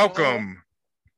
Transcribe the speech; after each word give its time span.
Welcome 0.00 0.62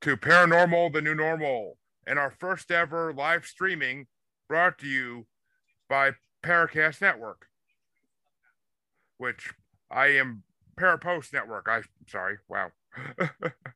to 0.01 0.17
Paranormal, 0.17 0.91
the 0.91 1.01
New 1.01 1.15
Normal, 1.15 1.77
and 2.05 2.19
our 2.19 2.31
first 2.31 2.69
ever 2.69 3.13
live 3.13 3.45
streaming 3.45 4.07
brought 4.49 4.77
to 4.79 4.87
you 4.87 5.25
by 5.87 6.11
Paracast 6.43 6.99
Network, 6.99 7.47
which 9.19 9.53
I 9.89 10.07
am 10.07 10.43
Parapost 10.77 11.31
Network. 11.31 11.67
I'm 11.69 11.85
sorry, 12.09 12.39
wow. 12.49 12.71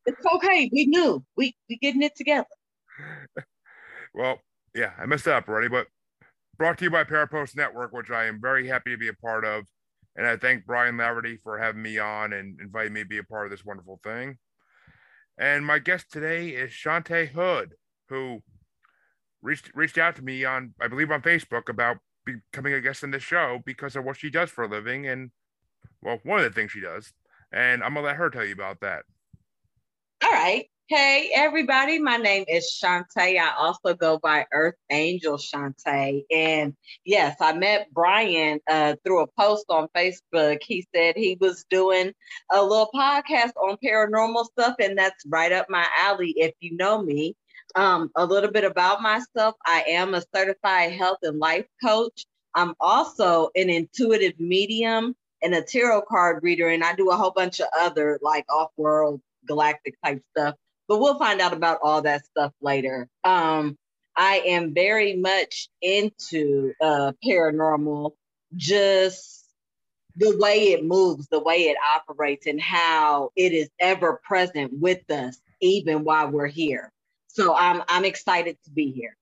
it's 0.05 0.25
okay. 0.35 0.70
We 0.73 0.88
knew 0.88 1.23
we 1.38 1.55
we 1.69 1.77
getting 1.77 2.02
it 2.02 2.17
together. 2.17 2.49
well, 4.13 4.41
yeah, 4.75 4.91
I 4.99 5.05
messed 5.05 5.30
up 5.30 5.47
already, 5.47 5.69
but 5.69 5.88
brought 6.58 6.80
to 6.80 6.83
you 6.83 6.91
by 6.91 7.05
Parapost 7.05 7.55
Network, 7.55 7.94
which 7.94 8.11
I 8.11 8.25
am 8.25 8.41
very 8.41 8.67
happy 8.67 8.91
to 8.91 8.97
be 8.97 9.08
a 9.08 9.13
part 9.13 9.45
of. 9.45 9.63
And 10.17 10.27
I 10.27 10.35
thank 10.35 10.66
Brian 10.66 10.97
Laverty 10.97 11.39
for 11.39 11.58
having 11.58 11.81
me 11.81 11.97
on 11.97 12.33
and 12.33 12.59
inviting 12.59 12.91
me 12.91 13.03
to 13.03 13.08
be 13.08 13.19
a 13.19 13.23
part 13.23 13.45
of 13.45 13.52
this 13.52 13.63
wonderful 13.63 14.02
thing. 14.03 14.38
And 15.37 15.65
my 15.65 15.79
guest 15.79 16.11
today 16.11 16.49
is 16.49 16.71
Shante 16.71 17.29
Hood, 17.29 17.75
who 18.09 18.41
reached 19.41 19.71
reached 19.75 19.97
out 19.97 20.15
to 20.15 20.23
me 20.23 20.45
on, 20.45 20.73
I 20.81 20.87
believe, 20.87 21.11
on 21.11 21.21
Facebook 21.21 21.69
about 21.69 21.97
becoming 22.25 22.73
a 22.73 22.81
guest 22.81 23.03
in 23.03 23.11
the 23.11 23.19
show 23.19 23.61
because 23.65 23.95
of 23.95 24.03
what 24.03 24.17
she 24.17 24.29
does 24.29 24.49
for 24.49 24.63
a 24.63 24.67
living 24.67 25.07
and, 25.07 25.31
well, 26.01 26.19
one 26.23 26.39
of 26.39 26.45
the 26.45 26.51
things 26.51 26.71
she 26.71 26.81
does. 26.81 27.13
And 27.51 27.83
I'm 27.83 27.93
gonna 27.93 28.07
let 28.07 28.17
her 28.17 28.29
tell 28.29 28.45
you 28.45 28.53
about 28.53 28.81
that. 28.81 29.03
All 30.23 30.31
right. 30.31 30.67
Hey, 30.89 31.31
everybody. 31.35 31.99
My 31.99 32.16
name 32.16 32.45
is 32.47 32.80
Shante. 32.81 33.38
I 33.38 33.53
also 33.57 33.93
go 33.93 34.19
by 34.19 34.45
Earth 34.53 34.77
Angel 34.89 35.35
Shante. 35.35 36.23
And 36.31 36.77
yes, 37.03 37.35
I 37.41 37.52
met 37.52 37.89
Brian 37.91 38.61
uh, 38.69 38.95
through 39.03 39.23
a 39.23 39.27
post 39.38 39.66
on 39.67 39.89
Facebook. 39.94 40.59
He 40.61 40.88
said 40.95 41.17
he 41.17 41.38
was 41.41 41.66
doing 41.69 42.13
a 42.53 42.63
little 42.63 42.89
podcast 42.95 43.52
on 43.61 43.75
paranormal 43.83 44.45
stuff, 44.45 44.75
and 44.79 44.97
that's 44.97 45.25
right 45.27 45.52
up 45.52 45.69
my 45.69 45.85
alley 45.99 46.33
if 46.38 46.53
you 46.61 46.77
know 46.77 47.01
me. 47.01 47.35
Um, 47.75 48.09
a 48.16 48.25
little 48.25 48.49
bit 48.49 48.63
about 48.63 49.01
myself 49.01 49.55
I 49.66 49.83
am 49.89 50.13
a 50.13 50.23
certified 50.33 50.94
health 50.94 51.17
and 51.22 51.38
life 51.38 51.66
coach. 51.83 52.25
I'm 52.55 52.75
also 52.79 53.49
an 53.57 53.69
intuitive 53.69 54.39
medium 54.39 55.17
and 55.44 55.53
a 55.53 55.61
tarot 55.61 56.03
card 56.03 56.44
reader, 56.44 56.69
and 56.69 56.81
I 56.81 56.95
do 56.95 57.09
a 57.09 57.17
whole 57.17 57.31
bunch 57.31 57.59
of 57.59 57.67
other 57.77 58.19
like 58.22 58.45
off 58.49 58.72
world 58.77 59.19
galactic 59.45 59.95
type 60.01 60.22
stuff 60.31 60.55
but 60.88 60.99
we'll 60.99 61.19
find 61.19 61.41
out 61.41 61.53
about 61.53 61.80
all 61.83 62.02
that 62.02 62.25
stuff 62.25 62.53
later. 62.61 63.07
Um, 63.23 63.77
I 64.16 64.41
am 64.45 64.73
very 64.73 65.16
much 65.16 65.69
into 65.81 66.73
uh, 66.81 67.13
paranormal, 67.25 68.13
just 68.55 69.45
the 70.16 70.35
way 70.38 70.71
it 70.71 70.83
moves, 70.83 71.27
the 71.27 71.39
way 71.39 71.63
it 71.63 71.77
operates, 71.95 72.47
and 72.47 72.59
how 72.59 73.31
it 73.35 73.53
is 73.53 73.69
ever 73.79 74.19
present 74.23 74.71
with 74.73 75.09
us, 75.11 75.39
even 75.61 76.03
while 76.03 76.29
we're 76.31 76.47
here. 76.47 76.91
So 77.27 77.55
I'm 77.55 77.83
I'm 77.88 78.05
excited 78.05 78.57
to 78.63 78.72
be 78.72 78.91
here. 78.91 79.16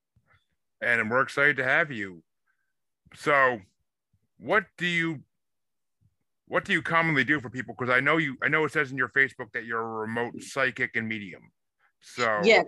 And 0.81 1.09
we're 1.09 1.21
excited 1.21 1.57
to 1.57 1.63
have 1.63 1.91
you. 1.91 2.21
So, 3.15 3.59
what 4.37 4.65
do 4.77 4.85
you 4.85 5.21
what 6.47 6.65
do 6.65 6.73
you 6.73 6.81
commonly 6.81 7.23
do 7.23 7.39
for 7.39 7.49
people? 7.49 7.75
Because 7.77 7.93
I 7.93 7.99
know 7.99 8.17
you, 8.17 8.37
I 8.43 8.49
know 8.49 8.65
it 8.65 8.71
says 8.71 8.91
in 8.91 8.97
your 8.97 9.09
Facebook 9.09 9.51
that 9.53 9.65
you're 9.65 9.81
a 9.81 9.99
remote 10.01 10.41
psychic 10.41 10.95
and 10.95 11.07
medium. 11.07 11.41
So 12.01 12.41
yeah. 12.43 12.63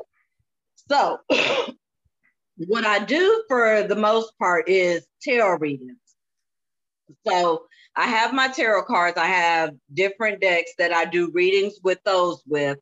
So 0.90 1.20
what 2.58 2.86
I 2.86 3.00
do 3.04 3.44
for 3.48 3.84
the 3.84 3.96
most 3.96 4.38
part 4.40 4.68
is 4.68 5.06
tarot 5.22 5.58
readings. 5.58 5.98
So 7.26 7.66
I 7.96 8.08
have 8.08 8.34
my 8.34 8.48
tarot 8.48 8.86
cards. 8.86 9.18
I 9.18 9.28
have 9.28 9.74
different 9.94 10.42
decks 10.42 10.72
that 10.78 10.92
I 10.92 11.06
do 11.06 11.32
readings 11.32 11.76
with 11.84 12.00
those 12.04 12.42
with. 12.48 12.78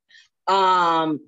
Um, 0.48 1.20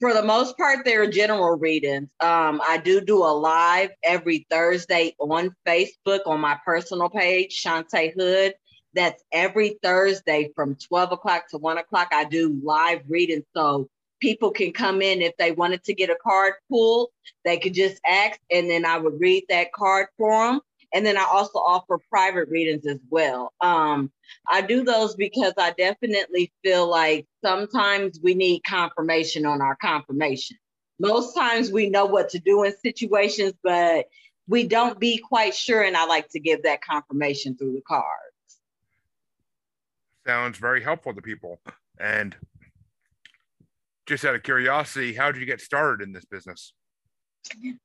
for 0.00 0.12
the 0.12 0.22
most 0.22 0.56
part, 0.58 0.84
they're 0.84 1.10
general 1.10 1.56
readings. 1.56 2.08
Um, 2.20 2.60
I 2.66 2.80
do 2.82 3.00
do 3.00 3.24
a 3.24 3.32
live 3.32 3.90
every 4.02 4.46
Thursday 4.50 5.14
on 5.18 5.54
Facebook 5.66 6.20
on 6.26 6.40
my 6.40 6.58
personal 6.64 7.08
page, 7.08 7.62
Shante 7.64 8.12
Hood. 8.14 8.54
That's 8.96 9.22
every 9.30 9.78
Thursday 9.82 10.50
from 10.56 10.74
12 10.74 11.12
o'clock 11.12 11.48
to 11.50 11.58
1 11.58 11.78
o'clock. 11.78 12.08
I 12.12 12.24
do 12.24 12.58
live 12.64 13.02
readings. 13.08 13.44
So 13.54 13.88
people 14.20 14.50
can 14.50 14.72
come 14.72 15.02
in 15.02 15.22
if 15.22 15.36
they 15.36 15.52
wanted 15.52 15.84
to 15.84 15.94
get 15.94 16.10
a 16.10 16.16
card 16.22 16.54
pulled, 16.70 17.10
they 17.44 17.58
could 17.58 17.74
just 17.74 18.00
ask, 18.06 18.38
and 18.50 18.68
then 18.68 18.84
I 18.84 18.98
would 18.98 19.20
read 19.20 19.44
that 19.48 19.72
card 19.72 20.08
for 20.16 20.46
them. 20.46 20.60
And 20.94 21.04
then 21.04 21.18
I 21.18 21.24
also 21.24 21.58
offer 21.58 21.98
private 22.10 22.48
readings 22.48 22.86
as 22.86 22.98
well. 23.10 23.52
Um, 23.60 24.10
I 24.48 24.62
do 24.62 24.84
those 24.84 25.14
because 25.14 25.52
I 25.58 25.72
definitely 25.72 26.52
feel 26.62 26.88
like 26.88 27.26
sometimes 27.44 28.20
we 28.22 28.34
need 28.34 28.64
confirmation 28.64 29.44
on 29.44 29.60
our 29.60 29.76
confirmation. 29.76 30.56
Most 30.98 31.34
times 31.34 31.70
we 31.70 31.90
know 31.90 32.06
what 32.06 32.30
to 32.30 32.38
do 32.38 32.62
in 32.62 32.72
situations, 32.78 33.52
but 33.62 34.06
we 34.48 34.66
don't 34.66 34.98
be 34.98 35.18
quite 35.18 35.54
sure. 35.54 35.82
And 35.82 35.96
I 35.96 36.06
like 36.06 36.28
to 36.30 36.40
give 36.40 36.62
that 36.62 36.82
confirmation 36.82 37.56
through 37.56 37.74
the 37.74 37.82
cards. 37.82 38.25
Sounds 40.26 40.58
very 40.58 40.82
helpful 40.82 41.14
to 41.14 41.22
people. 41.22 41.60
And 42.00 42.34
just 44.06 44.24
out 44.24 44.34
of 44.34 44.42
curiosity, 44.42 45.14
how 45.14 45.30
did 45.30 45.40
you 45.40 45.46
get 45.46 45.60
started 45.60 46.04
in 46.04 46.12
this 46.12 46.24
business? 46.24 46.72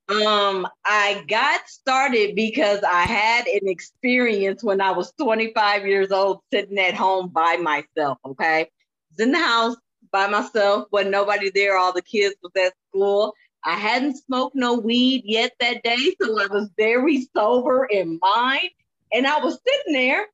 Um, 0.09 0.67
I 0.83 1.23
got 1.27 1.67
started 1.67 2.35
because 2.35 2.79
I 2.83 3.03
had 3.03 3.45
an 3.45 3.67
experience 3.67 4.63
when 4.63 4.81
I 4.81 4.91
was 4.91 5.13
25 5.21 5.85
years 5.85 6.11
old 6.11 6.39
sitting 6.51 6.79
at 6.79 6.95
home 6.95 7.29
by 7.29 7.57
myself. 7.57 8.17
Okay. 8.25 8.61
I 8.61 8.67
was 9.11 9.19
in 9.19 9.31
the 9.31 9.39
house 9.39 9.75
by 10.11 10.27
myself, 10.27 10.87
wasn't 10.91 11.11
nobody 11.11 11.51
there, 11.53 11.77
all 11.77 11.93
the 11.93 12.01
kids 12.01 12.35
was 12.41 12.51
at 12.57 12.73
school. 12.89 13.33
I 13.63 13.75
hadn't 13.75 14.17
smoked 14.17 14.55
no 14.55 14.79
weed 14.79 15.21
yet 15.25 15.51
that 15.59 15.83
day, 15.83 16.15
so 16.19 16.39
I 16.39 16.47
was 16.47 16.69
very 16.75 17.27
sober 17.35 17.85
in 17.85 18.19
mind. 18.21 18.69
And 19.13 19.27
I 19.27 19.39
was 19.39 19.59
sitting 19.65 19.93
there, 19.93 20.25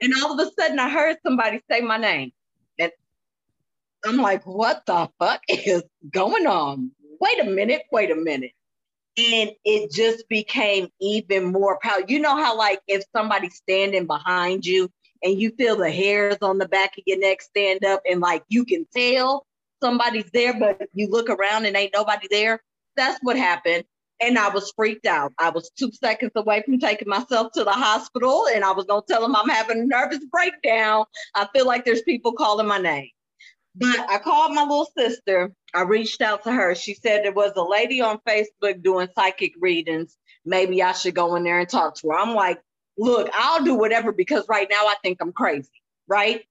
and 0.00 0.12
all 0.22 0.38
of 0.38 0.46
a 0.46 0.50
sudden 0.58 0.78
I 0.78 0.88
heard 0.88 1.16
somebody 1.24 1.60
say 1.70 1.80
my 1.80 1.96
name. 1.96 2.32
And 2.78 2.92
I'm 4.04 4.16
like, 4.16 4.46
what 4.46 4.86
the 4.86 5.10
fuck 5.18 5.42
is 5.48 5.82
going 6.10 6.46
on? 6.46 6.90
Wait 7.20 7.40
a 7.40 7.44
minute, 7.44 7.82
wait 7.92 8.10
a 8.10 8.16
minute. 8.16 8.52
And 9.18 9.50
it 9.64 9.90
just 9.90 10.28
became 10.28 10.88
even 11.00 11.52
more 11.52 11.78
powerful. 11.82 12.08
You 12.08 12.20
know 12.20 12.36
how, 12.36 12.56
like, 12.56 12.80
if 12.86 13.04
somebody's 13.14 13.56
standing 13.56 14.06
behind 14.06 14.64
you 14.64 14.88
and 15.22 15.38
you 15.38 15.50
feel 15.50 15.76
the 15.76 15.90
hairs 15.90 16.38
on 16.40 16.56
the 16.56 16.68
back 16.68 16.96
of 16.96 17.04
your 17.06 17.18
neck 17.18 17.42
stand 17.42 17.84
up, 17.84 18.00
and 18.08 18.20
like 18.20 18.42
you 18.48 18.64
can 18.64 18.86
tell 18.96 19.46
somebody's 19.82 20.30
there, 20.32 20.58
but 20.58 20.80
you 20.94 21.10
look 21.10 21.28
around 21.28 21.66
and 21.66 21.76
ain't 21.76 21.92
nobody 21.92 22.28
there. 22.30 22.62
That's 22.96 23.18
what 23.22 23.36
happened. 23.36 23.84
And 24.20 24.38
I 24.38 24.50
was 24.50 24.72
freaked 24.76 25.06
out. 25.06 25.32
I 25.38 25.50
was 25.50 25.70
two 25.70 25.90
seconds 25.92 26.32
away 26.36 26.62
from 26.64 26.78
taking 26.78 27.08
myself 27.08 27.52
to 27.52 27.64
the 27.64 27.72
hospital, 27.72 28.46
and 28.54 28.64
I 28.64 28.72
was 28.72 28.84
gonna 28.84 29.02
tell 29.08 29.22
them 29.22 29.34
I'm 29.34 29.48
having 29.48 29.80
a 29.80 29.84
nervous 29.86 30.24
breakdown. 30.30 31.04
I 31.34 31.48
feel 31.54 31.66
like 31.66 31.84
there's 31.84 32.02
people 32.02 32.32
calling 32.32 32.66
my 32.66 32.78
name. 32.78 33.08
But 33.74 34.10
I 34.10 34.18
called 34.18 34.52
my 34.52 34.62
little 34.62 34.90
sister. 34.96 35.52
I 35.72 35.82
reached 35.82 36.20
out 36.20 36.44
to 36.44 36.52
her. 36.52 36.74
She 36.74 36.94
said 36.94 37.24
there 37.24 37.32
was 37.32 37.52
a 37.56 37.62
lady 37.62 38.00
on 38.00 38.18
Facebook 38.28 38.82
doing 38.82 39.08
psychic 39.14 39.52
readings. 39.60 40.16
Maybe 40.44 40.82
I 40.82 40.92
should 40.92 41.14
go 41.14 41.36
in 41.36 41.44
there 41.44 41.60
and 41.60 41.68
talk 41.68 41.94
to 41.96 42.08
her. 42.08 42.18
I'm 42.18 42.34
like, 42.34 42.60
look, 42.98 43.30
I'll 43.32 43.64
do 43.64 43.74
whatever 43.74 44.12
because 44.12 44.44
right 44.48 44.66
now 44.70 44.86
I 44.86 44.96
think 45.02 45.18
I'm 45.20 45.32
crazy, 45.32 45.70
right? 46.08 46.42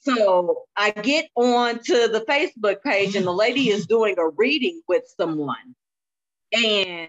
So 0.00 0.62
I 0.76 0.90
get 0.92 1.28
on 1.34 1.80
to 1.80 2.08
the 2.08 2.24
Facebook 2.28 2.82
page 2.82 3.16
and 3.16 3.26
the 3.26 3.32
lady 3.32 3.68
is 3.70 3.86
doing 3.86 4.14
a 4.18 4.28
reading 4.28 4.80
with 4.88 5.02
someone. 5.16 5.74
And 6.52 7.08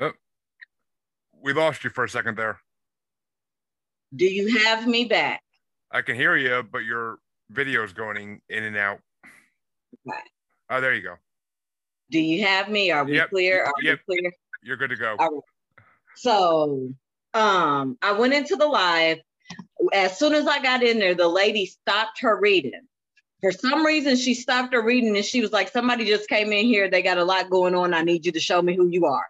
oh, 0.00 0.12
we 1.42 1.52
lost 1.52 1.84
you 1.84 1.90
for 1.90 2.04
a 2.04 2.08
second 2.08 2.36
there. 2.36 2.58
Do 4.14 4.26
you 4.26 4.58
have 4.58 4.86
me 4.86 5.04
back? 5.04 5.42
I 5.90 6.02
can 6.02 6.16
hear 6.16 6.36
you, 6.36 6.62
but 6.62 6.84
your 6.84 7.18
video 7.50 7.82
is 7.84 7.92
going 7.92 8.40
in 8.48 8.64
and 8.64 8.76
out. 8.76 8.98
Okay. 10.06 10.18
Oh, 10.68 10.80
there 10.80 10.94
you 10.94 11.02
go. 11.02 11.16
Do 12.10 12.18
you 12.20 12.44
have 12.44 12.68
me? 12.68 12.90
Are 12.90 13.04
we 13.04 13.16
yep. 13.16 13.30
clear? 13.30 13.64
Are 13.64 13.72
yep. 13.82 14.00
we 14.06 14.16
clear? 14.16 14.32
You're 14.62 14.76
good 14.76 14.90
to 14.90 14.96
go. 14.96 15.16
So 16.16 16.90
um 17.34 17.98
I 18.02 18.12
went 18.12 18.34
into 18.34 18.56
the 18.56 18.66
live. 18.66 19.18
As 19.92 20.18
soon 20.18 20.34
as 20.34 20.46
I 20.46 20.62
got 20.62 20.82
in 20.82 20.98
there, 20.98 21.14
the 21.14 21.28
lady 21.28 21.66
stopped 21.66 22.20
her 22.20 22.38
reading. 22.38 22.82
For 23.40 23.52
some 23.52 23.84
reason, 23.84 24.16
she 24.16 24.34
stopped 24.34 24.74
her 24.74 24.82
reading 24.82 25.16
and 25.16 25.24
she 25.24 25.40
was 25.40 25.52
like, 25.52 25.68
Somebody 25.68 26.04
just 26.06 26.28
came 26.28 26.52
in 26.52 26.66
here. 26.66 26.90
They 26.90 27.02
got 27.02 27.18
a 27.18 27.24
lot 27.24 27.50
going 27.50 27.74
on. 27.74 27.94
I 27.94 28.02
need 28.02 28.26
you 28.26 28.32
to 28.32 28.40
show 28.40 28.60
me 28.60 28.76
who 28.76 28.88
you 28.88 29.06
are. 29.06 29.26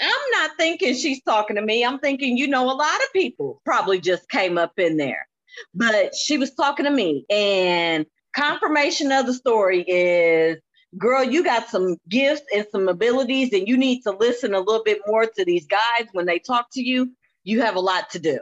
I'm 0.00 0.30
not 0.32 0.52
thinking 0.56 0.94
she's 0.94 1.22
talking 1.22 1.56
to 1.56 1.62
me. 1.62 1.84
I'm 1.84 1.98
thinking, 1.98 2.36
you 2.36 2.48
know, 2.48 2.64
a 2.64 2.74
lot 2.74 3.02
of 3.02 3.12
people 3.12 3.60
probably 3.64 4.00
just 4.00 4.28
came 4.28 4.58
up 4.58 4.78
in 4.78 4.96
there 4.96 5.26
but 5.74 6.14
she 6.14 6.38
was 6.38 6.52
talking 6.54 6.84
to 6.84 6.90
me 6.90 7.24
and 7.30 8.06
confirmation 8.34 9.12
of 9.12 9.26
the 9.26 9.34
story 9.34 9.82
is 9.82 10.58
girl 10.98 11.24
you 11.24 11.42
got 11.44 11.68
some 11.68 11.96
gifts 12.08 12.42
and 12.54 12.66
some 12.70 12.88
abilities 12.88 13.52
and 13.52 13.68
you 13.68 13.76
need 13.76 14.02
to 14.02 14.10
listen 14.12 14.54
a 14.54 14.60
little 14.60 14.84
bit 14.84 15.00
more 15.06 15.26
to 15.26 15.44
these 15.44 15.66
guys 15.66 16.06
when 16.12 16.26
they 16.26 16.38
talk 16.38 16.66
to 16.72 16.82
you 16.82 17.12
you 17.42 17.60
have 17.60 17.76
a 17.76 17.80
lot 17.80 18.10
to 18.10 18.18
do 18.18 18.38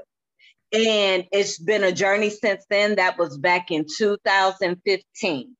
And 0.72 1.26
it's 1.32 1.58
been 1.58 1.84
a 1.84 1.92
journey 1.92 2.30
since 2.30 2.64
then. 2.70 2.96
That 2.96 3.18
was 3.18 3.36
back 3.36 3.70
in 3.70 3.84
2015. 3.96 5.56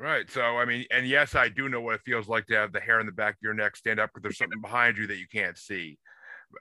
Right. 0.00 0.30
So, 0.30 0.42
I 0.42 0.64
mean, 0.64 0.86
and 0.90 1.06
yes, 1.06 1.34
I 1.34 1.48
do 1.48 1.68
know 1.68 1.80
what 1.80 1.96
it 1.96 2.00
feels 2.04 2.28
like 2.28 2.46
to 2.46 2.54
have 2.54 2.72
the 2.72 2.80
hair 2.80 3.00
in 3.00 3.06
the 3.06 3.12
back 3.12 3.34
of 3.34 3.42
your 3.42 3.54
neck 3.54 3.76
stand 3.76 3.98
up 3.98 4.10
because 4.10 4.22
there's 4.22 4.38
something 4.38 4.60
behind 4.60 4.96
you 4.96 5.08
that 5.08 5.18
you 5.18 5.26
can't 5.32 5.58
see. 5.58 5.98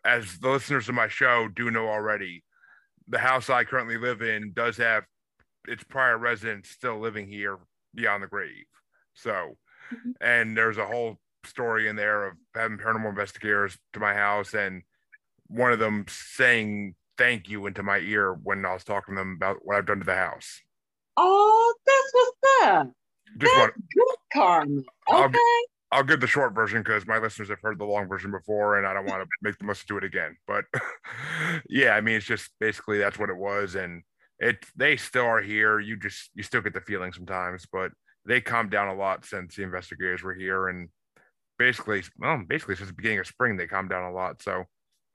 As 0.03 0.39
the 0.39 0.49
listeners 0.49 0.89
of 0.89 0.95
my 0.95 1.07
show 1.07 1.47
do 1.47 1.69
know 1.69 1.87
already, 1.87 2.43
the 3.07 3.19
house 3.19 3.49
I 3.49 3.63
currently 3.63 3.97
live 3.97 4.21
in 4.21 4.53
does 4.53 4.77
have 4.77 5.03
its 5.67 5.83
prior 5.83 6.17
residents 6.17 6.69
still 6.69 6.99
living 6.99 7.27
here 7.27 7.57
beyond 7.93 8.23
the 8.23 8.27
grave. 8.27 8.65
So, 9.13 9.57
mm-hmm. 9.93 10.11
and 10.19 10.57
there's 10.57 10.77
a 10.77 10.85
whole 10.85 11.17
story 11.45 11.87
in 11.87 11.95
there 11.95 12.27
of 12.27 12.33
having 12.55 12.77
paranormal 12.77 13.09
investigators 13.09 13.77
to 13.93 13.99
my 13.99 14.13
house 14.13 14.53
and 14.53 14.81
one 15.47 15.71
of 15.71 15.79
them 15.79 16.05
saying 16.07 16.95
thank 17.17 17.49
you 17.49 17.65
into 17.65 17.83
my 17.83 17.97
ear 17.99 18.33
when 18.43 18.65
I 18.65 18.73
was 18.73 18.83
talking 18.83 19.15
to 19.15 19.19
them 19.19 19.33
about 19.35 19.57
what 19.63 19.77
I've 19.77 19.85
done 19.85 19.99
to 19.99 20.05
the 20.05 20.15
house. 20.15 20.61
Oh, 21.17 21.73
that's 21.85 22.11
what's 22.13 22.67
up. 22.67 22.91
Just 23.37 23.53
that's 23.55 23.59
want, 23.59 23.73
good 23.93 24.15
karma. 24.33 24.81
Okay. 25.09 25.39
I'll, 25.91 25.99
I'll 25.99 26.03
give 26.03 26.19
the 26.19 26.27
short 26.27 26.53
version 26.53 26.81
because 26.81 27.07
my 27.07 27.17
listeners 27.17 27.49
have 27.49 27.61
heard 27.61 27.79
the 27.79 27.85
long 27.85 28.07
version 28.07 28.31
before, 28.31 28.77
and 28.77 28.85
I 28.85 28.93
don't 28.93 29.05
want 29.05 29.23
to 29.23 29.27
make 29.41 29.57
them 29.57 29.67
listen 29.67 29.87
to 29.87 29.97
it 29.97 30.03
again. 30.03 30.37
But 30.47 30.65
yeah, 31.69 31.91
I 31.91 32.01
mean, 32.01 32.15
it's 32.15 32.25
just 32.25 32.51
basically 32.59 32.97
that's 32.97 33.19
what 33.19 33.29
it 33.29 33.37
was, 33.37 33.75
and 33.75 34.03
it 34.39 34.65
they 34.75 34.97
still 34.97 35.25
are 35.25 35.41
here. 35.41 35.79
You 35.79 35.97
just 35.97 36.29
you 36.33 36.43
still 36.43 36.61
get 36.61 36.73
the 36.73 36.81
feeling 36.81 37.13
sometimes, 37.13 37.65
but 37.71 37.91
they 38.25 38.41
calmed 38.41 38.71
down 38.71 38.89
a 38.89 38.95
lot 38.95 39.25
since 39.25 39.55
the 39.55 39.63
investigators 39.63 40.23
were 40.23 40.35
here, 40.35 40.67
and 40.67 40.89
basically, 41.57 42.03
well, 42.19 42.43
basically 42.47 42.75
since 42.75 42.89
the 42.89 42.95
beginning 42.95 43.19
of 43.19 43.27
spring, 43.27 43.57
they 43.57 43.67
calmed 43.67 43.89
down 43.89 44.03
a 44.03 44.13
lot. 44.13 44.41
So 44.41 44.65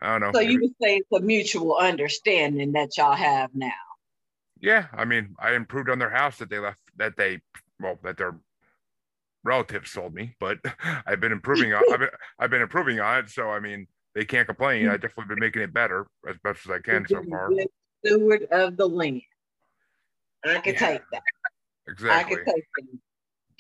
I 0.03 0.19
don't 0.19 0.21
know. 0.21 0.31
So 0.35 0.41
you 0.41 0.61
would 0.61 0.75
say 0.83 0.97
it's 0.97 1.13
a 1.13 1.21
mutual 1.21 1.77
understanding 1.77 2.73
that 2.73 2.97
y'all 2.97 3.15
have 3.15 3.51
now. 3.55 3.71
Yeah, 4.61 4.87
I 4.93 5.05
mean, 5.05 5.35
I 5.39 5.55
improved 5.55 5.89
on 5.89 5.99
their 5.99 6.11
house 6.11 6.39
that 6.39 6.51
they 6.51 6.59
left 6.59 6.81
that 6.97 7.17
they 7.17 7.41
well 7.81 7.99
that 8.03 8.17
their 8.17 8.37
relatives 9.45 9.91
sold 9.91 10.15
me, 10.15 10.35
but 10.41 10.59
I've 11.07 11.21
been 11.21 11.33
improving 11.33 11.73
on 11.73 11.83
I've 11.93 12.01
been, 12.01 12.09
I've 12.39 12.51
been 12.51 12.63
improving 12.63 12.99
on 13.01 13.21
it. 13.21 13.31
So 13.31 13.49
I 13.49 13.61
mean, 13.61 13.87
they 14.15 14.25
can't 14.25 14.47
complain. 14.47 14.89
I 14.89 14.97
definitely 14.97 15.35
been 15.35 15.41
making 15.41 15.63
it 15.63 15.73
better 15.73 16.07
as 16.29 16.37
best 16.43 16.67
as 16.67 16.73
I 16.73 16.81
can 16.81 17.07
so 17.07 17.23
far. 17.31 17.51
Steward 18.05 18.49
of 18.51 18.77
the 18.77 18.89
land. 18.89 19.23
I 20.45 20.59
can 20.59 20.75
yeah, 20.75 20.79
take 20.81 21.03
that. 21.13 21.23
Exactly. 21.87 22.11
I 22.11 22.23
can 22.25 22.45
take 22.45 22.65
that. 22.77 22.99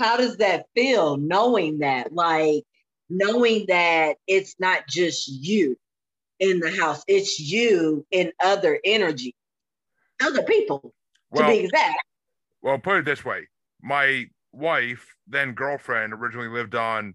How 0.01 0.17
does 0.17 0.39
that 0.39 0.67
feel 0.75 1.17
knowing 1.17 1.79
that? 1.79 2.13
Like 2.13 2.65
knowing 3.09 3.67
that 3.69 4.17
it's 4.27 4.57
not 4.59 4.89
just 4.89 5.29
you 5.29 5.77
in 6.43 6.59
the 6.59 6.71
house, 6.73 7.03
it's 7.07 7.39
you 7.39 8.05
in 8.11 8.33
other 8.43 8.79
energy, 8.85 9.35
other 10.21 10.43
people, 10.43 10.93
well, 11.31 11.49
to 11.49 11.53
be 11.53 11.65
exact. 11.65 11.97
Well, 12.61 12.79
put 12.79 12.99
it 12.99 13.05
this 13.05 13.25
way 13.25 13.47
my 13.81 14.27
wife, 14.53 15.07
then 15.27 15.53
girlfriend, 15.53 16.13
originally 16.13 16.49
lived 16.49 16.75
on, 16.75 17.15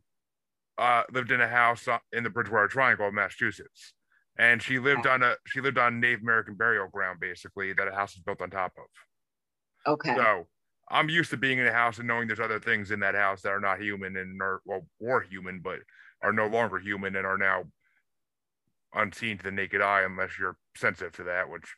uh, 0.77 1.03
lived 1.12 1.31
in 1.31 1.41
a 1.41 1.47
house 1.47 1.88
in 2.13 2.24
the 2.24 2.29
Bridgewater 2.29 2.69
Triangle, 2.69 3.12
Massachusetts, 3.12 3.94
and 4.39 4.63
she 4.63 4.79
lived 4.79 5.06
on 5.06 5.21
a 5.21 5.35
she 5.45 5.59
lived 5.59 5.77
on 5.77 6.00
Native 6.00 6.21
American 6.21 6.56
burial 6.56 6.88
ground, 6.88 7.19
basically 7.19 7.73
that 7.73 7.88
a 7.88 7.91
house 7.91 8.15
is 8.15 8.21
built 8.21 8.41
on 8.41 8.50
top 8.50 8.71
of. 8.77 9.91
Okay. 9.91 10.15
So 10.15 10.47
I'm 10.89 11.09
used 11.09 11.31
to 11.31 11.38
being 11.38 11.59
in 11.59 11.68
a 11.68 11.73
house 11.73 11.97
and 11.97 12.07
knowing 12.07 12.27
there's 12.27 12.39
other 12.39 12.59
things 12.59 12.91
in 12.91 13.01
that 13.01 13.13
house 13.13 13.41
that 13.41 13.51
are 13.51 13.59
not 13.59 13.81
human 13.81 14.15
and 14.15 14.41
are 14.41 14.62
well 14.65 14.88
were 15.01 15.21
human, 15.21 15.59
but 15.59 15.80
are 16.21 16.31
no 16.31 16.47
longer 16.47 16.80
human 16.80 17.18
and 17.18 17.27
are 17.27 17.38
now 17.38 17.65
unseen 18.93 19.37
to 19.37 19.43
the 19.43 19.51
naked 19.51 19.81
eye 19.81 20.01
unless 20.01 20.37
you're 20.39 20.57
sensitive 20.75 21.13
to 21.13 21.23
that, 21.23 21.49
which 21.49 21.75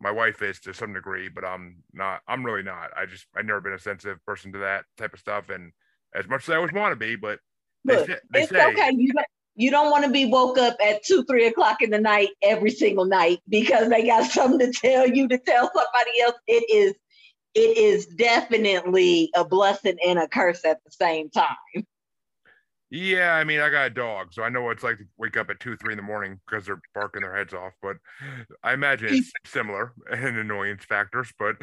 my 0.00 0.10
wife 0.10 0.42
is 0.42 0.60
to 0.60 0.72
some 0.72 0.92
degree, 0.92 1.28
but 1.28 1.44
I'm 1.44 1.82
not. 1.92 2.20
I'm 2.26 2.44
really 2.44 2.62
not. 2.62 2.90
I 2.96 3.06
just 3.06 3.26
I've 3.36 3.44
never 3.44 3.60
been 3.60 3.72
a 3.72 3.78
sensitive 3.78 4.24
person 4.24 4.52
to 4.52 4.58
that 4.58 4.84
type 4.96 5.12
of 5.12 5.20
stuff, 5.20 5.50
and 5.50 5.72
as 6.14 6.28
much 6.28 6.48
as 6.48 6.50
I 6.50 6.56
always 6.56 6.72
want 6.72 6.92
to 6.92 6.96
be, 6.96 7.16
but 7.16 7.38
Look, 7.84 8.06
they, 8.06 8.16
they 8.32 8.40
it's 8.42 8.50
say, 8.50 8.72
okay. 8.72 8.90
You 8.94 9.12
don't, 9.12 9.26
you 9.56 9.70
don't 9.70 9.90
want 9.90 10.04
to 10.04 10.10
be 10.10 10.26
woke 10.26 10.58
up 10.58 10.76
at 10.84 11.04
two, 11.04 11.24
three 11.24 11.46
o'clock 11.46 11.82
in 11.82 11.90
the 11.90 11.98
night 11.98 12.30
every 12.42 12.70
single 12.70 13.04
night 13.04 13.40
because 13.48 13.88
they 13.88 14.06
got 14.06 14.30
something 14.30 14.72
to 14.72 14.72
tell 14.72 15.08
you 15.08 15.28
to 15.28 15.38
tell 15.38 15.70
somebody 15.74 16.20
else. 16.22 16.36
It 16.46 16.64
is 16.70 16.94
it 17.54 17.76
is 17.76 18.06
definitely 18.06 19.30
a 19.34 19.44
blessing 19.44 19.96
and 20.06 20.20
a 20.20 20.28
curse 20.28 20.64
at 20.64 20.78
the 20.84 20.90
same 20.92 21.30
time. 21.30 21.84
Yeah, 22.92 23.34
I 23.34 23.44
mean, 23.44 23.60
I 23.60 23.70
got 23.70 23.86
a 23.86 23.90
dog, 23.90 24.32
so 24.32 24.42
I 24.42 24.48
know 24.48 24.62
what 24.62 24.72
it's 24.72 24.82
like 24.82 24.98
to 24.98 25.04
wake 25.16 25.36
up 25.36 25.48
at 25.48 25.60
two, 25.60 25.76
three 25.76 25.92
in 25.92 25.96
the 25.96 26.02
morning 26.02 26.40
because 26.44 26.66
they're 26.66 26.80
barking 26.92 27.22
their 27.22 27.36
heads 27.36 27.54
off. 27.54 27.72
But 27.80 27.98
I 28.64 28.72
imagine 28.72 29.14
it's 29.14 29.30
similar 29.46 29.92
and 30.10 30.36
annoyance 30.36 30.84
factors, 30.84 31.32
but 31.38 31.54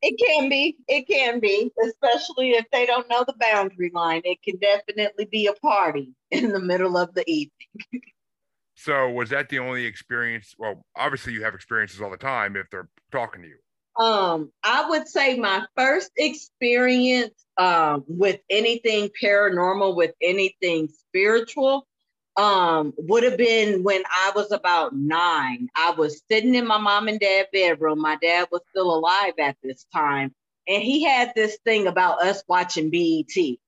it 0.00 0.14
can 0.24 0.48
be. 0.48 0.76
It 0.86 1.08
can 1.08 1.40
be, 1.40 1.72
especially 1.84 2.50
if 2.50 2.66
they 2.70 2.86
don't 2.86 3.08
know 3.08 3.24
the 3.26 3.34
boundary 3.40 3.90
line. 3.92 4.22
It 4.24 4.40
can 4.44 4.58
definitely 4.58 5.24
be 5.24 5.48
a 5.48 5.54
party 5.54 6.12
in 6.30 6.52
the 6.52 6.60
middle 6.60 6.96
of 6.96 7.12
the 7.14 7.28
evening. 7.28 8.02
so, 8.76 9.10
was 9.10 9.30
that 9.30 9.48
the 9.48 9.58
only 9.58 9.86
experience? 9.86 10.54
Well, 10.56 10.84
obviously, 10.94 11.32
you 11.32 11.42
have 11.42 11.56
experiences 11.56 12.00
all 12.00 12.10
the 12.10 12.16
time 12.16 12.54
if 12.54 12.70
they're 12.70 12.88
talking 13.10 13.42
to 13.42 13.48
you. 13.48 13.58
Um, 13.98 14.50
I 14.64 14.88
would 14.88 15.06
say 15.06 15.38
my 15.38 15.64
first 15.76 16.10
experience 16.16 17.34
um, 17.58 18.04
with 18.08 18.40
anything 18.48 19.10
paranormal, 19.22 19.96
with 19.96 20.14
anything 20.22 20.88
spiritual, 20.88 21.86
um, 22.36 22.94
would 22.96 23.24
have 23.24 23.36
been 23.36 23.82
when 23.82 24.02
I 24.10 24.32
was 24.34 24.52
about 24.52 24.96
nine. 24.96 25.68
I 25.76 25.90
was 25.90 26.22
sitting 26.30 26.54
in 26.54 26.66
my 26.66 26.78
mom 26.78 27.08
and 27.08 27.20
dad 27.20 27.48
bedroom. 27.52 28.00
My 28.00 28.16
dad 28.16 28.48
was 28.50 28.62
still 28.70 28.94
alive 28.94 29.34
at 29.38 29.56
this 29.62 29.84
time, 29.92 30.34
and 30.66 30.82
he 30.82 31.04
had 31.04 31.32
this 31.36 31.58
thing 31.64 31.86
about 31.86 32.22
us 32.22 32.42
watching 32.48 32.90
BET 32.90 33.58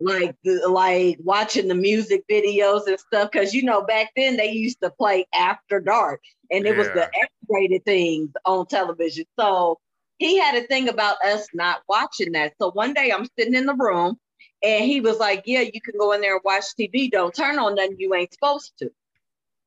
like 0.00 0.36
like 0.68 1.18
watching 1.22 1.68
the 1.68 1.74
music 1.74 2.24
videos 2.30 2.86
and 2.86 2.98
stuff 2.98 3.30
because 3.30 3.54
you 3.54 3.62
know 3.62 3.82
back 3.82 4.10
then 4.16 4.36
they 4.36 4.50
used 4.50 4.80
to 4.82 4.90
play 4.90 5.26
after 5.34 5.80
dark 5.80 6.20
and 6.50 6.66
it 6.66 6.72
yeah. 6.72 6.78
was 6.78 6.88
the 6.88 7.10
X-rated 7.50 7.84
things 7.84 8.30
on 8.44 8.66
television. 8.66 9.24
So 9.38 9.78
he 10.18 10.38
had 10.38 10.56
a 10.56 10.66
thing 10.66 10.88
about 10.88 11.16
us 11.24 11.46
not 11.54 11.82
watching 11.88 12.32
that. 12.32 12.54
So 12.60 12.70
one 12.72 12.94
day 12.94 13.12
I'm 13.12 13.26
sitting 13.38 13.54
in 13.54 13.66
the 13.66 13.74
room 13.74 14.16
and 14.62 14.84
he 14.84 15.00
was 15.00 15.18
like, 15.18 15.42
"Yeah, 15.46 15.60
you 15.60 15.80
can 15.80 15.94
go 15.98 16.12
in 16.12 16.20
there 16.20 16.34
and 16.34 16.44
watch 16.44 16.64
TV. 16.78 17.10
Don't 17.10 17.34
turn 17.34 17.58
on 17.58 17.74
nothing 17.74 17.96
you 17.98 18.14
ain't 18.14 18.32
supposed 18.32 18.72
to." 18.78 18.90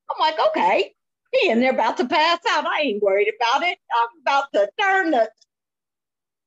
I'm 0.10 0.20
like, 0.20 0.40
"Okay." 0.50 0.94
He 1.34 1.50
and 1.52 1.62
they're 1.62 1.74
about 1.74 1.98
to 1.98 2.08
pass 2.08 2.40
out. 2.50 2.66
I 2.66 2.82
ain't 2.82 3.04
worried 3.04 3.32
about 3.40 3.64
it. 3.64 3.78
I'm 3.96 4.22
about 4.22 4.46
to 4.54 4.70
turn 4.80 5.12
the 5.12 5.30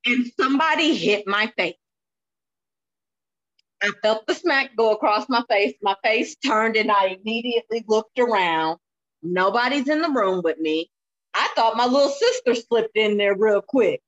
and 0.05 0.31
somebody 0.39 0.95
hit 0.95 1.27
my 1.27 1.51
face. 1.57 1.75
I 3.81 3.91
felt 4.03 4.27
the 4.27 4.33
smack 4.35 4.75
go 4.75 4.93
across 4.93 5.27
my 5.29 5.43
face. 5.49 5.75
My 5.81 5.95
face 6.03 6.35
turned 6.35 6.77
and 6.77 6.91
I 6.91 7.17
immediately 7.19 7.83
looked 7.87 8.19
around. 8.19 8.79
Nobody's 9.23 9.89
in 9.89 10.01
the 10.01 10.09
room 10.09 10.41
with 10.43 10.59
me. 10.59 10.89
I 11.33 11.49
thought 11.55 11.77
my 11.77 11.85
little 11.85 12.09
sister 12.09 12.55
slipped 12.55 12.95
in 12.97 13.17
there 13.17 13.35
real 13.35 13.61
quick. 13.61 14.01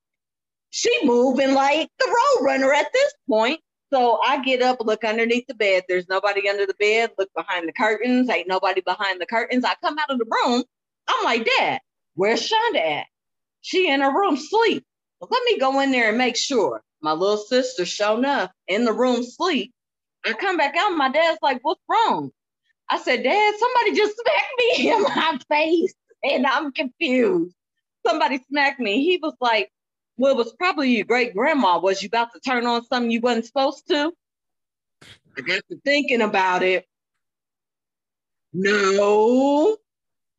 She 0.71 0.91
moving 1.05 1.53
like 1.53 1.89
the 1.99 2.07
road 2.07 2.45
runner 2.45 2.73
at 2.73 2.91
this 2.93 3.13
point. 3.29 3.61
So 3.93 4.19
I 4.25 4.43
get 4.43 4.61
up, 4.63 4.79
look 4.81 5.03
underneath 5.03 5.45
the 5.47 5.53
bed. 5.53 5.83
There's 5.87 6.09
nobody 6.09 6.49
under 6.49 6.65
the 6.65 6.73
bed. 6.75 7.11
Look 7.17 7.29
behind 7.35 7.67
the 7.67 7.73
curtains. 7.73 8.29
Ain't 8.29 8.47
nobody 8.47 8.81
behind 8.81 9.21
the 9.21 9.27
curtains. 9.27 9.63
I 9.63 9.75
come 9.83 9.99
out 9.99 10.09
of 10.09 10.17
the 10.17 10.25
room. 10.25 10.63
I'm 11.07 11.23
like, 11.25 11.47
Dad, 11.59 11.79
where's 12.15 12.49
Shonda 12.49 12.79
at? 13.01 13.05
She 13.61 13.89
in 13.89 14.01
her 14.01 14.11
room 14.11 14.35
sleep. 14.37 14.83
Well, 15.19 15.29
let 15.31 15.43
me 15.45 15.59
go 15.59 15.79
in 15.81 15.91
there 15.91 16.09
and 16.09 16.17
make 16.17 16.35
sure. 16.35 16.81
My 17.01 17.13
little 17.13 17.37
sister, 17.37 17.85
sure 17.85 18.17
enough, 18.17 18.51
in 18.67 18.85
the 18.85 18.93
room 18.93 19.23
sleep. 19.23 19.73
I 20.25 20.33
come 20.33 20.57
back 20.57 20.75
out. 20.77 20.91
My 20.97 21.09
dad's 21.09 21.39
like, 21.41 21.59
"What's 21.63 21.81
wrong?" 21.89 22.31
I 22.89 22.99
said, 22.99 23.23
"Dad, 23.23 23.55
somebody 23.59 23.93
just 23.95 24.15
smacked 24.15 24.53
me 24.57 24.91
in 24.91 25.03
my 25.03 25.39
face, 25.49 25.93
and 26.23 26.45
I'm 26.45 26.71
confused. 26.71 27.55
Somebody 28.05 28.43
smacked 28.49 28.79
me." 28.79 29.03
He 29.03 29.17
was 29.21 29.35
like, 29.39 29.71
"Well, 30.17 30.33
it 30.33 30.37
was 30.37 30.53
probably 30.53 30.95
your 30.95 31.05
great 31.05 31.33
grandma. 31.33 31.79
Was 31.79 32.01
you 32.01 32.07
about 32.07 32.33
to 32.33 32.39
turn 32.39 32.65
on 32.65 32.85
something 32.85 33.11
you 33.11 33.21
wasn't 33.21 33.45
supposed 33.45 33.87
to?" 33.89 34.13
I 35.37 35.41
got 35.41 35.61
to 35.69 35.77
thinking 35.83 36.21
about 36.21 36.63
it. 36.63 36.87
No. 38.53 39.77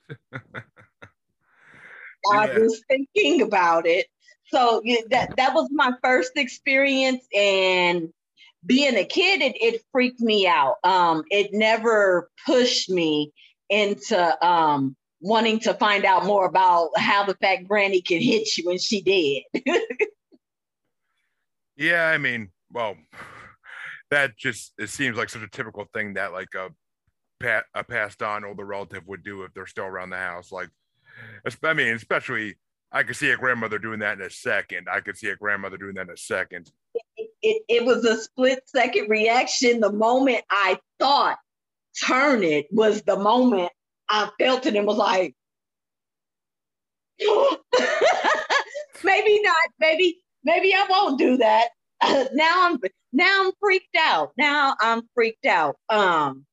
I 2.32 2.58
was 2.58 2.82
thinking 2.88 3.42
about 3.42 3.86
it. 3.86 4.06
So 4.48 4.82
that 5.10 5.36
that 5.36 5.54
was 5.54 5.68
my 5.72 5.92
first 6.02 6.32
experience, 6.36 7.24
and 7.34 8.12
being 8.64 8.96
a 8.96 9.04
kid, 9.04 9.42
it, 9.42 9.56
it 9.60 9.82
freaked 9.92 10.20
me 10.20 10.46
out. 10.46 10.76
Um, 10.84 11.24
it 11.30 11.52
never 11.52 12.30
pushed 12.46 12.88
me 12.88 13.32
into 13.68 14.46
um, 14.46 14.96
wanting 15.24 15.58
to 15.58 15.72
find 15.72 16.04
out 16.04 16.26
more 16.26 16.44
about 16.44 16.90
how 16.98 17.24
the 17.24 17.34
fact 17.36 17.66
granny 17.66 18.02
can 18.02 18.20
hit 18.20 18.58
you 18.58 18.64
when 18.66 18.76
she 18.76 19.00
did. 19.00 19.64
yeah, 21.76 22.08
I 22.08 22.18
mean, 22.18 22.50
well, 22.70 22.94
that 24.10 24.36
just 24.36 24.74
it 24.76 24.90
seems 24.90 25.16
like 25.16 25.30
such 25.30 25.40
a 25.40 25.48
typical 25.48 25.86
thing 25.94 26.14
that 26.14 26.34
like 26.34 26.54
a, 26.54 26.68
pat 27.40 27.64
a 27.74 27.82
passed 27.82 28.22
on 28.22 28.44
older 28.44 28.66
relative 28.66 29.06
would 29.06 29.24
do 29.24 29.44
if 29.44 29.54
they're 29.54 29.66
still 29.66 29.86
around 29.86 30.10
the 30.10 30.18
house. 30.18 30.52
Like 30.52 30.68
I 31.62 31.72
mean, 31.72 31.94
especially 31.94 32.56
I 32.92 33.02
could 33.02 33.16
see 33.16 33.30
a 33.30 33.36
grandmother 33.38 33.78
doing 33.78 34.00
that 34.00 34.18
in 34.18 34.26
a 34.26 34.30
second. 34.30 34.88
I 34.92 35.00
could 35.00 35.16
see 35.16 35.30
a 35.30 35.36
grandmother 35.36 35.78
doing 35.78 35.94
that 35.94 36.08
in 36.08 36.10
a 36.10 36.18
second. 36.18 36.70
It, 37.16 37.30
it, 37.40 37.62
it 37.68 37.84
was 37.86 38.04
a 38.04 38.20
split 38.20 38.60
second 38.66 39.08
reaction. 39.08 39.80
The 39.80 39.90
moment 39.90 40.42
I 40.50 40.78
thought 40.98 41.38
turn 42.06 42.44
it 42.44 42.66
was 42.70 43.00
the 43.02 43.18
moment 43.18 43.72
I 44.08 44.30
felt 44.38 44.66
it 44.66 44.76
and 44.76 44.86
was 44.86 44.96
like, 44.96 45.34
maybe 49.04 49.40
not, 49.42 49.56
maybe, 49.78 50.18
maybe 50.44 50.74
I 50.74 50.86
won't 50.88 51.18
do 51.18 51.36
that. 51.38 51.68
now 52.32 52.68
I'm 52.68 52.78
now 53.12 53.44
I'm 53.44 53.52
freaked 53.60 53.96
out. 53.96 54.32
Now 54.36 54.74
I'm 54.80 55.02
freaked 55.14 55.46
out. 55.46 55.76
Um, 55.88 56.44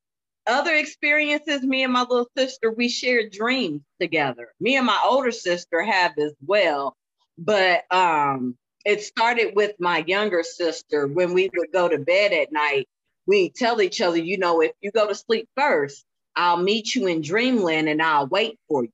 other 0.47 0.75
experiences, 0.75 1.63
me 1.63 1.83
and 1.83 1.93
my 1.93 2.01
little 2.01 2.29
sister, 2.37 2.71
we 2.71 2.87
shared 2.87 3.31
dreams 3.31 3.81
together. 3.99 4.49
Me 4.59 4.75
and 4.77 4.85
my 4.85 5.01
older 5.03 5.31
sister 5.31 5.81
have 5.81 6.13
as 6.17 6.33
well. 6.45 6.95
But 7.37 7.83
um, 7.91 8.57
it 8.85 9.01
started 9.01 9.55
with 9.55 9.73
my 9.79 10.03
younger 10.05 10.43
sister 10.43 11.07
when 11.07 11.33
we 11.33 11.49
would 11.55 11.71
go 11.71 11.87
to 11.89 11.97
bed 11.97 12.31
at 12.31 12.51
night. 12.51 12.87
We 13.25 13.49
tell 13.49 13.81
each 13.81 14.01
other, 14.01 14.17
you 14.17 14.37
know, 14.37 14.61
if 14.61 14.71
you 14.81 14.91
go 14.91 15.07
to 15.07 15.15
sleep 15.15 15.47
first, 15.55 16.05
I'll 16.35 16.57
meet 16.57 16.95
you 16.95 17.07
in 17.07 17.21
dreamland 17.21 17.89
and 17.89 18.01
I'll 18.01 18.27
wait 18.27 18.59
for 18.67 18.83
you. 18.83 18.91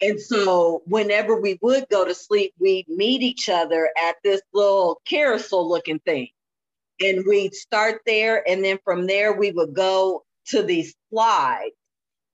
And 0.00 0.20
so 0.20 0.82
whenever 0.86 1.40
we 1.40 1.58
would 1.60 1.88
go 1.90 2.04
to 2.04 2.14
sleep, 2.14 2.54
we'd 2.58 2.88
meet 2.88 3.22
each 3.22 3.48
other 3.48 3.90
at 4.00 4.16
this 4.22 4.40
little 4.52 5.00
carousel 5.04 5.68
looking 5.68 5.98
thing. 6.00 6.28
And 7.00 7.24
we'd 7.26 7.54
start 7.54 8.02
there. 8.06 8.48
And 8.48 8.64
then 8.64 8.78
from 8.84 9.06
there, 9.06 9.32
we 9.32 9.50
would 9.50 9.74
go 9.74 10.24
to 10.48 10.62
these 10.62 10.94
slides. 11.10 11.74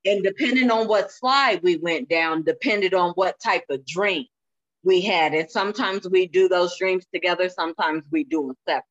And 0.05 0.23
depending 0.23 0.71
on 0.71 0.89
what 0.89 1.11
slide 1.11 1.63
we 1.63 1.77
went 1.77 2.11
down, 2.11 2.43
depended 2.43 2.93
on 2.93 3.13
what 3.13 3.41
type 3.41 3.65
of 3.71 3.87
dream 3.87 4.27
we 4.83 5.01
had. 5.01 5.33
And 5.33 5.51
sometimes 5.51 6.07
we 6.09 6.27
do 6.27 6.49
those 6.49 6.77
dreams 6.77 7.07
together, 7.13 7.49
sometimes 7.49 8.05
we 8.11 8.25
do 8.25 8.49
them 8.49 8.57
separate. 8.67 8.85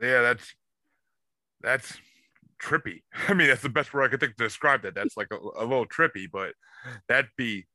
Yeah, 0.00 0.22
that's 0.22 0.54
that's 1.60 1.98
trippy. 2.62 3.02
I 3.28 3.34
mean, 3.34 3.48
that's 3.48 3.62
the 3.62 3.68
best 3.68 3.92
word 3.92 4.04
I 4.04 4.08
could 4.08 4.20
think 4.20 4.36
to 4.36 4.44
describe 4.44 4.82
that. 4.82 4.94
That's 4.94 5.16
like 5.16 5.28
a, 5.32 5.36
a 5.36 5.64
little 5.64 5.86
trippy, 5.86 6.26
but 6.30 6.52
that'd 7.08 7.30
be 7.36 7.66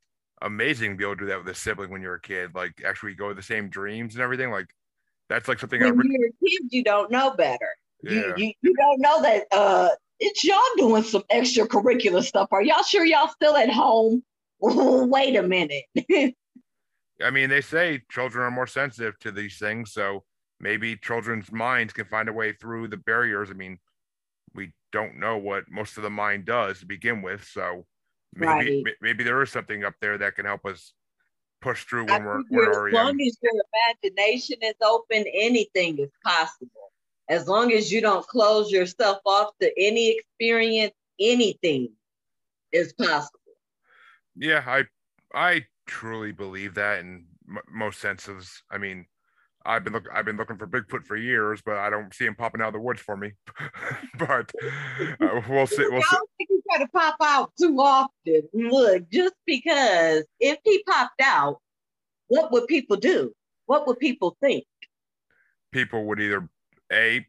amazing 0.41 0.91
to 0.91 0.97
be 0.97 1.03
able 1.03 1.15
to 1.15 1.21
do 1.21 1.27
that 1.27 1.43
with 1.43 1.55
a 1.55 1.55
sibling 1.57 1.91
when 1.91 2.01
you're 2.01 2.15
a 2.15 2.21
kid. 2.21 2.51
Like 2.55 2.81
actually 2.85 3.15
go 3.15 3.33
the 3.33 3.41
same 3.41 3.69
dreams 3.69 4.15
and 4.15 4.23
everything. 4.23 4.51
Like 4.51 4.67
that's 5.29 5.47
like 5.47 5.59
something. 5.59 5.81
When 5.81 6.11
you're 6.11 6.29
a 6.29 6.45
kid, 6.45 6.67
you 6.69 6.83
don't 6.83 7.11
know 7.11 7.31
better. 7.31 7.69
Yeah. 8.03 8.11
You, 8.11 8.33
you 8.37 8.53
you 8.61 8.73
don't 8.75 8.99
know 8.99 9.21
that 9.21 9.45
uh 9.51 9.89
it's 10.19 10.43
y'all 10.43 10.59
doing 10.77 11.03
some 11.03 11.23
extracurricular 11.31 12.23
stuff. 12.23 12.49
Are 12.51 12.63
y'all 12.63 12.83
sure 12.83 13.05
y'all 13.05 13.27
still 13.27 13.55
at 13.55 13.69
home? 13.69 14.23
Wait 14.59 15.35
a 15.35 15.43
minute. 15.43 15.85
I 17.23 17.29
mean, 17.31 17.49
they 17.49 17.61
say 17.61 18.01
children 18.09 18.43
are 18.43 18.51
more 18.51 18.67
sensitive 18.67 19.17
to 19.19 19.31
these 19.31 19.57
things, 19.57 19.91
so 19.91 20.23
maybe 20.59 20.95
children's 20.95 21.51
minds 21.51 21.93
can 21.93 22.05
find 22.05 22.29
a 22.29 22.33
way 22.33 22.53
through 22.53 22.87
the 22.87 22.97
barriers. 22.97 23.49
I 23.49 23.53
mean, 23.53 23.79
we 24.53 24.73
don't 24.91 25.19
know 25.19 25.37
what 25.37 25.69
most 25.69 25.97
of 25.97 26.03
the 26.03 26.09
mind 26.09 26.45
does 26.45 26.79
to 26.79 26.85
begin 26.85 27.21
with. 27.21 27.43
So 27.43 27.85
maybe 28.35 28.83
right. 28.83 28.95
maybe 29.01 29.23
there 29.23 29.41
is 29.41 29.51
something 29.51 29.83
up 29.83 29.95
there 30.01 30.17
that 30.17 30.35
can 30.35 30.45
help 30.45 30.65
us 30.65 30.93
push 31.61 31.83
through 31.85 32.05
when 32.05 32.23
we're, 32.23 32.41
we're 32.49 32.87
as 32.89 32.93
long 32.93 33.21
as 33.21 33.37
your 33.41 33.53
imagination 34.03 34.57
is 34.63 34.75
open, 34.81 35.25
anything 35.33 35.99
is 35.99 36.09
possible. 36.23 36.91
As 37.29 37.47
long 37.47 37.71
as 37.71 37.91
you 37.91 38.01
don't 38.01 38.27
close 38.27 38.71
yourself 38.71 39.19
off 39.25 39.51
to 39.61 39.71
any 39.77 40.17
experience, 40.17 40.93
anything 41.19 41.89
is 42.71 42.93
possible. 42.93 43.39
Yeah, 44.35 44.63
I 44.65 44.85
I 45.33 45.65
truly 45.85 46.31
believe 46.31 46.75
that 46.75 46.99
in 46.99 47.25
m- 47.47 47.59
most 47.71 47.99
senses. 47.99 48.63
I 48.69 48.77
mean, 48.77 49.05
I've 49.65 49.83
been 49.83 49.93
look 49.93 50.07
I've 50.13 50.25
been 50.25 50.37
looking 50.37 50.57
for 50.57 50.67
Bigfoot 50.67 51.05
for 51.05 51.15
years, 51.15 51.61
but 51.63 51.77
I 51.77 51.89
don't 51.89 52.13
see 52.13 52.25
him 52.25 52.35
popping 52.35 52.61
out 52.61 52.67
of 52.67 52.73
the 52.73 52.79
woods 52.79 53.01
for 53.01 53.15
me. 53.15 53.33
but 54.17 54.51
uh, 55.21 55.41
we'll 55.49 55.67
see. 55.67 55.85
We'll 55.87 56.01
I 56.01 56.11
don't 56.11 56.29
think 56.37 56.49
he's 56.49 56.61
going 56.69 56.81
to 56.81 56.91
pop 56.91 57.15
out 57.21 57.51
too 57.59 57.75
often. 57.77 58.41
Look, 58.53 59.09
just 59.11 59.35
because 59.45 60.23
if 60.39 60.57
he 60.63 60.83
popped 60.83 61.21
out, 61.21 61.59
what 62.27 62.51
would 62.51 62.67
people 62.67 62.97
do? 62.97 63.33
What 63.65 63.87
would 63.87 63.99
people 63.99 64.35
think? 64.41 64.65
People 65.71 66.05
would 66.05 66.19
either 66.19 66.49
a 66.91 67.25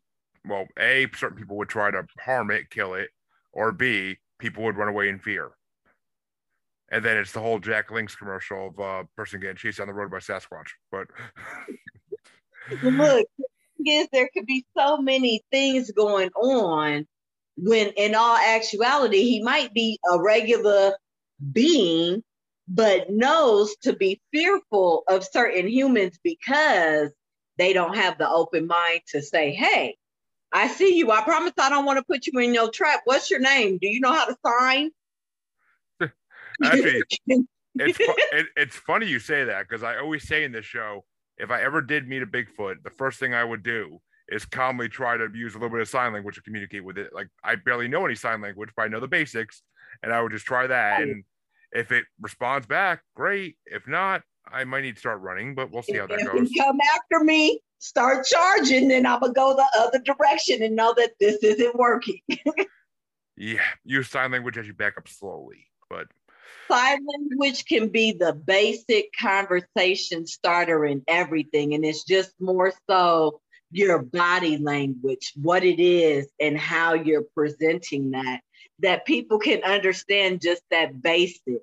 well 0.47 0.67
a 0.79 1.07
certain 1.15 1.39
people 1.39 1.57
would 1.57 1.69
try 1.69 1.91
to 1.91 2.05
harm 2.21 2.51
it, 2.51 2.71
kill 2.71 2.95
it, 2.95 3.11
or 3.53 3.73
b 3.73 4.17
people 4.39 4.65
would 4.65 4.77
run 4.77 4.89
away 4.89 5.09
in 5.09 5.19
fear. 5.19 5.51
And 6.91 7.03
then 7.05 7.17
it's 7.17 7.33
the 7.33 7.41
whole 7.41 7.59
Jack 7.59 7.91
Link's 7.91 8.15
commercial 8.15 8.67
of 8.67 8.79
a 8.79 8.83
uh, 8.83 9.03
person 9.17 9.41
getting 9.41 9.57
chased 9.57 9.81
on 9.81 9.87
the 9.87 9.95
road 9.95 10.11
by 10.11 10.19
Sasquatch. 10.19 10.69
But 10.91 11.07
look, 12.83 13.27
is 13.85 14.09
there 14.13 14.29
could 14.35 14.47
be 14.47 14.65
so 14.77 14.99
many 14.99 15.43
things 15.51 15.91
going 15.91 16.31
on 16.31 17.07
when 17.57 17.89
in 17.97 18.15
all 18.15 18.37
actuality 18.37 19.23
he 19.25 19.43
might 19.43 19.73
be 19.75 19.99
a 20.11 20.21
regular 20.21 20.97
being 21.53 22.23
but 22.69 23.11
knows 23.11 23.77
to 23.83 23.95
be 23.95 24.21
fearful 24.33 25.03
of 25.09 25.25
certain 25.25 25.69
humans 25.69 26.19
because 26.23 27.11
they 27.59 27.73
don't 27.73 27.97
have 27.97 28.17
the 28.19 28.29
open 28.29 28.67
mind 28.67 29.01
to 29.09 29.21
say 29.21 29.53
hey 29.53 29.97
i 30.53 30.69
see 30.69 30.97
you. 30.97 31.11
I 31.11 31.23
promise 31.23 31.53
i 31.61 31.69
don't 31.69 31.85
want 31.85 31.99
to 31.99 32.05
put 32.05 32.27
you 32.27 32.39
in 32.39 32.55
your 32.55 32.71
trap. 32.71 33.01
What's 33.05 33.31
your 33.31 33.41
name? 33.41 33.79
Do 33.81 33.89
you 33.89 34.01
know 34.01 34.13
how 34.13 34.27
to 34.27 34.37
sign? 34.47 34.91
Actually 36.65 37.03
it's, 37.77 37.99
it, 38.01 38.47
it's 38.57 38.77
funny 38.77 39.07
you 39.07 39.19
say 39.19 39.45
that 39.45 39.67
because 39.67 39.83
i 39.83 39.97
always 39.99 40.29
say 40.29 40.45
in 40.45 40.53
this 40.53 40.67
show 40.67 41.05
if 41.39 41.51
I 41.51 41.63
ever 41.63 41.81
did 41.81 42.09
meet 42.09 42.23
a 42.23 42.27
Bigfoot, 42.27 42.83
the 42.83 42.91
first 42.91 43.19
thing 43.19 43.35
I 43.35 43.45
would 43.45 43.63
do 43.63 44.01
is 44.29 44.45
calmly 44.45 44.89
try 44.89 45.17
to 45.17 45.29
use 45.35 45.55
a 45.55 45.59
little 45.59 45.71
bit 45.71 45.81
of 45.81 45.89
sign 45.89 46.13
language 46.13 46.37
to 46.37 46.43
communicate 46.43 46.85
with 46.85 46.99
it. 46.99 47.13
Like 47.13 47.29
I 47.45 47.57
barely 47.57 47.89
know 47.89 48.05
any 48.05 48.15
sign 48.15 48.41
language, 48.41 48.71
but 48.77 48.83
I 48.83 48.89
know 48.89 49.01
the 49.01 49.09
basics, 49.09 49.63
and 50.03 50.13
I 50.13 50.23
would 50.23 50.33
just 50.33 50.47
try 50.47 50.67
that. 50.67 51.03
And 51.03 51.25
if 51.73 51.93
it 51.93 52.05
responds 52.21 52.67
back, 52.67 53.03
great. 53.15 53.57
If 53.67 53.87
not, 53.87 54.23
I 54.51 54.65
might 54.65 54.83
need 54.83 54.95
to 54.95 55.01
start 55.01 55.21
running, 55.21 55.55
but 55.55 55.71
we'll 55.71 55.83
see 55.83 55.97
how 55.97 56.07
that 56.07 56.25
goes. 56.25 56.51
Come 56.59 56.79
after 56.95 57.25
me, 57.25 57.61
start 57.79 58.27
charging, 58.27 58.89
then 58.89 59.07
I'm 59.07 59.21
gonna 59.21 59.33
go 59.33 59.55
the 59.55 59.67
other 59.79 59.99
direction 60.01 60.63
and 60.63 60.77
know 60.77 60.95
that 60.97 61.13
this 61.21 61.37
isn't 61.43 61.77
working. 61.77 62.21
yeah, 63.37 63.61
use 63.85 64.09
sign 64.09 64.33
language 64.33 64.59
as 64.59 64.67
you 64.67 64.75
back 64.75 64.95
up 64.99 65.09
slowly, 65.09 65.67
but 65.89 66.07
sign 66.69 66.99
language 67.07 67.65
can 67.65 67.89
be 67.89 68.13
the 68.13 68.33
basic 68.33 69.11
conversation 69.19 70.27
starter 70.27 70.85
in 70.87 71.03
everything. 71.09 71.75
And 71.75 71.85
it's 71.85 72.05
just 72.05 72.33
more 72.41 72.73
so 72.89 73.41
your 73.71 74.03
body 74.03 74.59
language, 74.59 75.33
what 75.37 75.65
it 75.65 75.81
is, 75.81 76.29
and 76.41 76.59
how 76.59 76.95
you're 76.95 77.25
presenting 77.35 78.11
that, 78.11 78.41
that 78.81 79.07
people 79.07 79.39
can 79.39 79.63
understand 79.65 80.41
just 80.43 80.63
that 80.71 81.03
basic. 81.03 81.63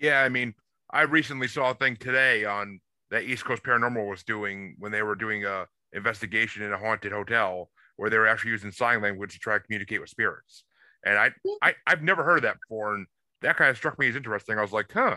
Yeah, 0.00 0.22
I 0.22 0.28
mean, 0.28 0.54
I 0.90 1.02
recently 1.02 1.48
saw 1.48 1.70
a 1.70 1.74
thing 1.74 1.96
today 1.96 2.44
on 2.44 2.80
that 3.10 3.24
East 3.24 3.44
Coast 3.44 3.62
Paranormal 3.62 4.08
was 4.08 4.22
doing 4.22 4.76
when 4.78 4.92
they 4.92 5.02
were 5.02 5.14
doing 5.14 5.44
a 5.44 5.66
investigation 5.92 6.62
in 6.62 6.72
a 6.72 6.78
haunted 6.78 7.12
hotel 7.12 7.70
where 7.96 8.10
they 8.10 8.18
were 8.18 8.26
actually 8.26 8.50
using 8.50 8.70
sign 8.70 9.02
language 9.02 9.32
to 9.32 9.38
try 9.38 9.54
to 9.54 9.64
communicate 9.64 10.00
with 10.00 10.10
spirits. 10.10 10.64
And 11.04 11.18
I, 11.18 11.30
I 11.62 11.74
I've 11.86 12.02
never 12.02 12.24
heard 12.24 12.38
of 12.38 12.42
that 12.42 12.56
before, 12.60 12.94
and 12.94 13.06
that 13.42 13.56
kind 13.56 13.70
of 13.70 13.76
struck 13.76 13.98
me 13.98 14.08
as 14.08 14.16
interesting. 14.16 14.58
I 14.58 14.62
was 14.62 14.72
like, 14.72 14.92
huh. 14.92 15.16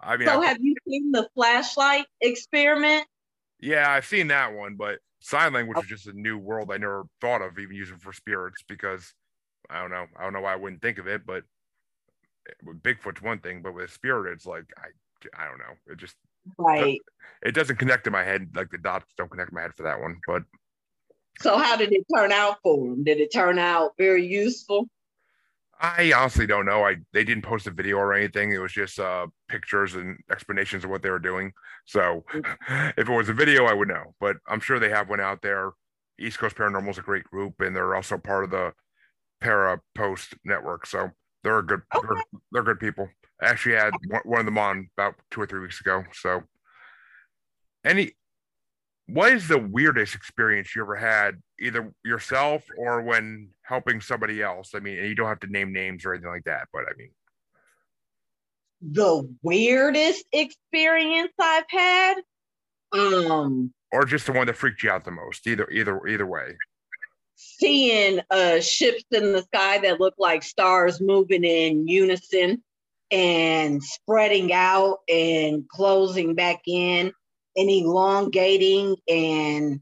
I 0.00 0.16
mean, 0.16 0.26
so 0.26 0.40
I, 0.40 0.46
have 0.46 0.58
you 0.60 0.74
seen 0.88 1.12
the 1.12 1.28
flashlight 1.34 2.06
experiment? 2.20 3.06
Yeah, 3.60 3.88
I've 3.88 4.06
seen 4.06 4.28
that 4.28 4.52
one, 4.52 4.74
but 4.76 4.98
sign 5.20 5.52
language 5.52 5.78
okay. 5.78 5.84
is 5.84 6.02
just 6.02 6.06
a 6.08 6.18
new 6.18 6.36
world 6.36 6.70
I 6.72 6.78
never 6.78 7.04
thought 7.20 7.42
of 7.42 7.58
even 7.58 7.76
using 7.76 7.98
for 7.98 8.12
spirits 8.12 8.62
because 8.66 9.14
I 9.70 9.80
don't 9.80 9.90
know. 9.90 10.06
I 10.18 10.24
don't 10.24 10.32
know 10.32 10.40
why 10.40 10.52
I 10.52 10.56
wouldn't 10.56 10.82
think 10.82 10.98
of 10.98 11.06
it, 11.06 11.24
but 11.24 11.44
eh, 12.48 12.52
with 12.64 12.82
Bigfoot's 12.82 13.22
one 13.22 13.38
thing, 13.38 13.62
but 13.62 13.74
with 13.74 13.92
spirit, 13.92 14.32
it's 14.32 14.46
like 14.46 14.64
I 14.76 14.88
I 15.40 15.48
don't 15.48 15.58
know. 15.58 15.92
It 15.92 15.98
just 15.98 16.16
right. 16.58 16.98
It 17.42 17.54
doesn't 17.54 17.76
connect 17.76 18.04
to 18.04 18.10
my 18.10 18.24
head 18.24 18.50
like 18.54 18.70
the 18.70 18.78
dots 18.78 19.12
don't 19.16 19.30
connect 19.30 19.52
my 19.52 19.62
head 19.62 19.74
for 19.76 19.84
that 19.84 20.00
one. 20.00 20.18
But 20.26 20.42
so 21.40 21.56
how 21.56 21.76
did 21.76 21.92
it 21.92 22.04
turn 22.14 22.32
out 22.32 22.58
for 22.62 22.86
him? 22.86 23.04
Did 23.04 23.20
it 23.20 23.32
turn 23.32 23.58
out 23.58 23.92
very 23.96 24.26
useful? 24.26 24.88
I 25.82 26.12
honestly 26.16 26.46
don't 26.46 26.64
know. 26.64 26.86
I 26.86 26.96
they 27.12 27.24
didn't 27.24 27.42
post 27.42 27.66
a 27.66 27.72
video 27.72 27.96
or 27.96 28.14
anything. 28.14 28.52
It 28.52 28.58
was 28.58 28.72
just 28.72 29.00
uh, 29.00 29.26
pictures 29.48 29.96
and 29.96 30.16
explanations 30.30 30.84
of 30.84 30.90
what 30.90 31.02
they 31.02 31.10
were 31.10 31.18
doing. 31.18 31.52
So 31.86 32.24
if 32.96 33.08
it 33.08 33.08
was 33.08 33.28
a 33.28 33.34
video, 33.34 33.64
I 33.64 33.74
would 33.74 33.88
know. 33.88 34.14
But 34.20 34.36
I'm 34.46 34.60
sure 34.60 34.78
they 34.78 34.90
have 34.90 35.08
one 35.08 35.20
out 35.20 35.42
there. 35.42 35.72
East 36.20 36.38
Coast 36.38 36.54
Paranormal 36.54 36.90
is 36.90 36.98
a 36.98 37.02
great 37.02 37.24
group, 37.24 37.60
and 37.60 37.74
they're 37.74 37.96
also 37.96 38.16
part 38.16 38.44
of 38.44 38.50
the 38.50 38.72
Para 39.40 39.80
Post 39.96 40.34
network. 40.44 40.86
So 40.86 41.10
they're 41.42 41.58
a 41.58 41.66
good 41.66 41.82
okay. 41.92 42.06
they're, 42.08 42.40
they're, 42.52 42.62
good 42.62 42.78
people. 42.78 43.08
I 43.42 43.46
actually 43.46 43.74
had 43.74 43.90
one 44.24 44.38
of 44.38 44.46
them 44.46 44.58
on 44.58 44.88
about 44.96 45.16
two 45.32 45.40
or 45.40 45.46
three 45.48 45.60
weeks 45.60 45.80
ago. 45.80 46.04
So 46.12 46.44
any 47.84 48.12
what 49.12 49.34
is 49.34 49.46
the 49.46 49.58
weirdest 49.58 50.14
experience 50.14 50.74
you 50.74 50.80
ever 50.80 50.96
had, 50.96 51.42
either 51.60 51.92
yourself 52.02 52.64
or 52.78 53.02
when 53.02 53.50
helping 53.60 54.00
somebody 54.00 54.42
else? 54.42 54.70
I 54.74 54.80
mean, 54.80 54.96
you 55.04 55.14
don't 55.14 55.28
have 55.28 55.40
to 55.40 55.48
name 55.48 55.70
names 55.70 56.06
or 56.06 56.14
anything 56.14 56.30
like 56.30 56.44
that, 56.44 56.68
but 56.72 56.84
I 56.84 56.96
mean, 56.96 57.10
the 58.80 59.28
weirdest 59.42 60.24
experience 60.32 61.32
I've 61.38 61.64
had, 61.68 62.14
um, 62.92 63.74
or 63.92 64.06
just 64.06 64.24
the 64.24 64.32
one 64.32 64.46
that 64.46 64.56
freaked 64.56 64.82
you 64.82 64.90
out 64.90 65.04
the 65.04 65.10
most. 65.10 65.46
Either, 65.46 65.70
either, 65.70 66.06
either 66.06 66.26
way. 66.26 66.56
Seeing 67.36 68.20
uh, 68.30 68.60
ships 68.60 69.04
in 69.10 69.32
the 69.32 69.42
sky 69.42 69.78
that 69.78 70.00
look 70.00 70.14
like 70.16 70.42
stars 70.42 71.02
moving 71.02 71.44
in 71.44 71.86
unison 71.86 72.62
and 73.10 73.82
spreading 73.82 74.54
out 74.54 75.00
and 75.06 75.68
closing 75.68 76.34
back 76.34 76.62
in 76.66 77.12
and 77.56 77.70
elongating 77.70 78.96
and 79.08 79.80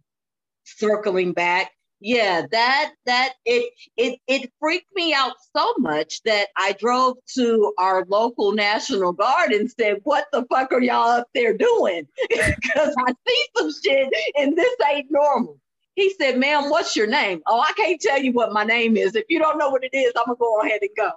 circling 0.64 1.32
back. 1.32 1.72
Yeah 2.02 2.46
that 2.50 2.92
that 3.04 3.34
it 3.44 3.74
it 3.98 4.18
it 4.26 4.50
freaked 4.58 4.88
me 4.94 5.12
out 5.12 5.34
so 5.54 5.74
much 5.76 6.22
that 6.22 6.48
i 6.56 6.72
drove 6.72 7.18
to 7.34 7.74
our 7.76 8.06
local 8.08 8.52
national 8.52 9.12
guard 9.12 9.52
and 9.52 9.70
said 9.70 9.98
what 10.04 10.24
the 10.32 10.46
fuck 10.50 10.72
are 10.72 10.80
y'all 10.80 11.10
up 11.10 11.28
there 11.34 11.54
doing? 11.56 12.06
Because 12.30 12.94
i 13.06 13.12
see 13.28 13.46
some 13.56 13.70
shit 13.84 14.08
and 14.36 14.56
this 14.56 14.74
ain't 14.90 15.10
normal. 15.10 15.60
He 15.94 16.14
said 16.14 16.38
ma'am 16.38 16.70
what's 16.70 16.96
your 16.96 17.06
name? 17.06 17.42
Oh 17.46 17.60
i 17.60 17.72
can't 17.74 18.00
tell 18.00 18.18
you 18.22 18.32
what 18.32 18.50
my 18.54 18.64
name 18.64 18.96
is. 18.96 19.14
If 19.14 19.26
you 19.28 19.38
don't 19.38 19.58
know 19.58 19.68
what 19.68 19.84
it 19.84 19.92
is 19.92 20.12
i'm 20.16 20.24
gonna 20.24 20.38
go 20.38 20.60
ahead 20.62 20.80
and 20.80 20.90
go. 20.96 21.10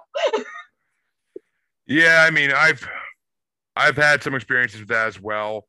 Yeah 1.86 2.24
i 2.26 2.30
mean 2.30 2.50
i've 2.52 2.86
i've 3.76 3.96
had 3.96 4.22
some 4.22 4.34
experiences 4.34 4.80
with 4.80 4.88
that 4.90 5.06
as 5.06 5.20
well 5.20 5.66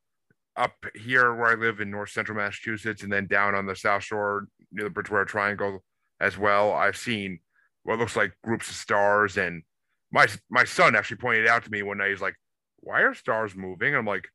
up 0.58 0.74
here 0.96 1.34
where 1.34 1.48
I 1.48 1.56
live 1.56 1.80
in 1.80 1.92
north 1.92 2.10
central 2.10 2.38
Massachusetts 2.38 3.04
and 3.04 3.12
then 3.12 3.28
down 3.28 3.56
on 3.56 3.66
the 3.66 3.76
South 3.76 4.04
Shore 4.04 4.48
near 4.72 4.86
the 4.86 4.90
Bridgewater 4.90 5.26
Triangle 5.26 5.84
as 6.20 6.38
well. 6.38 6.72
I've 6.72 6.98
seen 6.98 7.40
what 7.84 8.00
looks 8.00 8.16
like 8.16 8.34
groups 8.44 8.70
of 8.70 8.76
stars. 8.76 9.38
And 9.38 9.64
my 10.12 10.28
my 10.50 10.64
son 10.64 10.96
actually 10.96 11.18
pointed 11.18 11.48
out 11.48 11.64
to 11.66 11.72
me 11.72 11.84
one 11.84 11.98
night, 11.98 12.10
he's 12.10 12.22
like, 12.22 12.36
Why 12.80 13.02
are 13.02 13.14
stars 13.14 13.56
moving? 13.56 13.90
And 13.90 13.98
I'm 13.98 14.06
like, 14.06 14.28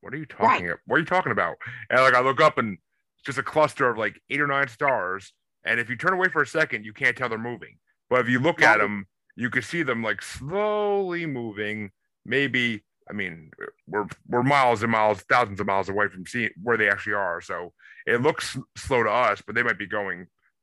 What 0.00 0.14
are 0.14 0.18
you 0.18 0.26
talking 0.26 0.46
right. 0.46 0.64
about? 0.72 0.78
What 0.86 0.96
are 0.96 1.00
you 1.00 1.06
talking 1.06 1.32
about? 1.32 1.56
And 1.88 2.00
like 2.00 2.14
I 2.14 2.20
look 2.20 2.40
up 2.40 2.58
and 2.58 2.78
it's 3.16 3.26
just 3.26 3.38
a 3.38 3.42
cluster 3.42 3.88
of 3.88 3.98
like 3.98 4.20
eight 4.30 4.40
or 4.40 4.46
nine 4.46 4.68
stars. 4.68 5.32
And 5.64 5.78
if 5.78 5.90
you 5.90 5.96
turn 5.96 6.14
away 6.14 6.28
for 6.28 6.42
a 6.42 6.46
second, 6.46 6.84
you 6.84 6.92
can't 6.92 7.16
tell 7.16 7.28
they're 7.28 7.38
moving. 7.38 7.76
But 8.08 8.20
if 8.20 8.28
you 8.28 8.40
look 8.40 8.60
right. 8.60 8.70
at 8.70 8.78
them, 8.78 9.06
you 9.36 9.50
can 9.50 9.62
see 9.62 9.82
them 9.82 10.02
like 10.02 10.22
slowly 10.22 11.26
moving, 11.26 11.90
maybe 12.24 12.82
I 13.10 13.12
mean, 13.12 13.50
we're 13.88 14.06
we're 14.28 14.42
miles 14.42 14.82
and 14.82 14.92
miles, 14.92 15.22
thousands 15.22 15.60
of 15.60 15.66
miles 15.66 15.88
away 15.88 16.08
from 16.08 16.26
seeing 16.26 16.50
where 16.62 16.76
they 16.76 16.88
actually 16.88 17.14
are. 17.14 17.40
So 17.40 17.72
it 18.06 18.22
looks 18.22 18.56
slow 18.76 19.02
to 19.02 19.10
us, 19.10 19.42
but 19.44 19.54
they 19.54 19.62
might 19.62 19.78
be 19.78 19.86
going 19.86 20.18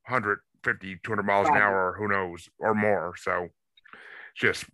150, 0.07 0.99
200 1.03 1.23
miles 1.23 1.47
an 1.47 1.57
hour, 1.57 1.95
who 1.97 2.07
knows, 2.07 2.47
or 2.59 2.73
more. 2.73 3.13
So 3.17 3.49
just 4.35 4.65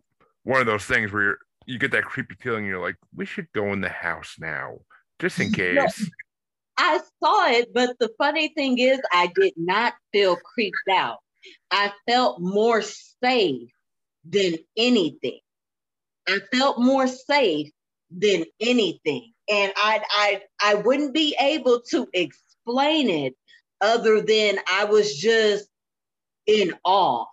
one 0.43 0.61
of 0.61 0.67
those 0.67 0.85
things 0.85 1.11
where 1.11 1.37
you 1.65 1.79
get 1.79 1.91
that 1.91 2.05
creepy 2.05 2.35
feeling. 2.35 2.65
You're 2.65 2.81
like, 2.81 2.97
we 3.15 3.25
should 3.25 3.47
go 3.53 3.73
in 3.73 3.81
the 3.81 3.89
house 3.89 4.35
now, 4.39 4.79
just 5.19 5.39
in 5.39 5.51
case. 5.53 6.09
I 6.77 6.99
saw 7.21 7.47
it, 7.49 7.73
but 7.73 7.97
the 7.99 8.09
funny 8.17 8.49
thing 8.49 8.79
is, 8.79 8.99
I 9.11 9.31
did 9.35 9.53
not 9.57 9.93
feel 10.11 10.35
creeped 10.35 10.77
out. 10.91 11.17
I 11.71 11.91
felt 12.07 12.41
more 12.41 12.81
safe 12.81 13.69
than 14.25 14.55
anything. 14.75 15.39
I 16.27 16.39
felt 16.53 16.79
more 16.79 17.07
safe 17.07 17.69
than 18.11 18.45
anything. 18.59 19.33
And 19.49 19.73
I 19.75 20.01
I 20.11 20.41
I 20.61 20.75
wouldn't 20.75 21.13
be 21.13 21.35
able 21.39 21.81
to 21.91 22.07
explain 22.13 23.09
it 23.09 23.35
other 23.81 24.21
than 24.21 24.59
I 24.71 24.85
was 24.85 25.15
just 25.15 25.67
in 26.47 26.73
awe. 26.83 27.25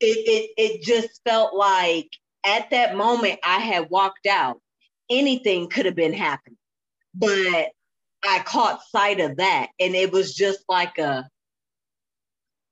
It 0.00 0.04
it 0.06 0.50
it 0.56 0.82
just 0.82 1.20
felt 1.26 1.54
like 1.54 2.10
at 2.44 2.70
that 2.70 2.96
moment 2.96 3.40
I 3.42 3.58
had 3.60 3.90
walked 3.90 4.26
out. 4.26 4.60
Anything 5.10 5.68
could 5.68 5.86
have 5.86 5.96
been 5.96 6.12
happening. 6.12 6.58
But 7.14 7.70
I 8.26 8.40
caught 8.40 8.80
sight 8.90 9.20
of 9.20 9.36
that 9.36 9.68
and 9.78 9.94
it 9.94 10.12
was 10.12 10.34
just 10.34 10.64
like 10.68 10.98
a 10.98 11.28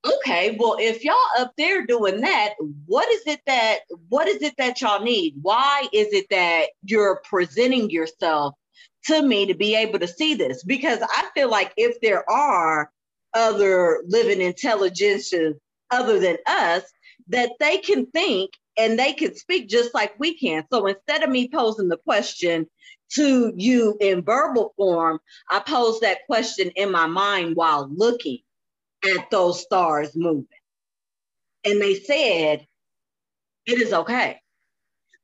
okay 0.04 0.56
well 0.58 0.76
if 0.80 1.04
y'all 1.04 1.14
up 1.38 1.52
there 1.56 1.86
doing 1.86 2.20
that 2.20 2.54
what 2.86 3.08
is 3.10 3.22
it 3.26 3.40
that 3.46 3.80
what 4.08 4.28
is 4.28 4.42
it 4.42 4.54
that 4.58 4.80
y'all 4.80 5.02
need? 5.02 5.34
Why 5.40 5.86
is 5.92 6.08
it 6.12 6.26
that 6.30 6.66
you're 6.84 7.22
presenting 7.24 7.90
yourself 7.90 8.54
to 9.04 9.22
me 9.22 9.46
to 9.46 9.54
be 9.54 9.74
able 9.74 9.98
to 9.98 10.08
see 10.08 10.34
this? 10.34 10.62
Because 10.64 11.00
i 11.02 11.28
feel 11.34 11.50
like 11.50 11.72
if 11.76 12.00
there 12.00 12.28
are 12.30 12.90
other 13.34 14.02
living 14.06 14.40
intelligences 14.40 15.54
other 15.90 16.18
than 16.18 16.36
us 16.46 16.82
that 17.28 17.52
they 17.60 17.78
can 17.78 18.06
think 18.06 18.50
and 18.76 18.98
they 18.98 19.12
can 19.12 19.34
speak 19.34 19.68
just 19.68 19.94
like 19.94 20.18
we 20.18 20.36
can. 20.36 20.64
So 20.72 20.86
instead 20.86 21.22
of 21.22 21.30
me 21.30 21.48
posing 21.48 21.88
the 21.88 21.98
question 21.98 22.66
to 23.14 23.52
you 23.56 23.96
in 24.00 24.22
verbal 24.22 24.72
form 24.76 25.18
i 25.50 25.58
pose 25.60 26.00
that 26.00 26.24
question 26.26 26.70
in 26.76 26.90
my 26.90 27.06
mind 27.06 27.54
while 27.56 27.88
looking 27.94 28.38
at 29.04 29.30
those 29.30 29.60
stars 29.60 30.10
moving. 30.14 30.46
And 31.64 31.80
they 31.80 31.94
said, 31.94 32.66
It 33.66 33.80
is 33.80 33.92
okay. 33.92 34.40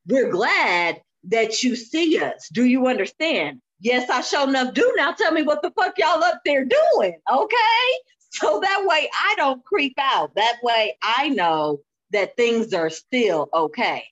We're 0.07 0.31
glad 0.31 1.03
that 1.25 1.63
you 1.63 1.77
see 1.77 2.19
us. 2.19 2.49
Do 2.53 2.65
you 2.65 2.87
understand? 2.87 3.61
Yes, 3.81 4.11
I 4.11 4.23
sure 4.23 4.49
enough 4.49 4.75
do. 4.75 4.93
Now 4.97 5.13
tell 5.13 5.33
me 5.33 5.43
what 5.43 5.63
the 5.63 5.71
fuck 5.71 5.99
y'all 5.99 6.23
up 6.25 6.41
there 6.45 6.65
doing, 6.65 7.19
okay? 7.31 7.93
So 8.31 8.61
that 8.61 8.85
way 8.85 9.09
I 9.13 9.35
don't 9.37 9.65
creep 9.65 9.95
out. 9.99 10.35
That 10.35 10.57
way 10.63 10.97
I 11.03 11.29
know 11.29 11.81
that 12.11 12.37
things 12.37 12.73
are 12.75 12.91
still 12.91 13.49
okay. 13.55 14.05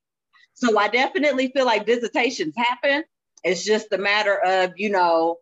So 0.55 0.79
I 0.79 0.88
definitely 0.88 1.48
feel 1.48 1.66
like 1.66 1.87
visitations 1.87 2.55
happen. 2.57 3.05
It's 3.44 3.64
just 3.64 3.92
a 3.92 3.98
matter 3.98 4.38
of, 4.38 4.72
you 4.76 4.90
know, 4.90 5.37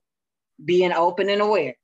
being 0.65 0.93
open 0.93 1.29
and 1.29 1.41
aware. 1.41 1.77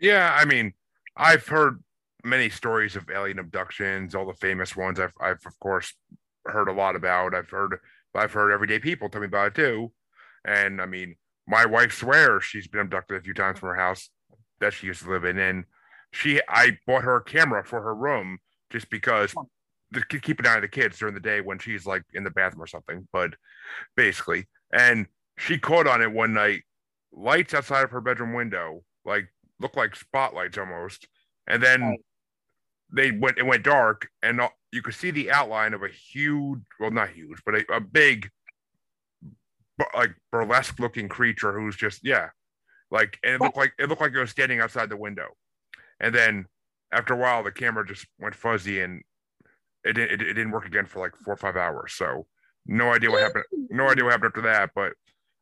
Yeah, 0.00 0.34
I 0.38 0.44
mean, 0.44 0.74
I've 1.18 1.46
heard 1.46 1.82
many 2.24 2.48
stories 2.48 2.96
of 2.96 3.10
alien 3.10 3.40
abductions, 3.40 4.14
all 4.14 4.26
the 4.26 4.34
famous 4.34 4.76
ones. 4.76 5.00
I've, 5.00 5.12
I've 5.20 5.44
of 5.44 5.58
course 5.60 5.92
heard 6.46 6.68
a 6.68 6.72
lot 6.72 6.96
about. 6.96 7.34
I've 7.34 7.50
heard, 7.50 7.78
I've 8.14 8.32
heard 8.32 8.52
everyday 8.52 8.78
people 8.78 9.08
tell 9.08 9.20
me 9.20 9.26
about 9.26 9.48
it 9.48 9.54
too. 9.54 9.92
And 10.44 10.80
I 10.80 10.86
mean, 10.86 11.16
my 11.46 11.66
wife 11.66 11.92
swears 11.92 12.44
she's 12.44 12.68
been 12.68 12.82
abducted 12.82 13.18
a 13.18 13.20
few 13.20 13.34
times 13.34 13.58
from 13.58 13.70
her 13.70 13.74
house 13.74 14.10
that 14.60 14.72
she 14.72 14.86
used 14.86 15.02
to 15.02 15.10
live 15.10 15.24
in. 15.24 15.38
And 15.38 15.64
she, 16.12 16.40
I 16.48 16.78
bought 16.86 17.04
her 17.04 17.16
a 17.16 17.24
camera 17.24 17.64
for 17.64 17.82
her 17.82 17.94
room 17.94 18.38
just 18.70 18.88
because 18.88 19.34
to 19.94 20.20
keep 20.20 20.38
an 20.38 20.46
eye 20.46 20.56
on 20.56 20.60
the 20.60 20.68
kids 20.68 20.98
during 20.98 21.14
the 21.14 21.20
day 21.20 21.40
when 21.40 21.58
she's 21.58 21.86
like 21.86 22.02
in 22.12 22.22
the 22.22 22.30
bathroom 22.30 22.62
or 22.62 22.66
something. 22.66 23.08
But 23.12 23.34
basically, 23.96 24.46
and 24.72 25.06
she 25.36 25.58
caught 25.58 25.86
on 25.86 26.02
it 26.02 26.12
one 26.12 26.34
night, 26.34 26.62
lights 27.12 27.54
outside 27.54 27.84
of 27.84 27.90
her 27.90 28.00
bedroom 28.00 28.34
window, 28.34 28.82
like 29.04 29.28
looked 29.60 29.76
like 29.76 29.96
spotlights 29.96 30.58
almost. 30.58 31.06
And 31.46 31.62
then 31.62 31.82
right. 31.82 32.00
they 32.92 33.10
went 33.10 33.38
it 33.38 33.46
went 33.46 33.64
dark, 33.64 34.08
and 34.22 34.40
you 34.72 34.82
could 34.82 34.94
see 34.94 35.10
the 35.10 35.30
outline 35.30 35.74
of 35.74 35.82
a 35.82 35.88
huge, 35.88 36.60
well, 36.78 36.90
not 36.90 37.10
huge, 37.10 37.38
but 37.44 37.54
a, 37.54 37.64
a 37.72 37.80
big, 37.80 38.30
like 39.94 40.14
burlesque 40.30 40.78
looking 40.78 41.08
creature 41.08 41.58
who's 41.58 41.76
just 41.76 42.00
yeah, 42.04 42.28
like 42.90 43.18
and 43.22 43.34
it 43.34 43.40
looked 43.40 43.56
like 43.56 43.72
it 43.78 43.88
looked 43.88 44.02
like 44.02 44.12
it 44.12 44.20
was 44.20 44.30
standing 44.30 44.60
outside 44.60 44.88
the 44.88 44.96
window. 44.96 45.28
And 46.00 46.14
then 46.14 46.46
after 46.92 47.14
a 47.14 47.16
while, 47.16 47.42
the 47.42 47.52
camera 47.52 47.86
just 47.86 48.06
went 48.18 48.34
fuzzy 48.34 48.80
and 48.80 49.02
it 49.84 49.94
didn't 49.94 50.20
it, 50.20 50.22
it 50.22 50.34
didn't 50.34 50.52
work 50.52 50.66
again 50.66 50.86
for 50.86 51.00
like 51.00 51.16
four 51.16 51.34
or 51.34 51.38
five 51.38 51.56
hours. 51.56 51.94
So 51.94 52.26
no 52.66 52.92
idea 52.92 53.10
what 53.10 53.22
happened. 53.22 53.44
No 53.70 53.88
idea 53.88 54.04
what 54.04 54.12
happened 54.12 54.32
after 54.36 54.42
that. 54.42 54.70
But 54.74 54.92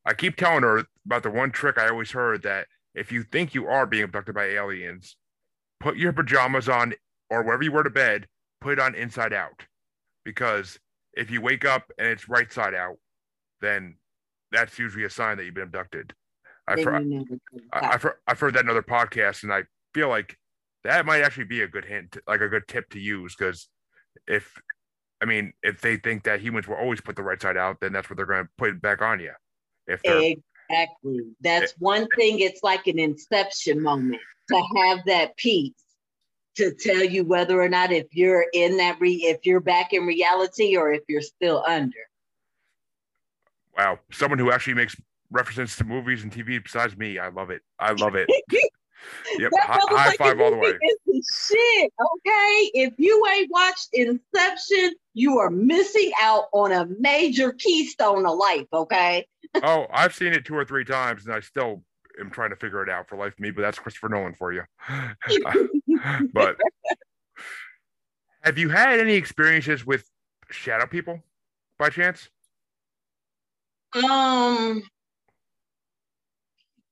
I 0.04 0.14
keep 0.14 0.36
telling 0.36 0.62
her 0.62 0.84
about 1.04 1.24
the 1.24 1.30
one 1.30 1.50
trick 1.50 1.78
I 1.78 1.88
always 1.88 2.12
heard 2.12 2.42
that 2.44 2.68
if 2.96 3.12
you 3.12 3.22
think 3.22 3.54
you 3.54 3.68
are 3.68 3.86
being 3.86 4.04
abducted 4.04 4.34
by 4.34 4.46
aliens, 4.46 5.16
put 5.78 5.96
your 5.96 6.12
pajamas 6.12 6.68
on 6.68 6.94
or 7.30 7.42
wherever 7.42 7.62
you 7.62 7.70
were 7.70 7.84
to 7.84 7.90
bed, 7.90 8.26
put 8.60 8.72
it 8.72 8.80
on 8.80 8.94
inside 8.94 9.32
out. 9.32 9.62
Because 10.24 10.78
if 11.12 11.30
you 11.30 11.40
wake 11.40 11.64
up 11.64 11.92
and 11.98 12.08
it's 12.08 12.28
right 12.28 12.50
side 12.50 12.74
out, 12.74 12.96
then 13.60 13.96
that's 14.50 14.78
usually 14.78 15.04
a 15.04 15.10
sign 15.10 15.36
that 15.36 15.44
you've 15.44 15.54
been 15.54 15.64
abducted. 15.64 16.14
I've 16.66 16.82
heard, 16.82 17.06
I've, 17.72 18.02
heard, 18.02 18.14
I've 18.26 18.40
heard 18.40 18.54
that 18.54 18.64
in 18.64 18.70
other 18.70 18.82
podcasts, 18.82 19.44
and 19.44 19.52
I 19.52 19.62
feel 19.94 20.08
like 20.08 20.36
that 20.82 21.06
might 21.06 21.22
actually 21.22 21.44
be 21.44 21.62
a 21.62 21.68
good 21.68 21.84
hint, 21.84 22.16
like 22.26 22.40
a 22.40 22.48
good 22.48 22.66
tip 22.66 22.88
to 22.90 22.98
use. 22.98 23.36
Because 23.36 23.68
if, 24.26 24.52
I 25.20 25.26
mean, 25.26 25.52
if 25.62 25.80
they 25.80 25.96
think 25.96 26.24
that 26.24 26.40
humans 26.40 26.66
will 26.66 26.76
always 26.76 27.00
put 27.00 27.14
the 27.14 27.22
right 27.22 27.40
side 27.40 27.56
out, 27.56 27.78
then 27.80 27.92
that's 27.92 28.10
what 28.10 28.16
they're 28.16 28.26
going 28.26 28.44
to 28.44 28.50
put 28.58 28.80
back 28.80 29.02
on 29.02 29.20
you. 29.20 29.32
If 29.86 30.02
they're, 30.02 30.34
Exactly. 30.68 31.20
That's 31.40 31.72
eh. 31.72 31.76
one 31.78 32.06
thing. 32.16 32.40
It's 32.40 32.62
like 32.62 32.86
an 32.86 32.98
inception 32.98 33.82
moment 33.82 34.20
to 34.48 34.62
have 34.76 35.00
that 35.06 35.36
piece 35.36 35.72
to 36.56 36.72
tell 36.72 37.04
you 37.04 37.24
whether 37.24 37.60
or 37.60 37.68
not 37.68 37.92
if 37.92 38.06
you're 38.12 38.46
in 38.52 38.78
that 38.78 38.98
re 39.00 39.12
if 39.12 39.44
you're 39.44 39.60
back 39.60 39.92
in 39.92 40.06
reality 40.06 40.76
or 40.76 40.92
if 40.92 41.02
you're 41.08 41.20
still 41.20 41.62
under. 41.66 41.98
Wow, 43.76 43.98
someone 44.10 44.38
who 44.38 44.50
actually 44.50 44.74
makes 44.74 44.96
references 45.30 45.76
to 45.76 45.84
movies 45.84 46.22
and 46.22 46.32
TV 46.32 46.62
besides 46.62 46.96
me. 46.96 47.18
I 47.18 47.28
love 47.28 47.50
it. 47.50 47.62
I 47.78 47.92
love 47.92 48.14
it. 48.14 48.28
yep. 49.38 49.52
High, 49.54 49.78
high 49.88 50.16
five 50.16 50.40
all 50.40 50.50
the 50.50 50.56
way. 50.56 50.72
Shit. 51.12 51.92
Okay. 52.00 52.70
If 52.72 52.94
you 52.96 53.22
ain't 53.32 53.50
watched 53.50 53.88
Inception, 53.92 54.94
you 55.16 55.38
are 55.38 55.48
missing 55.48 56.12
out 56.20 56.44
on 56.52 56.72
a 56.72 56.86
major 57.00 57.50
keystone 57.54 58.26
of 58.26 58.36
life. 58.36 58.66
Okay. 58.70 59.26
oh, 59.62 59.86
I've 59.90 60.14
seen 60.14 60.34
it 60.34 60.44
two 60.44 60.54
or 60.54 60.66
three 60.66 60.84
times 60.84 61.24
and 61.24 61.34
I 61.34 61.40
still 61.40 61.82
am 62.20 62.30
trying 62.30 62.50
to 62.50 62.56
figure 62.56 62.82
it 62.82 62.90
out 62.90 63.08
for 63.08 63.16
life 63.16 63.32
me, 63.38 63.50
but 63.50 63.62
that's 63.62 63.78
Christopher 63.78 64.10
Nolan 64.10 64.34
for 64.34 64.52
you. 64.52 64.62
but 66.34 66.58
have 68.42 68.58
you 68.58 68.68
had 68.68 69.00
any 69.00 69.14
experiences 69.14 69.86
with 69.86 70.06
shadow 70.50 70.86
people 70.86 71.24
by 71.78 71.88
chance? 71.88 72.28
Um, 73.94 74.82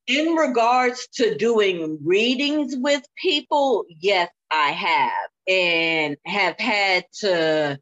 in 0.07 0.35
regards 0.35 1.09
to 1.17 1.37
doing 1.37 1.99
readings 2.03 2.75
with 2.75 3.03
people, 3.17 3.85
yes, 3.91 4.31
I 4.51 4.71
have, 4.71 5.31
and 5.47 6.17
have 6.25 6.59
had 6.59 7.05
to 7.21 7.79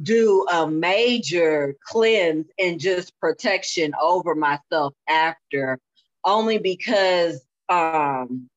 do 0.00 0.46
a 0.50 0.68
major 0.68 1.76
cleanse 1.86 2.46
and 2.58 2.80
just 2.80 3.18
protection 3.20 3.92
over 4.00 4.34
myself 4.34 4.94
after, 5.08 5.78
only 6.24 6.58
because 6.58 7.44
um, 7.68 8.48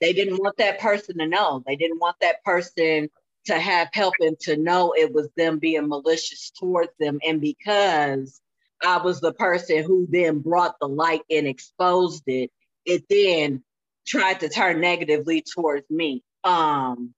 they 0.00 0.12
didn't 0.12 0.38
want 0.38 0.56
that 0.58 0.80
person 0.80 1.18
to 1.18 1.26
know. 1.26 1.62
They 1.66 1.76
didn't 1.76 1.98
want 1.98 2.16
that 2.20 2.42
person 2.44 3.10
to 3.46 3.58
have 3.58 3.88
help 3.92 4.14
and 4.20 4.38
to 4.40 4.56
know 4.56 4.92
it 4.96 5.12
was 5.12 5.28
them 5.36 5.58
being 5.58 5.88
malicious 5.88 6.50
towards 6.50 6.92
them. 6.98 7.18
And 7.26 7.40
because 7.40 8.40
I 8.82 8.98
was 8.98 9.20
the 9.20 9.32
person 9.32 9.84
who 9.84 10.06
then 10.10 10.38
brought 10.38 10.76
the 10.80 10.88
light 10.88 11.22
and 11.30 11.46
exposed 11.46 12.24
it, 12.26 12.50
it 12.84 13.04
then 13.08 13.62
tried 14.06 14.40
to 14.40 14.48
turn 14.48 14.80
negatively 14.80 15.42
towards 15.42 15.88
me. 15.90 16.22
Um, 16.44 17.14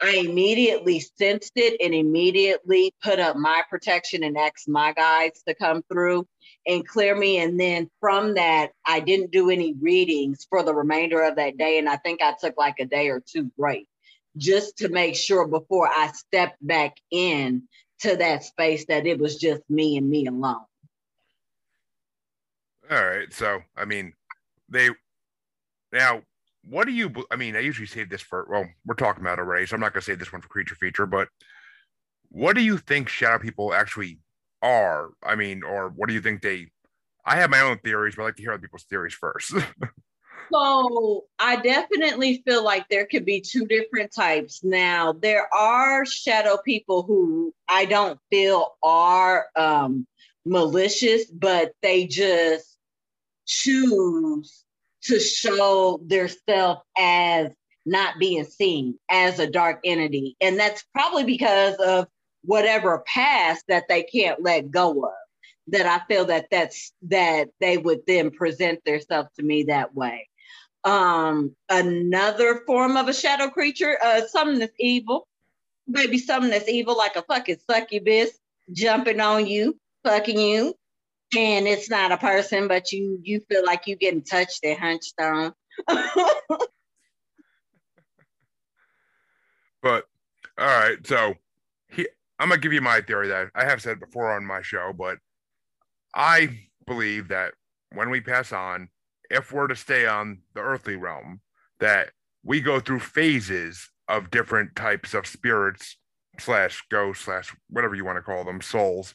I 0.00 0.16
immediately 0.16 1.00
sensed 1.00 1.52
it 1.56 1.80
and 1.84 1.92
immediately 1.92 2.94
put 3.02 3.18
up 3.18 3.36
my 3.36 3.62
protection 3.68 4.22
and 4.22 4.38
asked 4.38 4.68
my 4.68 4.92
guides 4.92 5.42
to 5.48 5.54
come 5.54 5.82
through 5.90 6.26
and 6.66 6.86
clear 6.86 7.16
me. 7.16 7.38
And 7.38 7.58
then 7.58 7.90
from 8.00 8.34
that, 8.34 8.70
I 8.86 9.00
didn't 9.00 9.32
do 9.32 9.50
any 9.50 9.74
readings 9.80 10.46
for 10.48 10.62
the 10.62 10.74
remainder 10.74 11.22
of 11.22 11.36
that 11.36 11.58
day. 11.58 11.78
And 11.78 11.88
I 11.88 11.96
think 11.96 12.22
I 12.22 12.34
took 12.40 12.56
like 12.56 12.76
a 12.78 12.86
day 12.86 13.08
or 13.08 13.20
two 13.20 13.50
break 13.58 13.88
just 14.36 14.78
to 14.78 14.88
make 14.88 15.16
sure 15.16 15.48
before 15.48 15.88
I 15.88 16.12
stepped 16.12 16.64
back 16.64 16.96
in 17.10 17.64
to 18.00 18.16
that 18.16 18.44
space 18.44 18.86
that 18.86 19.06
it 19.06 19.18
was 19.18 19.36
just 19.36 19.62
me 19.68 19.96
and 19.96 20.08
me 20.08 20.26
alone. 20.26 20.64
All 22.90 23.04
right. 23.04 23.32
So, 23.32 23.60
I 23.76 23.84
mean, 23.84 24.14
they 24.68 24.90
now, 25.92 26.22
what 26.68 26.86
do 26.86 26.92
you, 26.92 27.12
I 27.30 27.36
mean, 27.36 27.56
I 27.56 27.60
usually 27.60 27.86
save 27.86 28.10
this 28.10 28.20
for, 28.20 28.46
well, 28.50 28.66
we're 28.84 28.94
talking 28.94 29.22
about 29.22 29.38
already, 29.38 29.66
so 29.66 29.74
I'm 29.74 29.80
not 29.80 29.92
going 29.92 30.02
to 30.02 30.06
save 30.06 30.18
this 30.18 30.32
one 30.32 30.42
for 30.42 30.48
creature 30.48 30.74
feature, 30.74 31.06
but 31.06 31.28
what 32.30 32.54
do 32.54 32.62
you 32.62 32.76
think 32.78 33.08
shadow 33.08 33.38
people 33.38 33.72
actually 33.72 34.18
are? 34.62 35.10
I 35.22 35.34
mean, 35.34 35.62
or 35.62 35.88
what 35.88 36.08
do 36.08 36.14
you 36.14 36.20
think 36.20 36.42
they, 36.42 36.68
I 37.24 37.36
have 37.36 37.50
my 37.50 37.60
own 37.60 37.78
theories, 37.78 38.16
but 38.16 38.22
I 38.22 38.26
like 38.26 38.36
to 38.36 38.42
hear 38.42 38.52
other 38.52 38.60
people's 38.60 38.84
theories 38.84 39.14
first. 39.14 39.54
so 40.52 41.24
I 41.38 41.56
definitely 41.56 42.42
feel 42.46 42.62
like 42.62 42.86
there 42.88 43.06
could 43.06 43.24
be 43.24 43.40
two 43.40 43.66
different 43.66 44.12
types. 44.12 44.62
Now, 44.62 45.12
there 45.12 45.52
are 45.54 46.04
shadow 46.04 46.58
people 46.64 47.02
who 47.02 47.54
I 47.68 47.86
don't 47.86 48.20
feel 48.30 48.76
are 48.82 49.46
um, 49.56 50.06
malicious, 50.44 51.26
but 51.26 51.72
they 51.82 52.06
just 52.06 52.76
choose 53.46 54.64
to 55.08 55.18
show 55.18 56.00
their 56.04 56.28
self 56.28 56.82
as 56.96 57.50
not 57.86 58.14
being 58.18 58.44
seen 58.44 58.98
as 59.10 59.38
a 59.38 59.50
dark 59.50 59.80
entity. 59.84 60.36
And 60.40 60.58
that's 60.58 60.84
probably 60.94 61.24
because 61.24 61.76
of 61.76 62.06
whatever 62.44 63.02
past 63.06 63.64
that 63.68 63.84
they 63.88 64.02
can't 64.02 64.42
let 64.42 64.70
go 64.70 64.90
of. 65.04 65.12
That 65.70 65.86
I 65.86 66.00
feel 66.06 66.26
that 66.26 66.46
that's 66.50 66.92
that 67.02 67.48
they 67.60 67.76
would 67.76 68.00
then 68.06 68.30
present 68.30 68.82
themselves 68.84 69.28
to 69.36 69.42
me 69.42 69.64
that 69.64 69.94
way. 69.94 70.28
Um, 70.84 71.54
another 71.68 72.62
form 72.66 72.96
of 72.96 73.08
a 73.08 73.12
shadow 73.12 73.48
creature, 73.50 73.98
uh, 74.02 74.22
something 74.28 74.60
that's 74.60 74.72
evil, 74.78 75.28
maybe 75.86 76.16
something 76.16 76.50
that's 76.50 76.68
evil, 76.68 76.96
like 76.96 77.16
a 77.16 77.22
fucking 77.22 77.58
succubus 77.70 78.30
jumping 78.72 79.20
on 79.20 79.46
you, 79.46 79.78
fucking 80.04 80.38
you, 80.40 80.74
and 81.36 81.68
it's 81.68 81.90
not 81.90 82.12
a 82.12 82.16
person, 82.16 82.68
but 82.68 82.92
you 82.92 83.18
you 83.22 83.40
feel 83.48 83.64
like 83.64 83.86
you 83.86 83.96
getting 83.96 84.22
touched 84.22 84.64
and 84.64 84.78
hunched 84.78 85.14
on. 85.20 85.52
but 89.82 90.04
all 90.58 90.66
right, 90.66 91.06
so 91.06 91.34
he, 91.88 92.08
I'm 92.38 92.48
gonna 92.48 92.60
give 92.60 92.72
you 92.72 92.80
my 92.80 93.00
theory 93.00 93.28
that 93.28 93.48
I 93.54 93.64
have 93.64 93.82
said 93.82 94.00
before 94.00 94.32
on 94.32 94.44
my 94.44 94.62
show, 94.62 94.92
but 94.96 95.18
I 96.14 96.60
believe 96.86 97.28
that 97.28 97.54
when 97.92 98.10
we 98.10 98.20
pass 98.20 98.52
on, 98.52 98.88
if 99.30 99.52
we're 99.52 99.66
to 99.66 99.76
stay 99.76 100.06
on 100.06 100.38
the 100.54 100.60
earthly 100.60 100.96
realm, 100.96 101.40
that 101.80 102.10
we 102.42 102.60
go 102.60 102.80
through 102.80 103.00
phases 103.00 103.90
of 104.08 104.30
different 104.30 104.74
types 104.74 105.12
of 105.12 105.26
spirits 105.26 105.98
slash 106.40 106.82
ghosts 106.90 107.24
slash 107.24 107.54
whatever 107.68 107.94
you 107.94 108.04
want 108.04 108.16
to 108.16 108.22
call 108.22 108.44
them 108.44 108.62
souls, 108.62 109.14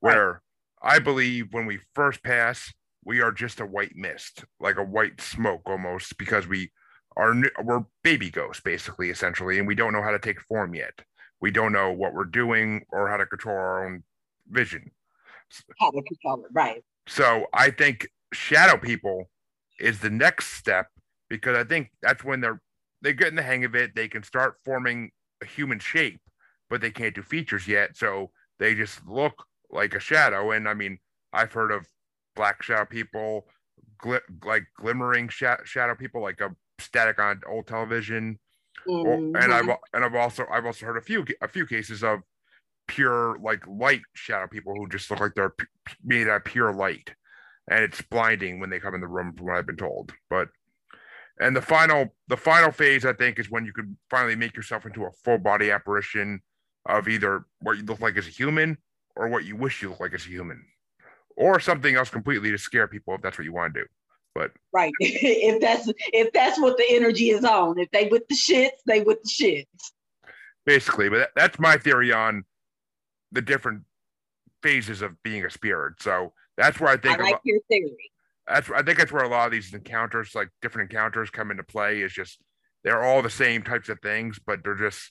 where 0.00 0.42
I 0.82 0.98
believe 0.98 1.52
when 1.52 1.66
we 1.66 1.80
first 1.94 2.22
pass, 2.22 2.72
we 3.04 3.20
are 3.20 3.32
just 3.32 3.60
a 3.60 3.66
white 3.66 3.96
mist, 3.96 4.44
like 4.60 4.76
a 4.76 4.84
white 4.84 5.20
smoke 5.20 5.62
almost, 5.66 6.18
because 6.18 6.46
we 6.46 6.70
are 7.16 7.34
we're 7.62 7.84
baby 8.02 8.30
ghosts 8.30 8.62
basically, 8.62 9.10
essentially, 9.10 9.58
and 9.58 9.66
we 9.66 9.74
don't 9.74 9.92
know 9.92 10.02
how 10.02 10.10
to 10.10 10.18
take 10.18 10.40
form 10.40 10.74
yet. 10.74 10.92
We 11.40 11.50
don't 11.50 11.72
know 11.72 11.92
what 11.92 12.14
we're 12.14 12.24
doing 12.24 12.84
or 12.92 13.08
how 13.08 13.16
to 13.16 13.26
control 13.26 13.56
our 13.56 13.86
own 13.86 14.04
vision. 14.48 14.90
How 15.78 15.90
to 15.90 16.02
control 16.02 16.44
it, 16.44 16.50
right? 16.52 16.84
So 17.06 17.46
I 17.52 17.70
think 17.70 18.08
shadow 18.32 18.76
people 18.76 19.30
is 19.80 20.00
the 20.00 20.10
next 20.10 20.54
step 20.54 20.88
because 21.28 21.56
I 21.56 21.64
think 21.64 21.90
that's 22.02 22.24
when 22.24 22.40
they're 22.40 22.60
they 23.00 23.12
get 23.12 23.28
in 23.28 23.36
the 23.36 23.42
hang 23.42 23.64
of 23.64 23.74
it. 23.74 23.94
They 23.94 24.08
can 24.08 24.22
start 24.22 24.56
forming 24.64 25.10
a 25.40 25.46
human 25.46 25.78
shape, 25.78 26.20
but 26.68 26.80
they 26.80 26.90
can't 26.90 27.14
do 27.14 27.22
features 27.22 27.68
yet. 27.68 27.96
So 27.96 28.30
they 28.58 28.74
just 28.74 29.06
look 29.06 29.46
like 29.70 29.94
a 29.94 30.00
shadow. 30.00 30.50
And 30.52 30.68
I 30.68 30.74
mean, 30.74 30.98
I've 31.32 31.52
heard 31.52 31.72
of 31.72 31.86
black 32.36 32.62
shadow 32.62 32.84
people, 32.84 33.46
gl- 34.02 34.20
like 34.44 34.64
glimmering 34.76 35.28
sh- 35.28 35.44
shadow 35.64 35.94
people, 35.94 36.22
like 36.22 36.40
a 36.40 36.54
static 36.78 37.18
on 37.18 37.40
old 37.46 37.66
television. 37.66 38.38
Mm-hmm. 38.86 39.36
and 39.36 39.52
I've 39.52 39.68
and 39.92 40.04
I've 40.04 40.14
also 40.14 40.46
I've 40.50 40.64
also 40.64 40.86
heard 40.86 40.96
a 40.96 41.02
few 41.02 41.26
a 41.42 41.48
few 41.48 41.66
cases 41.66 42.04
of 42.04 42.20
pure 42.86 43.36
like 43.42 43.66
light 43.66 44.00
shadow 44.14 44.46
people 44.46 44.74
who 44.74 44.88
just 44.88 45.10
look 45.10 45.20
like 45.20 45.34
they're 45.34 45.50
p- 45.50 45.66
made 46.04 46.28
out 46.28 46.36
of 46.36 46.44
pure 46.44 46.72
light, 46.72 47.12
and 47.68 47.82
it's 47.82 48.00
blinding 48.02 48.60
when 48.60 48.70
they 48.70 48.78
come 48.78 48.94
in 48.94 49.00
the 49.00 49.08
room, 49.08 49.34
from 49.34 49.46
what 49.46 49.56
I've 49.56 49.66
been 49.66 49.76
told. 49.76 50.12
But 50.30 50.48
and 51.40 51.54
the 51.56 51.60
final 51.60 52.14
the 52.28 52.36
final 52.36 52.70
phase 52.70 53.04
I 53.04 53.12
think 53.12 53.38
is 53.38 53.50
when 53.50 53.64
you 53.64 53.72
can 53.72 53.98
finally 54.10 54.36
make 54.36 54.56
yourself 54.56 54.86
into 54.86 55.04
a 55.04 55.12
full 55.24 55.38
body 55.38 55.70
apparition 55.70 56.40
of 56.86 57.08
either 57.08 57.44
what 57.60 57.76
you 57.76 57.84
look 57.84 58.00
like 58.00 58.16
as 58.16 58.26
a 58.26 58.30
human 58.30 58.78
or 59.18 59.28
what 59.28 59.44
you 59.44 59.56
wish 59.56 59.82
you 59.82 59.90
look 59.90 60.00
like 60.00 60.14
as 60.14 60.24
a 60.24 60.28
human, 60.28 60.64
or 61.36 61.60
something 61.60 61.96
else 61.96 62.08
completely 62.08 62.50
to 62.50 62.58
scare 62.58 62.86
people 62.86 63.14
if 63.14 63.20
that's 63.20 63.36
what 63.36 63.44
you 63.44 63.52
want 63.52 63.74
to 63.74 63.80
do. 63.80 63.86
But 64.34 64.52
right, 64.72 64.92
if 65.00 65.60
that's 65.60 65.90
if 66.12 66.32
that's 66.32 66.60
what 66.60 66.76
the 66.76 66.86
energy 66.88 67.30
is 67.30 67.44
on, 67.44 67.78
if 67.78 67.90
they 67.90 68.06
with 68.06 68.26
the 68.28 68.36
shits, 68.36 68.78
they 68.86 69.00
with 69.00 69.18
the 69.22 69.28
shits. 69.28 69.66
Basically, 70.64 71.08
but 71.08 71.30
that's 71.34 71.58
my 71.58 71.76
theory 71.76 72.12
on 72.12 72.44
the 73.32 73.42
different 73.42 73.82
phases 74.62 75.02
of 75.02 75.20
being 75.22 75.44
a 75.44 75.50
spirit. 75.50 75.94
So 76.00 76.32
that's 76.56 76.78
where 76.78 76.90
I 76.90 76.96
think 76.96 77.18
I 77.18 77.22
like 77.24 77.40
your 77.44 77.60
theory. 77.68 77.96
That's 78.46 78.70
I 78.70 78.82
think 78.82 78.98
that's 78.98 79.12
where 79.12 79.24
a 79.24 79.28
lot 79.28 79.46
of 79.46 79.52
these 79.52 79.74
encounters, 79.74 80.34
like 80.34 80.48
different 80.62 80.90
encounters, 80.90 81.30
come 81.30 81.50
into 81.50 81.64
play. 81.64 82.02
Is 82.02 82.12
just 82.12 82.38
they're 82.84 83.02
all 83.02 83.22
the 83.22 83.30
same 83.30 83.62
types 83.62 83.88
of 83.88 83.98
things, 84.00 84.38
but 84.44 84.62
they're 84.62 84.74
just 84.74 85.10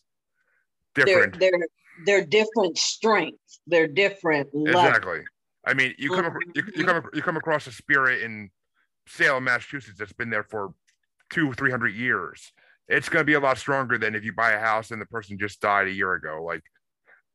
different. 0.95 1.39
They're, 1.39 1.51
they're 1.51 1.67
they're 2.05 2.25
different 2.25 2.77
strengths. 2.77 3.59
They're 3.67 3.87
different. 3.87 4.49
Exactly. 4.53 5.21
I 5.65 5.73
mean, 5.73 5.93
you 5.97 6.09
come 6.09 6.25
mm-hmm. 6.25 6.37
you, 6.55 6.63
you 6.75 6.85
come 6.85 7.03
you 7.13 7.21
come 7.21 7.37
across 7.37 7.67
a 7.67 7.71
spirit 7.71 8.21
in 8.21 8.49
Salem, 9.07 9.43
Massachusetts 9.43 9.99
that's 9.99 10.13
been 10.13 10.29
there 10.29 10.43
for 10.43 10.73
two 11.29 11.53
three 11.53 11.71
hundred 11.71 11.95
years. 11.95 12.51
It's 12.87 13.09
going 13.09 13.21
to 13.21 13.25
be 13.25 13.33
a 13.33 13.39
lot 13.39 13.57
stronger 13.57 13.97
than 13.97 14.15
if 14.15 14.23
you 14.23 14.31
buy 14.31 14.51
a 14.51 14.59
house 14.59 14.91
and 14.91 15.01
the 15.01 15.05
person 15.05 15.37
just 15.37 15.59
died 15.59 15.87
a 15.87 15.91
year 15.91 16.13
ago. 16.13 16.41
Like, 16.43 16.63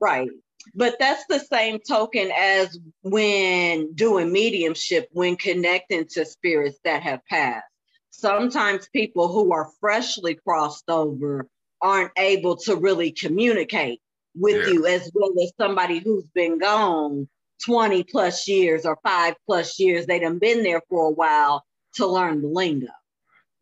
right. 0.00 0.30
But 0.74 0.96
that's 0.98 1.24
the 1.28 1.40
same 1.40 1.80
token 1.86 2.30
as 2.34 2.78
when 3.02 3.92
doing 3.94 4.32
mediumship, 4.32 5.08
when 5.12 5.36
connecting 5.36 6.06
to 6.12 6.24
spirits 6.24 6.78
that 6.84 7.02
have 7.02 7.20
passed. 7.28 7.66
Sometimes 8.10 8.88
people 8.94 9.28
who 9.28 9.52
are 9.52 9.70
freshly 9.80 10.34
crossed 10.36 10.88
over 10.88 11.48
aren't 11.82 12.12
able 12.16 12.56
to 12.56 12.76
really 12.76 13.10
communicate 13.10 14.00
with 14.34 14.66
yeah. 14.66 14.72
you 14.72 14.86
as 14.86 15.10
well 15.14 15.32
as 15.42 15.52
somebody 15.58 15.98
who's 15.98 16.24
been 16.34 16.58
gone 16.58 17.28
20 17.64 18.04
plus 18.04 18.48
years 18.48 18.84
or 18.84 18.98
five 19.02 19.34
plus 19.46 19.78
years. 19.78 20.06
They 20.06 20.18
done 20.18 20.38
been 20.38 20.62
there 20.62 20.82
for 20.88 21.06
a 21.06 21.10
while 21.10 21.64
to 21.94 22.06
learn 22.06 22.42
the 22.42 22.48
lingo. 22.48 22.88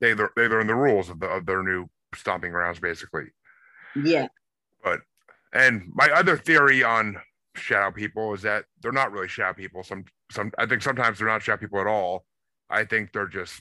They 0.01 0.15
they 0.15 0.49
learn 0.49 0.67
the 0.67 0.75
rules 0.75 1.11
of, 1.11 1.21
the, 1.21 1.27
of 1.27 1.47
their 1.47 1.63
new 1.63 1.87
stomping 2.15 2.53
grounds, 2.53 2.81
basically. 2.81 3.25
Yeah. 4.03 4.29
But 4.83 5.01
and 5.53 5.91
my 5.93 6.09
other 6.11 6.37
theory 6.37 6.83
on 6.83 7.21
shadow 7.57 7.91
people 7.91 8.33
is 8.35 8.43
that 8.43 8.65
they're 8.81 8.93
not 8.93 9.13
really 9.13 9.29
shadow 9.29 9.55
people. 9.55 9.83
Some 9.83 10.05
some 10.31 10.53
I 10.57 10.67
think 10.67 10.83
sometimes 10.83 11.19
they're 11.19 11.29
not 11.29 11.43
shadow 11.43 11.59
people 11.59 11.81
at 11.81 11.87
all. 11.87 12.25
I 12.71 12.85
think 12.85 13.13
they're 13.13 13.27
just 13.27 13.61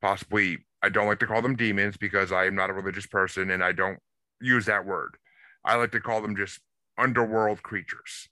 possibly 0.00 0.58
I 0.82 0.88
don't 0.88 1.06
like 1.06 1.18
to 1.20 1.26
call 1.26 1.42
them 1.42 1.56
demons 1.56 1.96
because 1.96 2.32
I 2.32 2.46
am 2.46 2.54
not 2.54 2.70
a 2.70 2.74
religious 2.74 3.06
person 3.06 3.50
and 3.50 3.62
I 3.62 3.72
don't 3.72 3.98
use 4.40 4.64
that 4.66 4.86
word. 4.86 5.16
I 5.64 5.76
like 5.76 5.92
to 5.92 6.00
call 6.00 6.22
them 6.22 6.36
just 6.36 6.60
underworld 6.98 7.62
creatures. 7.62 8.28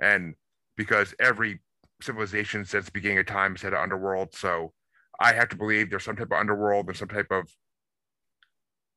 And 0.00 0.34
because 0.76 1.14
every 1.20 1.60
civilization 2.02 2.64
since 2.64 2.86
the 2.86 2.92
beginning 2.92 3.18
of 3.18 3.26
time 3.26 3.54
has 3.54 3.62
had 3.62 3.72
an 3.72 3.80
underworld. 3.80 4.34
So 4.34 4.72
I 5.20 5.32
have 5.32 5.48
to 5.50 5.56
believe 5.56 5.90
there's 5.90 6.04
some 6.04 6.16
type 6.16 6.32
of 6.32 6.38
underworld 6.38 6.88
and 6.88 6.96
some 6.96 7.08
type 7.08 7.30
of 7.30 7.50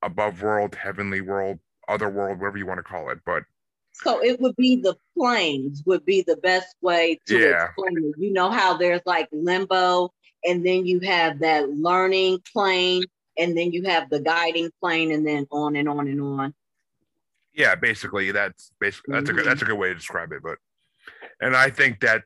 above 0.01 0.41
world, 0.41 0.75
heavenly 0.75 1.21
world, 1.21 1.59
other 1.88 2.09
world, 2.09 2.39
whatever 2.39 2.57
you 2.57 2.65
want 2.65 2.79
to 2.79 2.83
call 2.83 3.09
it. 3.09 3.19
But 3.25 3.43
so 3.93 4.23
it 4.23 4.39
would 4.41 4.55
be 4.55 4.77
the 4.77 4.95
planes 5.17 5.83
would 5.86 6.05
be 6.05 6.23
the 6.25 6.38
best 6.38 6.75
way 6.81 7.19
to 7.27 7.39
yeah. 7.39 7.65
explain 7.65 7.97
it. 7.97 8.15
You 8.17 8.33
know 8.33 8.49
how 8.49 8.75
there's 8.75 9.01
like 9.05 9.29
limbo, 9.31 10.12
and 10.43 10.65
then 10.65 10.86
you 10.86 10.99
have 11.01 11.39
that 11.39 11.69
learning 11.69 12.39
plane, 12.51 13.03
and 13.38 13.55
then 13.55 13.71
you 13.71 13.83
have 13.83 14.09
the 14.09 14.19
guiding 14.19 14.71
plane, 14.81 15.12
and 15.12 15.25
then 15.27 15.45
on 15.51 15.75
and 15.75 15.88
on 15.88 16.07
and 16.07 16.21
on. 16.21 16.53
Yeah, 17.53 17.75
basically 17.75 18.31
that's 18.31 18.71
basically 18.79 19.13
that's 19.13 19.29
a 19.29 19.33
good 19.33 19.45
that's 19.45 19.61
a 19.61 19.65
good 19.65 19.77
way 19.77 19.89
to 19.89 19.95
describe 19.95 20.31
it. 20.31 20.41
But 20.43 20.57
and 21.39 21.55
I 21.55 21.69
think 21.69 21.99
that 22.01 22.23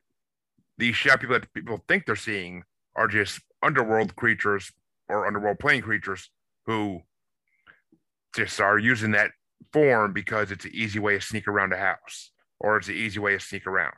these 0.78 0.96
shadow 0.96 1.18
people 1.18 1.38
that 1.38 1.52
people 1.52 1.84
think 1.88 2.06
they're 2.06 2.16
seeing 2.16 2.62
are 2.96 3.08
just 3.08 3.40
underworld 3.62 4.16
creatures 4.16 4.72
or 5.08 5.26
underworld 5.26 5.58
plane 5.58 5.82
creatures 5.82 6.30
who 6.66 7.00
just 8.34 8.60
are 8.60 8.78
using 8.78 9.12
that 9.12 9.30
form 9.72 10.12
because 10.12 10.50
it's 10.50 10.64
an 10.64 10.70
easy 10.74 10.98
way 10.98 11.14
to 11.14 11.20
sneak 11.20 11.48
around 11.48 11.72
a 11.72 11.76
house 11.76 12.30
or 12.60 12.76
it's 12.76 12.88
an 12.88 12.94
easy 12.94 13.18
way 13.18 13.32
to 13.32 13.40
sneak 13.40 13.66
around. 13.66 13.94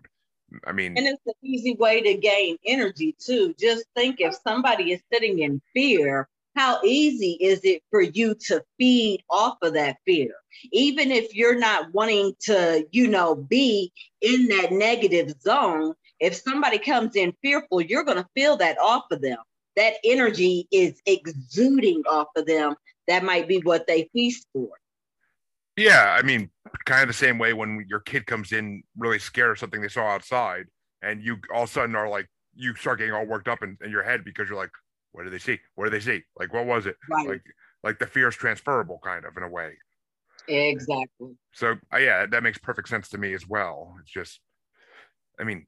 I 0.67 0.73
mean, 0.73 0.97
and 0.97 1.07
it's 1.07 1.23
an 1.27 1.35
easy 1.43 1.75
way 1.77 2.01
to 2.01 2.15
gain 2.15 2.57
energy 2.67 3.15
too. 3.19 3.55
Just 3.59 3.85
think 3.95 4.17
if 4.21 4.35
somebody 4.35 4.93
is 4.93 5.01
sitting 5.13 5.41
in 5.41 5.61
fear, 5.73 6.29
how 6.57 6.81
easy 6.85 7.37
is 7.41 7.61
it 7.65 7.83
for 7.91 8.01
you 8.01 8.35
to 8.47 8.63
feed 8.79 9.23
off 9.31 9.57
of 9.63 9.75
that 9.75 9.97
fear? 10.07 10.33
Even 10.73 11.11
if 11.11 11.35
you're 11.35 11.59
not 11.59 11.93
wanting 11.95 12.35
to, 12.41 12.87
you 12.91 13.09
know, 13.09 13.35
be 13.35 13.93
in 14.21 14.49
that 14.49 14.73
negative 14.73 15.33
zone, 15.41 15.95
if 16.19 16.35
somebody 16.35 16.79
comes 16.79 17.17
in 17.17 17.33
fearful, 17.43 17.81
you're 17.81 18.05
going 18.05 18.19
to 18.19 18.29
feel 18.35 18.57
that 18.59 18.79
off 18.79 19.05
of 19.11 19.23
them. 19.23 19.39
That 19.77 19.95
energy 20.05 20.67
is 20.71 21.01
exuding 21.07 22.03
off 22.11 22.29
of 22.37 22.47
them. 22.47 22.75
That 23.09 23.25
might 23.25 23.49
be 23.49 23.59
what 23.59 23.87
they 23.87 24.11
feast 24.13 24.47
for. 24.53 24.69
Yeah, 25.77 26.17
I 26.19 26.23
mean, 26.23 26.51
kind 26.85 27.03
of 27.03 27.09
the 27.09 27.15
same 27.15 27.39
way 27.39 27.53
when 27.55 27.87
your 27.89 28.01
kid 28.01 28.27
comes 28.27 28.53
in 28.53 28.83
really 28.99 29.19
scared 29.19 29.53
of 29.53 29.59
something 29.59 29.81
they 29.81 29.89
saw 29.89 30.09
outside, 30.09 30.67
and 31.01 31.23
you 31.23 31.39
all 31.55 31.63
of 31.63 31.71
a 31.71 31.73
sudden 31.73 31.95
are 31.95 32.09
like, 32.09 32.27
you 32.55 32.75
start 32.75 32.99
getting 32.99 33.15
all 33.15 33.25
worked 33.25 33.49
up 33.49 33.63
in, 33.63 33.79
in 33.83 33.91
your 33.91 34.03
head 34.03 34.25
because 34.25 34.49
you're 34.49 34.59
like, 34.59 34.71
what 35.13 35.25
did 35.25 35.33
they 35.33 35.39
see? 35.39 35.59
What 35.75 35.85
did 35.85 35.95
they 35.95 36.05
see? 36.05 36.23
Like, 36.39 36.53
what 36.53 36.67
was 36.67 36.87
it? 36.87 36.97
Right. 37.11 37.29
Like, 37.29 37.43
like 37.83 37.99
the 37.99 38.07
fear 38.07 38.29
is 38.29 38.37
transferable, 38.37 39.01
kind 39.03 39.25
of 39.25 39.37
in 39.37 39.43
a 39.43 39.49
way. 39.49 39.75
Exactly. 40.49 41.37
So 41.53 41.77
uh, 41.93 41.99
yeah, 41.99 42.27
that 42.27 42.43
makes 42.43 42.59
perfect 42.59 42.89
sense 42.89 43.09
to 43.11 43.19
me 43.19 43.35
as 43.35 43.47
well. 43.47 43.97
It's 44.01 44.11
just, 44.11 44.41
I 45.39 45.45
mean, 45.45 45.67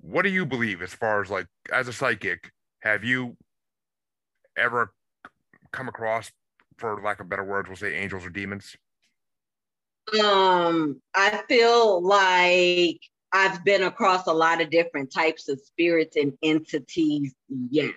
what 0.00 0.22
do 0.22 0.28
you 0.28 0.46
believe 0.46 0.82
as 0.82 0.94
far 0.94 1.22
as 1.22 1.30
like 1.30 1.46
as 1.72 1.88
a 1.88 1.92
psychic? 1.92 2.50
Have 2.80 3.04
you 3.04 3.36
ever 4.56 4.92
come 5.72 5.88
across, 5.88 6.30
for 6.76 7.00
lack 7.02 7.20
of 7.20 7.28
better 7.28 7.44
words, 7.44 7.68
we'll 7.68 7.76
say 7.76 7.94
angels 7.94 8.24
or 8.24 8.30
demons? 8.30 8.76
Um, 10.22 11.00
I 11.14 11.42
feel 11.48 12.00
like 12.00 13.00
I've 13.32 13.64
been 13.64 13.82
across 13.82 14.26
a 14.28 14.32
lot 14.32 14.60
of 14.60 14.70
different 14.70 15.12
types 15.12 15.48
of 15.48 15.60
spirits 15.60 16.16
and 16.16 16.32
entities. 16.42 17.34
Yes. 17.70 17.92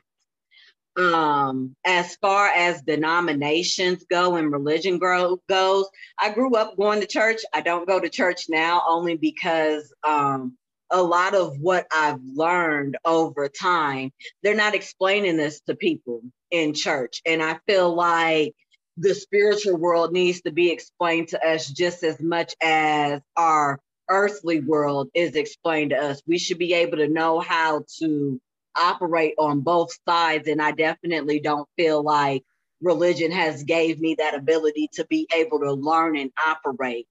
Um, 0.99 1.75
as 1.85 2.15
far 2.17 2.47
as 2.47 2.81
denominations 2.81 4.05
go 4.09 4.35
and 4.35 4.51
religion 4.51 4.97
grow, 4.97 5.39
goes, 5.47 5.89
I 6.19 6.31
grew 6.31 6.55
up 6.55 6.75
going 6.77 6.99
to 7.01 7.07
church. 7.07 7.41
I 7.53 7.61
don't 7.61 7.87
go 7.87 7.99
to 7.99 8.09
church 8.09 8.45
now 8.49 8.83
only 8.87 9.15
because 9.15 9.93
um, 10.03 10.57
a 10.91 11.01
lot 11.01 11.35
of 11.35 11.57
what 11.59 11.87
I've 11.93 12.21
learned 12.21 12.97
over 13.05 13.47
time, 13.47 14.11
they're 14.43 14.55
not 14.55 14.75
explaining 14.75 15.37
this 15.37 15.61
to 15.61 15.75
people 15.75 16.21
in 16.51 16.73
church. 16.73 17.21
And 17.25 17.41
I 17.41 17.59
feel 17.67 17.95
like 17.95 18.53
the 18.97 19.15
spiritual 19.15 19.77
world 19.77 20.11
needs 20.11 20.41
to 20.41 20.51
be 20.51 20.71
explained 20.71 21.29
to 21.29 21.47
us 21.47 21.67
just 21.67 22.03
as 22.03 22.19
much 22.19 22.55
as 22.61 23.21
our 23.37 23.79
earthly 24.09 24.59
world 24.59 25.09
is 25.13 25.35
explained 25.35 25.91
to 25.91 25.97
us. 25.97 26.21
We 26.27 26.37
should 26.37 26.57
be 26.57 26.73
able 26.73 26.97
to 26.97 27.07
know 27.07 27.39
how 27.39 27.85
to 27.99 28.41
operate 28.75 29.35
on 29.37 29.61
both 29.61 29.97
sides. 30.07 30.47
And 30.47 30.61
I 30.61 30.71
definitely 30.71 31.39
don't 31.39 31.67
feel 31.77 32.03
like 32.03 32.43
religion 32.81 33.31
has 33.31 33.63
gave 33.63 33.99
me 33.99 34.15
that 34.15 34.35
ability 34.35 34.89
to 34.93 35.05
be 35.05 35.27
able 35.35 35.59
to 35.59 35.73
learn 35.73 36.17
and 36.17 36.31
operate 36.45 37.07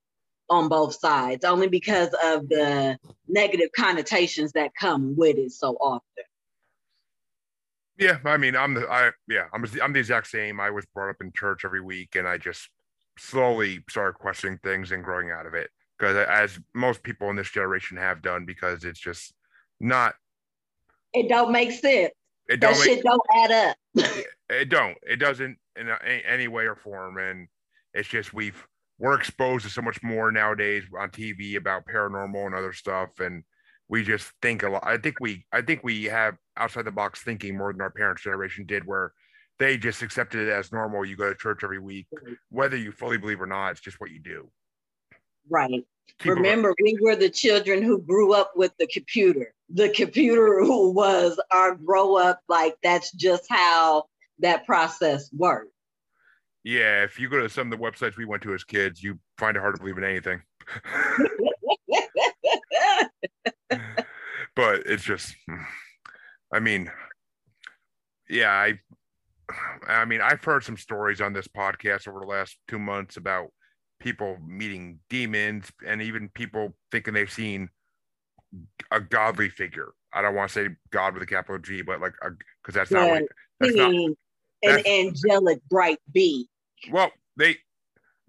on 0.51 0.69
both 0.69 0.95
sides, 0.95 1.45
only 1.45 1.69
because 1.69 2.09
of 2.25 2.49
the 2.49 2.99
negative 3.29 3.69
connotations 3.77 4.53
that 4.53 4.71
come 4.75 5.15
with 5.17 5.37
it 5.37 5.53
so 5.53 5.77
often. 5.81 6.25
Yeah, 7.99 8.19
I 8.25 8.37
mean, 8.37 8.57
I'm 8.57 8.75
the 8.75 8.89
I 8.89 9.11
yeah, 9.29 9.47
I'm 9.53 9.65
I'm 9.83 9.93
the 9.93 9.99
exact 9.99 10.29
same. 10.29 10.61
I 10.61 10.71
was 10.71 10.87
brought 10.95 11.11
up 11.11 11.17
in 11.21 11.33
church 11.33 11.65
every 11.65 11.81
week, 11.81 12.15
and 12.15 12.29
I 12.29 12.39
just 12.39 12.71
slowly 13.19 13.81
started 13.91 14.15
questioning 14.15 14.59
things 14.63 14.93
and 14.93 15.03
growing 15.03 15.33
out 15.33 15.47
of 15.47 15.55
it 15.55 15.71
because 15.99 16.17
as 16.17 16.61
most 16.75 17.03
people 17.03 17.29
in 17.31 17.37
this 17.37 17.51
generation 17.51 17.97
have 17.97 18.23
done, 18.23 18.45
because 18.45 18.85
it's 18.85 19.01
just 19.01 19.35
not. 19.81 20.15
It 21.13 21.29
don't 21.29 21.53
make 21.53 21.73
sense. 21.73 22.13
It 22.49 22.61
don't 22.61 22.73
that 22.73 22.79
make, 22.79 22.85
shit 22.85 23.05
don't 23.05 23.21
add 23.35 23.51
up. 23.51 23.77
it, 23.95 24.27
it 24.51 24.69
don't. 24.69 24.97
It 25.03 25.17
doesn't 25.17 25.59
in 25.77 25.89
any 26.27 26.49
way 26.49 26.67
or 26.67 26.77
form, 26.77 27.19
and 27.19 27.49
it's 27.95 28.09
just 28.09 28.33
we've 28.33 28.67
we're 28.99 29.15
exposed 29.15 29.65
to 29.65 29.71
so 29.71 29.83
much 29.83 30.03
more 30.03 30.33
nowadays 30.33 30.85
on 30.99 31.11
TV 31.11 31.57
about 31.57 31.87
paranormal 31.87 32.47
and 32.47 32.55
other 32.55 32.73
stuff, 32.73 33.21
and 33.21 33.45
we 33.89 34.03
just 34.03 34.33
think 34.43 34.63
a 34.63 34.69
lot. 34.69 34.83
I 34.85 34.99
think 34.99 35.17
we 35.21 35.45
I 35.53 35.63
think 35.63 35.85
we 35.85 36.05
have 36.05 36.37
outside 36.57 36.85
the 36.85 36.93
box 36.93 37.23
thinking 37.23 37.57
more 37.57 37.73
than 37.73 37.81
our 37.81 37.91
parents' 37.91 38.23
generation 38.23 38.65
did, 38.67 38.87
where 38.87 39.13
they 39.59 39.77
just 39.77 40.03
accepted 40.03 40.49
it 40.49 40.53
as 40.53 40.73
normal. 40.73 41.05
You 41.05 41.17
go 41.17 41.29
to 41.29 41.35
church 41.35 41.61
every 41.65 41.79
week, 41.79 42.07
whether 42.51 42.77
you 42.77 42.93
fully 42.93 43.19
believe 43.19 43.41
or 43.41 43.47
not. 43.47 43.71
It's 43.73 43.81
just 43.81 44.01
what 44.01 44.11
you 44.11 44.21
do. 44.21 44.51
Right. 45.51 45.85
People 46.19 46.37
Remember, 46.37 46.75
we 46.83 46.99
were 47.01 47.17
the 47.17 47.31
children 47.31 47.83
who 47.83 48.01
grew 48.01 48.33
up 48.33 48.53
with 48.57 48.73
the 48.79 48.87
computer. 48.87 49.55
The 49.71 49.91
computer 49.91 50.65
who 50.65 50.91
was 50.95 51.41
our 51.51 51.75
grow 51.75 52.17
up. 52.17 52.41
Like 52.49 52.77
that's 52.83 53.13
just 53.13 53.45
how 53.49 54.07
that 54.41 54.67
process 54.67 55.31
worked. 55.33 55.73
Yeah, 56.65 57.05
if 57.05 57.19
you 57.19 57.29
go 57.29 57.41
to 57.41 57.49
some 57.49 57.73
of 57.73 57.79
the 57.79 57.85
websites 57.85 58.17
we 58.17 58.25
went 58.25 58.43
to 58.43 58.53
as 58.53 58.65
kids, 58.65 59.03
you 59.03 59.19
find 59.39 59.57
it 59.57 59.61
hard 59.61 59.77
to 59.77 59.81
believe 59.81 59.99
in 59.99 60.05
anything. 60.05 60.43
but 64.55 64.87
it's 64.87 65.05
just 65.05 65.35
I 66.53 66.61
mean, 66.61 66.91
yeah, 68.29 68.51
I 68.51 68.81
I 69.87 70.05
mean, 70.05 70.21
I've 70.21 70.45
heard 70.45 70.65
some 70.65 70.77
stories 70.77 71.21
on 71.21 71.33
this 71.33 71.49
podcast 71.49 72.09
over 72.09 72.21
the 72.21 72.27
last 72.27 72.59
two 72.69 72.79
months 72.79 73.17
about 73.17 73.51
people 74.01 74.39
meeting 74.47 75.01
demons 75.09 75.71
and 75.87 76.03
even 76.03 76.29
people 76.31 76.75
thinking 76.91 77.15
they've 77.15 77.31
seen 77.31 77.69
a 78.91 79.01
godly 79.01 79.49
figure. 79.49 79.93
I 80.13 80.23
don't 80.23 80.35
want 80.35 80.51
to 80.51 80.55
say 80.55 80.75
God 80.91 81.15
with 81.15 81.23
a 81.23 81.27
capital 81.27 81.59
G, 81.59 81.83
but 81.83 82.01
like 82.01 82.15
because 82.63 82.75
that's 82.75 82.91
yeah, 82.91 82.99
not 82.99 83.11
what 83.11 83.23
that's 83.61 83.75
not 83.75 83.91
mm-hmm. 83.91 84.71
an 84.71 84.87
angelic 84.87 85.61
bright 85.69 85.99
being. 86.13 86.47
Well, 86.91 87.11
they 87.37 87.57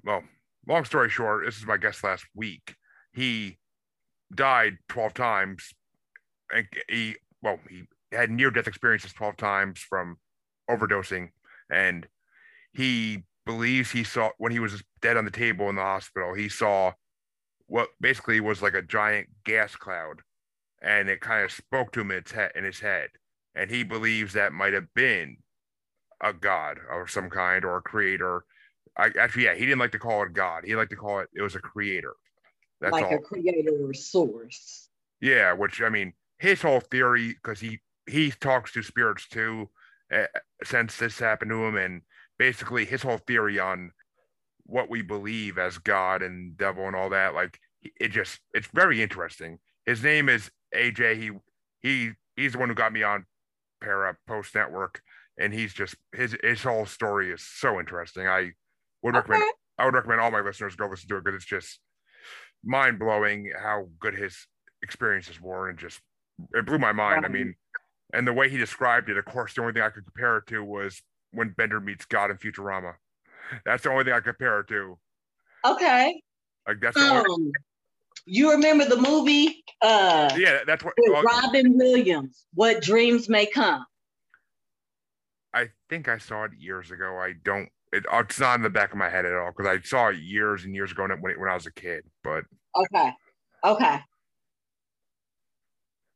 well, 0.04 0.24
long 0.68 0.86
story 0.86 1.10
short, 1.10 1.46
this 1.46 1.58
is 1.58 1.66
my 1.66 1.78
guest 1.78 2.04
last 2.04 2.26
week. 2.36 2.76
He 3.14 3.58
died 4.34 4.78
12 4.90 5.14
times 5.14 5.74
and 6.52 6.68
he 6.90 7.16
well, 7.42 7.60
he 7.70 7.84
had 8.12 8.30
near 8.30 8.52
death 8.52 8.68
experiences 8.68 9.14
12 9.14 9.38
times 9.38 9.80
from 9.80 10.18
overdosing 10.70 11.30
and 11.72 12.08
he 12.74 13.24
believes 13.50 13.90
he 13.92 14.04
saw 14.04 14.30
when 14.38 14.52
he 14.52 14.60
was 14.60 14.84
dead 15.02 15.18
on 15.18 15.26
the 15.26 15.32
table 15.32 15.70
in 15.70 15.76
the 15.76 15.82
hospital 15.82 16.34
he 16.34 16.48
saw 16.48 16.92
what 17.66 17.90
basically 18.00 18.40
was 18.40 18.62
like 18.62 18.74
a 18.74 18.82
giant 18.82 19.28
gas 19.44 19.76
cloud 19.76 20.22
and 20.82 21.10
it 21.10 21.22
kind 21.22 21.44
of 21.44 21.52
spoke 21.52 21.92
to 21.92 22.02
him 22.02 22.12
in 22.12 22.24
his 22.24 22.32
head, 22.32 22.52
in 22.56 22.64
his 22.64 22.80
head. 22.80 23.10
And 23.56 23.70
he 23.70 23.84
believes 23.84 24.34
that 24.34 24.54
might 24.54 24.74
have 24.74 24.94
been 24.94 25.38
a 26.22 26.34
god 26.34 26.78
of 26.92 27.10
some 27.10 27.30
kind 27.30 27.64
or 27.64 27.78
a 27.78 27.82
creator. 27.82 28.46
I, 28.98 29.12
actually 29.20 29.46
yeah 29.46 29.54
he 29.54 29.62
didn't 29.62 29.80
like 29.80 29.92
to 29.94 30.00
call 30.00 30.24
it 30.24 30.34
god. 30.34 30.64
He 30.66 30.76
liked 30.76 30.92
to 30.92 30.98
call 30.98 31.20
it 31.20 31.30
it 31.34 31.42
was 31.42 31.56
a 31.56 31.60
creator. 31.60 32.14
That's 32.82 32.94
like 32.94 33.06
all. 33.06 33.16
a 33.16 33.20
creator 33.20 33.72
or 33.82 33.94
source. 33.94 34.90
Yeah, 35.22 35.54
which 35.54 35.82
I 35.82 35.90
mean, 35.90 36.14
his 36.38 36.62
whole 36.62 36.80
theory 36.80 37.30
because 37.30 37.60
he 37.60 37.80
he 38.08 38.32
talks 38.32 38.72
to 38.74 38.84
spirits 38.84 39.28
too 39.28 39.70
uh, 40.14 40.26
since 40.64 40.98
this 40.98 41.20
happened 41.20 41.52
to 41.52 41.66
him, 41.66 41.76
and 41.76 42.02
basically 42.40 42.86
his 42.86 43.04
whole 43.04 43.20
theory 43.20 43.60
on 43.60 43.92
what 44.64 44.90
we 44.90 45.04
believe 45.04 45.60
as 45.60 45.78
God 45.78 46.24
and 46.24 46.58
devil 46.58 46.88
and 46.88 46.96
all 46.96 47.10
that, 47.10 47.36
like 47.36 47.60
it 48.00 48.10
just 48.10 48.40
it's 48.54 48.68
very 48.74 49.04
interesting. 49.04 49.60
His 49.86 50.02
name 50.04 50.30
is 50.30 50.50
AJ. 50.74 51.18
He 51.18 51.32
he 51.82 52.12
he's 52.36 52.54
the 52.54 52.60
one 52.60 52.70
who 52.70 52.76
got 52.76 52.94
me 52.94 53.04
on 53.04 53.26
Parapost 53.84 54.56
Network, 54.56 55.02
and 55.38 55.54
he's 55.54 55.74
just 55.74 55.96
his 56.16 56.36
his 56.42 56.64
whole 56.64 56.86
story 56.86 57.32
is 57.32 57.46
so 57.46 57.80
interesting. 57.80 58.28
I 58.28 58.54
would 59.04 59.16
okay. 59.16 59.30
recommend 59.30 59.54
I 59.78 59.86
would 59.86 59.94
recommend 59.94 60.22
all 60.22 60.32
my 60.32 60.42
listeners 60.42 60.76
go 60.76 60.88
listen 60.88 61.10
to 61.10 61.18
it 61.18 61.24
because 61.24 61.36
it's 61.36 61.46
just 61.46 61.80
mind 62.64 63.00
blowing 63.00 63.52
how 63.58 63.88
good 64.00 64.16
his 64.16 64.48
experiences 64.82 65.42
were, 65.42 65.70
and 65.70 65.78
just 65.78 66.00
it 66.54 66.66
blew 66.66 66.80
my 66.80 66.94
mind. 66.94 67.26
I 67.26 67.30
mean, 67.30 67.56
and 68.14 68.28
the 68.28 68.34
way 68.34 68.50
he 68.50 68.58
described 68.58 69.10
it, 69.10 69.18
of 69.18 69.26
course, 69.26 69.54
the 69.54 69.62
only 69.62 69.74
thing 69.74 69.84
I 69.84 69.90
could 69.90 70.06
compare 70.06 70.38
it 70.38 70.48
to 70.48 70.64
was 70.64 71.02
when 71.32 71.50
Bender 71.50 71.80
meets 71.80 72.06
God 72.06 72.32
in 72.32 72.38
Futurama. 72.38 72.94
That's 73.66 73.84
the 73.84 73.92
only 73.92 74.04
thing 74.04 74.14
I 74.14 74.20
compare 74.20 74.60
it 74.62 74.68
to. 74.68 74.98
Okay. 75.66 76.22
Like 76.68 76.80
that's 76.82 76.98
um, 76.98 77.24
only... 77.28 77.52
you 78.26 78.52
remember 78.52 78.86
the 78.86 78.98
movie? 78.98 79.64
Uh, 79.82 80.30
yeah, 80.38 80.60
that's 80.66 80.84
what 80.84 80.94
with 80.98 81.26
Robin 81.26 81.78
Williams. 81.78 82.46
What 82.54 82.82
dreams 82.82 83.30
may 83.30 83.46
come. 83.46 83.86
I 85.54 85.70
think 85.90 86.08
I 86.08 86.20
saw 86.20 86.44
it 86.44 86.52
years 86.58 86.92
ago. 86.92 87.18
I 87.18 87.34
don't. 87.44 87.70
It, 87.92 88.06
it's 88.12 88.40
not 88.40 88.56
in 88.56 88.62
the 88.62 88.70
back 88.70 88.92
of 88.92 88.98
my 88.98 89.10
head 89.10 89.26
at 89.26 89.34
all 89.34 89.52
because 89.56 89.68
I 89.68 89.82
saw 89.82 90.10
it 90.10 90.18
years 90.18 90.64
and 90.64 90.76
years 90.76 90.92
ago 90.92 91.08
when, 91.08 91.40
when 91.40 91.50
I 91.50 91.56
was 91.56 91.66
a 91.66 91.74
kid. 91.74 92.04
But 92.24 92.44
okay, 92.76 93.12
okay. 93.66 94.00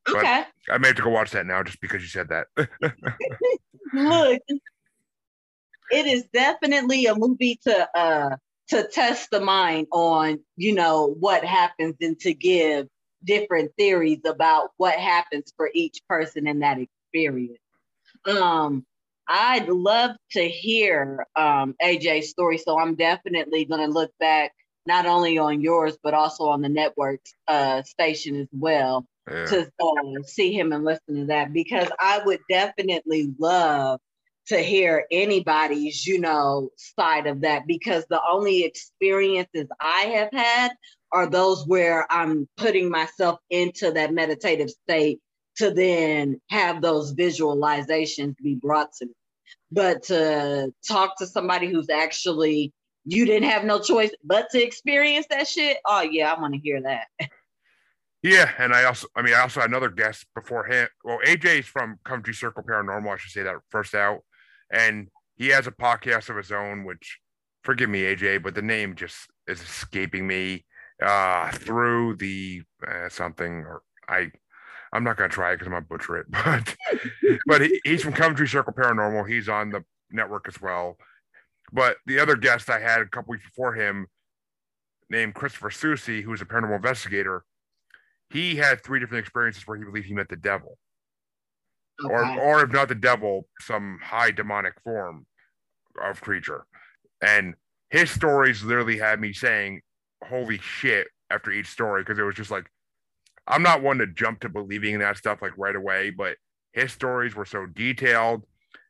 But 0.05 0.15
okay. 0.17 0.43
I 0.69 0.77
may 0.77 0.89
have 0.89 0.97
to 0.97 1.03
go 1.03 1.09
watch 1.09 1.31
that 1.31 1.45
now 1.45 1.63
just 1.63 1.81
because 1.81 2.01
you 2.01 2.09
said 2.09 2.29
that. 2.29 2.47
Look, 3.93 4.41
it 5.91 6.05
is 6.05 6.25
definitely 6.33 7.05
a 7.05 7.15
movie 7.15 7.59
to 7.63 7.97
uh 7.97 8.35
to 8.69 8.87
test 8.87 9.29
the 9.29 9.41
mind 9.41 9.87
on, 9.91 10.39
you 10.55 10.73
know, 10.73 11.15
what 11.19 11.43
happens 11.43 11.95
and 12.01 12.19
to 12.21 12.33
give 12.33 12.87
different 13.23 13.71
theories 13.77 14.21
about 14.25 14.69
what 14.77 14.95
happens 14.95 15.53
for 15.57 15.69
each 15.73 15.99
person 16.07 16.47
in 16.47 16.59
that 16.59 16.79
experience. 16.79 17.59
Um, 18.25 18.85
I'd 19.27 19.69
love 19.69 20.11
to 20.31 20.47
hear 20.47 21.25
um, 21.35 21.75
AJ's 21.81 22.29
story, 22.29 22.57
so 22.57 22.79
I'm 22.79 22.95
definitely 22.95 23.65
going 23.65 23.85
to 23.85 23.93
look 23.93 24.11
back 24.19 24.53
not 24.85 25.05
only 25.05 25.37
on 25.37 25.61
yours 25.61 25.97
but 26.03 26.13
also 26.13 26.45
on 26.45 26.61
the 26.61 26.69
network 26.69 27.21
uh, 27.47 27.81
station 27.83 28.41
as 28.41 28.47
well 28.51 29.05
yeah. 29.29 29.45
to 29.45 29.71
uh, 29.81 30.23
see 30.25 30.51
him 30.57 30.73
and 30.73 30.83
listen 30.83 31.15
to 31.15 31.25
that 31.27 31.53
because 31.53 31.87
I 31.99 32.21
would 32.25 32.39
definitely 32.49 33.33
love 33.39 33.99
to 34.47 34.57
hear 34.57 35.05
anybody's, 35.11 36.05
you 36.05 36.19
know, 36.19 36.69
side 36.77 37.27
of 37.27 37.41
that 37.41 37.65
because 37.67 38.05
the 38.09 38.21
only 38.29 38.63
experiences 38.63 39.67
I 39.79 40.01
have 40.01 40.29
had 40.31 40.71
are 41.11 41.29
those 41.29 41.65
where 41.65 42.11
I'm 42.11 42.47
putting 42.57 42.89
myself 42.89 43.39
into 43.49 43.91
that 43.91 44.13
meditative 44.13 44.69
state 44.69 45.21
to 45.57 45.71
then 45.71 46.41
have 46.49 46.81
those 46.81 47.13
visualizations 47.13 48.35
be 48.37 48.55
brought 48.55 48.91
to 48.93 49.05
me. 49.05 49.13
But 49.71 50.03
to 50.03 50.73
talk 50.87 51.17
to 51.17 51.27
somebody 51.27 51.67
who's 51.67 51.89
actually 51.89 52.73
you 53.05 53.25
didn't 53.25 53.49
have 53.49 53.65
no 53.65 53.79
choice 53.79 54.11
but 54.23 54.49
to 54.51 54.63
experience 54.63 55.27
that 55.29 55.47
shit. 55.47 55.77
Oh 55.85 56.01
yeah, 56.01 56.31
I 56.31 56.39
want 56.39 56.53
to 56.53 56.59
hear 56.59 56.81
that. 56.81 57.07
Yeah, 58.21 58.49
and 58.57 58.73
I 58.73 58.85
also, 58.85 59.07
I 59.17 59.21
mean, 59.21 59.33
I 59.33 59.41
also 59.41 59.59
had 59.59 59.69
another 59.69 59.89
guest 59.89 60.25
before 60.33 60.63
him. 60.63 60.87
Well, 61.03 61.19
AJ's 61.25 61.65
from 61.65 61.99
Country 62.05 62.33
Circle 62.33 62.63
Paranormal. 62.63 63.13
I 63.13 63.17
should 63.17 63.33
say 63.33 63.43
that 63.43 63.55
first 63.69 63.93
out, 63.93 64.21
and 64.71 65.07
he 65.35 65.47
has 65.49 65.67
a 65.67 65.71
podcast 65.71 66.29
of 66.29 66.37
his 66.37 66.51
own. 66.51 66.83
Which, 66.83 67.19
forgive 67.63 67.89
me, 67.89 68.01
AJ, 68.03 68.43
but 68.43 68.55
the 68.55 68.61
name 68.61 68.95
just 68.95 69.27
is 69.47 69.61
escaping 69.61 70.27
me. 70.27 70.65
Uh, 71.01 71.51
through 71.51 72.15
the 72.15 72.61
uh, 72.87 73.09
something, 73.09 73.51
or 73.51 73.81
I, 74.07 74.31
I'm 74.93 75.03
not 75.03 75.17
gonna 75.17 75.27
try 75.29 75.51
it 75.51 75.55
because 75.55 75.67
I'm 75.67 75.73
gonna 75.73 75.85
butcher 75.85 76.17
it. 76.17 76.27
But, 76.31 76.75
but 77.47 77.61
he, 77.61 77.81
he's 77.83 78.03
from 78.03 78.13
Country 78.13 78.47
Circle 78.47 78.73
Paranormal. 78.73 79.27
He's 79.27 79.49
on 79.49 79.69
the 79.69 79.83
network 80.11 80.47
as 80.47 80.61
well. 80.61 80.97
But 81.73 81.97
the 82.05 82.19
other 82.19 82.35
guest 82.35 82.69
I 82.69 82.79
had 82.79 83.01
a 83.01 83.07
couple 83.07 83.31
weeks 83.31 83.43
before 83.43 83.73
him, 83.73 84.07
named 85.09 85.33
Christopher 85.33 85.71
Susi, 85.71 86.21
who's 86.21 86.41
a 86.41 86.45
paranormal 86.45 86.75
investigator 86.75 87.43
he 88.33 88.55
had 88.55 88.83
three 88.83 88.99
different 88.99 89.21
experiences 89.21 89.65
where 89.67 89.77
he 89.77 89.83
believed 89.83 90.07
he 90.07 90.13
met 90.13 90.27
the 90.27 90.35
devil. 90.35 90.77
Okay. 92.03 92.13
Or, 92.13 92.39
or 92.39 92.63
if 92.63 92.71
not 92.71 92.89
the 92.89 92.95
devil, 92.95 93.47
some 93.61 93.99
high 94.01 94.31
demonic 94.31 94.73
form 94.83 95.25
of 96.01 96.21
creature. 96.21 96.65
And 97.21 97.55
his 97.89 98.09
stories 98.09 98.63
literally 98.63 98.97
had 98.97 99.19
me 99.19 99.33
saying, 99.33 99.81
Holy 100.27 100.57
shit, 100.59 101.07
after 101.29 101.51
each 101.51 101.67
story, 101.67 102.01
because 102.01 102.17
it 102.17 102.23
was 102.23 102.35
just 102.35 102.51
like, 102.51 102.65
I'm 103.47 103.61
not 103.61 103.81
one 103.83 103.97
to 103.97 104.07
jump 104.07 104.39
to 104.41 104.49
believing 104.49 104.93
in 104.93 104.99
that 105.01 105.17
stuff 105.17 105.41
like 105.41 105.57
right 105.57 105.75
away, 105.75 106.09
but 106.11 106.37
his 106.71 106.91
stories 106.91 107.35
were 107.35 107.45
so 107.45 107.65
detailed. 107.65 108.45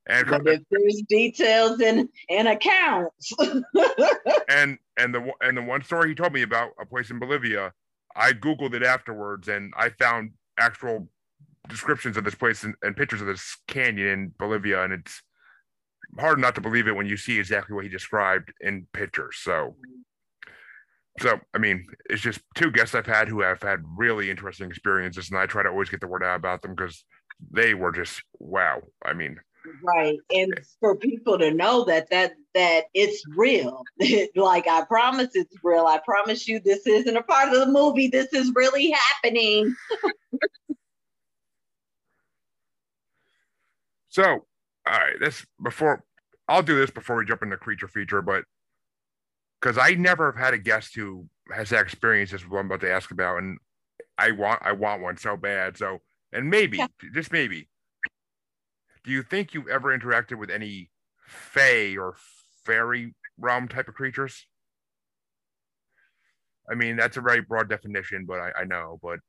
And 0.05 0.27
but 0.27 0.43
there's 0.43 1.01
details 1.07 1.79
in 1.79 2.09
in 2.29 2.47
accounts. 2.47 3.33
and 4.49 4.77
and 4.97 5.15
the 5.15 5.31
and 5.41 5.57
the 5.57 5.61
one 5.61 5.81
story 5.83 6.09
he 6.09 6.15
told 6.15 6.33
me 6.33 6.41
about 6.41 6.71
a 6.79 6.85
place 6.85 7.09
in 7.09 7.19
Bolivia 7.19 7.71
I 8.15 8.33
Googled 8.33 8.73
it 8.73 8.83
afterwards 8.83 9.47
and 9.47 9.73
I 9.77 9.89
found 9.89 10.31
actual 10.57 11.07
descriptions 11.69 12.17
of 12.17 12.23
this 12.23 12.35
place 12.35 12.63
and, 12.63 12.75
and, 12.81 12.95
pictures 12.95 13.21
of 13.21 13.27
this 13.27 13.57
canyon 13.67 14.07
in 14.07 14.33
Bolivia. 14.37 14.83
And 14.83 14.93
it's 14.93 15.21
hard 16.19 16.39
not 16.39 16.55
to 16.55 16.61
believe 16.61 16.87
it 16.87 16.95
when 16.95 17.05
you 17.05 17.17
see 17.17 17.39
exactly 17.39 17.75
what 17.75 17.83
he 17.83 17.89
described 17.89 18.51
in 18.59 18.87
pictures. 18.93 19.37
So, 19.41 19.75
so 21.19 21.39
I 21.53 21.57
mean, 21.57 21.85
it's 22.09 22.21
just 22.21 22.41
two 22.55 22.71
guests 22.71 22.95
I've 22.95 23.05
had 23.05 23.29
who 23.29 23.41
have 23.41 23.61
had 23.61 23.83
really 23.97 24.29
interesting 24.29 24.69
experiences, 24.69 25.29
and 25.29 25.39
I 25.39 25.45
try 25.45 25.63
to 25.63 25.69
always 25.69 25.89
get 25.89 26.01
the 26.01 26.07
word 26.07 26.23
out 26.23 26.35
about 26.35 26.61
them 26.61 26.75
because 26.75 27.05
they 27.51 27.73
were 27.73 27.91
just 27.91 28.21
wow. 28.39 28.81
I 29.05 29.13
mean, 29.13 29.39
right 29.83 30.17
and 30.31 30.59
for 30.79 30.95
people 30.95 31.37
to 31.37 31.51
know 31.51 31.83
that 31.85 32.09
that 32.09 32.33
that 32.53 32.85
it's 32.93 33.23
real 33.35 33.83
like 34.35 34.67
i 34.67 34.83
promise 34.85 35.29
it's 35.33 35.55
real 35.63 35.85
i 35.85 35.99
promise 35.99 36.47
you 36.47 36.59
this 36.59 36.85
isn't 36.85 37.17
a 37.17 37.23
part 37.23 37.49
of 37.49 37.59
the 37.59 37.67
movie 37.67 38.07
this 38.07 38.27
is 38.33 38.51
really 38.55 38.91
happening 38.91 39.73
so 44.13 44.23
all 44.23 44.93
right 44.99 45.19
this 45.19 45.45
before 45.63 46.03
i'll 46.47 46.63
do 46.63 46.77
this 46.77 46.91
before 46.91 47.17
we 47.17 47.25
jump 47.25 47.41
into 47.43 47.57
creature 47.57 47.87
feature 47.87 48.21
but 48.21 48.43
because 49.59 49.77
i 49.77 49.91
never 49.91 50.31
have 50.31 50.39
had 50.39 50.53
a 50.53 50.57
guest 50.57 50.95
who 50.95 51.27
has 51.53 51.69
had 51.69 51.81
experiences 51.81 52.43
with 52.43 52.51
what 52.51 52.59
i'm 52.59 52.65
about 52.67 52.81
to 52.81 52.91
ask 52.91 53.11
about 53.11 53.37
and 53.37 53.57
i 54.17 54.31
want 54.31 54.61
i 54.63 54.71
want 54.71 55.01
one 55.01 55.17
so 55.17 55.35
bad 55.35 55.77
so 55.77 55.99
and 56.31 56.49
maybe 56.49 56.77
yeah. 56.77 56.87
just 57.13 57.31
maybe 57.31 57.67
do 59.03 59.11
you 59.11 59.21
think 59.21 59.53
you've 59.53 59.67
ever 59.67 59.97
interacted 59.97 60.37
with 60.37 60.49
any 60.49 60.89
fae 61.27 61.95
or 61.97 62.15
fairy 62.65 63.13
realm 63.37 63.67
type 63.67 63.87
of 63.87 63.93
creatures? 63.93 64.47
I 66.69 66.75
mean, 66.75 66.95
that's 66.95 67.17
a 67.17 67.21
very 67.21 67.41
broad 67.41 67.69
definition, 67.69 68.25
but 68.25 68.39
I, 68.39 68.61
I 68.61 68.63
know, 68.63 68.99
but 69.01 69.19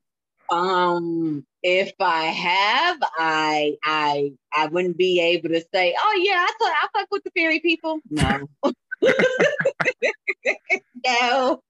um 0.50 1.44
if 1.62 1.92
i 2.00 2.24
have 2.24 2.98
i 3.18 3.76
i 3.84 4.32
i 4.54 4.66
wouldn't 4.66 4.96
be 4.96 5.20
able 5.20 5.48
to 5.48 5.64
say 5.72 5.94
oh 5.98 6.22
yeah 6.22 6.46
i 6.46 6.52
thought 6.58 6.72
i 6.82 6.88
fuck 6.98 7.08
with 7.10 7.24
the 7.24 7.30
fairy 7.34 7.60
people 7.60 8.00
no 8.10 8.48
no 11.06 11.62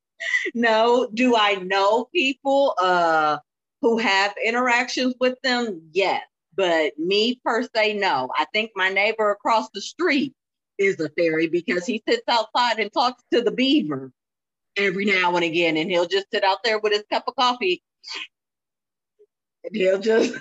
no 0.54 1.08
do 1.14 1.36
i 1.36 1.54
know 1.54 2.08
people 2.14 2.74
uh 2.80 3.38
who 3.82 3.98
have 3.98 4.34
interactions 4.44 5.14
with 5.20 5.40
them 5.42 5.82
yes 5.92 6.22
but 6.56 6.98
me 6.98 7.40
per 7.44 7.62
se, 7.74 7.94
no. 7.94 8.28
I 8.36 8.46
think 8.52 8.70
my 8.74 8.88
neighbor 8.88 9.30
across 9.30 9.68
the 9.74 9.80
street 9.80 10.34
is 10.78 10.98
a 11.00 11.08
fairy 11.10 11.48
because 11.48 11.86
he 11.86 12.02
sits 12.08 12.22
outside 12.28 12.78
and 12.78 12.92
talks 12.92 13.22
to 13.32 13.42
the 13.42 13.50
beaver 13.50 14.12
every 14.76 15.04
now 15.04 15.34
and 15.34 15.44
again. 15.44 15.76
And 15.76 15.90
he'll 15.90 16.06
just 16.08 16.26
sit 16.32 16.44
out 16.44 16.58
there 16.64 16.78
with 16.78 16.92
his 16.92 17.04
cup 17.10 17.24
of 17.26 17.36
coffee. 17.36 17.82
And 19.64 19.74
he'll 19.74 19.98
just 19.98 20.34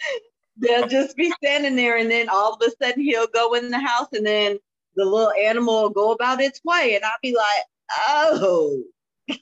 they'll 0.56 0.88
just 0.88 1.16
be 1.16 1.32
standing 1.42 1.76
there 1.76 1.96
and 1.98 2.10
then 2.10 2.28
all 2.28 2.54
of 2.54 2.60
a 2.62 2.84
sudden 2.84 3.02
he'll 3.02 3.28
go 3.28 3.54
in 3.54 3.70
the 3.70 3.78
house 3.78 4.08
and 4.12 4.26
then 4.26 4.58
the 4.96 5.04
little 5.04 5.32
animal 5.32 5.82
will 5.82 5.90
go 5.90 6.12
about 6.12 6.40
its 6.40 6.60
way 6.64 6.96
and 6.96 7.04
I'll 7.04 7.12
be 7.22 7.34
like, 7.34 7.64
oh 8.08 8.82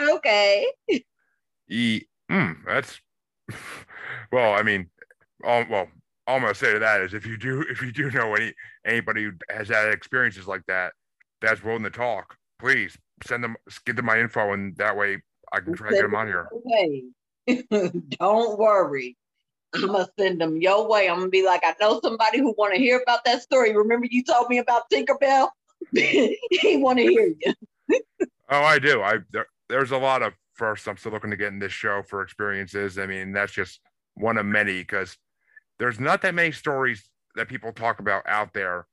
okay. 0.00 0.66
E- 1.68 2.04
mm, 2.30 2.56
that's 2.66 3.00
well, 4.32 4.54
I 4.54 4.62
mean, 4.62 4.88
all, 5.44 5.64
well, 5.68 5.88
all 6.26 6.36
I'm 6.36 6.42
gonna 6.42 6.54
say 6.54 6.72
to 6.72 6.78
that 6.78 7.00
is 7.00 7.14
if 7.14 7.26
you 7.26 7.36
do 7.36 7.64
if 7.68 7.82
you 7.82 7.92
do 7.92 8.10
know 8.10 8.34
any 8.34 8.54
anybody 8.86 9.24
who 9.24 9.32
has 9.48 9.68
had 9.68 9.92
experiences 9.92 10.46
like 10.46 10.62
that 10.68 10.92
that's 11.40 11.64
willing 11.64 11.82
to 11.82 11.90
talk, 11.90 12.36
please 12.58 12.96
send 13.26 13.42
them 13.42 13.56
give 13.84 13.96
them 13.96 14.06
my 14.06 14.20
info 14.20 14.52
and 14.52 14.76
that 14.76 14.96
way 14.96 15.18
I 15.52 15.60
can 15.60 15.74
try 15.74 15.90
to 15.90 15.94
get 15.96 16.02
them 16.02 16.14
on 16.14 16.26
here. 16.28 16.48
Okay. 16.54 17.02
Don't 18.18 18.58
worry. 18.58 19.16
I'm 19.74 19.86
gonna 19.86 20.08
send 20.18 20.40
them 20.40 20.60
your 20.60 20.88
way. 20.88 21.08
I'm 21.08 21.18
gonna 21.18 21.28
be 21.28 21.44
like, 21.44 21.62
I 21.64 21.74
know 21.80 22.00
somebody 22.02 22.38
who 22.38 22.54
want 22.58 22.74
to 22.74 22.80
hear 22.80 23.00
about 23.00 23.24
that 23.24 23.42
story. 23.42 23.76
Remember 23.76 24.06
you 24.10 24.24
told 24.24 24.48
me 24.48 24.58
about 24.58 24.90
Tinkerbell? 24.92 25.48
he 25.92 26.76
want 26.76 26.98
to 26.98 27.04
hear 27.04 27.34
you. 27.40 28.00
oh, 28.50 28.62
I 28.62 28.78
do. 28.78 29.02
I 29.02 29.18
there, 29.30 29.46
there's 29.68 29.92
a 29.92 29.98
lot 29.98 30.22
of 30.22 30.32
first. 30.54 30.88
I'm 30.88 30.96
still 30.96 31.12
looking 31.12 31.30
to 31.30 31.36
get 31.36 31.52
in 31.52 31.58
this 31.58 31.72
show 31.72 32.02
for 32.02 32.22
experiences. 32.22 32.98
I 32.98 33.06
mean, 33.06 33.32
that's 33.32 33.52
just 33.52 33.80
one 34.14 34.38
of 34.38 34.46
many 34.46 34.80
because 34.80 35.16
there's 35.78 36.00
not 36.00 36.22
that 36.22 36.34
many 36.34 36.52
stories 36.52 37.08
that 37.36 37.48
people 37.48 37.72
talk 37.72 38.00
about 38.00 38.24
out 38.26 38.52
there 38.52 38.86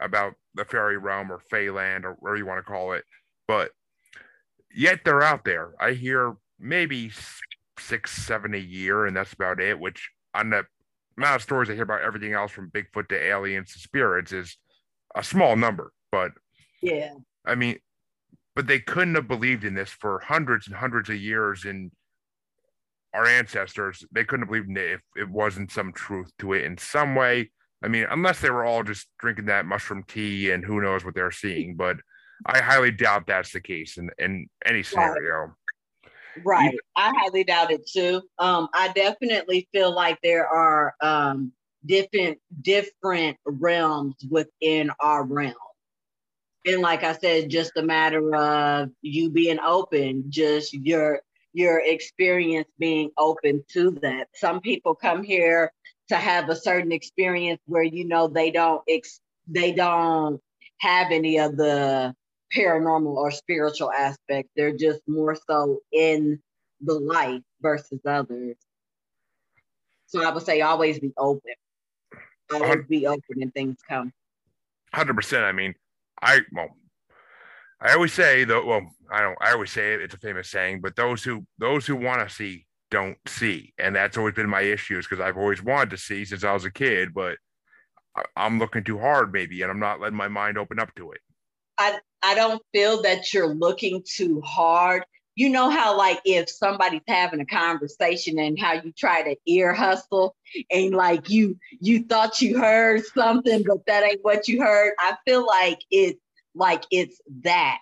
about 0.00 0.34
the 0.54 0.64
fairy 0.64 0.98
realm 0.98 1.30
or 1.30 1.38
fairyland 1.38 2.04
or 2.04 2.16
whatever 2.18 2.38
you 2.38 2.46
want 2.46 2.58
to 2.58 2.70
call 2.70 2.92
it. 2.92 3.04
But 3.46 3.70
yet 4.74 5.00
they're 5.04 5.22
out 5.22 5.44
there. 5.44 5.72
I 5.78 5.92
hear 5.92 6.36
maybe 6.58 7.10
six, 7.82 8.12
seven 8.12 8.54
a 8.54 8.58
year, 8.58 9.06
and 9.06 9.16
that's 9.16 9.32
about 9.32 9.60
it. 9.60 9.78
Which 9.78 10.10
on 10.34 10.50
the 10.50 10.64
amount 11.16 11.36
of 11.36 11.42
stories 11.42 11.70
I 11.70 11.74
hear 11.74 11.82
about 11.82 12.02
everything 12.02 12.32
else 12.32 12.52
from 12.52 12.70
Bigfoot 12.70 13.08
to 13.08 13.22
aliens 13.22 13.72
to 13.72 13.78
spirits 13.78 14.32
is 14.32 14.56
a 15.14 15.22
small 15.22 15.56
number. 15.56 15.92
But 16.10 16.32
yeah, 16.82 17.14
I 17.44 17.54
mean, 17.54 17.78
but 18.54 18.66
they 18.66 18.80
couldn't 18.80 19.14
have 19.14 19.28
believed 19.28 19.64
in 19.64 19.74
this 19.74 19.90
for 19.90 20.20
hundreds 20.20 20.66
and 20.66 20.76
hundreds 20.76 21.08
of 21.08 21.16
years. 21.16 21.64
And 21.64 21.90
our 23.14 23.26
ancestors, 23.26 24.04
they 24.12 24.24
couldn't 24.24 24.46
have 24.46 24.48
believed 24.48 24.70
in 24.70 24.76
it 24.76 24.92
if 24.92 25.00
it 25.16 25.30
wasn't 25.30 25.70
some 25.70 25.92
truth 25.92 26.30
to 26.38 26.52
it 26.54 26.64
in 26.64 26.78
some 26.78 27.14
way. 27.14 27.50
I 27.84 27.88
mean, 27.88 28.06
unless 28.10 28.40
they 28.40 28.50
were 28.50 28.64
all 28.64 28.84
just 28.84 29.08
drinking 29.18 29.46
that 29.46 29.66
mushroom 29.66 30.04
tea 30.06 30.50
and 30.50 30.64
who 30.64 30.80
knows 30.80 31.04
what 31.04 31.14
they're 31.14 31.30
seeing. 31.30 31.74
But 31.74 31.96
I 32.46 32.60
highly 32.60 32.90
doubt 32.90 33.26
that's 33.26 33.52
the 33.52 33.60
case 33.60 33.98
in, 33.98 34.10
in 34.18 34.48
any 34.64 34.82
scenario. 34.82 35.54
Right. 36.44 36.68
Even- 36.68 36.78
I 36.96 37.12
highly 37.16 37.44
doubt 37.44 37.70
it 37.70 37.86
too. 37.86 38.22
Um, 38.38 38.68
I 38.74 38.88
definitely 38.88 39.68
feel 39.72 39.94
like 39.94 40.18
there 40.22 40.46
are 40.46 40.94
um, 41.00 41.52
different 41.84 42.38
different 42.60 43.38
realms 43.44 44.16
within 44.30 44.90
our 45.00 45.24
realm. 45.24 45.54
And 46.64 46.80
like 46.80 47.02
I 47.02 47.14
said, 47.14 47.50
just 47.50 47.72
a 47.76 47.82
matter 47.82 48.34
of 48.36 48.90
you 49.02 49.30
being 49.30 49.58
open, 49.58 50.26
just 50.28 50.72
your 50.72 51.20
your 51.52 51.80
experience 51.84 52.68
being 52.78 53.10
open 53.18 53.64
to 53.72 53.90
that. 54.02 54.28
Some 54.34 54.60
people 54.60 54.94
come 54.94 55.22
here 55.22 55.72
to 56.08 56.16
have 56.16 56.48
a 56.48 56.56
certain 56.56 56.92
experience 56.92 57.60
where 57.66 57.82
you 57.82 58.06
know 58.06 58.28
they 58.28 58.50
don't 58.50 58.82
ex- 58.88 59.20
they 59.48 59.72
don't 59.72 60.40
have 60.78 61.10
any 61.10 61.38
of 61.38 61.56
the 61.56 62.14
paranormal 62.54 63.14
or 63.14 63.30
spiritual 63.30 63.90
aspect. 63.92 64.48
They're 64.56 64.76
just 64.76 65.00
more 65.06 65.36
so 65.48 65.80
in 65.92 66.40
the 66.80 66.94
life 66.94 67.42
versus 67.60 68.00
others. 68.06 68.56
So 70.06 70.22
I 70.24 70.30
would 70.30 70.42
say 70.42 70.60
always 70.60 70.98
be 70.98 71.12
open. 71.16 71.54
Always 72.52 72.84
be 72.88 73.06
open 73.06 73.40
and 73.40 73.52
things 73.54 73.78
come. 73.88 74.12
Hundred 74.92 75.14
percent. 75.14 75.44
I 75.44 75.52
mean, 75.52 75.74
I 76.20 76.40
well, 76.52 76.68
I 77.80 77.94
always 77.94 78.12
say 78.12 78.44
though. 78.44 78.66
Well, 78.66 78.82
I 79.10 79.22
don't. 79.22 79.38
I 79.40 79.52
always 79.52 79.70
say 79.70 79.94
it. 79.94 80.02
It's 80.02 80.14
a 80.14 80.18
famous 80.18 80.50
saying, 80.50 80.82
but 80.82 80.94
those 80.96 81.24
who 81.24 81.46
those 81.58 81.86
who 81.86 81.96
want 81.96 82.28
to 82.28 82.34
see 82.34 82.66
don't 82.90 83.16
see, 83.26 83.72
and 83.78 83.96
that's 83.96 84.18
always 84.18 84.34
been 84.34 84.50
my 84.50 84.60
issues 84.60 85.06
because 85.06 85.20
I've 85.20 85.38
always 85.38 85.62
wanted 85.62 85.90
to 85.90 85.96
see 85.96 86.26
since 86.26 86.44
I 86.44 86.52
was 86.52 86.66
a 86.66 86.70
kid, 86.70 87.14
but 87.14 87.38
I'm 88.36 88.58
looking 88.58 88.84
too 88.84 88.98
hard 88.98 89.32
maybe, 89.32 89.62
and 89.62 89.70
I'm 89.70 89.80
not 89.80 89.98
letting 89.98 90.18
my 90.18 90.28
mind 90.28 90.58
open 90.58 90.78
up 90.78 90.94
to 90.96 91.12
it. 91.12 91.20
I 91.78 91.98
I 92.22 92.34
don't 92.34 92.62
feel 92.72 93.02
that 93.02 93.32
you're 93.32 93.54
looking 93.54 94.02
too 94.06 94.40
hard. 94.42 95.04
You 95.34 95.48
know 95.48 95.70
how 95.70 95.96
like 95.96 96.20
if 96.24 96.50
somebody's 96.50 97.00
having 97.08 97.40
a 97.40 97.46
conversation 97.46 98.38
and 98.38 98.58
how 98.58 98.74
you 98.74 98.92
try 98.92 99.22
to 99.22 99.36
ear 99.46 99.72
hustle 99.72 100.36
and 100.70 100.94
like 100.94 101.30
you 101.30 101.58
you 101.80 102.04
thought 102.04 102.42
you 102.42 102.58
heard 102.58 103.04
something 103.06 103.64
but 103.66 103.86
that 103.86 104.04
ain't 104.04 104.22
what 104.22 104.46
you 104.46 104.62
heard. 104.62 104.92
I 104.98 105.16
feel 105.26 105.46
like 105.46 105.78
it's 105.90 106.20
like 106.54 106.84
it's 106.90 107.20
that 107.42 107.78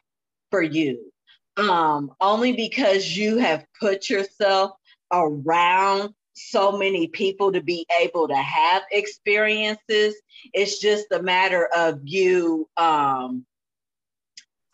for 0.51 0.63
you. 0.63 1.13
Um 1.57 2.13
only 2.21 2.53
because 2.53 3.17
you 3.17 3.39
have 3.39 3.67
put 3.81 4.09
yourself 4.09 4.73
around 5.13 6.15
so 6.35 6.73
many 6.73 7.09
people 7.09 7.53
to 7.53 7.61
be 7.61 7.85
able 8.01 8.29
to 8.29 8.37
have 8.37 8.83
experiences. 8.93 10.15
It's 10.55 10.79
just 10.79 11.07
a 11.11 11.21
matter 11.21 11.69
of 11.77 12.01
you 12.05 12.69
um 12.77 13.45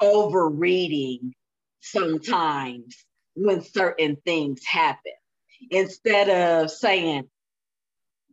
overreading 0.00 1.34
sometimes 1.80 3.04
when 3.34 3.62
certain 3.62 4.16
things 4.24 4.64
happen 4.64 5.12
instead 5.70 6.28
of 6.28 6.70
saying, 6.70 7.28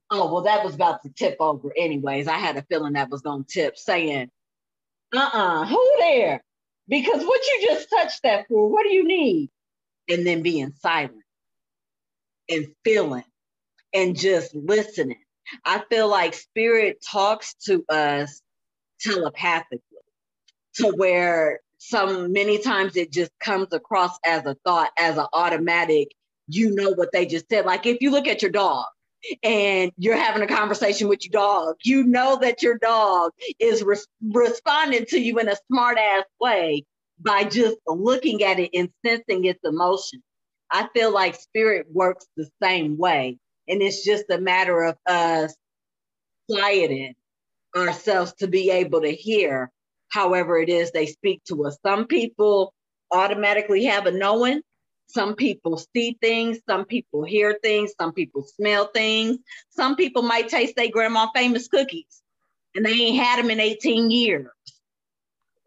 oh, 0.10 0.32
well, 0.32 0.44
that 0.44 0.64
was 0.64 0.76
about 0.76 1.04
to 1.04 1.10
tip 1.10 1.38
over 1.40 1.72
anyways. 1.76 2.28
I 2.28 2.38
had 2.38 2.58
a 2.58 2.64
feeling 2.64 2.94
that 2.94 3.10
was 3.10 3.22
going 3.22 3.44
to 3.46 3.52
tip, 3.52 3.78
saying, 3.78 4.30
uh 5.14 5.20
uh-uh, 5.20 5.62
uh 5.62 5.66
who 5.66 5.92
there? 6.00 6.44
Because 6.88 7.24
what 7.24 7.42
you 7.48 7.68
just 7.68 7.90
touched 7.90 8.24
that 8.24 8.48
for, 8.48 8.70
what 8.70 8.84
do 8.84 8.94
you 8.94 9.08
need? 9.08 9.50
And 10.10 10.26
then 10.28 10.42
being 10.42 10.74
silent 10.82 11.24
and 12.50 12.68
feeling 12.84 13.24
and 13.94 14.18
just 14.18 14.54
listening. 14.54 15.20
I 15.66 15.84
feel 15.90 16.08
like 16.08 16.34
spirit 16.34 17.04
talks 17.06 17.54
to 17.66 17.86
us 17.90 18.42
telepathically 19.00 19.80
to 20.76 20.90
where 20.90 21.60
some 21.78 22.32
many 22.32 22.58
times 22.60 22.96
it 22.96 23.12
just 23.12 23.32
comes 23.40 23.68
across 23.74 24.18
as 24.26 24.46
a 24.46 24.56
thought, 24.66 24.92
as 24.98 25.18
an 25.18 25.26
automatic, 25.34 26.10
you 26.48 26.74
know 26.74 26.92
what 26.92 27.12
they 27.12 27.26
just 27.26 27.50
said. 27.50 27.66
Like 27.66 27.86
if 27.86 27.98
you 28.02 28.12
look 28.12 28.28
at 28.28 28.42
your 28.42 28.52
dog 28.52 28.86
and 29.44 29.92
you're 29.98 30.18
having 30.18 30.44
a 30.44 30.48
conversation 30.48 31.08
with 31.08 31.26
your 31.26 31.32
dog, 31.32 31.76
you 31.84 32.04
know 32.04 32.38
that 32.42 32.62
your 32.62 32.78
dog 32.78 33.32
is 33.60 33.84
re- 33.84 33.98
responding 34.22 35.06
to 35.08 35.20
you 35.20 35.40
in 35.40 35.50
a 35.50 35.58
smart 35.68 35.98
ass 35.98 36.24
way 36.40 36.86
by 37.20 37.44
just 37.44 37.78
looking 37.88 38.44
at 38.44 38.60
it 38.60 38.72
and 38.74 38.90
sensing 39.06 39.46
its 39.46 39.60
emotion. 39.64 40.22
I 40.72 40.88
feel 40.94 41.14
like 41.14 41.36
spirit 41.36 41.88
works 41.92 42.26
the 42.36 42.50
same 42.62 42.98
way. 42.98 43.38
And 43.68 43.82
it's 43.82 44.04
just 44.04 44.26
a 44.30 44.40
matter 44.40 44.84
of 44.84 44.98
us 45.06 45.56
quieting 46.50 47.14
ourselves 47.76 48.34
to 48.40 48.48
be 48.48 48.70
able 48.72 49.02
to 49.02 49.12
hear 49.12 49.72
however 50.14 50.60
it 50.60 50.70
is 50.70 50.92
they 50.92 51.08
speak 51.08 51.44
to 51.46 51.66
us. 51.66 51.78
Some 51.84 52.06
people 52.06 52.74
automatically 53.12 53.86
have 53.86 54.06
a 54.06 54.12
knowing. 54.12 54.62
Some 55.08 55.36
people 55.36 55.82
see 55.94 56.18
things, 56.22 56.60
some 56.68 56.86
people 56.86 57.24
hear 57.24 57.60
things, 57.62 57.94
some 58.00 58.14
people 58.14 58.44
smell 58.44 58.90
things. 58.94 59.38
Some 59.70 59.96
people 59.96 60.22
might 60.22 60.48
taste 60.48 60.76
their 60.76 60.90
grandma 60.90 61.28
famous 61.36 61.68
cookies 61.68 62.22
and 62.76 62.86
they 62.86 62.92
ain't 62.92 63.24
had 63.24 63.40
them 63.40 63.52
in 63.52 63.60
18 63.60 64.10
years. 64.12 64.48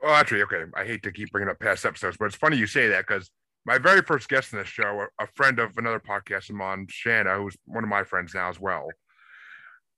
Well, 0.02 0.14
actually, 0.14 0.42
okay. 0.42 0.64
I 0.74 0.84
hate 0.84 1.02
to 1.04 1.12
keep 1.12 1.30
bringing 1.30 1.50
up 1.50 1.58
past 1.58 1.84
episodes, 1.84 2.16
but 2.16 2.26
it's 2.26 2.36
funny 2.36 2.56
you 2.56 2.66
say 2.66 2.88
that 2.88 3.06
because 3.06 3.30
my 3.64 3.78
very 3.78 4.02
first 4.02 4.28
guest 4.28 4.52
in 4.52 4.58
this 4.58 4.68
show, 4.68 5.06
a, 5.20 5.26
friend 5.34 5.58
of 5.58 5.76
another 5.76 6.00
podcast 6.00 6.50
I'm 6.50 6.60
on, 6.60 6.86
Shanna, 6.88 7.36
who's 7.36 7.56
one 7.64 7.82
of 7.82 7.90
my 7.90 8.04
friends 8.04 8.34
now 8.34 8.48
as 8.48 8.60
well, 8.60 8.86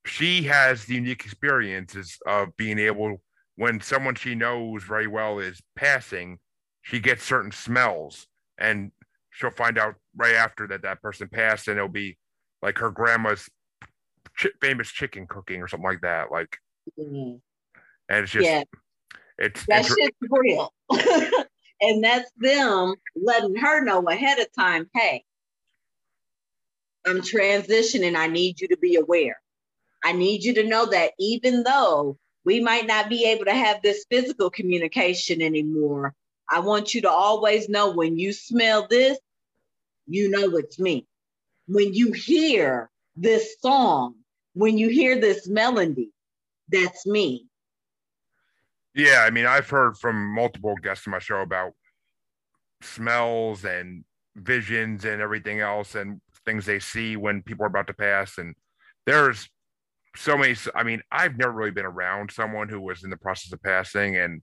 she 0.07 0.43
has 0.45 0.87
the 0.87 0.95
unique 0.95 1.25
experiences 1.25 2.19
of 2.27 2.57
being 2.57 2.79
able 2.79 3.21
when 3.59 3.81
someone 3.81 4.15
she 4.15 4.37
knows 4.37 4.85
very 4.85 5.09
well 5.09 5.41
is 5.41 5.61
passing, 5.75 6.39
she 6.81 7.01
gets 7.01 7.25
certain 7.25 7.51
smells 7.51 8.29
and 8.57 8.93
she'll 9.31 9.51
find 9.51 9.77
out 9.77 9.97
right 10.17 10.37
after 10.37 10.69
that 10.69 10.83
that 10.83 11.03
person 11.03 11.29
passed 11.29 11.67
and 11.67 11.77
it'll 11.77 11.89
be 11.89 12.17
like 12.63 12.79
her 12.79 12.93
grandma's 12.93 13.51
ch- 14.37 14.47
famous 14.63 14.93
chicken 14.93 15.27
cooking 15.27 15.61
or 15.61 15.67
something 15.67 15.89
like 15.89 16.03
that. 16.03 16.31
Like, 16.31 16.57
mm-hmm. 16.97 17.39
and 18.09 18.23
it's 18.23 18.31
just, 18.31 18.47
yeah. 18.47 18.63
it's 19.39 19.67
that 19.67 19.83
inter- 19.83 19.95
shit's 20.03 20.17
real. 20.31 20.73
and 21.81 22.05
that's 22.05 22.31
them 22.37 22.95
letting 23.17 23.57
her 23.57 23.85
know 23.85 24.03
ahead 24.09 24.39
of 24.39 24.47
time, 24.57 24.89
hey, 24.95 25.25
I'm 27.05 27.23
transitioning. 27.23 28.15
I 28.15 28.29
need 28.29 28.61
you 28.61 28.69
to 28.69 28.77
be 28.77 28.95
aware. 28.95 29.41
I 30.05 30.13
need 30.13 30.45
you 30.45 30.55
to 30.55 30.65
know 30.65 30.87
that 30.87 31.11
even 31.19 31.65
though 31.65 32.19
we 32.49 32.61
might 32.61 32.87
not 32.87 33.11
be 33.11 33.27
able 33.27 33.45
to 33.45 33.53
have 33.53 33.83
this 33.83 34.07
physical 34.09 34.49
communication 34.49 35.43
anymore. 35.43 36.15
I 36.49 36.61
want 36.61 36.95
you 36.95 37.03
to 37.03 37.11
always 37.11 37.69
know 37.69 37.91
when 37.93 38.19
you 38.19 38.33
smell 38.33 38.87
this, 38.89 39.19
you 40.07 40.31
know 40.31 40.57
it's 40.57 40.79
me. 40.79 41.07
When 41.67 41.93
you 41.93 42.13
hear 42.13 42.89
this 43.17 43.57
song, 43.61 44.15
when 44.55 44.79
you 44.79 44.89
hear 44.89 45.21
this 45.21 45.47
melody, 45.47 46.11
that's 46.73 47.05
me. 47.05 47.45
Yeah, 48.95 49.25
I 49.27 49.29
mean, 49.29 49.45
I've 49.45 49.69
heard 49.69 49.99
from 49.99 50.35
multiple 50.35 50.75
guests 50.83 51.07
on 51.07 51.11
my 51.11 51.19
show 51.19 51.43
about 51.43 51.75
smells 52.81 53.67
and 53.67 54.05
visions 54.37 55.05
and 55.05 55.21
everything 55.21 55.61
else 55.61 55.95
and 55.95 56.23
things 56.47 56.65
they 56.65 56.79
see 56.79 57.15
when 57.15 57.43
people 57.43 57.65
are 57.65 57.69
about 57.69 57.89
to 57.89 57.93
pass. 57.93 58.39
And 58.39 58.55
there's 59.05 59.51
so 60.17 60.37
many. 60.37 60.55
I 60.75 60.83
mean, 60.83 61.03
I've 61.11 61.37
never 61.37 61.53
really 61.53 61.71
been 61.71 61.87
around 61.87 62.31
someone 62.31 62.69
who 62.69 62.81
was 62.81 63.05
in 63.05 63.11
the 63.11 63.17
process 63.17 63.53
of 63.53 63.63
passing, 63.63 64.17
and 64.17 64.43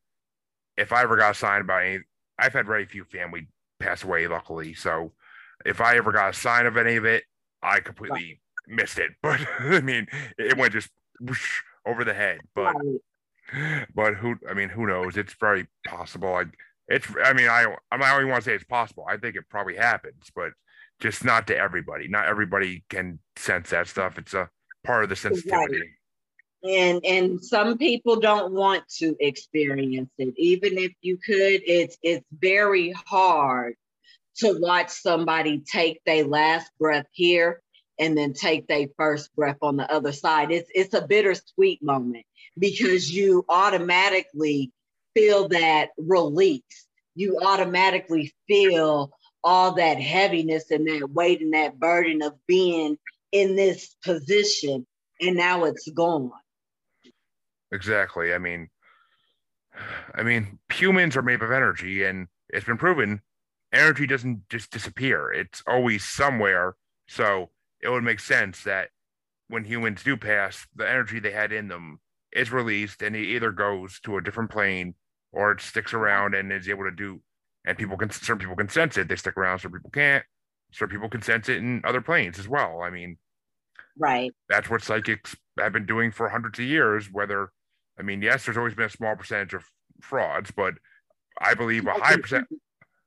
if 0.78 0.92
I 0.92 1.04
ever 1.04 1.18
got 1.18 1.36
signed 1.36 1.68
by 1.68 1.86
any, 1.86 2.00
I've 2.38 2.54
had 2.54 2.66
very 2.66 2.86
few 2.86 3.06
family 3.06 3.48
pass 3.80 4.04
away, 4.04 4.28
luckily. 4.28 4.74
So 4.74 5.14
if 5.66 5.82
I 5.82 5.98
ever 5.98 6.12
got 6.12 6.30
a 6.30 6.34
sign 6.34 6.66
of 6.66 6.78
any 6.78 6.96
of 6.96 7.06
it, 7.06 7.24
I 7.62 7.80
completely 7.80 8.40
right. 8.68 8.78
missed 8.78 9.00
it. 9.00 9.12
But 9.22 9.40
I 9.60 9.82
mean, 9.82 10.08
it 10.38 10.58
went 10.58 10.74
just 10.74 10.90
whoosh, 11.20 11.62
over 11.86 12.04
the 12.04 12.14
head. 12.14 12.40
But 12.54 12.76
but 13.94 14.16
who? 14.16 14.36
I 14.50 14.54
mean, 14.54 14.70
who 14.70 14.88
knows? 14.88 15.18
It's 15.18 15.36
very 15.40 15.68
possible. 15.88 16.36
I 16.36 16.46
it's. 16.88 17.08
I 17.24 17.34
mean, 17.34 17.48
I 17.48 17.66
I, 17.92 17.98
I 17.98 18.16
only 18.16 18.30
want 18.30 18.44
to 18.44 18.50
say 18.50 18.56
it's 18.56 18.64
possible. 18.64 19.06
I 19.08 19.18
think 19.18 19.36
it 19.36 19.50
probably 19.50 19.76
happens, 19.76 20.32
but 20.36 20.52
just 21.00 21.24
not 21.24 21.48
to 21.48 21.58
everybody. 21.58 22.08
Not 22.08 22.28
everybody 22.28 22.86
can 22.90 23.20
sense 23.36 23.70
that 23.72 23.88
stuff. 23.88 24.18
It's 24.18 24.34
a 24.34 24.50
part 24.86 25.04
of 25.04 25.10
the 25.10 25.16
sensitivity. 25.16 25.80
Right 25.80 25.90
and 26.66 27.06
and 27.06 27.44
some 27.44 27.78
people 27.78 28.20
don't 28.20 28.52
want 28.52 28.88
to 28.98 29.16
experience 29.20 30.10
it. 30.18 30.34
Even 30.38 30.78
if 30.78 30.94
you 31.02 31.18
could 31.18 31.62
it's 31.66 31.98
it's 32.02 32.26
very 32.40 32.92
hard 32.92 33.76
to 34.38 34.58
watch 34.60 34.90
somebody 34.90 35.60
take 35.60 36.02
their 36.06 36.26
last 36.26 36.72
breath 36.80 37.06
here 37.12 37.62
and 38.00 38.18
then 38.18 38.34
take 38.34 38.68
their 38.68 38.88
first 38.98 39.34
breath 39.36 39.58
on 39.62 39.78
the 39.78 39.92
other 39.92 40.12
side. 40.12 40.52
It's 40.52 40.70
it's 40.74 40.94
a 40.94 41.06
bittersweet 41.06 41.84
moment 41.84 42.26
because 42.58 43.12
you 43.12 43.46
automatically 43.48 44.72
feel 45.14 45.48
that 45.50 45.90
release. 45.98 46.88
You 47.16 47.40
automatically 47.44 48.34
feel 48.48 49.12
all 49.44 49.74
that 49.74 50.00
heaviness 50.00 50.72
and 50.72 50.88
that 50.88 51.10
weight 51.12 51.42
and 51.42 51.54
that 51.54 51.80
burden 51.80 52.24
of 52.24 52.34
being 52.48 52.98
in 53.36 53.56
this 53.56 53.96
position 54.04 54.86
and 55.22 55.36
now 55.36 55.66
it's 55.66 55.90
gone 55.92 56.32
Exactly. 57.72 58.34
I 58.34 58.38
mean, 58.38 58.70
I 60.14 60.24
mean, 60.24 60.60
humans 60.72 61.18
are 61.18 61.22
made 61.22 61.42
of 61.42 61.52
energy, 61.52 62.06
and 62.06 62.28
it's 62.50 62.66
been 62.66 62.78
proven 62.78 63.22
energy 63.74 64.08
doesn't 64.08 64.48
just 64.50 64.72
disappear. 64.72 65.32
It's 65.32 65.62
always 65.68 66.06
somewhere. 66.06 66.76
So 67.08 67.50
it 67.82 67.90
would 67.90 68.04
make 68.04 68.20
sense 68.20 68.64
that 68.64 68.90
when 69.50 69.66
humans 69.66 70.04
do 70.04 70.16
pass, 70.16 70.66
the 70.76 70.90
energy 70.90 71.20
they 71.20 71.32
had 71.32 71.52
in 71.52 71.68
them 71.68 72.00
is 72.32 72.52
released, 72.52 73.02
and 73.02 73.16
it 73.16 73.26
either 73.26 73.52
goes 73.52 74.00
to 74.02 74.18
a 74.18 74.22
different 74.22 74.52
plane 74.52 74.96
or 75.34 75.52
it 75.52 75.62
sticks 75.62 75.94
around 75.94 76.34
and 76.34 76.52
is 76.52 76.70
able 76.70 76.86
to 76.86 76.92
do. 76.92 77.22
And 77.66 77.78
people 77.78 77.98
can 77.98 78.10
certain 78.10 78.40
people 78.40 78.56
can 78.56 78.70
sense 78.70 78.96
it. 78.98 79.08
They 79.08 79.16
stick 79.16 79.38
around, 79.38 79.60
certain 79.60 79.80
people 79.80 79.92
can't. 79.92 80.24
Certain 80.72 80.96
people 80.96 81.10
can 81.10 81.22
sense 81.22 81.50
it 81.50 81.58
in 81.58 81.82
other 81.84 82.02
planes 82.02 82.40
as 82.40 82.48
well. 82.48 82.82
I 82.82 82.90
mean, 82.90 83.18
right. 83.98 84.34
That's 84.50 84.70
what 84.70 84.84
psychics 84.84 85.36
have 85.60 85.74
been 85.74 85.86
doing 85.86 86.12
for 86.12 86.30
hundreds 86.30 86.60
of 86.60 86.66
years. 86.66 87.12
Whether 87.12 87.52
I 88.00 88.04
mean, 88.04 88.22
yes, 88.22 88.46
there's 88.46 88.58
always 88.58 88.74
been 88.74 88.86
a 88.86 88.90
small 88.90 89.16
percentage 89.16 89.54
of 89.54 89.64
frauds, 90.02 90.52
but 90.52 90.76
I 91.40 91.54
believe 91.54 91.86
a 91.88 91.94
high 91.94 92.18
percent. 92.18 92.48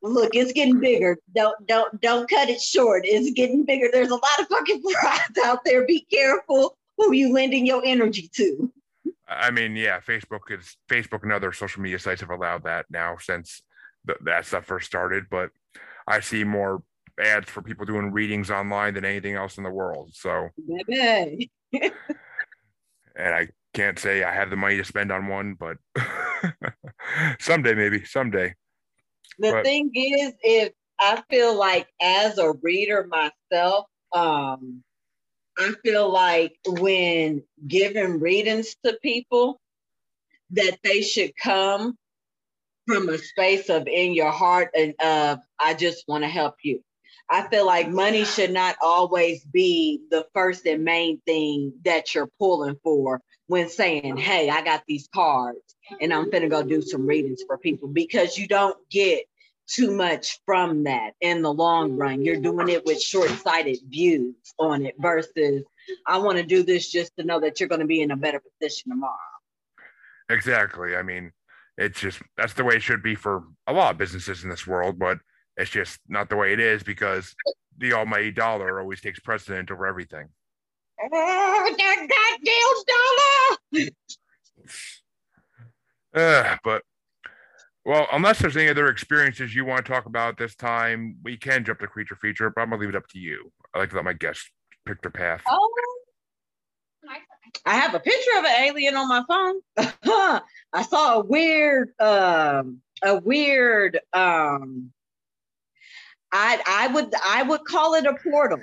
Look, 0.02 0.34
it's 0.34 0.52
getting 0.52 0.78
bigger. 0.78 1.18
Don't 1.34 1.66
don't 1.66 2.00
don't 2.00 2.30
cut 2.30 2.48
it 2.48 2.60
short. 2.60 3.02
It's 3.04 3.30
getting 3.32 3.64
bigger. 3.64 3.88
There's 3.92 4.10
a 4.10 4.14
lot 4.14 4.40
of 4.40 4.48
fucking 4.48 4.82
frauds 5.00 5.38
out 5.44 5.64
there. 5.64 5.86
Be 5.86 6.06
careful 6.12 6.76
who 6.96 7.12
you 7.12 7.32
lending 7.32 7.66
your 7.66 7.82
energy 7.84 8.30
to. 8.34 8.72
I 9.28 9.50
mean, 9.50 9.76
yeah, 9.76 10.00
Facebook 10.00 10.50
is 10.50 10.76
Facebook 10.88 11.22
and 11.22 11.32
other 11.32 11.52
social 11.52 11.82
media 11.82 11.98
sites 11.98 12.20
have 12.20 12.30
allowed 12.30 12.64
that 12.64 12.86
now 12.90 13.16
since 13.20 13.62
th- 14.06 14.18
that 14.22 14.46
stuff 14.46 14.64
first 14.64 14.86
started. 14.86 15.24
But 15.30 15.50
I 16.06 16.20
see 16.20 16.44
more 16.44 16.82
ads 17.18 17.50
for 17.50 17.62
people 17.62 17.86
doing 17.86 18.12
readings 18.12 18.50
online 18.50 18.94
than 18.94 19.04
anything 19.04 19.34
else 19.34 19.58
in 19.58 19.64
the 19.64 19.70
world. 19.70 20.10
So, 20.14 20.48
and 21.72 21.92
I 23.16 23.48
can't 23.74 23.98
say 23.98 24.22
I 24.22 24.32
have 24.32 24.50
the 24.50 24.56
money 24.56 24.76
to 24.76 24.84
spend 24.84 25.12
on 25.12 25.28
one, 25.28 25.54
but 25.54 25.76
someday, 27.40 27.74
maybe 27.74 28.04
someday. 28.04 28.54
The 29.38 29.52
but, 29.52 29.64
thing 29.64 29.90
is, 29.94 30.32
if 30.42 30.72
I 31.00 31.22
feel 31.30 31.56
like 31.56 31.88
as 32.00 32.38
a 32.38 32.52
reader 32.62 33.08
myself, 33.08 33.86
um, 34.12 34.82
I 35.58 35.72
feel 35.84 36.10
like 36.10 36.56
when 36.66 37.42
giving 37.66 38.20
readings 38.20 38.76
to 38.84 38.98
people, 39.02 39.60
that 40.50 40.78
they 40.82 41.02
should 41.02 41.32
come 41.36 41.96
from 42.86 43.08
a 43.08 43.18
space 43.18 43.68
of 43.68 43.86
in 43.86 44.14
your 44.14 44.30
heart 44.30 44.70
and 44.74 44.94
of 45.00 45.40
I 45.60 45.74
just 45.74 46.04
want 46.08 46.24
to 46.24 46.28
help 46.28 46.54
you. 46.62 46.82
I 47.30 47.46
feel 47.48 47.66
like 47.66 47.88
money 47.90 48.24
should 48.24 48.52
not 48.52 48.76
always 48.82 49.44
be 49.44 50.00
the 50.10 50.26
first 50.34 50.66
and 50.66 50.84
main 50.84 51.20
thing 51.26 51.74
that 51.84 52.14
you're 52.14 52.30
pulling 52.38 52.76
for 52.82 53.20
when 53.46 53.68
saying, 53.68 54.16
Hey, 54.16 54.48
I 54.48 54.62
got 54.62 54.82
these 54.86 55.08
cards 55.14 55.76
and 56.00 56.12
I'm 56.12 56.30
gonna 56.30 56.48
go 56.48 56.62
do 56.62 56.80
some 56.82 57.06
readings 57.06 57.42
for 57.46 57.58
people 57.58 57.88
because 57.88 58.38
you 58.38 58.46
don't 58.46 58.76
get 58.90 59.24
too 59.68 59.90
much 59.90 60.40
from 60.46 60.84
that 60.84 61.12
in 61.20 61.42
the 61.42 61.52
long 61.52 61.96
run. 61.96 62.22
You're 62.22 62.40
doing 62.40 62.68
it 62.70 62.84
with 62.86 63.00
short 63.00 63.30
sighted 63.30 63.78
views 63.86 64.34
on 64.58 64.86
it 64.86 64.94
versus, 64.98 65.62
I 66.06 66.18
want 66.18 66.38
to 66.38 66.44
do 66.44 66.62
this 66.62 66.90
just 66.90 67.12
to 67.18 67.24
know 67.24 67.40
that 67.40 67.60
you're 67.60 67.68
going 67.68 67.82
to 67.82 67.86
be 67.86 68.00
in 68.00 68.10
a 68.10 68.16
better 68.16 68.40
position 68.40 68.90
tomorrow. 68.90 69.14
Exactly. 70.30 70.96
I 70.96 71.02
mean, 71.02 71.32
it's 71.76 72.00
just 72.00 72.20
that's 72.36 72.54
the 72.54 72.64
way 72.64 72.76
it 72.76 72.82
should 72.82 73.02
be 73.02 73.14
for 73.14 73.44
a 73.66 73.72
lot 73.72 73.92
of 73.92 73.98
businesses 73.98 74.42
in 74.42 74.50
this 74.50 74.66
world, 74.66 74.98
but 74.98 75.18
it's 75.58 75.70
just 75.70 75.98
not 76.08 76.30
the 76.30 76.36
way 76.36 76.52
it 76.52 76.60
is 76.60 76.82
because 76.82 77.34
the 77.76 77.92
almighty 77.92 78.30
dollar 78.30 78.80
always 78.80 79.00
takes 79.00 79.18
precedent 79.18 79.70
over 79.70 79.86
everything. 79.86 80.28
Oh, 81.02 81.74
that 81.76 82.08
goddamn 83.74 83.90
dollar! 83.90 83.90
uh, 86.54 86.56
but 86.64 86.82
well, 87.84 88.06
unless 88.12 88.38
there's 88.38 88.56
any 88.56 88.68
other 88.68 88.88
experiences 88.88 89.54
you 89.54 89.64
want 89.64 89.84
to 89.84 89.92
talk 89.92 90.06
about 90.06 90.38
this 90.38 90.54
time, 90.54 91.16
we 91.24 91.36
can 91.36 91.64
jump 91.64 91.80
to 91.80 91.86
creature 91.86 92.16
feature, 92.16 92.50
but 92.50 92.62
I'm 92.62 92.70
gonna 92.70 92.80
leave 92.80 92.90
it 92.90 92.96
up 92.96 93.08
to 93.08 93.18
you. 93.18 93.50
I 93.74 93.78
like 93.80 93.90
to 93.90 93.96
let 93.96 94.04
my 94.04 94.12
guests 94.12 94.48
pick 94.86 95.02
their 95.02 95.10
path. 95.10 95.42
Oh, 95.48 95.70
I 97.64 97.76
have 97.76 97.94
a 97.94 98.00
picture 98.00 98.38
of 98.38 98.44
an 98.44 98.64
alien 98.64 98.94
on 98.94 99.08
my 99.08 99.24
phone. 99.26 99.60
I 100.72 100.82
saw 100.82 101.20
a 101.20 101.24
weird, 101.24 101.90
um, 101.98 102.80
a 103.02 103.16
weird 103.16 103.98
um, 104.12 104.92
I 106.32 106.60
I 106.66 106.86
would 106.88 107.12
I 107.24 107.42
would 107.42 107.64
call 107.64 107.94
it 107.94 108.06
a 108.06 108.14
portal. 108.22 108.60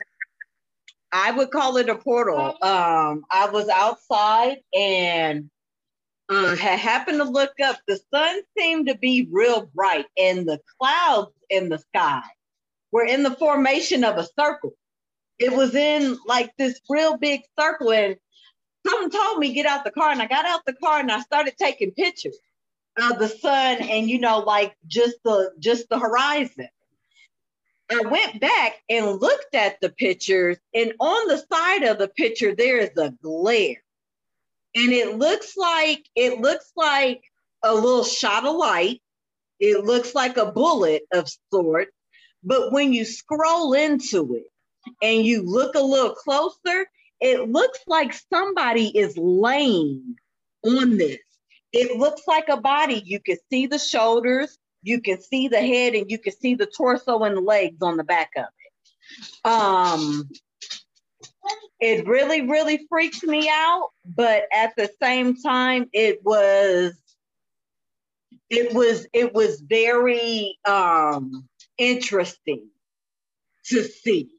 I 1.11 1.31
would 1.31 1.51
call 1.51 1.77
it 1.77 1.89
a 1.89 1.95
portal. 1.95 2.57
Um, 2.61 3.25
I 3.31 3.49
was 3.51 3.69
outside 3.69 4.57
and 4.77 5.49
uh, 6.29 6.55
happened 6.55 7.19
to 7.19 7.23
look 7.23 7.53
up. 7.63 7.77
The 7.87 7.99
sun 8.13 8.41
seemed 8.57 8.87
to 8.87 8.97
be 8.97 9.27
real 9.31 9.69
bright, 9.73 10.05
and 10.17 10.47
the 10.47 10.59
clouds 10.79 11.31
in 11.49 11.69
the 11.69 11.79
sky 11.79 12.23
were 12.91 13.05
in 13.05 13.23
the 13.23 13.31
formation 13.31 14.03
of 14.03 14.17
a 14.17 14.27
circle. 14.37 14.73
It 15.39 15.53
was 15.53 15.75
in 15.75 16.17
like 16.25 16.51
this 16.57 16.79
real 16.89 17.17
big 17.17 17.41
circle, 17.59 17.91
and 17.91 18.17
someone 18.85 19.11
told 19.11 19.39
me 19.39 19.53
get 19.53 19.65
out 19.65 19.83
the 19.83 19.91
car, 19.91 20.11
and 20.11 20.21
I 20.21 20.27
got 20.27 20.45
out 20.45 20.61
the 20.65 20.73
car 20.73 20.99
and 20.99 21.11
I 21.11 21.21
started 21.21 21.55
taking 21.57 21.91
pictures 21.91 22.37
of 22.97 23.19
the 23.19 23.27
sun, 23.27 23.77
and 23.81 24.09
you 24.09 24.19
know, 24.19 24.39
like 24.39 24.75
just 24.87 25.17
the 25.23 25.51
just 25.59 25.89
the 25.89 25.99
horizon. 25.99 26.67
I 27.91 28.01
went 28.01 28.41
back 28.41 28.81
and 28.89 29.21
looked 29.21 29.53
at 29.53 29.79
the 29.79 29.89
pictures, 29.89 30.57
and 30.73 30.93
on 30.99 31.27
the 31.27 31.43
side 31.51 31.83
of 31.83 31.99
the 31.99 32.07
picture, 32.07 32.55
there 32.55 32.79
is 32.79 32.97
a 32.97 33.11
glare. 33.21 33.83
And 34.75 34.91
it 34.91 35.17
looks 35.17 35.55
like 35.55 36.05
it 36.15 36.39
looks 36.39 36.71
like 36.75 37.21
a 37.63 37.73
little 37.73 38.03
shot 38.03 38.45
of 38.45 38.55
light. 38.55 39.01
It 39.59 39.85
looks 39.85 40.13
like 40.15 40.37
a 40.37 40.51
bullet 40.51 41.03
of 41.13 41.29
sorts. 41.51 41.91
But 42.43 42.71
when 42.71 42.91
you 42.93 43.05
scroll 43.05 43.73
into 43.73 44.35
it 44.35 44.45
and 45.01 45.25
you 45.25 45.43
look 45.43 45.75
a 45.75 45.79
little 45.79 46.13
closer, 46.13 46.87
it 47.21 47.49
looks 47.49 47.79
like 47.87 48.13
somebody 48.33 48.95
is 48.97 49.17
laying 49.17 50.15
on 50.63 50.97
this. 50.97 51.19
It 51.71 51.97
looks 51.97 52.23
like 52.27 52.49
a 52.49 52.57
body. 52.57 53.01
You 53.05 53.19
can 53.19 53.37
see 53.49 53.67
the 53.67 53.79
shoulders, 53.79 54.57
you 54.85 55.01
can 55.01 55.21
see 55.21 55.47
the 55.47 55.59
head 55.59 55.95
and 55.95 56.09
you 56.09 56.19
can 56.19 56.33
see 56.33 56.55
the 56.55 56.67
torso 56.67 57.19
and 57.23 57.37
the 57.37 57.41
legs 57.41 57.81
on 57.81 57.97
the 57.97 58.03
back 58.03 58.29
of 58.37 58.45
it. 58.45 59.49
Um, 59.49 60.29
it 61.79 62.07
really, 62.07 62.41
really 62.41 62.85
freaked 62.89 63.23
me 63.23 63.49
out, 63.49 63.89
but 64.05 64.43
at 64.53 64.73
the 64.77 64.89
same 65.01 65.35
time, 65.35 65.89
it 65.91 66.23
was 66.23 66.93
it 68.49 68.73
was 68.73 69.07
it 69.11 69.33
was 69.33 69.59
very 69.61 70.57
um 70.67 71.47
interesting 71.77 72.67
to 73.65 73.83
see 73.83 74.29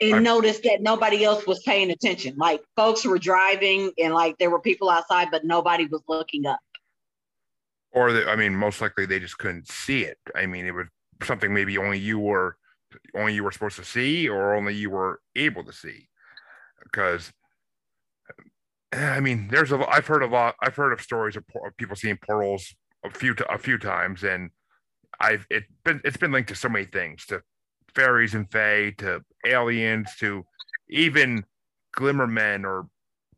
and 0.00 0.24
notice 0.24 0.60
that 0.60 0.80
nobody 0.80 1.24
else 1.24 1.46
was 1.46 1.60
paying 1.64 1.90
attention. 1.90 2.36
Like 2.36 2.62
folks 2.76 3.04
were 3.04 3.18
driving 3.18 3.90
and 3.98 4.14
like 4.14 4.38
there 4.38 4.50
were 4.50 4.60
people 4.60 4.88
outside, 4.88 5.28
but 5.30 5.44
nobody 5.44 5.86
was 5.86 6.02
looking 6.08 6.46
up 6.46 6.60
or 7.92 8.12
the, 8.12 8.28
I 8.28 8.36
mean, 8.36 8.54
most 8.54 8.80
likely 8.80 9.06
they 9.06 9.18
just 9.18 9.38
couldn't 9.38 9.68
see 9.68 10.04
it. 10.04 10.18
I 10.34 10.46
mean, 10.46 10.66
it 10.66 10.74
was 10.74 10.86
something 11.22 11.52
maybe 11.52 11.78
only 11.78 11.98
you 11.98 12.18
were 12.18 12.56
only 13.14 13.34
you 13.34 13.44
were 13.44 13.52
supposed 13.52 13.76
to 13.76 13.84
see, 13.84 14.28
or 14.28 14.54
only 14.54 14.74
you 14.74 14.90
were 14.90 15.20
able 15.36 15.64
to 15.64 15.72
see. 15.72 16.08
Because, 16.82 17.32
eh, 18.92 19.10
I 19.10 19.20
mean, 19.20 19.48
there's 19.48 19.72
a 19.72 19.86
I've 19.88 20.06
heard 20.06 20.22
a 20.22 20.26
lot. 20.26 20.54
I've 20.62 20.76
heard 20.76 20.92
of 20.92 21.00
stories 21.00 21.36
of, 21.36 21.44
of 21.64 21.76
people 21.76 21.96
seeing 21.96 22.18
portals 22.18 22.74
a 23.04 23.10
few 23.10 23.34
a 23.48 23.58
few 23.58 23.78
times, 23.78 24.24
and 24.24 24.50
I've 25.20 25.46
it 25.50 25.64
been 25.84 26.00
it's 26.04 26.16
been 26.16 26.32
linked 26.32 26.48
to 26.50 26.54
so 26.54 26.68
many 26.68 26.86
things 26.86 27.26
to 27.26 27.42
fairies 27.94 28.34
and 28.34 28.50
fae 28.50 28.94
to 28.98 29.22
aliens 29.46 30.10
to 30.20 30.44
even 30.90 31.44
glimmermen 31.96 32.64
or 32.64 32.86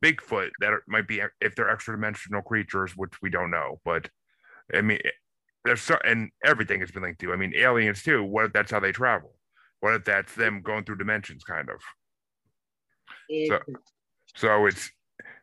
Bigfoot 0.03 0.51
that 0.61 0.73
might 0.89 1.07
be 1.07 1.21
if 1.41 1.55
they're 1.55 1.69
extra 1.69 1.95
dimensional 1.95 2.43
creatures, 2.43 2.97
which 2.97 3.21
we 3.23 3.31
don't 3.31 3.51
know. 3.51 3.81
But 3.85 4.09
I 4.75 4.83
mean, 4.83 4.99
there's 5.65 5.81
so 5.81 5.99
and 6.05 6.31
everything 6.45 6.81
has 6.81 6.91
been 6.91 7.03
linked 7.03 7.21
to. 7.21 7.33
I 7.33 7.37
mean, 7.37 7.53
aliens 7.57 8.03
too. 8.03 8.25
What 8.25 8.47
if 8.47 8.53
that's 8.53 8.71
how 8.71 8.81
they 8.81 8.93
travel? 8.93 9.35
What 9.81 9.95
if 9.95 10.05
that's 10.05 10.35
them 10.35 10.63
going 10.63 10.85
through 10.85 10.99
dimensions, 10.99 11.45
kind 11.45 11.69
of? 11.71 11.81
So, 13.49 13.61
so 14.35 14.67
it's 14.67 14.91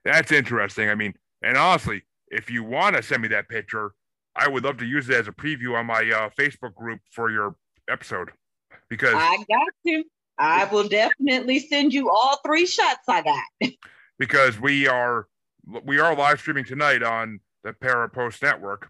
that's 0.03 0.31
interesting. 0.31 0.89
I 0.89 0.95
mean, 0.95 1.13
and 1.41 1.57
honestly, 1.57 2.03
if 2.29 2.49
you 2.49 2.63
want 2.63 2.95
to 2.95 3.03
send 3.03 3.21
me 3.21 3.27
that 3.29 3.49
picture, 3.49 3.91
I 4.35 4.47
would 4.47 4.63
love 4.63 4.77
to 4.77 4.85
use 4.85 5.09
it 5.09 5.15
as 5.15 5.27
a 5.27 5.31
preview 5.31 5.77
on 5.77 5.85
my 5.85 6.01
uh, 6.01 6.29
Facebook 6.37 6.75
group 6.75 6.99
for 7.11 7.31
your 7.31 7.55
episode 7.89 8.29
because 8.89 9.13
I 9.13 9.37
got 9.37 9.73
you. 9.83 10.03
I 10.37 10.65
will 10.65 10.87
definitely 10.87 11.59
send 11.59 11.93
you 11.93 12.09
all 12.09 12.39
three 12.45 12.65
shots 12.65 13.01
I 13.07 13.23
got. 13.23 13.71
because 14.19 14.59
we 14.59 14.87
are 14.87 15.27
we 15.83 15.99
are 15.99 16.15
live 16.15 16.39
streaming 16.39 16.65
tonight 16.65 17.03
on 17.03 17.39
the 17.63 17.73
Parapost 17.73 18.41
Network, 18.41 18.89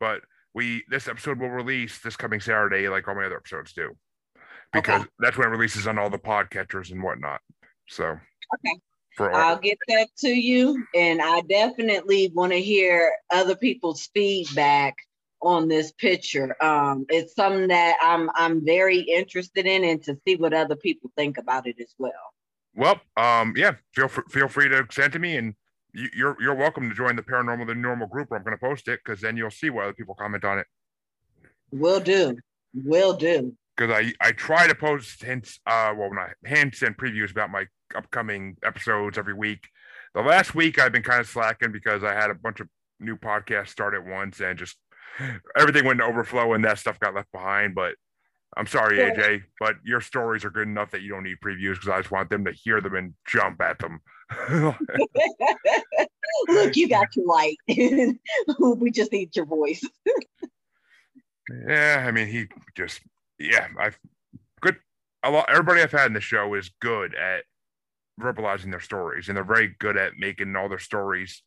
but 0.00 0.20
we 0.54 0.84
this 0.88 1.08
episode 1.08 1.38
will 1.38 1.50
release 1.50 1.98
this 1.98 2.16
coming 2.16 2.40
Saturday, 2.40 2.88
like 2.88 3.06
all 3.08 3.14
my 3.14 3.24
other 3.24 3.36
episodes 3.36 3.72
do, 3.72 3.92
because 4.72 5.02
okay. 5.02 5.10
that's 5.18 5.36
when 5.36 5.48
it 5.48 5.50
releases 5.50 5.86
on 5.86 5.98
all 5.98 6.10
the 6.10 6.18
podcatchers 6.18 6.90
and 6.90 7.02
whatnot. 7.02 7.40
So 7.88 8.18
okay. 8.54 8.80
I'll 9.20 9.58
get 9.58 9.78
that 9.88 10.08
to 10.18 10.28
you, 10.28 10.84
and 10.94 11.20
I 11.20 11.40
definitely 11.42 12.30
want 12.34 12.52
to 12.52 12.60
hear 12.60 13.12
other 13.30 13.56
people's 13.56 14.08
feedback 14.14 14.94
on 15.40 15.68
this 15.68 15.92
picture. 15.92 16.56
Um, 16.62 17.06
it's 17.08 17.34
something 17.34 17.68
that 17.68 17.96
I'm 18.00 18.30
I'm 18.34 18.64
very 18.64 19.00
interested 19.00 19.66
in, 19.66 19.84
and 19.84 20.02
to 20.04 20.16
see 20.26 20.36
what 20.36 20.52
other 20.52 20.76
people 20.76 21.10
think 21.16 21.38
about 21.38 21.66
it 21.66 21.76
as 21.80 21.94
well. 21.98 22.12
Well, 22.74 23.00
um, 23.16 23.54
yeah, 23.56 23.72
feel 23.94 24.08
feel 24.08 24.48
free 24.48 24.68
to 24.68 24.86
send 24.90 25.12
to 25.14 25.18
me, 25.18 25.36
and 25.36 25.54
you're 25.92 26.36
you're 26.40 26.54
welcome 26.54 26.88
to 26.88 26.94
join 26.94 27.16
the 27.16 27.22
paranormal 27.22 27.66
the 27.66 27.74
normal 27.74 28.06
group. 28.06 28.30
Where 28.30 28.38
I'm 28.38 28.44
going 28.44 28.56
to 28.56 28.60
post 28.60 28.88
it 28.88 29.00
because 29.04 29.20
then 29.20 29.36
you'll 29.36 29.50
see 29.50 29.70
what 29.70 29.84
other 29.84 29.92
people 29.92 30.14
comment 30.14 30.44
on 30.44 30.58
it. 30.58 30.66
Will 31.70 32.00
do. 32.00 32.36
Will 32.74 33.14
do. 33.14 33.54
Because 33.76 33.94
I 33.94 34.12
I 34.20 34.32
try 34.32 34.66
to 34.66 34.74
post 34.74 35.22
hints, 35.22 35.60
uh, 35.66 35.92
well 35.96 36.12
not 36.12 36.30
hints 36.44 36.82
and 36.82 36.96
previews 36.96 37.30
about 37.30 37.50
my 37.50 37.66
upcoming 37.94 38.56
episodes 38.64 39.18
every 39.18 39.34
week. 39.34 39.68
The 40.14 40.22
last 40.22 40.54
week 40.54 40.78
I've 40.78 40.92
been 40.92 41.02
kind 41.02 41.20
of 41.20 41.28
slacking 41.28 41.72
because 41.72 42.02
I 42.04 42.12
had 42.14 42.30
a 42.30 42.34
bunch 42.34 42.60
of 42.60 42.68
new 43.00 43.16
podcasts 43.16 43.68
start 43.68 43.94
at 43.94 44.04
once 44.04 44.40
and 44.40 44.58
just 44.58 44.76
everything 45.56 45.84
went 45.84 46.00
to 46.00 46.04
overflow 46.04 46.52
and 46.54 46.64
that 46.64 46.78
stuff 46.78 47.00
got 47.00 47.14
left 47.14 47.30
behind. 47.32 47.74
But 47.74 47.94
I'm 48.58 48.66
sorry, 48.66 48.98
yeah. 48.98 49.14
AJ, 49.14 49.44
but 49.60 49.76
your 49.84 50.00
stories 50.00 50.44
are 50.44 50.50
good 50.50 50.66
enough 50.66 50.90
that 50.90 51.02
you 51.02 51.10
don't 51.10 51.22
need 51.22 51.36
previews 51.42 51.74
because 51.74 51.90
I 51.90 51.98
just 51.98 52.10
want 52.10 52.28
them 52.28 52.44
to 52.44 52.50
hear 52.50 52.80
them 52.80 52.96
and 52.96 53.14
jump 53.24 53.60
at 53.60 53.78
them. 53.78 54.00
Look, 56.48 56.76
you 56.76 56.88
got 56.88 57.14
your 57.14 57.26
light. 57.26 57.56
we 57.68 58.90
just 58.90 59.12
need 59.12 59.36
your 59.36 59.46
voice. 59.46 59.82
yeah, 61.68 62.04
I 62.06 62.10
mean, 62.10 62.26
he 62.26 62.48
just, 62.76 63.00
yeah, 63.38 63.68
I've 63.78 63.96
good. 64.60 64.76
A 65.22 65.30
lot, 65.30 65.46
everybody 65.48 65.80
I've 65.80 65.92
had 65.92 66.06
in 66.06 66.12
the 66.12 66.20
show 66.20 66.54
is 66.54 66.72
good 66.80 67.14
at 67.14 67.44
verbalizing 68.20 68.72
their 68.72 68.80
stories, 68.80 69.28
and 69.28 69.36
they're 69.36 69.44
very 69.44 69.76
good 69.78 69.96
at 69.96 70.14
making 70.18 70.56
all 70.56 70.68
their 70.68 70.80
stories 70.80 71.44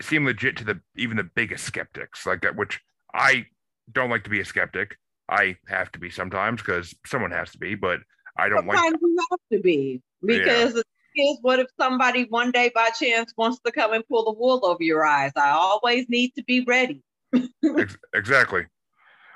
seem 0.00 0.24
legit 0.24 0.56
to 0.58 0.64
the 0.64 0.80
even 0.96 1.16
the 1.16 1.24
biggest 1.24 1.64
skeptics, 1.64 2.24
like 2.24 2.42
that. 2.42 2.54
Which 2.54 2.80
I 3.12 3.46
don't 3.90 4.10
like 4.10 4.22
to 4.24 4.30
be 4.30 4.40
a 4.40 4.44
skeptic. 4.44 4.96
I 5.30 5.56
have 5.68 5.92
to 5.92 5.98
be 5.98 6.10
sometimes 6.10 6.60
because 6.60 6.94
someone 7.06 7.30
has 7.30 7.52
to 7.52 7.58
be, 7.58 7.76
but 7.76 8.00
I 8.36 8.48
don't 8.48 8.66
sometimes 8.66 8.92
like. 8.92 9.00
you 9.00 9.26
have 9.30 9.40
to 9.52 9.60
be 9.60 10.02
because 10.24 10.74
yeah. 10.74 11.24
is 11.24 11.38
what 11.42 11.60
if 11.60 11.68
somebody 11.78 12.24
one 12.24 12.50
day 12.50 12.70
by 12.74 12.90
chance 12.90 13.32
wants 13.36 13.60
to 13.64 13.72
come 13.72 13.92
and 13.92 14.06
pull 14.08 14.24
the 14.24 14.32
wool 14.32 14.60
over 14.64 14.82
your 14.82 15.04
eyes? 15.04 15.32
I 15.36 15.50
always 15.50 16.08
need 16.08 16.34
to 16.36 16.42
be 16.42 16.64
ready. 16.64 17.02
Ex- 17.78 17.96
exactly. 18.14 18.66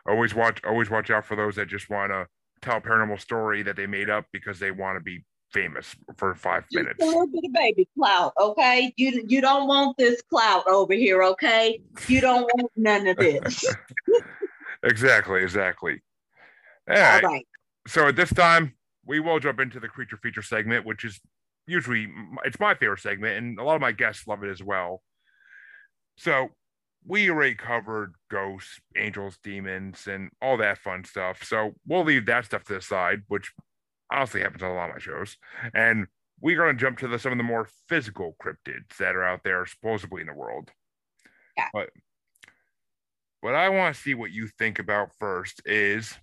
Always 0.06 0.34
watch. 0.34 0.60
Always 0.64 0.90
watch 0.90 1.10
out 1.10 1.24
for 1.24 1.36
those 1.36 1.56
that 1.56 1.68
just 1.68 1.88
want 1.88 2.10
to 2.10 2.26
tell 2.60 2.78
a 2.78 2.80
paranormal 2.80 3.20
story 3.20 3.62
that 3.62 3.76
they 3.76 3.86
made 3.86 4.10
up 4.10 4.26
because 4.32 4.58
they 4.58 4.70
want 4.70 4.98
to 4.98 5.00
be 5.02 5.24
famous 5.50 5.94
for 6.16 6.34
five 6.34 6.64
Just 6.64 6.74
minutes. 6.74 7.02
A 7.02 7.06
little 7.06 7.26
bit 7.28 7.44
of 7.44 7.52
baby 7.52 7.88
clout, 7.96 8.32
okay? 8.38 8.92
You 8.96 9.24
you 9.26 9.40
don't 9.40 9.68
want 9.68 9.96
this 9.96 10.20
clout 10.22 10.66
over 10.66 10.92
here, 10.92 11.22
okay? 11.22 11.80
You 12.08 12.20
don't 12.20 12.42
want 12.42 12.70
none 12.76 13.06
of 13.06 13.16
this. 13.16 13.64
exactly, 14.84 15.42
exactly. 15.42 16.02
All 16.88 16.96
right. 16.96 17.44
So 17.86 18.08
at 18.08 18.16
this 18.16 18.32
time, 18.32 18.74
we 19.06 19.20
will 19.20 19.40
jump 19.40 19.60
into 19.60 19.80
the 19.80 19.88
creature 19.88 20.16
feature 20.16 20.42
segment, 20.42 20.86
which 20.86 21.04
is 21.04 21.20
usually 21.66 22.08
it's 22.44 22.60
my 22.60 22.74
favorite 22.74 23.00
segment, 23.00 23.38
and 23.38 23.58
a 23.58 23.64
lot 23.64 23.74
of 23.74 23.80
my 23.80 23.92
guests 23.92 24.26
love 24.26 24.42
it 24.42 24.50
as 24.50 24.62
well. 24.62 25.02
So 26.16 26.50
we 27.06 27.28
already 27.30 27.54
covered 27.54 28.14
ghosts, 28.30 28.80
angels, 28.96 29.38
demons, 29.42 30.06
and 30.06 30.30
all 30.40 30.56
that 30.58 30.78
fun 30.78 31.04
stuff. 31.04 31.44
So 31.44 31.72
we'll 31.86 32.04
leave 32.04 32.26
that 32.26 32.46
stuff 32.46 32.64
to 32.64 32.74
the 32.74 32.80
side, 32.80 33.22
which 33.28 33.52
honestly 34.10 34.40
happens 34.40 34.62
on 34.62 34.70
a 34.70 34.74
lot 34.74 34.88
of 34.88 34.96
my 34.96 35.00
shows. 35.00 35.36
And 35.74 36.06
we're 36.40 36.56
going 36.56 36.76
to 36.76 36.80
jump 36.80 36.98
to 36.98 37.08
the, 37.08 37.18
some 37.18 37.32
of 37.32 37.38
the 37.38 37.44
more 37.44 37.68
physical 37.88 38.36
cryptids 38.42 38.96
that 38.98 39.16
are 39.16 39.24
out 39.24 39.40
there 39.44 39.66
supposedly 39.66 40.22
in 40.22 40.28
the 40.28 40.34
world. 40.34 40.70
Yeah. 41.56 41.68
But 41.72 41.90
what 43.44 43.54
I 43.54 43.68
want 43.68 43.94
to 43.94 44.00
see 44.00 44.14
what 44.14 44.30
you 44.30 44.48
think 44.58 44.78
about 44.78 45.10
first 45.20 45.60
is, 45.66 46.14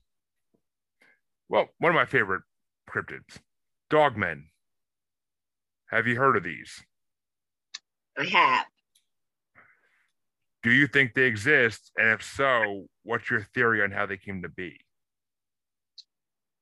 well, 1.50 1.68
one 1.78 1.92
of 1.92 1.96
my 1.96 2.06
favorite 2.06 2.42
cryptids, 2.90 3.38
dogmen. 3.92 4.46
Have 5.92 6.08
you 6.08 6.16
heard 6.16 6.36
of 6.36 6.44
these? 6.44 6.84
I 8.18 8.24
have. 8.24 8.66
Do 10.64 10.72
you 10.72 10.88
think 10.88 11.14
they 11.14 11.26
exist? 11.26 11.92
And 11.96 12.10
if 12.10 12.24
so, 12.24 12.88
what's 13.04 13.30
your 13.30 13.46
theory 13.54 13.84
on 13.84 13.92
how 13.92 14.08
they 14.08 14.18
came 14.18 14.42
to 14.42 14.50
be? 14.50 14.80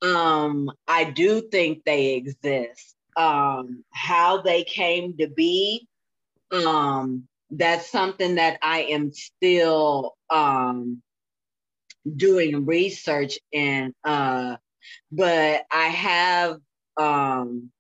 Um, 0.02 0.70
I 0.90 1.06
do 1.06 1.40
think 1.40 1.86
they 1.86 2.16
exist. 2.16 2.98
Um, 3.16 3.86
how 3.92 4.42
they 4.42 4.66
came 4.66 5.16
to 5.20 5.30
be, 5.30 5.88
um, 6.52 7.29
that's 7.52 7.92
something 7.92 8.36
that 8.36 8.60
I 8.62 8.84
am 8.84 9.12
still 9.14 10.16
um, 10.30 11.02
doing 12.16 12.66
research 12.66 13.40
in. 13.52 13.94
Uh, 14.04 14.58
but 15.12 15.66
I 15.72 15.88
have 15.88 16.60
um, 16.98 17.72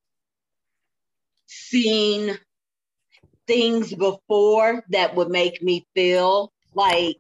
seen 1.47 2.37
things 3.47 3.93
before 3.93 4.83
that 4.89 5.15
would 5.15 5.29
make 5.29 5.61
me 5.61 5.85
feel 5.95 6.51
like 6.73 7.17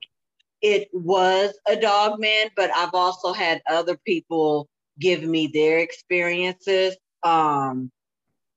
it 0.61 0.89
was 0.93 1.57
a 1.67 1.75
dog 1.75 2.19
man, 2.19 2.49
but 2.55 2.69
I've 2.75 2.93
also 2.93 3.33
had 3.33 3.61
other 3.67 3.97
people 4.05 4.67
give 4.99 5.23
me 5.23 5.47
their 5.47 5.79
experiences. 5.79 6.97
Um, 7.23 7.91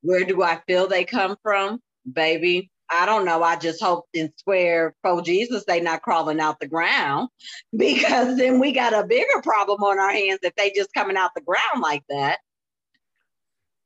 where 0.02 0.24
do 0.24 0.42
I 0.42 0.60
feel 0.66 0.88
they 0.88 1.04
come 1.04 1.36
from, 1.42 1.80
baby? 2.10 2.71
I 2.92 3.06
don't 3.06 3.24
know. 3.24 3.42
I 3.42 3.56
just 3.56 3.82
hope 3.82 4.06
and 4.14 4.30
swear 4.36 4.94
for 5.02 5.22
Jesus 5.22 5.64
they 5.66 5.80
not 5.80 6.02
crawling 6.02 6.40
out 6.40 6.60
the 6.60 6.68
ground 6.68 7.28
because 7.76 8.36
then 8.36 8.58
we 8.60 8.72
got 8.72 8.92
a 8.92 9.06
bigger 9.06 9.40
problem 9.42 9.82
on 9.82 9.98
our 9.98 10.12
hands 10.12 10.40
if 10.42 10.54
they 10.56 10.70
just 10.70 10.92
coming 10.94 11.16
out 11.16 11.30
the 11.34 11.40
ground 11.40 11.80
like 11.80 12.04
that. 12.08 12.38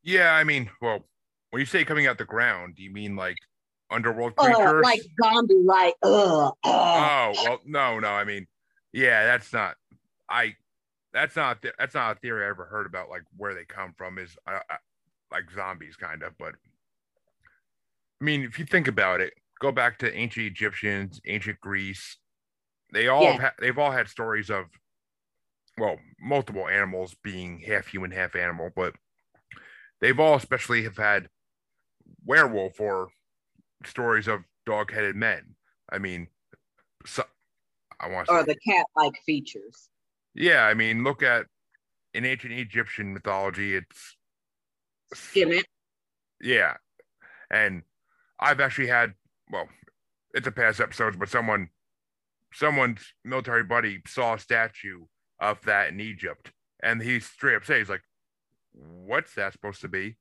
Yeah, 0.03 0.33
I 0.33 0.45
mean, 0.45 0.71
well, 0.81 1.05
when 1.51 1.61
you 1.61 1.67
say 1.67 1.85
coming 1.85 2.07
out 2.07 2.19
the 2.19 2.25
ground, 2.25 2.77
do 2.77 2.83
you 2.83 2.93
mean 2.93 3.17
like 3.17 3.37
underworld 3.91 4.37
creatures? 4.37 4.61
Uh, 4.61 4.81
like 4.83 5.01
zombie, 5.23 5.55
like 5.65 5.95
uh, 6.03 6.49
uh. 6.49 6.53
Oh 6.65 7.33
well, 7.45 7.59
no, 7.65 7.99
no. 7.99 8.09
I 8.09 8.25
mean, 8.25 8.47
yeah, 8.93 9.25
that's 9.25 9.53
not. 9.53 9.75
I 10.29 10.55
that's 11.13 11.35
not 11.35 11.65
that's 11.79 11.95
not 11.95 12.17
a 12.17 12.21
theory 12.21 12.45
I 12.45 12.51
ever 12.51 12.67
heard 12.67 12.87
about. 12.87 13.09
Like 13.09 13.23
where 13.37 13.55
they 13.55 13.65
come 13.65 13.95
from 13.97 14.19
is 14.19 14.37
uh, 14.47 14.61
uh, 14.71 14.77
like 15.33 15.51
zombies, 15.55 15.97
kind 15.97 16.23
of. 16.23 16.35
But 16.39 16.55
I 18.21 18.25
mean, 18.25 18.43
if 18.43 18.59
you 18.59 18.65
think 18.65 18.89
about 18.89 19.21
it, 19.21 19.35
go 19.61 19.73
back 19.73 19.99
to 19.99 20.15
ancient 20.15 20.47
Egyptians, 20.47 21.21
ancient 21.27 21.61
Greece. 21.61 22.17
They 22.93 23.09
all 23.09 23.23
yeah. 23.23 23.41
have 23.41 23.53
they've 23.61 23.79
all 23.79 23.91
had 23.91 24.09
stories 24.09 24.51
of 24.51 24.67
well, 25.79 25.99
multiple 26.21 26.69
animals 26.69 27.15
being 27.23 27.61
half 27.61 27.87
human, 27.87 28.11
half 28.11 28.35
animal, 28.35 28.71
but 28.75 28.95
they've 30.01 30.19
all 30.19 30.35
especially 30.35 30.85
have 30.85 30.97
had 30.97 31.29
werewolf 32.25 32.81
or 32.81 33.09
stories 33.85 34.27
of 34.27 34.41
dog-headed 34.65 35.15
men. 35.15 35.55
I 35.91 35.99
mean, 35.99 36.29
so, 37.05 37.25
I 38.01 38.09
want 38.09 38.27
to 38.29 38.33
or 38.33 38.45
the 38.45 38.57
cat-like 38.57 39.21
features. 39.25 39.89
Yeah, 40.35 40.65
I 40.65 40.75
mean, 40.75 41.05
look 41.05 41.23
at 41.23 41.47
in 42.15 42.25
ancient 42.25 42.53
Egyptian 42.53 43.13
mythology, 43.13 43.75
it's 43.75 44.17
Sekhmet. 45.13 45.67
Yeah, 46.41 46.75
and 47.51 47.83
I've 48.39 48.61
actually 48.61 48.89
had 48.89 49.15
well, 49.51 49.69
it's 50.35 50.47
a 50.47 50.53
past 50.53 50.81
episodes, 50.81 51.17
but 51.17 51.29
someone, 51.29 51.69
someone's 52.53 53.15
military 53.25 53.65
buddy 53.65 54.01
saw 54.07 54.35
a 54.35 54.39
statue 54.39 55.05
of 55.41 55.61
that 55.63 55.89
in 55.89 56.01
Egypt, 56.01 56.51
And 56.83 57.03
he 57.03 57.21
straight 57.21 57.57
up 57.57 57.65
says, 57.65 57.79
he's 57.79 57.89
like, 57.89 58.03
what's 58.73 59.35
that 59.35 59.53
supposed 59.53 59.81
to 59.83 59.89
be? 59.89 60.17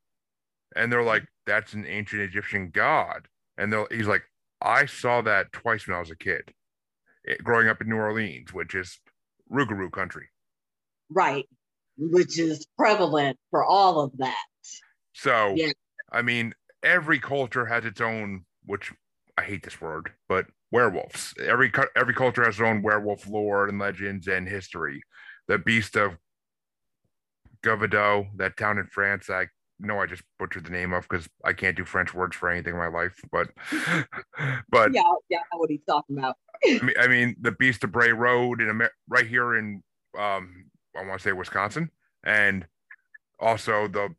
And 0.76 0.92
they're 0.92 1.04
like, 1.04 1.26
that's 1.46 1.74
an 1.74 1.86
ancient 1.86 2.22
Egyptian 2.22 2.70
god. 2.70 3.28
And 3.58 3.72
they'll, 3.72 3.88
he's 3.92 4.08
like, 4.08 4.24
I 4.62 4.86
saw 4.86 5.22
that 5.22 5.52
twice 5.52 5.88
when 5.88 5.96
I 5.96 6.00
was 6.00 6.12
a 6.12 6.16
kid, 6.16 6.54
it, 7.24 7.44
growing 7.44 7.68
up 7.68 7.82
in 7.82 7.90
New 7.90 7.98
Orleans, 7.98 8.54
which 8.54 8.76
is 8.76 9.00
Rougarou 9.52 9.92
country. 9.92 10.28
Right. 11.10 11.46
Which 11.98 12.40
is 12.40 12.66
prevalent 12.78 13.38
for 13.52 13.64
all 13.64 14.02
of 14.02 14.12
that. 14.18 14.44
So, 15.14 15.54
yeah. 15.56 15.72
I 16.12 16.22
mean, 16.22 16.54
every 16.86 17.20
culture 17.20 17.66
has 17.66 17.84
its 17.84 18.00
own, 18.00 18.46
which 18.66 18.94
I 19.38 19.42
hate 19.42 19.64
this 19.64 19.82
word, 19.82 20.14
but 20.30 20.46
werewolves. 20.72 21.34
Every 21.44 21.72
every 21.96 22.14
culture 22.14 22.46
has 22.46 22.56
its 22.56 22.62
own 22.62 22.82
werewolf 22.82 23.28
lore 23.28 23.68
and 23.68 23.80
legends 23.80 24.28
and 24.28 24.48
history. 24.48 25.02
The 25.48 25.58
beast 25.58 25.98
of 25.98 26.18
Govido, 27.64 28.28
that 28.38 28.56
town 28.56 28.78
in 28.78 28.86
France, 28.86 29.30
I 29.30 29.48
know 29.80 30.00
I 30.00 30.06
just 30.06 30.24
butchered 30.40 30.66
the 30.66 30.72
name 30.72 30.94
of 30.94 31.08
because 31.10 31.28
I 31.44 31.52
can't 31.54 31.76
do 31.76 31.84
French 31.84 32.14
words 32.14 32.36
for 32.36 32.50
anything 32.50 32.74
in 32.74 32.80
my 32.80 32.88
life. 32.88 33.20
But 33.32 33.50
but 34.70 34.94
yeah, 34.94 35.02
yeah, 35.30 35.40
what 35.54 35.70
he's 35.70 35.84
talking 35.88 36.18
about. 36.18 36.38
I, 36.64 36.80
mean, 36.82 36.96
I 37.00 37.08
mean, 37.08 37.36
the 37.42 37.52
Beast 37.52 37.84
of 37.84 37.92
Bray 37.92 38.14
Road 38.14 38.62
in 38.62 38.70
Amer- 38.70 38.94
right 39.10 39.28
here 39.28 39.56
in 39.56 39.84
um, 40.18 40.66
I 40.96 41.06
want 41.06 41.20
to 41.20 41.30
say 41.30 41.34
Wisconsin, 41.34 41.90
and 42.24 42.66
also 43.40 43.88
the 43.88 44.16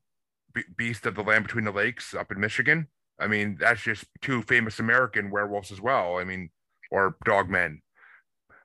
Beast 0.76 1.06
of 1.06 1.14
the 1.14 1.22
Land 1.22 1.44
Between 1.44 1.64
the 1.64 1.72
Lakes 1.72 2.14
up 2.14 2.30
in 2.30 2.40
Michigan. 2.40 2.88
I 3.18 3.26
mean, 3.26 3.56
that's 3.58 3.82
just 3.82 4.04
two 4.20 4.42
famous 4.42 4.78
American 4.78 5.30
werewolves 5.30 5.72
as 5.72 5.80
well. 5.80 6.18
I 6.18 6.24
mean, 6.24 6.50
or 6.90 7.16
dogmen. 7.24 7.78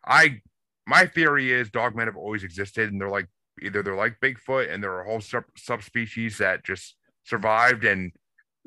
I 0.05 0.41
my 0.87 1.05
theory 1.05 1.51
is 1.51 1.69
dogmen 1.69 2.05
have 2.05 2.17
always 2.17 2.43
existed, 2.43 2.91
and 2.91 2.99
they're 2.99 3.09
like 3.09 3.27
either 3.61 3.83
they're 3.83 3.95
like 3.95 4.19
Bigfoot, 4.21 4.71
and 4.71 4.83
they're 4.83 5.01
a 5.01 5.05
whole 5.05 5.21
sub- 5.21 5.45
subspecies 5.55 6.37
that 6.39 6.65
just 6.65 6.95
survived 7.23 7.85
and 7.85 8.11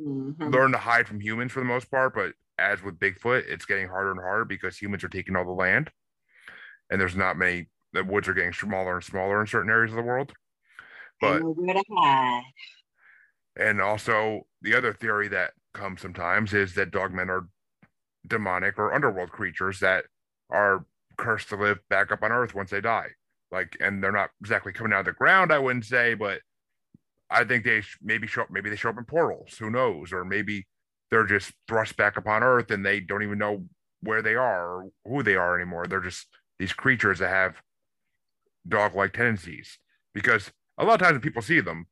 mm-hmm. 0.01 0.51
learned 0.51 0.75
to 0.75 0.79
hide 0.79 1.07
from 1.07 1.21
humans 1.21 1.53
for 1.53 1.61
the 1.61 1.67
most 1.67 1.91
part. 1.91 2.15
But 2.15 2.33
as 2.59 2.83
with 2.83 2.99
Bigfoot, 2.99 3.45
it's 3.49 3.67
getting 3.67 3.89
harder 3.89 4.13
and 4.13 4.21
harder 4.21 4.45
because 4.45 4.79
humans 4.79 5.05
are 5.05 5.09
taking 5.09 5.37
all 5.37 5.45
the 5.45 5.51
land, 5.51 5.91
and 6.91 7.01
there's 7.01 7.17
not 7.17 7.37
many. 7.37 7.69
The 7.93 8.05
woods 8.05 8.29
are 8.29 8.35
getting 8.35 8.53
smaller 8.53 8.97
and 8.97 9.05
smaller 9.05 9.41
in 9.41 9.47
certain 9.47 9.71
areas 9.71 9.93
of 9.93 9.97
the 9.97 10.03
world. 10.03 10.33
But 11.21 11.43
and 13.57 13.81
also 13.81 14.47
the 14.63 14.75
other 14.77 14.93
theory 14.93 15.29
that 15.29 15.53
comes 15.73 16.01
sometimes 16.01 16.53
is 16.53 16.75
that 16.75 16.91
dogmen 16.91 17.29
are 17.29 17.49
demonic 18.27 18.79
or 18.79 18.95
underworld 18.95 19.31
creatures 19.31 19.81
that 19.81 20.05
are 20.51 20.87
cursed 21.17 21.49
to 21.51 21.57
live 21.57 21.79
back 21.89 22.11
up 22.11 22.23
on 22.23 22.33
Earth 22.33 22.55
once 22.55 22.71
they 22.71 22.81
die. 22.81 23.09
Like, 23.51 23.77
and 23.81 24.03
they're 24.03 24.13
not 24.13 24.31
exactly 24.41 24.73
coming 24.73 24.93
out 24.93 25.01
of 25.01 25.07
the 25.07 25.13
ground, 25.13 25.53
I 25.53 25.59
wouldn't 25.59 25.85
say, 25.85 26.15
but 26.15 26.41
I 27.31 27.45
think 27.45 27.65
they 27.65 27.83
maybe 28.03 28.27
show 28.27 28.43
up, 28.43 28.51
maybe 28.51 28.71
they 28.71 28.77
show 28.77 28.91
up 28.91 28.99
in 28.99 29.05
portals, 29.05 29.57
who 29.59 29.71
knows, 29.71 30.13
or 30.13 30.25
maybe 30.25 30.67
they're 31.11 31.27
just 31.27 31.53
thrust 31.69 31.97
back 31.97 32.17
upon 32.17 32.43
Earth 32.43 32.71
and 32.71 32.85
they 32.85 33.01
don't 33.01 33.23
even 33.23 33.39
know 33.39 33.65
where 34.01 34.23
they 34.23 34.35
are 34.35 34.67
or 34.67 34.91
who 35.05 35.23
they 35.23 35.37
are 35.37 35.55
anymore. 35.55 35.87
They're 35.87 36.01
just 36.01 36.27
these 36.59 36.73
creatures 36.73 37.21
that 37.21 37.29
have 37.29 37.63
dog-like 38.67 39.13
tendencies. 39.13 39.79
Because 40.15 40.53
a 40.79 40.85
lot 40.85 40.95
of 40.95 41.01
times 41.01 41.13
when 41.15 41.21
people 41.21 41.43
see 41.43 41.61
them, 41.61 41.87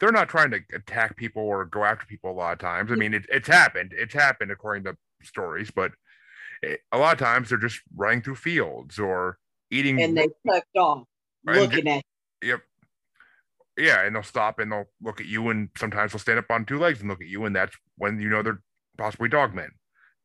they're 0.00 0.10
not 0.10 0.28
trying 0.30 0.50
to 0.50 0.60
attack 0.74 1.16
people 1.16 1.42
or 1.42 1.64
go 1.66 1.84
after 1.84 2.06
people 2.06 2.30
a 2.30 2.32
lot 2.32 2.54
of 2.54 2.58
times. 2.58 2.90
I 2.90 2.94
mean, 2.94 3.12
it, 3.12 3.26
it's 3.28 3.46
happened. 3.46 3.92
It's 3.94 4.14
happened 4.14 4.50
according 4.50 4.84
to 4.84 4.96
stories, 5.22 5.70
but 5.70 5.92
it, 6.62 6.80
a 6.90 6.98
lot 6.98 7.12
of 7.12 7.18
times 7.18 7.50
they're 7.50 7.58
just 7.58 7.80
running 7.94 8.22
through 8.22 8.36
fields 8.36 8.98
or 8.98 9.38
eating. 9.70 10.00
And 10.02 10.16
they 10.16 10.28
tucked 10.46 10.76
off, 10.76 11.04
looking 11.44 11.86
at. 11.86 12.02
Yep. 12.42 12.62
Yeah, 13.76 14.04
and 14.04 14.16
they'll 14.16 14.22
stop 14.22 14.58
and 14.58 14.72
they'll 14.72 14.88
look 15.02 15.20
at 15.20 15.26
you, 15.26 15.50
and 15.50 15.68
sometimes 15.76 16.12
they'll 16.12 16.18
stand 16.18 16.38
up 16.38 16.50
on 16.50 16.64
two 16.64 16.78
legs 16.78 17.00
and 17.00 17.08
look 17.08 17.20
at 17.20 17.28
you, 17.28 17.44
and 17.44 17.54
that's 17.54 17.76
when 17.96 18.20
you 18.20 18.28
know 18.28 18.42
they're 18.42 18.62
possibly 18.98 19.28
dogmen. 19.28 19.70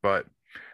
But 0.01 0.25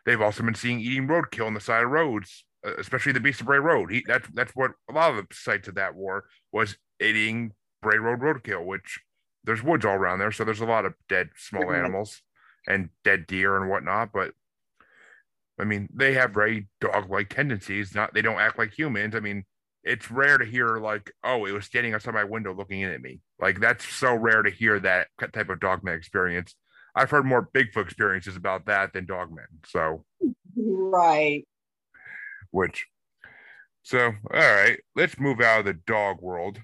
they've 0.05 0.21
also 0.21 0.43
been 0.43 0.55
seeing 0.55 0.79
eating 0.79 1.07
roadkill 1.07 1.47
on 1.47 1.53
the 1.53 1.59
side 1.59 1.83
of 1.83 1.91
roads, 1.91 2.45
especially 2.77 3.11
the 3.11 3.19
Beast 3.19 3.41
of 3.41 3.47
Bray 3.47 3.59
Road. 3.59 3.91
He, 3.91 4.03
that's 4.07 4.27
that's 4.33 4.53
what 4.55 4.71
a 4.89 4.93
lot 4.93 5.11
of 5.11 5.17
the 5.17 5.35
sites 5.35 5.67
of 5.67 5.75
that 5.75 5.95
war 5.95 6.25
was 6.51 6.77
eating 6.99 7.51
Bray 7.81 7.97
Road 7.97 8.19
roadkill, 8.19 8.65
which 8.65 8.99
there's 9.43 9.63
woods 9.63 9.85
all 9.85 9.95
around 9.95 10.19
there, 10.19 10.31
so 10.31 10.43
there's 10.43 10.61
a 10.61 10.65
lot 10.65 10.85
of 10.85 10.93
dead 11.09 11.29
small 11.35 11.71
animals 11.71 12.21
and 12.67 12.89
dead 13.03 13.25
deer 13.27 13.57
and 13.57 13.69
whatnot. 13.69 14.11
But 14.13 14.33
I 15.59 15.63
mean, 15.63 15.89
they 15.93 16.13
have 16.13 16.33
very 16.33 16.67
dog-like 16.79 17.29
tendencies. 17.29 17.95
Not 17.95 18.13
they 18.13 18.21
don't 18.21 18.39
act 18.39 18.57
like 18.57 18.77
humans. 18.77 19.15
I 19.15 19.19
mean, 19.19 19.45
it's 19.83 20.11
rare 20.11 20.37
to 20.37 20.45
hear 20.45 20.77
like, 20.77 21.11
oh, 21.23 21.45
it 21.45 21.53
was 21.53 21.65
standing 21.65 21.93
outside 21.93 22.13
my 22.13 22.23
window 22.23 22.53
looking 22.53 22.81
in 22.81 22.91
at 22.91 23.01
me. 23.01 23.21
Like 23.39 23.59
that's 23.59 23.85
so 23.85 24.13
rare 24.13 24.43
to 24.43 24.51
hear 24.51 24.79
that 24.79 25.07
type 25.33 25.49
of 25.49 25.59
dogman 25.59 25.95
experience. 25.95 26.55
I've 26.95 27.09
heard 27.09 27.25
more 27.25 27.49
Bigfoot 27.53 27.85
experiences 27.85 28.35
about 28.35 28.65
that 28.65 28.93
than 28.93 29.07
dogmen. 29.07 29.47
So 29.65 30.05
right. 30.55 31.47
Which 32.51 32.85
so 33.81 33.99
all 34.05 34.39
right, 34.39 34.79
let's 34.95 35.19
move 35.19 35.41
out 35.41 35.61
of 35.61 35.65
the 35.65 35.73
dog 35.73 36.21
world 36.21 36.59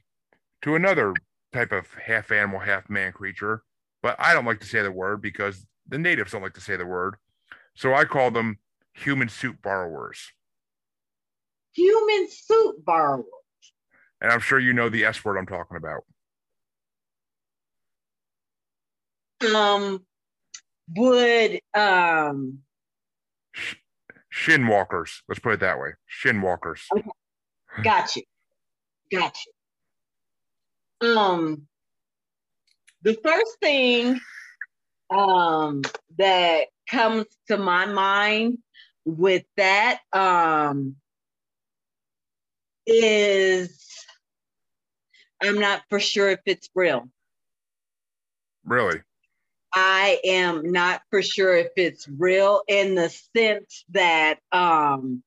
to 0.64 0.76
another 0.76 1.14
type 1.54 1.72
of 1.72 1.88
half 1.94 2.32
animal, 2.32 2.60
half 2.60 2.90
man 2.90 3.12
creature. 3.12 3.64
But 4.02 4.16
I 4.20 4.34
don't 4.34 4.46
like 4.46 4.60
to 4.60 4.66
say 4.66 4.82
the 4.82 4.92
word 4.92 5.22
because 5.22 5.66
the 5.88 5.98
natives 5.98 6.32
don't 6.32 6.42
like 6.42 6.54
to 6.54 6.62
say 6.62 6.78
the 6.78 6.86
word. 6.86 7.16
So 7.76 7.94
I 7.94 8.06
call 8.06 8.32
them 8.32 8.60
human 8.94 9.30
suit 9.30 9.62
borrowers. 9.62 10.20
Human 11.74 12.28
suit 12.30 12.84
borrowers. 12.84 13.26
And 14.22 14.32
I'm 14.32 14.40
sure 14.40 14.60
you 14.60 14.74
know 14.74 14.90
the 14.90 15.06
S 15.06 15.24
word 15.24 15.38
I'm 15.38 15.46
talking 15.46 15.78
about. 15.78 16.04
Um, 19.54 20.04
would 20.96 21.60
um, 21.76 22.60
shin 24.30 24.68
walkers. 24.68 25.22
Let's 25.28 25.40
put 25.40 25.54
it 25.54 25.60
that 25.60 25.80
way. 25.80 25.92
Shin 26.08 26.42
walkers. 26.42 26.82
Okay. 26.92 27.08
Got 27.84 28.16
you. 28.16 28.24
Got 29.12 29.36
you. 29.46 29.52
Um, 31.02 31.68
the 33.04 33.14
first 33.24 33.58
thing 33.62 34.20
um, 35.10 35.84
that 36.18 36.68
comes 36.90 37.26
to 37.48 37.58
my 37.58 37.86
mind 37.86 38.58
with 39.06 39.44
that 39.56 40.00
um, 40.14 40.96
is 42.86 44.06
I'm 45.42 45.60
not 45.60 45.84
for 45.90 46.00
sure 46.00 46.30
if 46.30 46.40
it's 46.46 46.70
real. 46.74 47.08
Really? 48.66 49.02
I 49.74 50.20
am 50.24 50.72
not 50.72 51.02
for 51.10 51.22
sure 51.22 51.56
if 51.56 51.70
it's 51.76 52.08
real 52.08 52.64
in 52.68 52.96
the 52.96 53.10
sense 53.36 53.86
that 53.92 54.40
um, 54.52 55.24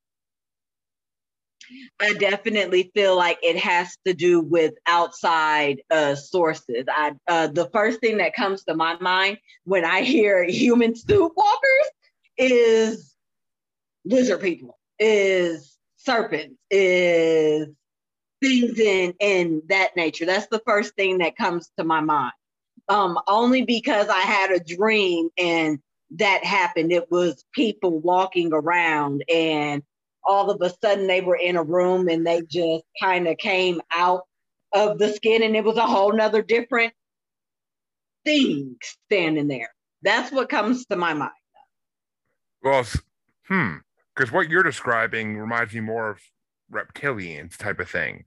I 2.01 2.15
definitely 2.15 2.91
feel 2.95 3.17
like 3.17 3.39
it 3.43 3.57
has 3.59 3.97
to 4.07 4.15
do 4.15 4.41
with 4.41 4.75
outside 4.87 5.83
uh, 5.91 6.15
sources. 6.15 6.85
I 6.89 7.13
uh, 7.29 7.49
the 7.49 7.69
first 7.73 8.01
thing 8.01 8.19
that 8.19 8.35
comes 8.35 8.65
to 8.65 8.75
my 8.75 8.97
mind 9.01 9.39
when 9.65 9.85
I 9.85 10.03
hear 10.03 10.45
human 10.49 10.95
suit 10.97 11.33
walkers 11.37 11.91
is 12.37 13.15
lizard 14.05 14.41
people, 14.41 14.79
is 14.99 15.77
serpents, 15.97 16.57
is 16.71 17.69
things 18.41 18.79
in 18.79 19.15
in 19.21 19.63
that 19.69 19.97
nature. 19.97 20.27
That's 20.27 20.47
the 20.47 20.63
first 20.67 20.95
thing 20.95 21.19
that 21.19 21.37
comes 21.37 21.71
to 21.79 21.85
my 21.85 22.01
mind. 22.01 22.33
Um, 22.89 23.19
only 23.29 23.63
because 23.63 24.09
I 24.09 24.21
had 24.21 24.51
a 24.51 24.59
dream 24.59 25.29
and 25.39 25.79
that 26.13 26.45
happened. 26.45 26.91
It 26.91 27.11
was 27.11 27.45
people 27.53 28.01
walking 28.01 28.53
around 28.53 29.23
and 29.33 29.83
all 30.27 30.51
of 30.51 30.61
a 30.61 30.73
sudden 30.83 31.07
they 31.07 31.21
were 31.21 31.37
in 31.37 31.57
a 31.57 31.63
room 31.63 32.09
and 32.09 32.27
they 32.27 32.43
just 32.43 32.85
kind 33.01 33.27
of 33.27 33.37
came 33.39 33.81
out 33.93 34.23
of 34.73 34.99
the 34.99 35.13
skin 35.13 35.43
and 35.43 35.57
it 35.57 35.65
was 35.65 35.77
a 35.77 35.87
whole 35.87 36.13
nother 36.13 36.43
different 36.43 36.93
thing 38.25 38.77
standing 38.83 39.49
there. 39.49 39.71
That's 40.03 40.33
what 40.33 40.49
comes 40.49 40.87
to 40.87 40.97
my 40.97 41.15
mind. 41.15 41.33
Well, 42.63 42.85
hmm, 43.49 43.77
because 44.15 44.33
what 44.33 44.49
you're 44.49 44.63
describing 44.63 45.37
reminds 45.37 45.75
me 45.75 45.81
more 45.81 46.11
of 46.11 46.21
reptilians 46.73 47.57
type 47.57 47.81
of 47.81 47.89
thing, 47.89 48.25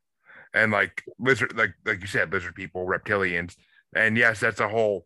and 0.53 0.71
like 0.71 1.03
lizard, 1.19 1.55
like 1.55 1.73
like 1.85 2.01
you 2.01 2.07
said, 2.07 2.31
lizard 2.31 2.55
people, 2.55 2.85
reptilians, 2.85 3.55
and 3.95 4.17
yes, 4.17 4.39
that's 4.39 4.59
a 4.59 4.67
whole, 4.67 5.05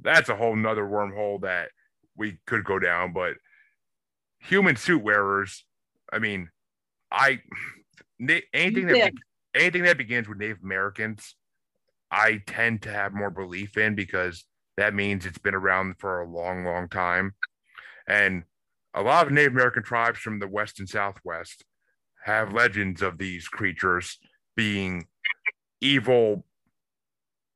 that's 0.00 0.28
a 0.28 0.36
whole 0.36 0.56
nother 0.56 0.84
wormhole 0.84 1.40
that 1.42 1.70
we 2.16 2.38
could 2.46 2.64
go 2.64 2.78
down. 2.78 3.12
But 3.12 3.34
human 4.40 4.76
suit 4.76 5.02
wearers 5.02 5.64
I 6.12 6.18
mean, 6.18 6.50
I 7.10 7.40
anything 8.52 8.86
that 8.86 9.12
anything 9.54 9.82
that 9.82 9.98
begins 9.98 10.28
with 10.28 10.38
Native 10.38 10.62
Americans, 10.62 11.36
I 12.10 12.42
tend 12.46 12.82
to 12.82 12.90
have 12.90 13.12
more 13.12 13.30
belief 13.30 13.76
in 13.76 13.94
because 13.94 14.44
that 14.76 14.94
means 14.94 15.24
it's 15.24 15.38
been 15.38 15.54
around 15.54 15.96
for 15.98 16.20
a 16.20 16.28
long, 16.28 16.64
long 16.64 16.88
time, 16.88 17.34
and 18.06 18.44
a 18.94 19.02
lot 19.02 19.26
of 19.26 19.32
Native 19.32 19.52
American 19.52 19.82
tribes 19.82 20.18
from 20.18 20.38
the 20.38 20.48
West 20.48 20.78
and 20.78 20.88
Southwest 20.88 21.64
have 22.24 22.52
legends 22.52 23.02
of 23.02 23.18
these 23.18 23.48
creatures 23.48 24.18
being 24.56 25.06
evil 25.80 26.44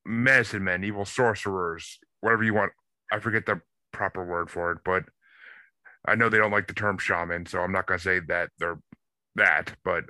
medicine 0.05 0.65
men, 0.65 0.85
evil 0.85 1.05
sorcerers, 1.05 1.99
whatever 2.21 2.45
you 2.45 2.55
want. 2.55 2.73
I 3.13 3.19
forget 3.19 3.47
the 3.47 3.61
proper 3.93 4.25
word 4.25 4.51
for 4.51 4.73
it, 4.73 4.79
but 4.85 5.05
I 6.07 6.15
know 6.15 6.29
they 6.29 6.39
don't 6.39 6.51
like 6.51 6.67
the 6.67 6.75
term 6.75 6.99
shaman, 6.99 7.47
so 7.47 7.61
I'm 7.61 7.73
not 7.73 7.87
gonna 7.87 7.99
say 7.99 8.21
that 8.29 8.51
they're 8.59 8.79
that, 9.37 9.73
but 9.85 10.05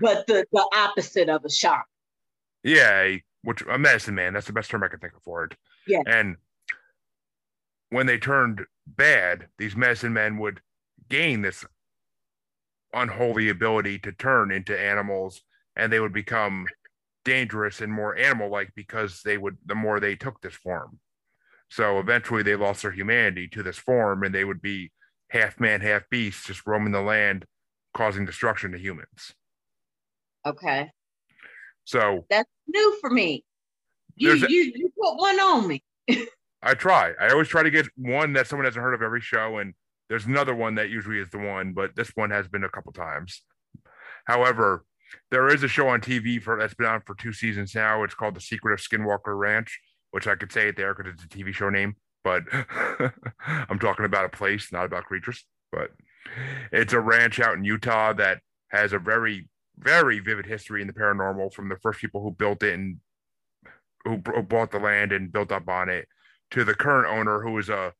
but 0.00 0.26
the, 0.26 0.46
the 0.52 0.68
opposite 0.74 1.28
of 1.28 1.44
a 1.44 1.50
shaman. 1.50 1.82
Yeah, 2.62 3.16
which 3.42 3.62
a 3.62 3.78
medicine 3.78 4.14
man, 4.14 4.34
that's 4.34 4.46
the 4.46 4.52
best 4.52 4.70
term 4.70 4.82
I 4.82 4.88
can 4.88 5.00
think 5.00 5.14
of 5.14 5.22
for 5.22 5.44
it. 5.44 5.54
Yeah. 5.86 6.02
And 6.06 6.36
when 7.90 8.06
they 8.06 8.18
turned 8.18 8.64
bad, 8.86 9.48
these 9.58 9.76
medicine 9.76 10.12
men 10.12 10.38
would 10.38 10.60
gain 11.08 11.42
this 11.42 11.64
unholy 12.92 13.48
ability 13.48 13.98
to 14.00 14.12
turn 14.12 14.50
into 14.50 14.78
animals 14.78 15.42
and 15.76 15.92
they 15.92 16.00
would 16.00 16.12
become 16.12 16.66
dangerous 17.24 17.80
and 17.80 17.92
more 17.92 18.16
animal 18.16 18.50
like 18.50 18.70
because 18.74 19.20
they 19.22 19.36
would 19.36 19.56
the 19.66 19.74
more 19.74 20.00
they 20.00 20.16
took 20.16 20.40
this 20.40 20.54
form 20.54 20.98
so 21.68 21.98
eventually 21.98 22.42
they 22.42 22.56
lost 22.56 22.82
their 22.82 22.92
humanity 22.92 23.48
to 23.48 23.62
this 23.62 23.78
form 23.78 24.22
and 24.22 24.34
they 24.34 24.44
would 24.44 24.62
be 24.62 24.90
half 25.30 25.60
man 25.60 25.80
half 25.80 26.08
beast 26.10 26.46
just 26.46 26.66
roaming 26.66 26.92
the 26.92 27.02
land 27.02 27.44
causing 27.94 28.24
destruction 28.24 28.72
to 28.72 28.78
humans. 28.78 29.34
Okay. 30.46 30.90
So 31.84 32.26
that's 32.30 32.50
new 32.66 32.96
for 33.00 33.10
me. 33.10 33.44
You 34.16 34.34
you, 34.34 34.72
you 34.74 34.92
put 35.00 35.16
one 35.16 35.38
on 35.40 35.66
me. 35.68 35.82
I 36.62 36.74
try. 36.74 37.12
I 37.20 37.30
always 37.30 37.48
try 37.48 37.62
to 37.62 37.70
get 37.70 37.86
one 37.96 38.32
that 38.32 38.46
someone 38.46 38.64
hasn't 38.64 38.82
heard 38.82 38.94
of 38.94 39.02
every 39.02 39.20
show 39.20 39.58
and 39.58 39.74
there's 40.08 40.26
another 40.26 40.54
one 40.54 40.76
that 40.76 40.90
usually 40.90 41.18
is 41.18 41.30
the 41.30 41.38
one 41.38 41.72
but 41.72 41.94
this 41.94 42.10
one 42.14 42.30
has 42.30 42.48
been 42.48 42.64
a 42.64 42.68
couple 42.68 42.92
times. 42.92 43.42
However 44.24 44.84
there 45.30 45.48
is 45.48 45.62
a 45.62 45.68
show 45.68 45.88
on 45.88 46.00
TV 46.00 46.40
for 46.40 46.58
that's 46.58 46.74
been 46.74 46.86
on 46.86 47.02
for 47.02 47.14
two 47.14 47.32
seasons 47.32 47.74
now. 47.74 48.04
It's 48.04 48.14
called 48.14 48.34
The 48.34 48.40
Secret 48.40 48.74
of 48.74 48.80
Skinwalker 48.80 49.38
Ranch, 49.38 49.80
which 50.10 50.26
I 50.26 50.34
could 50.34 50.52
say 50.52 50.68
it 50.68 50.76
there 50.76 50.94
because 50.94 51.12
it's 51.12 51.24
a 51.24 51.28
TV 51.28 51.52
show 51.52 51.70
name, 51.70 51.96
but 52.24 52.42
I'm 53.46 53.78
talking 53.78 54.04
about 54.04 54.24
a 54.24 54.30
place, 54.30 54.72
not 54.72 54.84
about 54.84 55.04
creatures. 55.04 55.44
But 55.70 55.90
it's 56.72 56.92
a 56.92 57.00
ranch 57.00 57.40
out 57.40 57.56
in 57.56 57.64
Utah 57.64 58.12
that 58.14 58.40
has 58.68 58.92
a 58.92 58.98
very, 58.98 59.48
very 59.78 60.18
vivid 60.18 60.46
history 60.46 60.80
in 60.80 60.86
the 60.86 60.92
paranormal 60.92 61.52
from 61.52 61.68
the 61.68 61.76
first 61.76 62.00
people 62.00 62.22
who 62.22 62.32
built 62.32 62.62
it 62.62 62.74
and 62.74 62.98
who, 64.04 64.18
bought 64.18 64.70
the 64.70 64.78
land 64.78 65.12
and 65.12 65.32
built 65.32 65.52
up 65.52 65.68
on 65.68 65.88
it 65.88 66.08
to 66.50 66.64
the 66.64 66.74
current 66.74 67.08
owner 67.08 67.42
who 67.42 67.56
is 67.58 67.68
a 67.68 67.92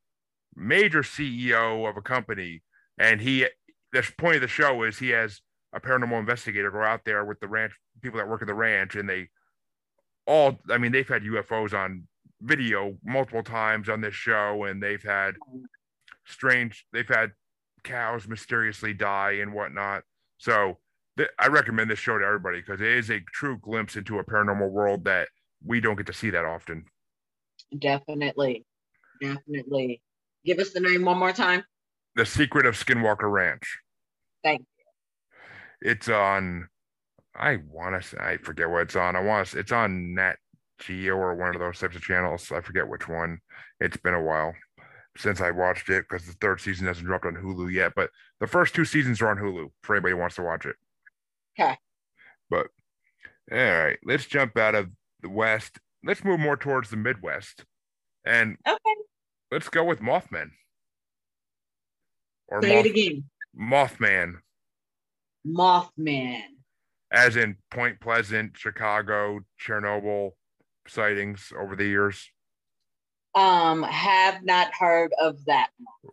major 0.57 1.03
CEO 1.03 1.89
of 1.89 1.97
a 1.97 2.03
company. 2.03 2.63
And 2.99 3.21
he, 3.21 3.47
the 3.93 4.07
point 4.17 4.37
of 4.37 4.43
the 4.43 4.49
show 4.49 4.83
is 4.83 4.99
he 4.99 5.11
has 5.11 5.41
a 5.73 5.81
paranormal 5.81 6.19
investigator 6.19 6.71
go 6.71 6.83
out 6.83 7.05
there 7.05 7.25
with 7.25 7.41
the 7.41 7.49
ranch 7.49 7.73
people 8.01 8.19
that 8.19 8.29
work 8.29 8.41
at 8.41 8.49
the 8.49 8.55
ranch 8.55 8.95
and 8.95 9.09
they 9.09 9.29
all 10.29 10.59
i 10.71 10.79
mean 10.79 10.93
they've 10.93 11.09
had 11.09 11.23
ufos 11.23 11.73
on 11.73 12.07
video 12.43 12.97
multiple 13.05 13.43
times 13.43 13.89
on 13.89 14.01
this 14.01 14.15
show 14.15 14.65
and 14.65 14.81
they've 14.81 15.03
had 15.03 15.35
strange 16.25 16.87
they've 16.93 17.09
had 17.09 17.33
cows 17.83 18.29
mysteriously 18.29 18.93
die 18.93 19.33
and 19.41 19.53
whatnot. 19.53 20.03
So 20.39 20.79
th- 21.17 21.31
i 21.39 21.49
recommend 21.49 21.91
this 21.91 21.99
show 21.99 22.19
to 22.19 22.25
everybody 22.25 22.61
because 22.61 22.81
it 22.81 22.87
is 22.87 23.11
a 23.11 23.21
true 23.33 23.59
glimpse 23.59 23.97
into 23.97 24.19
a 24.19 24.25
paranormal 24.25 24.71
world 24.71 25.05
that 25.05 25.29
we 25.65 25.81
don't 25.81 25.97
get 25.97 26.07
to 26.07 26.13
see 26.13 26.31
that 26.31 26.45
often. 26.45 26.85
Definitely. 27.77 28.65
Definitely. 29.21 30.01
Give 30.45 30.59
us 30.59 30.71
the 30.71 30.81
name 30.81 31.05
one 31.05 31.19
more 31.19 31.33
time. 31.33 31.65
The 32.15 32.25
secret 32.27 32.67
of 32.67 32.75
skinwalker 32.77 33.31
ranch. 33.31 33.79
Thank 34.45 34.61
you. 34.61 35.91
it's 35.91 36.09
on. 36.09 36.69
I 37.39 37.59
want 37.71 38.03
to. 38.03 38.23
I 38.23 38.37
forget 38.39 38.69
what 38.69 38.83
it's 38.83 38.97
on. 38.97 39.17
I 39.17 39.21
want 39.21 39.49
to. 39.49 39.59
It's 39.59 39.73
on 39.73 40.15
Nat 40.15 40.37
Geo 40.81 41.15
or 41.15 41.35
one 41.35 41.55
of 41.55 41.61
those 41.61 41.79
types 41.79 41.97
of 41.97 42.03
channels. 42.03 42.51
I 42.51 42.61
forget 42.61 42.89
which 42.89 43.09
one. 43.09 43.39
It's 43.81 43.97
been 43.97 44.15
a 44.15 44.23
while 44.23 44.55
since 45.17 45.41
I 45.41 45.51
watched 45.51 45.89
it 45.89 46.05
because 46.09 46.27
the 46.27 46.35
third 46.41 46.61
season 46.61 46.87
hasn't 46.87 47.07
dropped 47.07 47.27
on 47.27 47.35
Hulu 47.35 47.73
yet. 47.73 47.93
But 47.95 48.11
the 48.41 48.47
first 48.47 48.75
two 48.75 48.85
seasons 48.85 49.23
are 49.23 49.29
on 49.29 49.37
Hulu 49.37 49.69
for 49.83 49.95
anybody 49.95 50.13
who 50.13 50.19
wants 50.19 50.37
to 50.37 50.43
watch 50.43 50.67
it. 50.67 50.77
Okay. 51.59 51.77
But 52.51 52.69
all 53.51 53.59
right, 53.59 53.99
let's 54.05 54.27
jump 54.27 54.57
out 54.57 54.75
of 54.75 54.89
the 55.23 55.29
West. 55.29 55.79
Let's 56.05 56.25
move 56.25 56.41
more 56.41 56.57
towards 56.57 56.91
the 56.91 56.97
Midwest, 56.97 57.65
and 58.25 58.57
okay, 58.67 58.95
let's 59.51 59.69
go 59.69 59.85
with 59.85 60.01
Mothman. 60.01 60.51
Or 62.49 62.63
Say 62.63 62.77
Moth- 62.77 62.87
it 62.87 62.91
again. 62.91 63.25
Mothman. 63.59 64.35
Mothman. 65.47 66.43
As 67.11 67.37
in 67.37 67.57
Point 67.71 68.01
Pleasant, 68.01 68.57
Chicago, 68.57 69.41
Chernobyl 69.61 70.33
sightings 70.87 71.53
over 71.59 71.75
the 71.75 71.87
years? 71.87 72.31
Um, 73.35 73.83
have 73.83 74.45
not 74.45 74.75
heard 74.75 75.13
of 75.21 75.45
that 75.47 75.71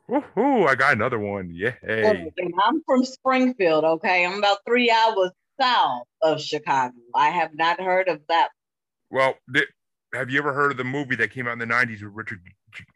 one. 0.10 0.24
Ooh, 0.38 0.66
I 0.66 0.76
got 0.76 0.94
another 0.94 1.20
one. 1.20 1.50
Yeah. 1.52 1.74
I'm 1.88 2.82
from 2.86 3.04
Springfield, 3.04 3.84
okay? 3.84 4.26
I'm 4.26 4.38
about 4.38 4.60
three 4.68 4.92
hours 4.92 5.32
south 5.60 6.04
of 6.22 6.42
Chicago. 6.42 6.94
I 7.16 7.30
have 7.30 7.52
not 7.56 7.80
heard 7.82 8.08
of 8.08 8.22
that. 8.30 8.50
Well, 9.10 9.36
th- 9.54 9.68
have 10.14 10.30
you 10.30 10.40
ever 10.40 10.54
heard 10.54 10.72
of 10.72 10.78
the 10.78 10.84
movie 10.84 11.16
that 11.16 11.32
came 11.32 11.48
out 11.48 11.54
in 11.54 11.60
the 11.60 11.66
90s 11.66 12.04
with 12.04 12.14
Richard 12.14 12.42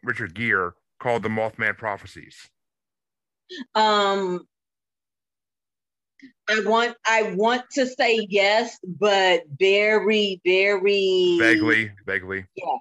Richard 0.02 0.34
Gere 0.34 0.70
called 1.00 1.22
The 1.22 1.28
Mothman 1.28 1.76
Prophecies? 1.76 2.36
Um, 3.74 4.46
I 6.48 6.62
want 6.64 6.96
I 7.06 7.34
want 7.34 7.64
to 7.72 7.86
say 7.86 8.26
yes, 8.28 8.78
but 8.84 9.42
very, 9.58 10.40
very 10.44 11.38
vaguely, 11.38 11.92
vaguely. 12.06 12.44
Yeah. 12.56 12.76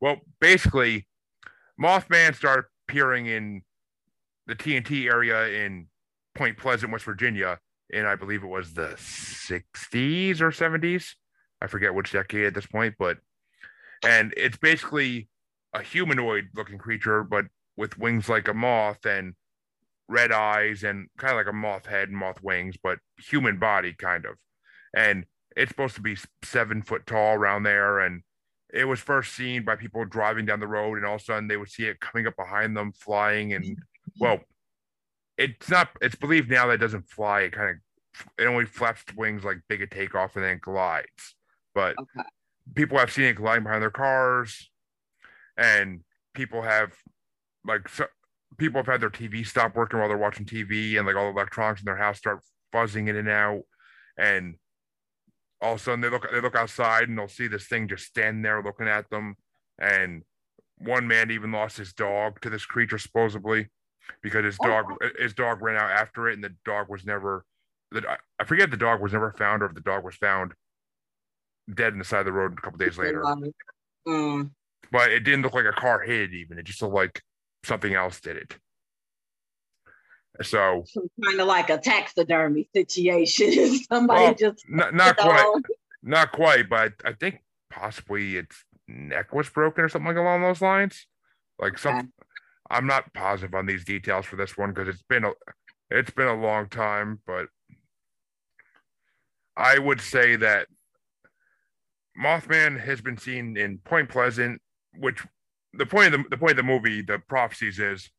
Well, 0.00 0.16
basically, 0.40 1.06
Mothman 1.80 2.34
started 2.34 2.66
appearing 2.88 3.26
in 3.26 3.62
the 4.46 4.54
TNT 4.54 5.06
area 5.06 5.48
in 5.64 5.88
Point 6.34 6.56
Pleasant, 6.56 6.92
West 6.92 7.04
Virginia, 7.04 7.58
and 7.92 8.06
I 8.06 8.14
believe 8.14 8.42
it 8.42 8.48
was 8.48 8.74
the 8.74 8.94
60s 8.96 10.40
or 10.40 10.50
70s. 10.50 11.14
I 11.60 11.66
forget 11.66 11.94
which 11.94 12.12
decade 12.12 12.46
at 12.46 12.54
this 12.54 12.66
point, 12.66 12.94
but 12.98 13.18
and 14.04 14.32
it's 14.36 14.56
basically 14.56 15.28
a 15.74 15.82
humanoid 15.82 16.48
looking 16.54 16.78
creature, 16.78 17.24
but 17.24 17.46
with 17.76 17.98
wings 17.98 18.28
like 18.28 18.48
a 18.48 18.54
moth 18.54 19.04
and 19.04 19.34
red 20.08 20.32
eyes 20.32 20.82
and 20.82 21.08
kind 21.18 21.32
of 21.32 21.36
like 21.36 21.52
a 21.52 21.56
moth 21.56 21.86
head 21.86 22.08
and 22.08 22.16
moth 22.16 22.42
wings, 22.42 22.76
but 22.82 22.98
human 23.18 23.58
body 23.58 23.92
kind 23.92 24.24
of. 24.24 24.36
And 24.94 25.26
it's 25.56 25.70
supposed 25.70 25.96
to 25.96 26.00
be 26.00 26.16
seven 26.42 26.82
foot 26.82 27.06
tall 27.06 27.34
around 27.34 27.64
there. 27.64 28.00
And 28.00 28.22
it 28.72 28.86
was 28.86 29.00
first 29.00 29.34
seen 29.34 29.64
by 29.64 29.76
people 29.76 30.04
driving 30.04 30.46
down 30.46 30.60
the 30.60 30.66
road, 30.66 30.96
and 30.96 31.06
all 31.06 31.16
of 31.16 31.20
a 31.20 31.24
sudden 31.24 31.48
they 31.48 31.56
would 31.56 31.70
see 31.70 31.84
it 31.84 32.00
coming 32.00 32.26
up 32.26 32.36
behind 32.36 32.76
them, 32.76 32.92
flying. 32.92 33.52
And 33.52 33.76
well, 34.20 34.40
it's 35.36 35.68
not, 35.68 35.90
it's 36.00 36.16
believed 36.16 36.50
now 36.50 36.66
that 36.66 36.74
it 36.74 36.78
doesn't 36.78 37.08
fly. 37.08 37.42
It 37.42 37.52
kind 37.52 37.70
of, 37.70 38.26
it 38.38 38.46
only 38.46 38.64
flaps 38.64 39.02
its 39.02 39.16
wings 39.16 39.44
like 39.44 39.58
big 39.68 39.82
a 39.82 39.86
takeoff 39.86 40.36
and 40.36 40.44
then 40.44 40.58
glides. 40.62 41.36
But 41.74 41.96
okay. 41.98 42.28
people 42.74 42.98
have 42.98 43.12
seen 43.12 43.26
it 43.26 43.36
gliding 43.36 43.64
behind 43.64 43.82
their 43.82 43.90
cars, 43.90 44.70
and 45.56 46.00
people 46.34 46.62
have 46.62 46.92
like 47.64 47.88
so, 47.88 48.06
people 48.56 48.78
have 48.78 48.86
had 48.86 49.00
their 49.00 49.10
TV 49.10 49.46
stop 49.46 49.76
working 49.76 49.98
while 49.98 50.08
they're 50.08 50.16
watching 50.16 50.46
TV, 50.46 50.96
and 50.96 51.06
like 51.06 51.16
all 51.16 51.32
the 51.32 51.38
electronics 51.38 51.80
in 51.80 51.86
their 51.86 51.96
house 51.96 52.18
start 52.18 52.40
buzzing 52.72 53.08
in 53.08 53.16
and 53.16 53.28
out, 53.28 53.62
and 54.16 54.56
all 55.60 55.74
of 55.74 55.80
a 55.80 55.82
sudden 55.82 56.00
they 56.00 56.08
look 56.08 56.26
they 56.30 56.40
look 56.40 56.56
outside 56.56 57.08
and 57.08 57.18
they'll 57.18 57.28
see 57.28 57.48
this 57.48 57.66
thing 57.66 57.88
just 57.88 58.06
standing 58.06 58.42
there 58.42 58.62
looking 58.62 58.88
at 58.88 59.08
them, 59.10 59.36
and 59.78 60.22
one 60.78 61.06
man 61.06 61.30
even 61.30 61.52
lost 61.52 61.76
his 61.76 61.92
dog 61.92 62.40
to 62.40 62.50
this 62.50 62.64
creature 62.64 62.98
supposedly 62.98 63.68
because 64.22 64.44
his 64.44 64.58
dog 64.58 64.86
oh. 64.90 65.08
his 65.18 65.34
dog 65.34 65.62
ran 65.62 65.76
out 65.76 65.90
after 65.90 66.28
it, 66.28 66.34
and 66.34 66.44
the 66.44 66.54
dog 66.64 66.86
was 66.88 67.04
never. 67.04 67.44
The 67.90 68.02
I 68.38 68.44
forget 68.44 68.70
the 68.70 68.76
dog 68.76 69.00
was 69.00 69.12
never 69.12 69.32
found, 69.32 69.62
or 69.62 69.66
if 69.66 69.74
the 69.74 69.80
dog 69.80 70.04
was 70.04 70.16
found 70.16 70.52
dead 71.72 71.92
in 71.92 71.98
the 71.98 72.04
side 72.04 72.20
of 72.20 72.26
the 72.26 72.32
road 72.32 72.54
a 72.56 72.60
couple 72.60 72.78
days 72.78 72.98
later. 72.98 73.22
Mm. 74.06 74.50
But 74.90 75.10
it 75.10 75.20
didn't 75.20 75.42
look 75.42 75.54
like 75.54 75.66
a 75.66 75.72
car 75.72 76.00
hit 76.00 76.32
even. 76.32 76.58
It 76.58 76.64
just 76.64 76.80
looked 76.80 76.94
like 76.94 77.22
something 77.64 77.94
else 77.94 78.20
did 78.20 78.36
it. 78.36 78.56
So 80.42 80.84
kind 81.24 81.40
of 81.40 81.48
like 81.48 81.68
a 81.70 81.78
taxidermy 81.78 82.68
situation. 82.74 83.78
Somebody 83.92 84.20
well, 84.20 84.34
just 84.34 84.64
not, 84.68 84.94
not 84.94 85.16
quite, 85.16 85.62
not 86.02 86.32
quite, 86.32 86.68
but 86.68 86.92
I 87.04 87.12
think 87.12 87.42
possibly 87.70 88.36
its 88.36 88.64
neck 88.86 89.34
was 89.34 89.48
broken 89.48 89.84
or 89.84 89.88
something 89.88 90.08
like 90.08 90.16
along 90.16 90.42
those 90.42 90.62
lines. 90.62 91.06
Like 91.58 91.72
okay. 91.72 91.82
some, 91.82 92.12
I'm 92.70 92.86
not 92.86 93.12
positive 93.14 93.54
on 93.54 93.66
these 93.66 93.84
details 93.84 94.26
for 94.26 94.36
this 94.36 94.56
one 94.56 94.72
because 94.72 94.88
it's 94.88 95.02
been 95.02 95.24
a, 95.24 95.32
it's 95.90 96.10
been 96.10 96.28
a 96.28 96.40
long 96.40 96.68
time, 96.68 97.20
but 97.26 97.46
I 99.56 99.78
would 99.78 100.00
say 100.00 100.36
that 100.36 100.68
Mothman 102.16 102.80
has 102.80 103.00
been 103.00 103.18
seen 103.18 103.56
in 103.56 103.78
Point 103.78 104.08
Pleasant, 104.08 104.60
which 104.96 105.24
the 105.72 105.86
point 105.86 106.14
of 106.14 106.22
the, 106.22 106.28
the 106.30 106.36
point 106.38 106.52
of 106.52 106.56
the 106.58 106.62
movie, 106.62 107.02
the 107.02 107.18
prophecies 107.18 107.78
is 107.78 108.10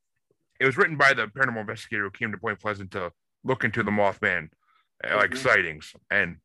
it 0.59 0.65
was 0.65 0.77
written 0.77 0.97
by 0.97 1.13
the 1.13 1.27
paranormal 1.27 1.61
investigator 1.61 2.03
who 2.03 2.11
came 2.11 2.31
to 2.31 2.37
Point 2.37 2.59
Pleasant 2.59 2.91
to 2.91 3.11
look 3.43 3.63
into 3.63 3.83
the 3.83 3.91
Mothman 3.91 4.49
uh, 5.03 5.15
like 5.15 5.31
mm-hmm. 5.31 5.47
sightings. 5.47 5.93
And 6.11 6.37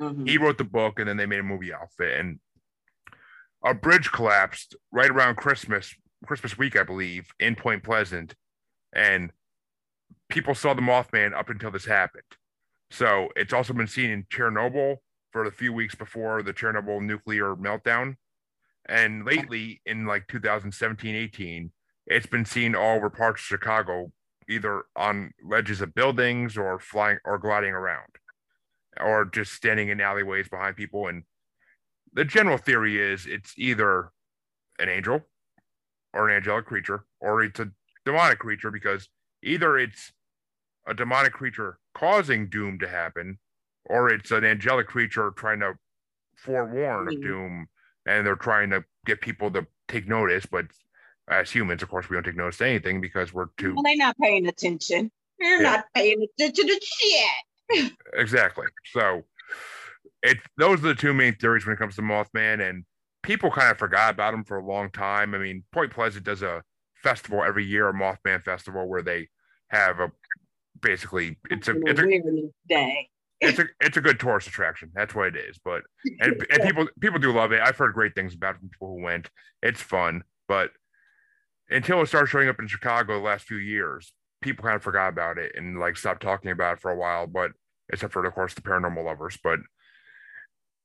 Mm-hmm. 0.00 0.26
He 0.26 0.38
wrote 0.38 0.58
the 0.58 0.64
book, 0.64 0.98
and 0.98 1.08
then 1.08 1.16
they 1.16 1.26
made 1.26 1.40
a 1.40 1.44
movie 1.44 1.72
off 1.72 1.92
it. 2.00 2.18
And 2.18 2.38
a 3.64 3.74
bridge 3.74 4.10
collapsed 4.12 4.76
right 4.92 5.10
around 5.10 5.36
Christmas, 5.36 5.94
Christmas 6.26 6.58
week, 6.58 6.76
I 6.76 6.82
believe, 6.82 7.28
in 7.38 7.54
Point 7.54 7.82
Pleasant, 7.82 8.34
and 8.92 9.30
people 10.28 10.54
saw 10.54 10.74
the 10.74 10.82
Mothman 10.82 11.32
up 11.32 11.48
until 11.48 11.70
this 11.70 11.86
happened. 11.86 12.24
So 12.90 13.28
it's 13.36 13.52
also 13.52 13.72
been 13.72 13.86
seen 13.86 14.10
in 14.10 14.24
Chernobyl 14.24 14.96
for 15.32 15.44
the 15.44 15.50
few 15.50 15.72
weeks 15.72 15.94
before 15.94 16.42
the 16.42 16.52
Chernobyl 16.52 17.02
nuclear 17.02 17.54
meltdown. 17.54 18.16
And 18.86 19.24
lately, 19.24 19.80
in 19.86 20.06
like 20.06 20.28
2017, 20.28 21.14
18, 21.14 21.72
it's 22.06 22.26
been 22.26 22.44
seen 22.44 22.74
all 22.74 22.96
over 22.96 23.08
parts 23.08 23.40
of 23.40 23.46
Chicago, 23.46 24.12
either 24.48 24.84
on 24.94 25.32
ledges 25.42 25.80
of 25.80 25.94
buildings 25.94 26.56
or 26.56 26.78
flying 26.78 27.18
or 27.24 27.38
gliding 27.38 27.72
around, 27.72 28.16
or 29.00 29.24
just 29.24 29.52
standing 29.52 29.88
in 29.88 30.00
alleyways 30.00 30.48
behind 30.48 30.76
people. 30.76 31.06
And 31.06 31.22
the 32.12 32.24
general 32.24 32.58
theory 32.58 33.00
is 33.00 33.26
it's 33.26 33.54
either 33.56 34.10
an 34.78 34.88
angel 34.88 35.22
or 36.12 36.28
an 36.28 36.36
angelic 36.36 36.66
creature, 36.66 37.06
or 37.20 37.42
it's 37.42 37.60
a 37.60 37.70
demonic 38.04 38.38
creature 38.38 38.70
because 38.70 39.08
either 39.42 39.78
it's 39.78 40.12
a 40.86 40.92
demonic 40.92 41.32
creature 41.32 41.78
causing 41.94 42.50
doom 42.50 42.78
to 42.80 42.88
happen, 42.88 43.38
or 43.86 44.10
it's 44.10 44.30
an 44.30 44.44
angelic 44.44 44.86
creature 44.88 45.32
trying 45.36 45.60
to 45.60 45.72
forewarn 46.36 47.08
of 47.08 47.14
hmm. 47.14 47.22
doom 47.22 47.66
and 48.06 48.26
they're 48.26 48.36
trying 48.36 48.70
to 48.70 48.84
get 49.06 49.20
people 49.20 49.50
to 49.52 49.66
take 49.88 50.08
notice. 50.08 50.46
But 50.46 50.66
as 51.28 51.50
humans, 51.50 51.82
of 51.82 51.88
course, 51.88 52.08
we 52.08 52.16
don't 52.16 52.24
take 52.24 52.36
notice 52.36 52.58
to 52.58 52.66
anything 52.66 53.00
because 53.00 53.32
we're 53.32 53.48
too. 53.56 53.74
Well, 53.74 53.82
they're 53.82 53.96
not 53.96 54.16
paying 54.18 54.46
attention. 54.46 55.10
They're 55.38 55.62
yeah. 55.62 55.70
not 55.70 55.84
paying 55.94 56.26
attention 56.38 56.66
to 56.66 56.80
shit. 56.82 57.92
exactly. 58.14 58.66
So, 58.92 59.22
it 60.22 60.38
those 60.58 60.80
are 60.80 60.88
the 60.88 60.94
two 60.94 61.14
main 61.14 61.34
theories 61.36 61.66
when 61.66 61.74
it 61.74 61.78
comes 61.78 61.96
to 61.96 62.02
Mothman, 62.02 62.68
and 62.68 62.84
people 63.22 63.50
kind 63.50 63.70
of 63.70 63.78
forgot 63.78 64.14
about 64.14 64.34
him 64.34 64.44
for 64.44 64.58
a 64.58 64.66
long 64.66 64.90
time. 64.90 65.34
I 65.34 65.38
mean, 65.38 65.64
Point 65.72 65.92
Pleasant 65.92 66.24
does 66.24 66.42
a 66.42 66.62
festival 67.02 67.42
every 67.42 67.64
year, 67.64 67.88
a 67.88 67.92
Mothman 67.92 68.42
festival, 68.42 68.88
where 68.88 69.02
they 69.02 69.28
have 69.68 70.00
a 70.00 70.12
basically 70.80 71.38
it's 71.50 71.68
a 71.68 71.74
it's 71.84 72.00
a 72.00 72.50
day 72.68 73.08
it's 73.40 73.58
a 73.58 73.64
it's 73.80 73.96
a 73.96 74.00
good 74.00 74.20
tourist 74.20 74.48
attraction. 74.48 74.90
That's 74.94 75.14
what 75.14 75.28
it 75.28 75.36
is. 75.36 75.58
But 75.64 75.82
and, 76.20 76.44
and 76.50 76.62
people 76.62 76.86
people 77.00 77.18
do 77.18 77.32
love 77.32 77.52
it. 77.52 77.60
I've 77.60 77.76
heard 77.76 77.94
great 77.94 78.14
things 78.14 78.34
about 78.34 78.56
it 78.56 78.58
from 78.60 78.68
people 78.70 78.88
who 78.88 79.02
went. 79.02 79.30
It's 79.62 79.80
fun, 79.80 80.22
but 80.48 80.70
until 81.70 82.02
it 82.02 82.06
started 82.06 82.28
showing 82.28 82.48
up 82.48 82.60
in 82.60 82.66
Chicago 82.66 83.14
the 83.14 83.24
last 83.24 83.46
few 83.46 83.56
years, 83.56 84.12
people 84.42 84.64
kind 84.64 84.76
of 84.76 84.82
forgot 84.82 85.08
about 85.08 85.38
it 85.38 85.52
and 85.56 85.80
like 85.80 85.96
stopped 85.96 86.22
talking 86.22 86.50
about 86.50 86.74
it 86.74 86.80
for 86.80 86.90
a 86.90 86.96
while. 86.96 87.26
But 87.26 87.52
except 87.92 88.12
for 88.12 88.24
of 88.24 88.34
course 88.34 88.54
the 88.54 88.62
paranormal 88.62 89.04
lovers, 89.04 89.38
but 89.42 89.60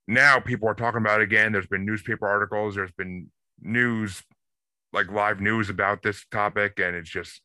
now 0.08 0.40
people 0.40 0.68
are 0.68 0.74
talking 0.74 1.02
about 1.02 1.22
it 1.22 1.26
again. 1.26 1.52
There's 1.52 1.68
been 1.68 1.86
newspaper 1.86 2.28
articles. 2.28 2.76
There's 2.76 2.92
been 2.92 3.30
news, 3.62 4.24
like 4.92 5.12
live 5.12 5.40
news 5.40 5.70
about 5.70 6.02
this 6.02 6.26
topic, 6.32 6.80
and 6.80 6.96
it's 6.96 7.10
just 7.10 7.42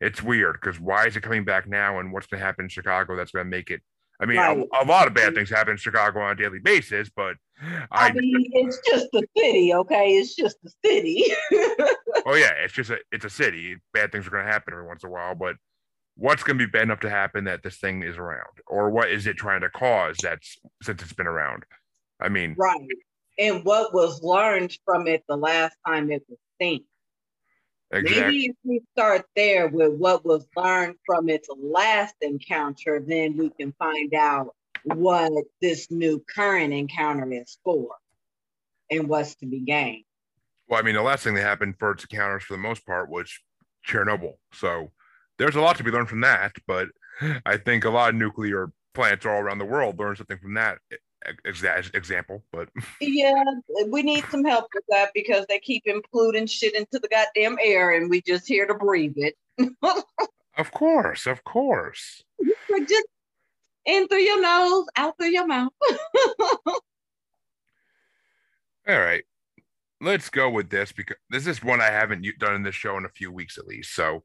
it's 0.00 0.22
weird 0.22 0.54
because 0.54 0.80
why 0.80 1.06
is 1.06 1.16
it 1.16 1.22
coming 1.22 1.44
back 1.44 1.68
now? 1.68 1.98
And 1.98 2.12
what's 2.12 2.26
going 2.26 2.40
to 2.40 2.46
happen 2.46 2.66
in 2.66 2.68
Chicago 2.68 3.16
that's 3.16 3.32
going 3.32 3.44
to 3.44 3.50
make 3.50 3.70
it 3.70 3.82
I 4.20 4.26
mean, 4.26 4.38
right. 4.38 4.58
a, 4.58 4.84
a, 4.84 4.86
lot 4.86 5.06
of 5.06 5.14
bad 5.14 5.34
things 5.34 5.48
happen 5.48 5.72
in 5.72 5.76
Chicago 5.76 6.20
on 6.20 6.32
a 6.32 6.34
daily 6.34 6.58
basis, 6.58 7.08
but 7.14 7.36
I, 7.62 8.08
I 8.08 8.12
mean, 8.12 8.50
it's 8.52 8.80
just 8.88 9.08
the 9.12 9.24
city, 9.36 9.72
okay? 9.74 10.16
It's 10.16 10.34
just 10.34 10.56
the 10.62 10.72
city. 10.84 11.24
oh 12.26 12.34
yeah, 12.34 12.52
it's 12.64 12.72
just 12.72 12.90
a 12.90 12.98
it's 13.12 13.24
a 13.24 13.30
city. 13.30 13.76
Bad 13.92 14.10
things 14.10 14.26
are 14.26 14.30
going 14.30 14.44
to 14.44 14.50
happen 14.50 14.74
every 14.74 14.86
once 14.86 15.04
in 15.04 15.10
a 15.10 15.12
while, 15.12 15.34
but 15.34 15.56
what's 16.16 16.42
going 16.42 16.58
to 16.58 16.66
be 16.66 16.70
bad 16.70 16.82
enough 16.82 17.00
to 17.00 17.10
happen 17.10 17.44
that 17.44 17.62
this 17.62 17.78
thing 17.78 18.02
is 18.02 18.16
around, 18.16 18.58
or 18.66 18.90
what 18.90 19.10
is 19.10 19.26
it 19.26 19.36
trying 19.36 19.60
to 19.60 19.70
cause? 19.70 20.16
That's 20.20 20.58
since 20.82 21.02
it's 21.02 21.12
been 21.12 21.28
around. 21.28 21.64
I 22.20 22.28
mean, 22.28 22.56
right. 22.58 22.86
And 23.38 23.64
what 23.64 23.94
was 23.94 24.20
learned 24.22 24.76
from 24.84 25.06
it 25.06 25.22
the 25.28 25.36
last 25.36 25.76
time 25.86 26.10
it 26.10 26.24
was 26.28 26.38
seen? 26.60 26.84
Exactly. 27.90 28.20
Maybe 28.20 28.44
if 28.46 28.56
we 28.64 28.82
start 28.92 29.24
there 29.34 29.68
with 29.68 29.94
what 29.94 30.24
was 30.24 30.46
learned 30.56 30.96
from 31.06 31.28
its 31.28 31.48
last 31.56 32.14
encounter, 32.20 33.02
then 33.06 33.36
we 33.36 33.50
can 33.50 33.72
find 33.78 34.12
out 34.14 34.54
what 34.84 35.32
this 35.60 35.90
new 35.90 36.22
current 36.34 36.72
encounter 36.72 37.32
is 37.32 37.58
for 37.64 37.88
and 38.90 39.08
what's 39.08 39.34
to 39.36 39.46
be 39.46 39.60
gained. 39.60 40.04
Well, 40.68 40.78
I 40.78 40.82
mean, 40.82 40.94
the 40.94 41.02
last 41.02 41.24
thing 41.24 41.34
that 41.34 41.42
happened 41.42 41.76
for 41.78 41.92
its 41.92 42.04
encounters 42.04 42.42
for 42.42 42.52
the 42.54 42.62
most 42.62 42.84
part 42.84 43.08
was 43.08 43.32
Chernobyl. 43.86 44.34
So 44.52 44.92
there's 45.38 45.56
a 45.56 45.60
lot 45.60 45.76
to 45.76 45.84
be 45.84 45.90
learned 45.90 46.10
from 46.10 46.20
that. 46.20 46.52
But 46.66 46.88
I 47.46 47.56
think 47.56 47.84
a 47.84 47.90
lot 47.90 48.10
of 48.10 48.16
nuclear 48.16 48.70
plants 48.92 49.24
all 49.24 49.40
around 49.40 49.58
the 49.58 49.64
world 49.64 49.98
learn 49.98 50.16
something 50.16 50.38
from 50.38 50.54
that 50.54 50.78
example, 51.44 52.42
but 52.52 52.68
yeah, 53.00 53.42
we 53.88 54.02
need 54.02 54.24
some 54.30 54.44
help 54.44 54.66
with 54.74 54.84
that 54.88 55.10
because 55.14 55.46
they 55.48 55.58
keep 55.58 55.84
including 55.86 56.46
shit 56.46 56.74
into 56.74 56.98
the 56.98 57.08
goddamn 57.08 57.58
air, 57.62 57.94
and 57.94 58.10
we 58.10 58.22
just 58.22 58.46
here 58.46 58.66
to 58.66 58.74
breathe 58.74 59.16
it. 59.16 59.36
of 60.56 60.72
course, 60.72 61.26
of 61.26 61.44
course. 61.44 62.22
Just 62.86 63.06
in 63.84 64.08
through 64.08 64.18
your 64.18 64.40
nose, 64.40 64.86
out 64.96 65.16
through 65.18 65.30
your 65.30 65.46
mouth. 65.46 65.72
All 66.66 66.80
right, 68.86 69.24
let's 70.00 70.30
go 70.30 70.48
with 70.48 70.70
this 70.70 70.92
because 70.92 71.16
this 71.30 71.46
is 71.46 71.62
one 71.62 71.80
I 71.80 71.90
haven't 71.90 72.26
done 72.38 72.54
in 72.54 72.62
this 72.62 72.74
show 72.74 72.96
in 72.96 73.04
a 73.04 73.10
few 73.10 73.30
weeks 73.30 73.58
at 73.58 73.66
least. 73.66 73.94
So, 73.94 74.24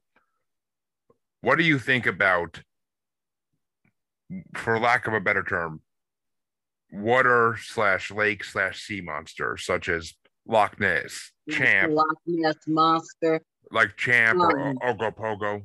what 1.42 1.58
do 1.58 1.64
you 1.64 1.78
think 1.78 2.06
about, 2.06 2.62
for 4.54 4.78
lack 4.78 5.06
of 5.06 5.12
a 5.12 5.20
better 5.20 5.42
term, 5.42 5.82
water 6.94 7.56
slash 7.60 8.10
lake 8.10 8.44
slash 8.44 8.82
sea 8.82 9.00
monsters 9.00 9.64
such 9.64 9.88
as 9.88 10.14
Loch 10.46 10.78
Ness, 10.78 11.32
Champ, 11.50 11.92
Loch 11.92 12.18
Ness 12.26 12.56
monster, 12.66 13.40
like 13.70 13.96
Champ 13.96 14.40
um, 14.40 14.78
or 14.80 14.94
Ogopogo. 14.94 15.64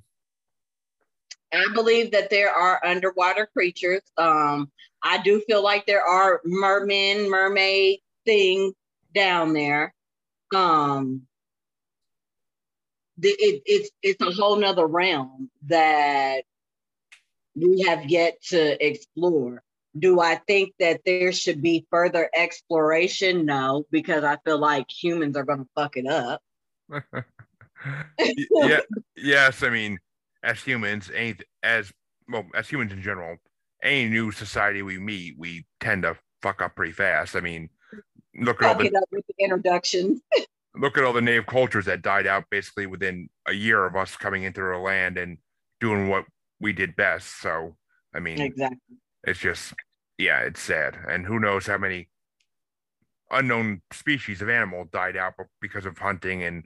I 1.54 1.66
believe 1.74 2.12
that 2.12 2.30
there 2.30 2.52
are 2.52 2.84
underwater 2.86 3.48
creatures. 3.48 4.02
Um, 4.18 4.72
I 5.04 5.20
do 5.20 5.42
feel 5.48 5.64
like 5.64 5.86
there 5.86 6.04
are 6.04 6.42
mermen, 6.46 7.30
mermaid 7.30 8.00
things 8.26 8.74
down 9.14 9.54
there. 9.54 9.94
Um, 10.54 11.24
the, 13.18 13.30
it, 13.30 13.62
it's 13.66 13.90
it's 14.02 14.22
a 14.22 14.32
whole 14.32 14.56
nother 14.56 14.88
realm 14.88 15.50
that 15.68 16.44
we 17.56 17.82
have 17.82 18.06
yet 18.06 18.42
to 18.50 18.86
explore. 18.86 19.62
Do 19.98 20.20
I 20.20 20.36
think 20.48 20.74
that 20.80 21.02
there 21.06 21.32
should 21.32 21.62
be 21.62 21.88
further 21.90 22.30
exploration? 22.36 23.46
No, 23.46 23.86
because 23.92 24.24
I 24.24 24.38
feel 24.46 24.60
like 24.60 24.86
humans 24.90 25.36
are 25.36 25.44
going 25.44 25.60
to 25.60 25.70
fuck 25.76 25.98
it 25.98 26.06
up. 26.06 26.42
yeah, 28.20 28.80
yes. 29.16 29.64
I 29.64 29.70
mean, 29.70 30.00
as 30.44 30.62
humans, 30.62 31.10
any 31.14 31.36
as 31.64 31.92
well 32.28 32.46
as 32.54 32.70
humans 32.70 32.94
in 32.94 33.02
general, 33.02 33.38
any 33.84 34.08
new 34.08 34.32
society 34.32 34.82
we 34.82 35.00
meet, 35.00 35.36
we 35.38 35.66
tend 35.80 36.04
to 36.04 36.18
fuck 36.42 36.62
up 36.62 36.76
pretty 36.76 36.94
fast. 36.94 37.36
I 37.36 37.40
mean, 37.40 37.70
look 38.36 38.62
at 38.62 38.70
all 38.70 38.84
the, 38.84 39.06
with 39.12 39.26
the 39.28 39.44
introductions. 39.44 40.22
look 40.76 40.98
at 40.98 41.04
all 41.04 41.14
the 41.14 41.22
native 41.22 41.46
cultures 41.46 41.86
that 41.86 42.02
died 42.02 42.28
out 42.28 42.46
basically 42.50 42.86
within 42.86 43.30
a 43.48 43.54
year 43.54 43.86
of 43.86 43.96
us 43.96 44.16
coming 44.16 44.44
into 44.44 44.62
their 44.62 44.78
land 44.78 45.18
and 45.18 45.38
doing 45.80 46.10
what 46.10 46.26
we 46.60 46.74
did 46.74 46.96
best. 46.96 47.42
So, 47.42 47.76
I 48.14 48.20
mean, 48.20 48.40
exactly. 48.40 48.98
It's 49.24 49.39
just 49.39 49.74
yeah, 50.20 50.41
it's 50.41 50.61
sad. 50.61 50.97
And 51.07 51.26
who 51.26 51.39
knows 51.39 51.65
how 51.65 51.78
many 51.78 52.09
unknown 53.32 53.82
species 53.93 54.41
of 54.41 54.49
animal 54.49 54.86
died 54.91 55.15
out 55.15 55.34
because 55.61 55.86
of 55.86 55.97
hunting 55.97 56.43
and 56.43 56.65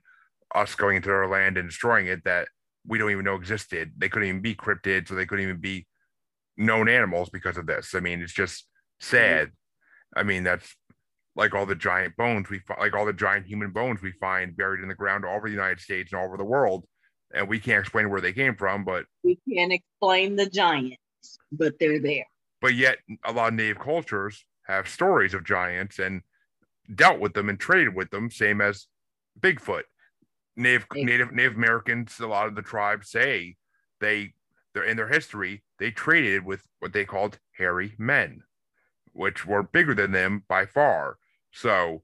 us 0.55 0.75
going 0.75 0.97
into 0.97 1.09
their 1.09 1.27
land 1.27 1.57
and 1.57 1.69
destroying 1.69 2.07
it 2.07 2.23
that 2.23 2.47
we 2.85 2.97
don't 2.97 3.11
even 3.11 3.25
know 3.25 3.35
existed. 3.35 3.91
They 3.97 4.09
couldn't 4.09 4.27
even 4.27 4.41
be 4.41 4.55
cryptids, 4.55 5.07
so 5.07 5.15
they 5.15 5.25
couldn't 5.25 5.43
even 5.43 5.61
be 5.61 5.85
known 6.57 6.89
animals 6.89 7.29
because 7.29 7.57
of 7.57 7.67
this. 7.67 7.93
I 7.95 7.99
mean, 7.99 8.21
it's 8.21 8.33
just 8.33 8.67
sad. 8.99 9.51
I 10.15 10.23
mean, 10.23 10.43
that's 10.43 10.75
like 11.35 11.53
all 11.53 11.65
the 11.65 11.75
giant 11.75 12.15
bones 12.17 12.49
we 12.49 12.59
find, 12.59 12.79
like 12.79 12.95
all 12.95 13.05
the 13.05 13.13
giant 13.13 13.45
human 13.45 13.71
bones 13.71 14.01
we 14.01 14.13
find 14.13 14.57
buried 14.57 14.81
in 14.81 14.87
the 14.87 14.95
ground 14.95 15.25
all 15.25 15.35
over 15.35 15.47
the 15.47 15.55
United 15.55 15.79
States 15.79 16.11
and 16.11 16.19
all 16.19 16.27
over 16.27 16.37
the 16.37 16.43
world, 16.43 16.85
and 17.33 17.47
we 17.47 17.59
can't 17.59 17.81
explain 17.81 18.09
where 18.09 18.21
they 18.21 18.33
came 18.33 18.55
from. 18.55 18.83
But 18.83 19.05
we 19.23 19.39
can't 19.47 19.73
explain 19.73 20.35
the 20.35 20.49
giants, 20.49 20.97
but 21.51 21.73
they're 21.79 21.99
there 21.99 22.25
but 22.63 22.75
yet 22.75 22.97
a 23.25 23.31
lot 23.33 23.49
of 23.49 23.55
native 23.55 23.77
cultures 23.77 24.45
have 24.65 24.87
stories 24.87 25.33
of 25.33 25.43
giants 25.43 25.99
and 25.99 26.21
dealt 26.95 27.19
with 27.19 27.33
them 27.33 27.49
and 27.49 27.59
traded 27.59 27.93
with 27.93 28.09
them, 28.09 28.31
same 28.31 28.61
as 28.61 28.87
Bigfoot. 29.37 29.83
Native 30.55 30.85
Native 30.95 31.33
Native 31.33 31.55
Americans, 31.55 32.17
a 32.21 32.27
lot 32.27 32.47
of 32.47 32.55
the 32.55 32.61
tribes 32.61 33.11
say 33.11 33.57
they 33.99 34.33
they're 34.73 34.85
in 34.85 34.95
their 34.95 35.09
history, 35.09 35.61
they 35.77 35.91
traded 35.91 36.45
with 36.45 36.65
what 36.79 36.93
they 36.93 37.03
called 37.03 37.37
hairy 37.57 37.95
men, 37.97 38.43
which 39.11 39.45
were 39.45 39.63
bigger 39.63 39.93
than 39.93 40.13
them 40.13 40.45
by 40.47 40.65
far. 40.65 41.17
So 41.51 42.01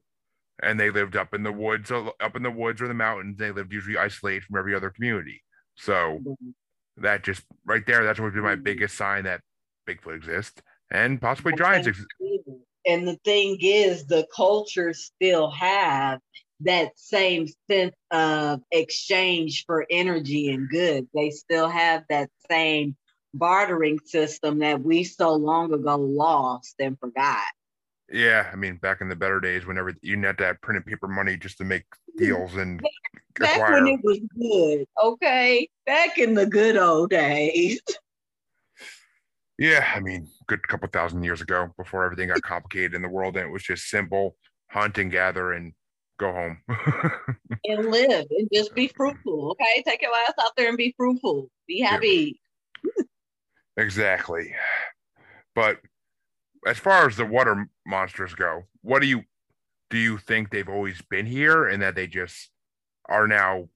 and 0.62 0.78
they 0.78 0.90
lived 0.90 1.16
up 1.16 1.32
in 1.32 1.42
the 1.42 1.52
woods 1.52 1.90
up 1.90 2.36
in 2.36 2.42
the 2.42 2.50
woods 2.50 2.82
or 2.82 2.88
the 2.88 2.92
mountains. 2.92 3.38
They 3.38 3.50
lived 3.50 3.72
usually 3.72 3.96
isolated 3.96 4.44
from 4.44 4.58
every 4.58 4.74
other 4.74 4.90
community. 4.90 5.42
So 5.76 6.20
mm-hmm. 6.20 6.50
that 6.98 7.24
just 7.24 7.44
right 7.64 7.86
there, 7.86 8.04
that's 8.04 8.18
what 8.18 8.26
would 8.26 8.34
be 8.34 8.40
my 8.40 8.56
mm-hmm. 8.56 8.62
biggest 8.62 8.98
sign 8.98 9.24
that 9.24 9.40
Bigfoot 9.86 10.16
exists. 10.16 10.62
and 10.90 11.20
possibly 11.20 11.54
giants. 11.54 11.86
exist. 11.86 12.08
and 12.86 13.06
the 13.06 13.18
thing 13.24 13.58
is, 13.60 14.06
the 14.06 14.26
cultures 14.34 15.10
still 15.14 15.50
have 15.50 16.20
that 16.60 16.92
same 16.96 17.46
sense 17.70 17.94
of 18.10 18.60
exchange 18.70 19.64
for 19.66 19.86
energy 19.90 20.50
and 20.52 20.68
goods. 20.68 21.06
They 21.14 21.30
still 21.30 21.68
have 21.68 22.04
that 22.08 22.30
same 22.50 22.96
bartering 23.32 23.98
system 24.04 24.58
that 24.58 24.82
we 24.82 25.04
so 25.04 25.34
long 25.34 25.72
ago 25.72 25.96
lost 25.96 26.74
and 26.78 26.98
forgot. 26.98 27.46
Yeah, 28.12 28.50
I 28.52 28.56
mean, 28.56 28.76
back 28.76 29.00
in 29.00 29.08
the 29.08 29.16
better 29.16 29.40
days, 29.40 29.66
whenever 29.66 29.94
you 30.02 30.20
had 30.20 30.38
to 30.38 30.46
have 30.46 30.60
printed 30.60 30.84
paper 30.84 31.06
money 31.06 31.36
just 31.36 31.58
to 31.58 31.64
make 31.64 31.84
deals 32.16 32.56
and 32.56 32.82
back 33.38 33.52
acquire. 33.54 33.84
when 33.84 33.86
it 33.86 34.00
was 34.02 34.18
good, 34.38 34.86
okay, 35.02 35.68
back 35.86 36.18
in 36.18 36.34
the 36.34 36.46
good 36.46 36.76
old 36.76 37.10
days. 37.10 37.80
Yeah, 39.60 39.86
I 39.94 40.00
mean, 40.00 40.26
good 40.46 40.66
couple 40.66 40.88
thousand 40.88 41.22
years 41.22 41.42
ago, 41.42 41.68
before 41.76 42.02
everything 42.02 42.28
got 42.28 42.40
complicated 42.40 42.94
in 42.94 43.02
the 43.02 43.10
world, 43.10 43.36
and 43.36 43.46
it 43.46 43.52
was 43.52 43.62
just 43.62 43.90
simple 43.90 44.34
hunt 44.70 44.96
and 44.96 45.10
gather 45.10 45.52
and 45.52 45.74
go 46.18 46.32
home 46.32 46.58
and 47.64 47.90
live 47.90 48.26
and 48.30 48.48
just 48.52 48.74
be 48.74 48.88
fruitful. 48.88 49.50
Okay, 49.50 49.82
take 49.86 50.00
your 50.00 50.12
ass 50.26 50.32
out 50.40 50.56
there 50.56 50.68
and 50.68 50.78
be 50.78 50.94
fruitful. 50.96 51.50
Be 51.68 51.80
happy. 51.80 52.40
Yeah. 52.82 53.04
exactly. 53.76 54.54
But 55.54 55.76
as 56.66 56.78
far 56.78 57.06
as 57.06 57.16
the 57.16 57.26
water 57.26 57.68
monsters 57.86 58.34
go, 58.34 58.62
what 58.80 59.02
do 59.02 59.08
you 59.08 59.24
do? 59.90 59.98
You 59.98 60.16
think 60.16 60.48
they've 60.48 60.68
always 60.70 61.02
been 61.10 61.26
here 61.26 61.68
and 61.68 61.82
that 61.82 61.96
they 61.96 62.06
just 62.06 62.50
are 63.10 63.26
now 63.26 63.68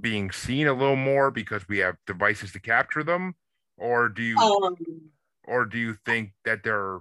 being 0.00 0.32
seen 0.32 0.66
a 0.66 0.72
little 0.72 0.96
more 0.96 1.30
because 1.30 1.68
we 1.68 1.78
have 1.78 1.96
devices 2.04 2.50
to 2.52 2.60
capture 2.60 3.04
them, 3.04 3.36
or 3.76 4.08
do 4.08 4.22
you, 4.22 4.36
um, 4.38 4.76
or 5.46 5.64
do 5.64 5.78
you 5.78 5.96
think 6.04 6.32
that 6.44 6.62
they're 6.62 7.00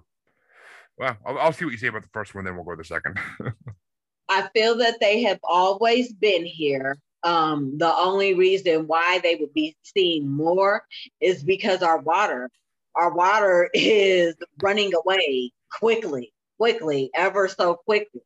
well, 0.99 1.17
I'll, 1.25 1.39
I'll, 1.39 1.53
see 1.53 1.63
what 1.63 1.71
you 1.71 1.77
say 1.77 1.87
about 1.87 2.01
the 2.01 2.09
first 2.13 2.35
one, 2.35 2.43
then 2.43 2.55
we'll 2.55 2.65
go 2.65 2.71
to 2.71 2.77
the 2.77 2.83
second. 2.83 3.17
I 4.29 4.47
feel 4.53 4.77
that 4.77 4.99
they 4.99 5.23
have 5.23 5.39
always 5.43 6.11
been 6.11 6.45
here. 6.45 6.97
Um, 7.23 7.77
the 7.77 7.93
only 7.93 8.33
reason 8.33 8.85
why 8.85 9.19
they 9.23 9.35
would 9.35 9.53
be 9.53 9.75
seen 9.83 10.29
more 10.29 10.83
is 11.21 11.41
because 11.41 11.81
our 11.81 11.99
water, 11.99 12.49
our 12.95 13.13
water 13.13 13.69
is 13.73 14.35
running 14.61 14.91
away 14.93 15.51
quickly, 15.71 16.33
quickly, 16.57 17.09
ever 17.15 17.47
so 17.47 17.75
quickly. 17.75 18.21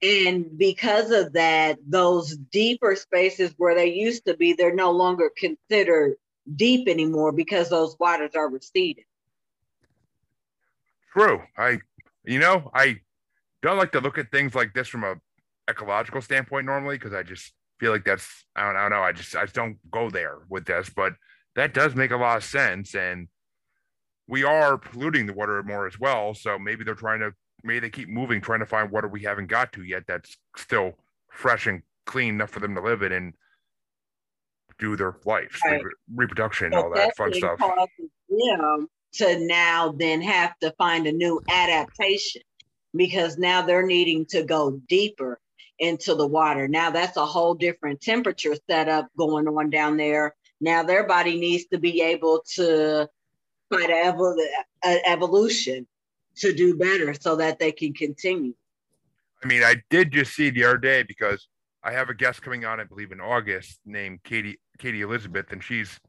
And 0.00 0.56
because 0.56 1.10
of 1.10 1.32
that, 1.34 1.76
those 1.86 2.36
deeper 2.36 2.96
spaces 2.96 3.52
where 3.58 3.74
they 3.74 3.92
used 3.92 4.24
to 4.26 4.36
be, 4.36 4.52
they're 4.52 4.74
no 4.74 4.92
longer 4.92 5.30
considered 5.36 6.14
deep 6.56 6.88
anymore 6.88 7.32
because 7.32 7.68
those 7.68 7.96
waters 7.98 8.30
are 8.34 8.48
receding. 8.48 9.04
True. 11.12 11.42
I, 11.56 11.78
you 12.24 12.38
know, 12.38 12.70
I 12.74 12.96
don't 13.62 13.78
like 13.78 13.92
to 13.92 14.00
look 14.00 14.18
at 14.18 14.30
things 14.30 14.54
like 14.54 14.74
this 14.74 14.88
from 14.88 15.04
a 15.04 15.16
ecological 15.68 16.22
standpoint 16.22 16.66
normally 16.66 16.96
because 16.96 17.12
I 17.12 17.22
just 17.22 17.52
feel 17.78 17.92
like 17.92 18.04
that's 18.04 18.44
I 18.56 18.66
don't, 18.66 18.76
I 18.76 18.82
don't 18.82 18.90
know 18.90 19.02
I 19.02 19.12
just 19.12 19.36
I 19.36 19.42
just 19.42 19.54
don't 19.54 19.78
go 19.90 20.10
there 20.10 20.38
with 20.48 20.66
this, 20.66 20.90
but 20.90 21.14
that 21.56 21.74
does 21.74 21.94
make 21.94 22.10
a 22.10 22.16
lot 22.16 22.36
of 22.36 22.44
sense, 22.44 22.94
and 22.94 23.28
we 24.28 24.44
are 24.44 24.78
polluting 24.78 25.26
the 25.26 25.32
water 25.32 25.62
more 25.62 25.86
as 25.86 25.98
well. 25.98 26.34
So 26.34 26.58
maybe 26.58 26.84
they're 26.84 26.94
trying 26.94 27.20
to 27.20 27.32
maybe 27.64 27.80
they 27.80 27.90
keep 27.90 28.08
moving, 28.08 28.40
trying 28.40 28.60
to 28.60 28.66
find 28.66 28.90
water 28.90 29.08
we 29.08 29.22
haven't 29.22 29.48
got 29.48 29.72
to 29.72 29.82
yet 29.82 30.04
that's 30.06 30.36
still 30.56 30.92
fresh 31.30 31.66
and 31.66 31.82
clean 32.06 32.34
enough 32.34 32.50
for 32.50 32.60
them 32.60 32.74
to 32.74 32.80
live 32.80 33.02
in 33.02 33.12
and 33.12 33.34
do 34.78 34.96
their 34.96 35.16
life, 35.24 35.58
right. 35.64 35.82
re- 35.82 35.92
reproduction, 36.14 36.72
all 36.72 36.90
that 36.94 37.16
fun 37.16 37.34
stuff. 37.34 37.58
Them 37.58 38.88
to 39.14 39.38
now 39.46 39.92
then 39.96 40.20
have 40.22 40.58
to 40.60 40.72
find 40.72 41.06
a 41.06 41.12
new 41.12 41.40
adaptation 41.50 42.42
because 42.94 43.38
now 43.38 43.62
they're 43.62 43.86
needing 43.86 44.26
to 44.26 44.42
go 44.42 44.80
deeper 44.88 45.40
into 45.78 46.14
the 46.14 46.26
water. 46.26 46.68
Now 46.68 46.90
that's 46.90 47.16
a 47.16 47.24
whole 47.24 47.54
different 47.54 48.00
temperature 48.00 48.56
setup 48.68 49.08
going 49.16 49.46
on 49.46 49.70
down 49.70 49.96
there. 49.96 50.34
Now 50.60 50.82
their 50.82 51.06
body 51.06 51.38
needs 51.38 51.66
to 51.66 51.78
be 51.78 52.02
able 52.02 52.42
to 52.56 53.08
fight 53.70 53.90
an 53.90 54.98
evolution 55.04 55.86
to 56.36 56.52
do 56.52 56.76
better 56.76 57.14
so 57.14 57.36
that 57.36 57.58
they 57.58 57.72
can 57.72 57.92
continue. 57.92 58.54
I 59.42 59.46
mean, 59.46 59.62
I 59.62 59.76
did 59.90 60.12
just 60.12 60.34
see 60.34 60.50
the 60.50 60.64
other 60.64 60.78
day 60.78 61.02
because 61.02 61.46
I 61.82 61.92
have 61.92 62.08
a 62.08 62.14
guest 62.14 62.42
coming 62.42 62.64
on, 62.64 62.80
I 62.80 62.84
believe, 62.84 63.12
in 63.12 63.20
August 63.20 63.80
named 63.86 64.22
Katie 64.24 64.58
Katie 64.78 65.02
Elizabeth, 65.02 65.52
and 65.52 65.62
she's 65.62 66.00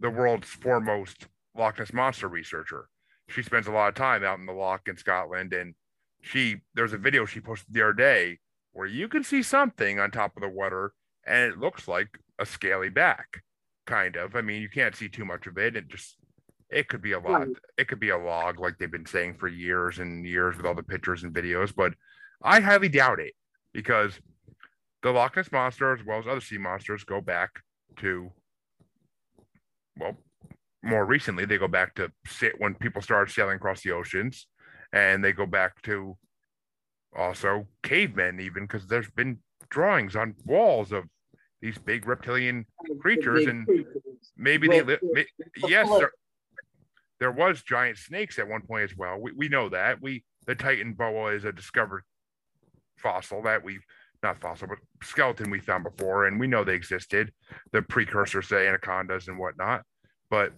the 0.00 0.10
world's 0.10 0.48
foremost 0.48 1.26
Loch 1.58 1.78
Ness 1.78 1.92
monster 1.92 2.28
researcher. 2.28 2.88
She 3.28 3.42
spends 3.42 3.66
a 3.66 3.72
lot 3.72 3.88
of 3.88 3.94
time 3.94 4.24
out 4.24 4.38
in 4.38 4.46
the 4.46 4.52
Loch 4.52 4.88
in 4.88 4.96
Scotland, 4.96 5.52
and 5.52 5.74
she 6.22 6.56
there's 6.74 6.92
a 6.92 6.98
video 6.98 7.24
she 7.24 7.40
posted 7.40 7.72
the 7.72 7.82
other 7.82 7.92
day 7.92 8.38
where 8.72 8.86
you 8.86 9.08
can 9.08 9.24
see 9.24 9.42
something 9.42 9.98
on 9.98 10.10
top 10.10 10.36
of 10.36 10.42
the 10.42 10.48
water 10.48 10.92
and 11.26 11.52
it 11.52 11.58
looks 11.58 11.88
like 11.88 12.18
a 12.38 12.46
scaly 12.46 12.88
back, 12.88 13.42
kind 13.86 14.16
of. 14.16 14.36
I 14.36 14.42
mean, 14.42 14.62
you 14.62 14.68
can't 14.68 14.94
see 14.94 15.08
too 15.08 15.24
much 15.24 15.46
of 15.46 15.58
it. 15.58 15.76
It 15.76 15.88
just 15.88 16.16
it 16.70 16.88
could 16.88 17.02
be 17.02 17.12
a 17.12 17.20
lot. 17.20 17.48
It 17.78 17.88
could 17.88 18.00
be 18.00 18.10
a 18.10 18.18
log, 18.18 18.60
like 18.60 18.78
they've 18.78 18.90
been 18.90 19.06
saying 19.06 19.34
for 19.34 19.48
years 19.48 19.98
and 19.98 20.26
years 20.26 20.56
with 20.56 20.66
all 20.66 20.74
the 20.74 20.82
pictures 20.82 21.22
and 21.24 21.34
videos. 21.34 21.74
But 21.74 21.94
I 22.42 22.60
highly 22.60 22.88
doubt 22.88 23.20
it 23.20 23.34
because 23.72 24.18
the 25.02 25.10
Loch 25.10 25.36
Ness 25.36 25.52
monster, 25.52 25.94
as 25.94 26.04
well 26.04 26.18
as 26.18 26.26
other 26.26 26.40
sea 26.40 26.58
monsters, 26.58 27.04
go 27.04 27.20
back 27.20 27.50
to 27.98 28.30
well, 29.98 30.18
more 30.86 31.04
recently 31.04 31.44
they 31.44 31.58
go 31.58 31.68
back 31.68 31.94
to 31.96 32.10
sit 32.26 32.54
when 32.58 32.74
people 32.74 33.02
started 33.02 33.32
sailing 33.32 33.56
across 33.56 33.82
the 33.82 33.92
oceans, 33.92 34.46
and 34.92 35.22
they 35.22 35.32
go 35.32 35.46
back 35.46 35.82
to 35.82 36.16
also 37.16 37.66
cavemen 37.82 38.40
even 38.40 38.64
because 38.64 38.86
there's 38.86 39.10
been 39.10 39.38
drawings 39.70 40.14
on 40.14 40.34
walls 40.44 40.92
of 40.92 41.04
these 41.62 41.78
big 41.78 42.06
reptilian 42.06 42.66
creatures 43.00 43.46
and 43.46 43.66
maybe 44.36 44.68
they 44.68 44.82
live 44.82 45.00
yes 45.66 45.88
there, 45.98 46.10
there, 47.18 47.32
was 47.32 47.62
giant 47.62 47.96
snakes 47.96 48.38
at 48.38 48.46
one 48.46 48.60
point 48.60 48.90
as 48.90 48.96
well. 48.96 49.18
We, 49.18 49.32
we 49.32 49.48
know 49.48 49.70
that. 49.70 50.00
We 50.02 50.24
the 50.46 50.54
Titanoboa 50.54 51.34
is 51.36 51.44
a 51.44 51.52
discovered 51.52 52.02
fossil 52.98 53.42
that 53.42 53.64
we 53.64 53.78
not 54.22 54.38
fossil 54.38 54.68
but 54.68 54.78
skeleton 55.02 55.50
we 55.50 55.60
found 55.60 55.84
before 55.84 56.26
and 56.26 56.38
we 56.38 56.46
know 56.46 56.64
they 56.64 56.74
existed. 56.74 57.32
The 57.72 57.82
precursors 57.82 58.48
to 58.48 58.68
anacondas 58.68 59.28
and 59.28 59.38
whatnot 59.38 59.82
but 60.30 60.52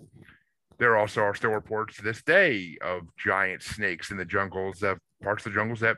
there 0.79 0.97
also 0.97 1.23
are 1.23 1.35
still 1.35 1.51
reports 1.51 1.97
to 1.97 2.03
this 2.03 2.23
day 2.23 2.77
of 2.83 3.03
giant 3.17 3.63
snakes 3.63 4.11
in 4.11 4.17
the 4.17 4.25
jungles 4.25 4.83
of 4.83 4.99
parts 5.23 5.45
of 5.45 5.53
the 5.53 5.59
jungles 5.59 5.81
that 5.81 5.97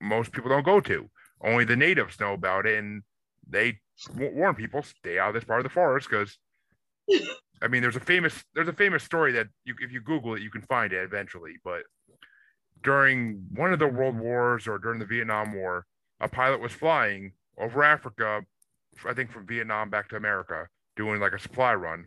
most 0.00 0.32
people 0.32 0.50
don't 0.50 0.64
go 0.64 0.80
to. 0.80 1.08
Only 1.40 1.64
the 1.64 1.76
natives 1.76 2.18
know 2.18 2.32
about 2.32 2.66
it, 2.66 2.78
and 2.78 3.02
they 3.48 3.78
warn 4.14 4.54
people 4.54 4.82
stay 4.82 5.18
out 5.18 5.28
of 5.28 5.34
this 5.34 5.44
part 5.44 5.60
of 5.60 5.64
the 5.64 5.70
forest 5.70 6.08
because. 6.10 6.38
I 7.62 7.68
mean, 7.68 7.80
there's 7.80 7.96
a 7.96 8.00
famous 8.00 8.44
there's 8.54 8.68
a 8.68 8.72
famous 8.74 9.02
story 9.02 9.32
that 9.32 9.46
you 9.64 9.74
if 9.80 9.90
you 9.90 10.02
Google 10.02 10.34
it, 10.34 10.42
you 10.42 10.50
can 10.50 10.60
find 10.60 10.92
it 10.92 11.02
eventually. 11.02 11.54
But 11.64 11.84
during 12.82 13.46
one 13.54 13.72
of 13.72 13.78
the 13.78 13.88
world 13.88 14.18
wars 14.18 14.68
or 14.68 14.78
during 14.78 14.98
the 14.98 15.06
Vietnam 15.06 15.54
War, 15.54 15.86
a 16.20 16.28
pilot 16.28 16.60
was 16.60 16.72
flying 16.72 17.32
over 17.58 17.82
Africa, 17.82 18.42
I 19.06 19.14
think 19.14 19.30
from 19.30 19.46
Vietnam 19.46 19.88
back 19.88 20.08
to 20.10 20.16
America, 20.16 20.68
doing 20.96 21.18
like 21.18 21.32
a 21.32 21.38
supply 21.38 21.74
run 21.74 22.04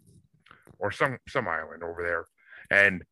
or 0.80 0.92
some 0.92 1.18
some 1.28 1.48
island 1.48 1.84
over 1.84 2.02
there. 2.02 2.26
And 2.72 3.04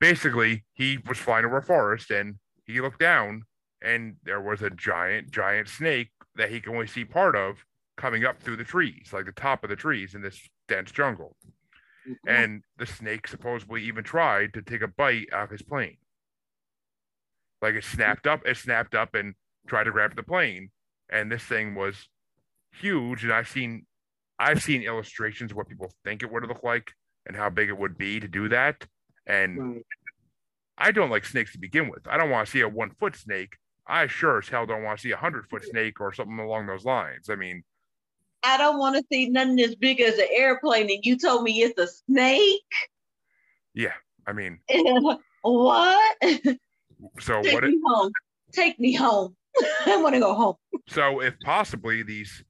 basically 0.00 0.64
he 0.74 0.98
was 1.06 1.18
flying 1.18 1.44
over 1.44 1.58
a 1.58 1.62
forest 1.62 2.10
and 2.10 2.36
he 2.64 2.80
looked 2.80 3.00
down 3.00 3.42
and 3.82 4.16
there 4.24 4.40
was 4.40 4.62
a 4.62 4.70
giant, 4.70 5.30
giant 5.30 5.68
snake 5.68 6.10
that 6.36 6.50
he 6.50 6.60
can 6.60 6.74
only 6.74 6.86
see 6.86 7.04
part 7.04 7.36
of 7.36 7.64
coming 7.96 8.24
up 8.24 8.40
through 8.40 8.56
the 8.56 8.64
trees, 8.64 9.10
like 9.12 9.26
the 9.26 9.32
top 9.32 9.64
of 9.64 9.70
the 9.70 9.76
trees 9.76 10.14
in 10.14 10.22
this 10.22 10.48
dense 10.68 10.90
jungle. 10.90 11.36
Mm-hmm. 12.08 12.28
And 12.28 12.62
the 12.78 12.86
snake 12.86 13.26
supposedly 13.26 13.82
even 13.84 14.04
tried 14.04 14.54
to 14.54 14.62
take 14.62 14.82
a 14.82 14.88
bite 14.88 15.28
out 15.32 15.44
of 15.44 15.50
his 15.50 15.62
plane. 15.62 15.96
Like 17.62 17.74
it 17.74 17.84
snapped 17.84 18.26
up, 18.26 18.42
it 18.46 18.56
snapped 18.56 18.94
up 18.94 19.14
and 19.14 19.34
tried 19.66 19.84
to 19.84 19.92
grab 19.92 20.14
the 20.14 20.22
plane. 20.22 20.70
And 21.10 21.30
this 21.30 21.42
thing 21.42 21.74
was 21.74 22.08
huge. 22.72 23.24
And 23.24 23.32
I've 23.32 23.48
seen 23.48 23.85
I've 24.38 24.62
seen 24.62 24.82
illustrations 24.82 25.50
of 25.50 25.56
what 25.56 25.68
people 25.68 25.92
think 26.04 26.22
it 26.22 26.30
would 26.30 26.46
look 26.46 26.62
like 26.62 26.92
and 27.26 27.36
how 27.36 27.50
big 27.50 27.68
it 27.68 27.78
would 27.78 27.96
be 27.96 28.20
to 28.20 28.28
do 28.28 28.48
that. 28.50 28.86
And 29.26 29.74
right. 29.74 29.86
I 30.78 30.90
don't 30.92 31.10
like 31.10 31.24
snakes 31.24 31.52
to 31.52 31.58
begin 31.58 31.88
with. 31.88 32.06
I 32.06 32.16
don't 32.16 32.30
want 32.30 32.46
to 32.46 32.50
see 32.50 32.60
a 32.60 32.68
one 32.68 32.90
foot 32.98 33.16
snake 33.16 33.56
I 33.86 34.06
sure 34.08 34.38
as 34.38 34.48
hell 34.48 34.66
don't 34.66 34.82
want 34.82 34.98
to 34.98 35.02
see 35.02 35.12
a 35.12 35.16
hundred 35.16 35.46
foot 35.48 35.64
snake 35.64 36.00
or 36.00 36.12
something 36.12 36.38
along 36.38 36.66
those 36.66 36.84
lines. 36.84 37.30
I 37.30 37.36
mean, 37.36 37.62
I 38.42 38.56
don't 38.56 38.78
want 38.78 38.96
to 38.96 39.04
see 39.12 39.28
nothing 39.28 39.60
as 39.60 39.74
big 39.76 40.00
as 40.00 40.18
an 40.18 40.26
airplane, 40.32 40.90
and 40.90 41.04
you 41.04 41.16
told 41.16 41.44
me 41.44 41.62
it's 41.62 41.78
a 41.78 41.86
snake. 41.86 42.62
Yeah, 43.74 43.92
I 44.26 44.32
mean, 44.32 44.58
what? 45.42 46.16
So 47.20 47.42
Take 47.42 47.54
what? 47.54 47.64
Me 47.64 47.70
it, 47.70 47.80
home. 47.86 48.12
Take 48.52 48.80
me 48.80 48.92
home. 48.92 49.36
I 49.86 49.96
want 50.02 50.14
to 50.14 50.20
go 50.20 50.34
home. 50.34 50.56
So 50.88 51.20
if 51.20 51.34
possibly 51.44 52.02
these 52.02 52.44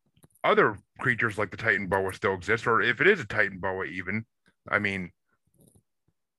other 0.46 0.78
creatures 0.98 1.38
like 1.38 1.50
the 1.50 1.56
Titanoboa 1.56 2.14
still 2.14 2.34
exist, 2.34 2.66
or 2.66 2.80
if 2.80 3.00
it 3.00 3.06
is 3.06 3.20
a 3.20 3.26
Titanoboa, 3.26 3.90
even, 3.90 4.24
I 4.68 4.78
mean, 4.78 5.10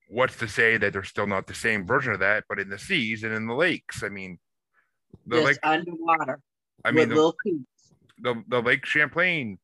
what's 0.08 0.36
to 0.36 0.48
say 0.48 0.76
that 0.78 0.92
they're 0.92 1.04
still 1.04 1.26
not 1.26 1.46
the 1.46 1.54
same 1.54 1.86
version 1.86 2.12
of 2.12 2.20
that, 2.20 2.44
but 2.48 2.58
in 2.58 2.70
the 2.70 2.78
seas 2.78 3.22
and 3.22 3.34
in 3.34 3.46
the 3.46 3.54
lakes? 3.54 4.02
I 4.02 4.08
mean, 4.08 4.38
the 5.26 5.36
Just 5.36 5.46
lake 5.46 5.58
underwater. 5.62 6.40
I 6.84 6.90
mean, 6.90 7.08
the, 7.08 7.32
the, 8.20 8.42
the 8.48 8.62
Lake 8.62 8.86
Champlain 8.86 9.58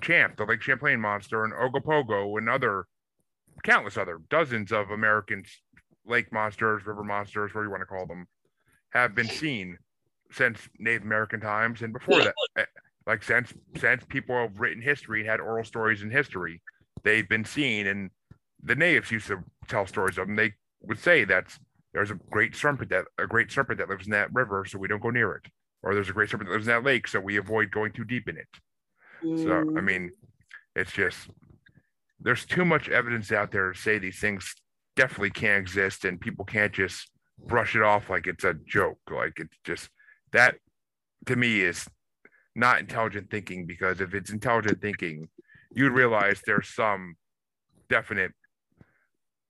champ, 0.00 0.36
the 0.36 0.44
Lake 0.44 0.62
Champlain 0.62 1.00
monster, 1.00 1.44
and 1.44 1.52
Ogopogo, 1.52 2.38
and 2.38 2.48
other 2.48 2.86
countless 3.62 3.96
other 3.96 4.20
dozens 4.30 4.72
of 4.72 4.90
American 4.90 5.44
lake 6.06 6.32
monsters, 6.32 6.86
river 6.86 7.02
monsters, 7.02 7.52
whatever 7.52 7.64
you 7.64 7.70
want 7.70 7.82
to 7.82 7.86
call 7.86 8.06
them, 8.06 8.26
have 8.90 9.14
been 9.14 9.28
seen 9.28 9.78
since 10.30 10.60
Native 10.78 11.02
American 11.02 11.40
times 11.40 11.82
and 11.82 11.92
before 11.92 12.22
that. 12.22 12.68
Like 13.06 13.22
since 13.22 13.52
since 13.76 14.04
people 14.08 14.36
have 14.36 14.58
written 14.58 14.82
history 14.82 15.20
and 15.20 15.28
had 15.28 15.40
oral 15.40 15.64
stories 15.64 16.02
in 16.02 16.10
history, 16.10 16.60
they've 17.04 17.28
been 17.28 17.44
seen, 17.44 17.86
and 17.86 18.10
the 18.62 18.74
natives 18.74 19.10
used 19.10 19.28
to 19.28 19.44
tell 19.68 19.86
stories 19.86 20.18
of 20.18 20.26
them. 20.26 20.36
They 20.36 20.54
would 20.82 20.98
say 20.98 21.24
that 21.24 21.56
there's 21.94 22.10
a 22.10 22.18
great 22.30 22.56
serpent 22.56 22.90
that 22.90 23.04
a 23.18 23.26
great 23.26 23.52
serpent 23.52 23.78
that 23.78 23.88
lives 23.88 24.06
in 24.06 24.12
that 24.12 24.34
river, 24.34 24.64
so 24.64 24.78
we 24.78 24.88
don't 24.88 25.02
go 25.02 25.10
near 25.10 25.32
it, 25.32 25.46
or 25.82 25.94
there's 25.94 26.10
a 26.10 26.12
great 26.12 26.30
serpent 26.30 26.48
that 26.48 26.54
lives 26.54 26.66
in 26.66 26.74
that 26.74 26.84
lake, 26.84 27.06
so 27.06 27.20
we 27.20 27.36
avoid 27.36 27.70
going 27.70 27.92
too 27.92 28.04
deep 28.04 28.28
in 28.28 28.36
it. 28.36 28.48
Mm. 29.22 29.42
So 29.44 29.78
I 29.78 29.80
mean, 29.80 30.10
it's 30.74 30.92
just 30.92 31.28
there's 32.20 32.44
too 32.44 32.64
much 32.64 32.88
evidence 32.88 33.30
out 33.30 33.52
there 33.52 33.72
to 33.72 33.78
say 33.78 33.98
these 33.98 34.18
things 34.18 34.52
definitely 34.96 35.30
can't 35.30 35.60
exist, 35.60 36.04
and 36.04 36.20
people 36.20 36.44
can't 36.44 36.72
just 36.72 37.08
brush 37.38 37.76
it 37.76 37.82
off 37.82 38.10
like 38.10 38.26
it's 38.26 38.44
a 38.44 38.54
joke. 38.66 38.98
Like 39.08 39.34
it's 39.38 39.56
just 39.64 39.90
that 40.32 40.56
to 41.26 41.36
me 41.36 41.60
is 41.60 41.86
not 42.56 42.80
intelligent 42.80 43.30
thinking 43.30 43.66
because 43.66 44.00
if 44.00 44.14
it's 44.14 44.30
intelligent 44.30 44.80
thinking, 44.80 45.28
you'd 45.72 45.92
realize 45.92 46.40
there's 46.46 46.68
some 46.74 47.16
definite 47.88 48.32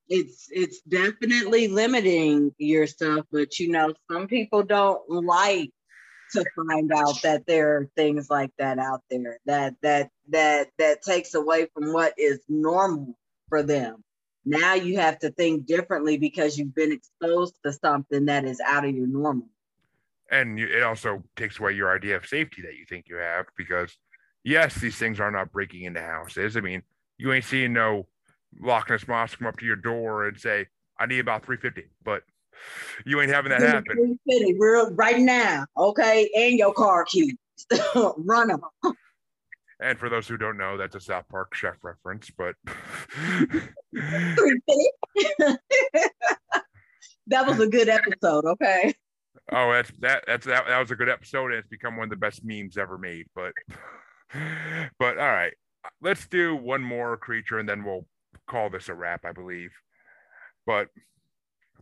it's 0.09 0.47
it's 0.51 0.83
definitely 0.83 1.67
limiting 1.67 2.53
yourself 2.59 3.27
but 3.33 3.59
you 3.59 3.73
know 3.73 3.93
some 4.09 4.29
people 4.29 4.63
don't 4.63 5.03
like 5.09 5.71
to 6.33 6.45
find 6.55 6.93
out 6.93 7.21
that 7.23 7.47
there 7.47 7.77
are 7.77 7.89
things 7.97 8.29
like 8.29 8.51
that 8.59 8.79
out 8.79 9.03
there 9.11 9.39
that 9.47 9.75
that 9.83 10.11
that 10.29 10.69
that 10.79 11.03
takes 11.03 11.35
away 11.35 11.67
from 11.73 11.93
what 11.93 12.15
is 12.19 12.41
normal 12.49 13.17
for 13.49 13.63
them. 13.63 14.03
Now 14.45 14.75
you 14.75 14.99
have 14.99 15.19
to 15.21 15.31
think 15.31 15.67
differently 15.67 16.19
because 16.19 16.57
you've 16.57 16.75
been 16.75 16.93
exposed 16.93 17.55
to 17.65 17.73
something 17.73 18.27
that 18.27 18.45
is 18.45 18.61
out 18.61 18.85
of 18.85 18.95
your 18.95 19.07
normal 19.07 19.49
and 20.31 20.59
it 20.59 20.83
also 20.83 21.23
takes 21.37 21.59
away 21.59 21.73
your 21.73 21.95
idea 21.95 22.17
of 22.17 22.27
safety 22.27 22.63
that 22.63 22.75
you 22.75 22.85
think 22.89 23.07
you 23.09 23.17
have 23.17 23.47
because 23.57 23.97
yes 24.45 24.75
these 24.77 24.97
things 24.97 25.21
are 25.21 25.31
not 25.31 25.53
breaking 25.53 25.85
into 25.85 26.01
houses. 26.01 26.57
I 26.57 26.61
mean 26.61 26.83
you 27.19 27.33
ain't 27.33 27.45
seeing 27.45 27.73
no 27.73 28.07
loch 28.61 28.91
ness 28.91 29.07
moss 29.07 29.35
come 29.35 29.47
up 29.47 29.59
to 29.59 29.67
your 29.67 29.77
door 29.77 30.27
and 30.29 30.39
say 30.39 30.67
i 30.99 31.07
need 31.07 31.19
about 31.19 31.45
350 31.45 31.91
but 32.05 32.23
you 33.05 33.21
ain't 33.21 33.31
having 33.31 33.51
that 33.51 33.61
happen. 33.61 34.19
350 34.27 34.57
real 34.59 34.95
right 34.95 35.19
now 35.19 35.67
okay? 35.77 36.31
And 36.35 36.59
your 36.59 36.73
car 36.73 37.05
keys. 37.05 37.35
Run 38.17 38.49
them 38.49 38.61
and 39.81 39.99
for 39.99 40.09
those 40.09 40.27
who 40.27 40.37
don't 40.37 40.57
know 40.57 40.77
that's 40.77 40.95
a 40.95 41.01
south 41.01 41.29
park 41.29 41.55
chef 41.55 41.77
reference 41.83 42.31
but 42.37 42.55
that 47.27 47.47
was 47.47 47.61
a 47.61 47.67
good 47.67 47.89
episode 47.89 48.45
okay 48.45 48.95
Oh, 49.53 49.73
that's 49.73 49.91
that 50.01 50.25
that's 50.27 50.47
that, 50.47 50.67
that 50.67 50.79
was 50.79 50.91
a 50.91 50.97
good 50.97 51.09
episode, 51.09 51.53
and 51.53 51.55
it's 51.55 51.69
become 51.69 51.97
one 51.97 52.05
of 52.05 52.11
the 52.11 52.17
best 52.17 52.41
memes 52.45 52.77
ever 52.77 52.99
made. 52.99 53.27
But 53.35 53.53
but 54.99 55.19
all 55.19 55.29
right, 55.29 55.53
let's 56.03 56.27
do 56.27 56.57
one 56.57 56.83
more 56.83 57.17
creature, 57.17 57.59
and 57.59 57.69
then 57.69 57.85
we'll 57.85 58.07
call 58.47 58.71
this 58.71 58.89
a 58.89 58.95
wrap, 58.95 59.25
I 59.25 59.33
believe. 59.33 59.71
But 60.67 60.89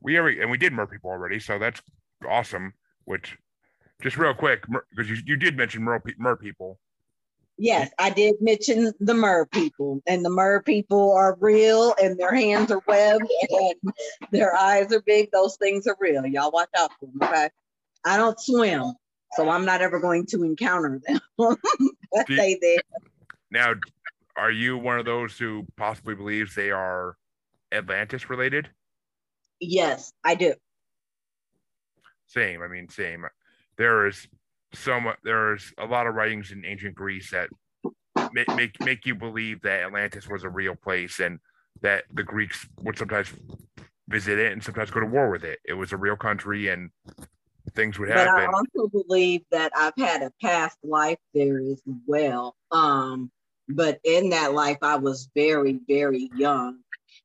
we 0.01 0.19
already 0.19 0.41
and 0.41 0.51
we 0.51 0.59
did 0.59 0.73
mer 0.73 0.86
people 0.86 1.11
already, 1.11 1.41
so 1.41 1.59
that's 1.59 1.81
awesome. 2.28 2.74
Which 3.07 3.36
just 4.03 4.19
real 4.19 4.35
quick, 4.35 4.65
because 4.91 5.09
you, 5.11 5.16
you 5.24 5.36
did 5.36 5.57
mention 5.57 5.82
mer, 5.82 6.36
people. 6.36 6.78
Yes, 7.56 7.90
I 7.98 8.10
did 8.10 8.35
mention 8.40 8.93
the 8.98 9.14
mer 9.14 9.47
people, 9.47 10.02
and 10.06 10.24
the 10.24 10.31
mer 10.31 10.60
people 10.62 11.12
are 11.12 11.36
real, 11.40 11.94
and 12.02 12.18
their 12.18 12.35
hands 12.35 12.72
are 12.72 12.82
webbed, 12.86 13.31
and 13.51 13.94
their 14.32 14.55
eyes 14.55 14.93
are 14.93 15.02
big. 15.02 15.31
Those 15.31 15.56
things 15.56 15.86
are 15.86 15.97
real. 16.01 16.26
Y'all 16.26 16.51
watch 16.51 16.70
out 16.76 16.90
for 16.98 17.06
them, 17.06 17.18
okay? 17.22 17.51
I 18.05 18.16
don't 18.16 18.39
swim, 18.40 18.94
so 19.35 19.48
I'm 19.48 19.64
not 19.64 19.82
ever 19.82 20.01
going 20.01 20.26
to 20.26 20.43
encounter 20.43 21.01
them. 21.06 21.20
Let's 22.12 22.35
say 22.35 22.59
that. 22.60 22.82
Now, 23.51 23.74
are 24.36 24.51
you 24.51 24.76
one 24.76 24.98
of 24.98 25.05
those 25.05 25.39
who 25.39 25.64
possibly 25.76 26.16
believes 26.16 26.55
they 26.55 26.72
are 26.72 27.16
Atlantis 27.70 28.28
related? 28.28 28.68
Yes, 29.60 30.12
I 30.24 30.35
do. 30.35 30.55
Same. 32.26 32.62
I 32.62 32.68
mean, 32.68 32.89
same. 32.89 33.24
There 33.76 34.09
is 34.09 34.26
so 34.74 35.01
much 35.01 35.18
there's 35.24 35.72
a 35.78 35.86
lot 35.86 36.06
of 36.06 36.14
writings 36.14 36.51
in 36.51 36.64
ancient 36.64 36.94
Greece 36.94 37.30
that 37.30 37.48
make, 38.32 38.55
make 38.55 38.80
make 38.80 39.06
you 39.06 39.14
believe 39.14 39.62
that 39.62 39.82
Atlantis 39.82 40.28
was 40.28 40.44
a 40.44 40.48
real 40.48 40.74
place 40.74 41.20
and 41.20 41.38
that 41.82 42.05
the 42.12 42.22
Greeks 42.22 42.66
would 42.82 42.96
sometimes 42.96 43.32
visit 44.09 44.38
it 44.38 44.52
and 44.52 44.62
sometimes 44.62 44.90
go 44.90 45.01
to 45.01 45.06
war 45.06 45.30
with 45.30 45.44
it. 45.44 45.59
It 45.64 45.74
was 45.74 45.92
a 45.92 45.96
real 45.96 46.16
country 46.16 46.68
and 46.68 46.90
things 47.74 47.98
would 47.98 48.09
happen. 48.09 48.32
But 48.34 48.42
I 48.42 48.52
also 48.52 48.88
believe 48.88 49.42
that 49.51 49.72
I've 49.74 49.94
had 49.96 50.22
a 50.22 50.32
past 50.42 50.78
life 50.82 51.18
there 51.32 51.59
as 51.59 51.82
well. 52.06 52.55
Um, 52.70 53.30
but 53.68 53.98
in 54.05 54.30
that 54.30 54.52
life, 54.52 54.78
I 54.82 54.96
was 54.96 55.28
very, 55.34 55.80
very 55.88 56.30
young. 56.36 56.80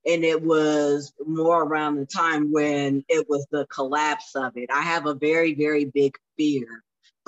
And 0.05 0.23
it 0.23 0.41
was 0.41 1.11
more 1.25 1.63
around 1.63 1.97
the 1.97 2.05
time 2.05 2.51
when 2.51 3.03
it 3.09 3.27
was 3.27 3.45
the 3.51 3.65
collapse 3.67 4.35
of 4.35 4.55
it. 4.55 4.69
I 4.71 4.81
have 4.81 5.05
a 5.05 5.13
very, 5.13 5.53
very 5.53 5.85
big 5.85 6.15
fear 6.37 6.83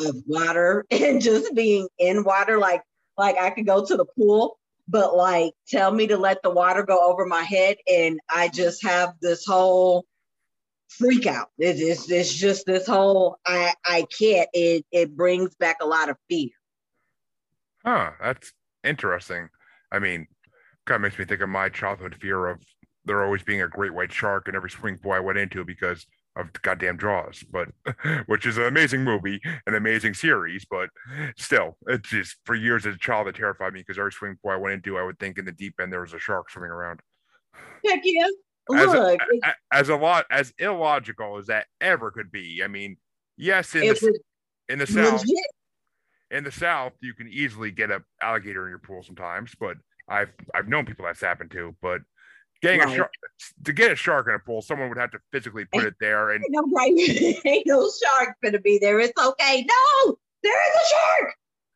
of 0.08 0.24
water 0.28 0.86
and 0.92 1.22
just 1.22 1.54
being 1.56 1.88
in 1.98 2.24
water. 2.24 2.58
Like, 2.58 2.82
like 3.18 3.38
I 3.38 3.50
could 3.50 3.66
go 3.66 3.86
to 3.86 3.98
the 3.98 4.06
pool, 4.06 4.58
but 4.88 5.16
like 5.16 5.54
tell 5.68 5.92
me 5.92 6.08
to 6.08 6.18
let 6.18 6.42
the 6.44 6.50
water 6.50 6.84
go 6.84 7.12
over 7.12 7.26
my 7.26 7.44
head, 7.44 7.78
and 7.88 8.20
I 8.30 8.48
just 8.50 8.84
have 8.84 9.14
this 9.22 9.46
whole 9.46 10.06
freak 10.90 11.26
out. 11.26 11.50
It, 11.58 11.80
it's 11.80 12.10
it's 12.10 12.34
just 12.34 12.66
this 12.66 12.88
whole 12.88 13.38
I 13.46 13.74
I 13.86 14.06
can't. 14.18 14.50
It 14.54 14.86
it 14.92 15.16
brings 15.16 15.56
back 15.56 15.78
a 15.82 15.88
lot 15.88 16.10
of 16.10 16.18
fear. 16.30 16.50
Huh, 17.86 18.12
that's 18.22 18.54
interesting. 18.84 19.50
I 19.92 20.00
mean, 20.00 20.28
kind 20.86 20.98
of 20.98 21.02
makes 21.02 21.18
me 21.18 21.26
think 21.26 21.42
of 21.42 21.50
my 21.50 21.70
childhood 21.70 22.16
fear 22.20 22.48
of 22.48 22.62
there 23.06 23.24
always 23.24 23.44
being 23.44 23.62
a 23.62 23.68
great 23.68 23.94
white 23.94 24.12
shark 24.12 24.48
in 24.48 24.56
every 24.56 24.70
swing 24.70 24.98
pool 24.98 25.12
I 25.12 25.20
went 25.20 25.40
into 25.40 25.66
because 25.66 26.06
of 26.36 26.52
goddamn 26.62 26.98
Jaws, 26.98 27.44
but 27.52 27.70
which 28.26 28.46
is 28.46 28.58
an 28.58 28.64
amazing 28.64 29.04
movie, 29.04 29.42
an 29.68 29.76
amazing 29.76 30.14
series, 30.14 30.66
but 30.70 30.90
still, 31.38 31.78
it's 31.88 32.10
just 32.10 32.38
for 32.46 32.56
years 32.56 32.86
as 32.86 32.96
a 32.96 33.00
child 33.00 33.28
that 33.28 33.36
terrified 33.36 33.74
me 33.74 33.82
because 33.82 34.00
every 34.00 34.12
swimming 34.12 34.38
pool 34.42 34.52
I 34.52 34.56
went 34.56 34.74
into, 34.74 34.98
I 34.98 35.04
would 35.04 35.20
think 35.20 35.38
in 35.38 35.46
the 35.46 35.52
deep 35.52 35.76
end 35.82 35.92
there 35.92 36.02
was 36.02 36.14
a 36.14 36.20
shark 36.20 36.50
swimming 36.50 36.72
around. 36.72 37.02
Heck 37.86 38.02
yeah. 38.04 38.28
As 38.74 38.88
Look, 38.88 39.22
a, 39.44 39.54
as 39.72 39.90
a 39.90 39.96
lot 39.96 40.26
as 40.32 40.54
illogical 40.58 41.38
as 41.38 41.48
that 41.48 41.66
ever 41.82 42.12
could 42.12 42.32
be. 42.32 42.62
I 42.64 42.68
mean, 42.68 42.96
yes, 43.36 43.76
in 43.76 43.82
the 43.82 44.20
in 44.70 44.80
the 44.80 44.88
south, 44.88 45.24
in 46.30 46.44
the 46.44 46.52
south, 46.52 46.94
you 47.02 47.14
can 47.14 47.28
easily 47.28 47.72
get 47.72 47.92
an 47.92 48.04
alligator 48.22 48.66
in 48.66 48.70
your 48.70 48.80
pool 48.80 49.04
sometimes, 49.04 49.54
but 49.60 49.78
I've 50.08 50.32
I've 50.54 50.68
known 50.68 50.86
people 50.86 51.06
that's 51.06 51.20
happened 51.20 51.52
to, 51.52 51.76
but 51.82 52.02
Getting 52.62 52.82
right. 52.82 52.94
a 52.94 52.96
shark 52.96 53.12
to 53.66 53.74
get 53.74 53.92
a 53.92 53.96
shark 53.96 54.28
in 54.28 54.36
a 54.36 54.40
pool, 54.40 54.62
someone 54.62 54.90
would 54.90 54.98
have 54.98 55.12
to 55.12 55.20
physically 55.32 55.66
put 55.66 55.84
it 55.84 55.96
there. 56.00 56.32
And 56.32 56.44
no, 56.50 56.64
right, 56.74 56.94
ain't 57.46 57.66
no 57.66 57.90
shark 57.90 58.36
gonna 58.44 58.60
be 58.60 58.78
there. 58.78 59.00
It's 59.00 59.20
okay. 59.20 59.66
No, 59.68 60.18
there 60.44 60.70
is 60.70 60.76
a 60.76 60.96
shark. 60.96 61.34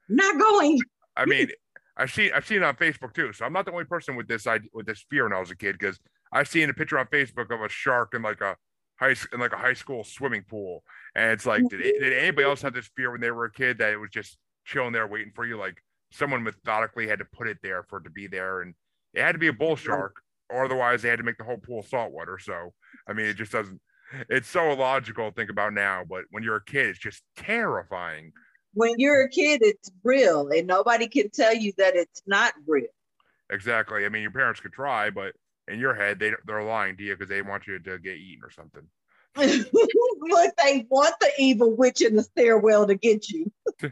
I'm 0.09 0.15
not 0.15 0.39
going. 0.39 0.79
I 1.17 1.25
mean, 1.25 1.49
I've 1.97 2.11
seen 2.11 2.31
I've 2.35 2.45
seen 2.45 2.57
it 2.57 2.63
on 2.63 2.75
Facebook 2.75 3.13
too. 3.13 3.33
So 3.33 3.45
I'm 3.45 3.53
not 3.53 3.65
the 3.65 3.71
only 3.71 3.85
person 3.85 4.15
with 4.15 4.27
this 4.27 4.45
idea, 4.45 4.69
with 4.73 4.85
this 4.85 5.03
fear 5.09 5.23
when 5.23 5.33
I 5.33 5.39
was 5.39 5.49
a 5.49 5.55
kid 5.55 5.77
because 5.79 5.99
I've 6.31 6.47
seen 6.47 6.69
a 6.69 6.73
picture 6.73 6.99
on 6.99 7.07
Facebook 7.07 7.53
of 7.53 7.61
a 7.61 7.69
shark 7.69 8.13
in 8.13 8.21
like 8.21 8.41
a 8.41 8.55
high 8.97 9.15
in 9.33 9.39
like 9.39 9.53
a 9.53 9.57
high 9.57 9.73
school 9.73 10.03
swimming 10.03 10.43
pool, 10.47 10.83
and 11.15 11.31
it's 11.31 11.45
like, 11.45 11.67
did, 11.69 11.81
did 11.81 12.13
anybody 12.13 12.45
else 12.45 12.61
have 12.61 12.73
this 12.73 12.89
fear 12.95 13.11
when 13.11 13.21
they 13.21 13.31
were 13.31 13.45
a 13.45 13.51
kid 13.51 13.79
that 13.79 13.91
it 13.91 13.97
was 13.97 14.09
just 14.11 14.37
chilling 14.65 14.91
there 14.91 15.07
waiting 15.07 15.31
for 15.33 15.45
you? 15.45 15.57
Like 15.57 15.81
someone 16.11 16.43
methodically 16.43 17.07
had 17.07 17.19
to 17.19 17.25
put 17.25 17.47
it 17.47 17.57
there 17.63 17.83
for 17.83 17.99
it 17.99 18.03
to 18.03 18.09
be 18.09 18.27
there, 18.27 18.61
and 18.61 18.75
it 19.13 19.21
had 19.21 19.31
to 19.31 19.39
be 19.39 19.47
a 19.47 19.53
bull 19.53 19.75
shark 19.75 20.17
or 20.49 20.65
otherwise 20.65 21.01
they 21.01 21.09
had 21.09 21.19
to 21.19 21.23
make 21.23 21.37
the 21.37 21.43
whole 21.43 21.57
pool 21.57 21.83
saltwater. 21.83 22.39
So 22.39 22.73
I 23.07 23.13
mean, 23.13 23.25
it 23.25 23.35
just 23.35 23.51
doesn't. 23.51 23.79
It's 24.29 24.47
so 24.47 24.71
illogical 24.71 25.29
to 25.29 25.35
think 25.35 25.49
about 25.49 25.73
now, 25.73 26.03
but 26.07 26.25
when 26.31 26.43
you're 26.43 26.57
a 26.57 26.63
kid, 26.63 26.87
it's 26.87 26.99
just 26.99 27.23
terrifying. 27.35 28.31
When 28.73 28.93
you're 28.97 29.23
a 29.23 29.29
kid, 29.29 29.61
it's 29.63 29.91
real, 30.03 30.49
and 30.49 30.67
nobody 30.67 31.07
can 31.07 31.29
tell 31.31 31.55
you 31.55 31.73
that 31.77 31.95
it's 31.95 32.21
not 32.27 32.53
real. 32.67 32.87
Exactly. 33.49 34.05
I 34.05 34.09
mean, 34.09 34.21
your 34.21 34.31
parents 34.31 34.59
could 34.59 34.73
try, 34.73 35.09
but 35.09 35.33
in 35.67 35.79
your 35.79 35.95
head, 35.95 36.19
they 36.19 36.33
they're 36.45 36.63
lying 36.63 36.97
to 36.97 37.03
you 37.03 37.15
because 37.15 37.29
they 37.29 37.41
want 37.41 37.67
you 37.67 37.79
to 37.79 37.99
get 37.99 38.17
eaten 38.17 38.43
or 38.43 38.51
something. 38.51 38.83
Look, 39.37 40.55
they 40.63 40.85
want 40.89 41.15
the 41.19 41.31
evil 41.37 41.75
witch 41.75 42.01
in 42.01 42.15
the 42.15 42.23
stairwell 42.23 42.87
to 42.87 42.95
get 42.95 43.29
you. 43.29 43.51
uh, 43.83 43.89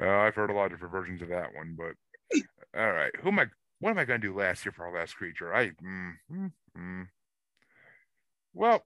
I've 0.00 0.34
heard 0.34 0.50
a 0.50 0.54
lot 0.54 0.66
of 0.66 0.72
different 0.72 0.92
versions 0.92 1.22
of 1.22 1.28
that 1.28 1.54
one, 1.54 1.76
but 1.76 2.42
all 2.78 2.92
right. 2.92 3.12
Who 3.22 3.28
am 3.28 3.40
I? 3.40 3.46
What 3.80 3.90
am 3.90 3.98
I 3.98 4.04
going 4.04 4.20
to 4.20 4.26
do 4.28 4.38
last 4.38 4.64
year 4.64 4.72
for 4.72 4.86
our 4.86 4.94
last 4.94 5.16
creature? 5.16 5.54
I 5.54 5.68
mm, 5.70 6.12
mm, 6.32 6.52
Mm. 6.78 7.08
Well, 8.54 8.84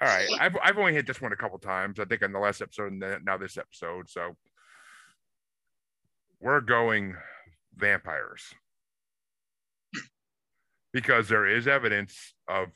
all 0.00 0.08
right. 0.08 0.28
I've 0.40 0.56
I've 0.62 0.78
only 0.78 0.94
hit 0.94 1.06
this 1.06 1.20
one 1.20 1.32
a 1.32 1.36
couple 1.36 1.58
times. 1.58 2.00
I 2.00 2.04
think 2.04 2.22
on 2.22 2.32
the 2.32 2.38
last 2.38 2.62
episode 2.62 2.92
and 2.92 3.24
now 3.24 3.36
this 3.38 3.58
episode. 3.58 4.10
So 4.10 4.36
we're 6.40 6.60
going 6.60 7.16
vampires 7.76 8.54
because 10.92 11.28
there 11.28 11.46
is 11.46 11.66
evidence 11.66 12.34
of 12.48 12.68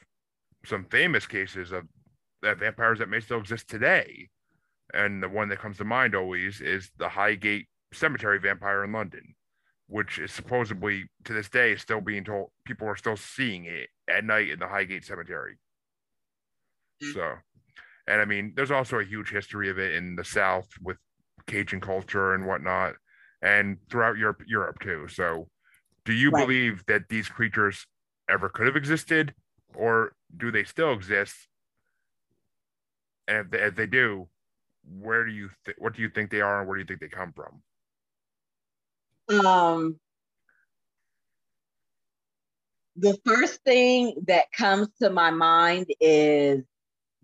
some 0.64 0.86
famous 0.90 1.26
cases 1.26 1.72
of 1.72 1.84
that 2.42 2.58
vampires 2.58 2.98
that 3.00 3.08
may 3.08 3.20
still 3.20 3.40
exist 3.40 3.68
today. 3.68 4.30
And 4.94 5.22
the 5.22 5.28
one 5.28 5.48
that 5.50 5.60
comes 5.60 5.78
to 5.78 5.84
mind 5.84 6.14
always 6.14 6.60
is 6.60 6.90
the 6.98 7.08
Highgate 7.08 7.68
Cemetery 7.92 8.40
vampire 8.40 8.84
in 8.84 8.92
London, 8.92 9.35
which 9.88 10.18
is 10.18 10.32
supposedly 10.32 11.08
to 11.24 11.32
this 11.32 11.48
day 11.48 11.76
still 11.76 12.00
being 12.00 12.24
told 12.24 12.50
people 12.64 12.88
are 12.88 12.96
still 12.96 13.16
seeing 13.16 13.64
it 13.64 13.88
at 14.08 14.24
night 14.24 14.50
in 14.50 14.58
the 14.58 14.66
Highgate 14.66 15.04
Cemetery. 15.04 15.58
Mm-hmm. 17.02 17.12
So, 17.12 17.34
and 18.08 18.20
I 18.20 18.24
mean, 18.24 18.52
there's 18.56 18.70
also 18.70 18.98
a 18.98 19.04
huge 19.04 19.30
history 19.30 19.70
of 19.70 19.78
it 19.78 19.94
in 19.94 20.16
the 20.16 20.24
South 20.24 20.68
with 20.82 20.96
Cajun 21.46 21.80
culture 21.80 22.34
and 22.34 22.46
whatnot, 22.46 22.94
and 23.42 23.78
throughout 23.90 24.16
Europe, 24.16 24.42
Europe 24.46 24.80
too. 24.80 25.06
So, 25.08 25.48
do 26.04 26.12
you 26.12 26.30
right. 26.30 26.46
believe 26.46 26.84
that 26.86 27.08
these 27.08 27.28
creatures 27.28 27.86
ever 28.28 28.48
could 28.48 28.66
have 28.66 28.76
existed, 28.76 29.34
or 29.74 30.12
do 30.36 30.50
they 30.50 30.64
still 30.64 30.92
exist? 30.92 31.34
And 33.28 33.38
if 33.38 33.50
they, 33.50 33.58
if 33.58 33.76
they 33.76 33.86
do, 33.86 34.28
where 34.84 35.24
do 35.24 35.32
you 35.32 35.50
th- 35.64 35.76
what 35.78 35.94
do 35.94 36.02
you 36.02 36.08
think 36.08 36.30
they 36.30 36.40
are, 36.40 36.60
and 36.60 36.68
where 36.68 36.76
do 36.76 36.80
you 36.80 36.86
think 36.86 37.00
they 37.00 37.08
come 37.08 37.32
from? 37.32 37.62
Um, 39.28 39.98
the 42.96 43.18
first 43.24 43.60
thing 43.64 44.14
that 44.26 44.50
comes 44.52 44.88
to 45.00 45.10
my 45.10 45.30
mind 45.30 45.86
is 46.00 46.64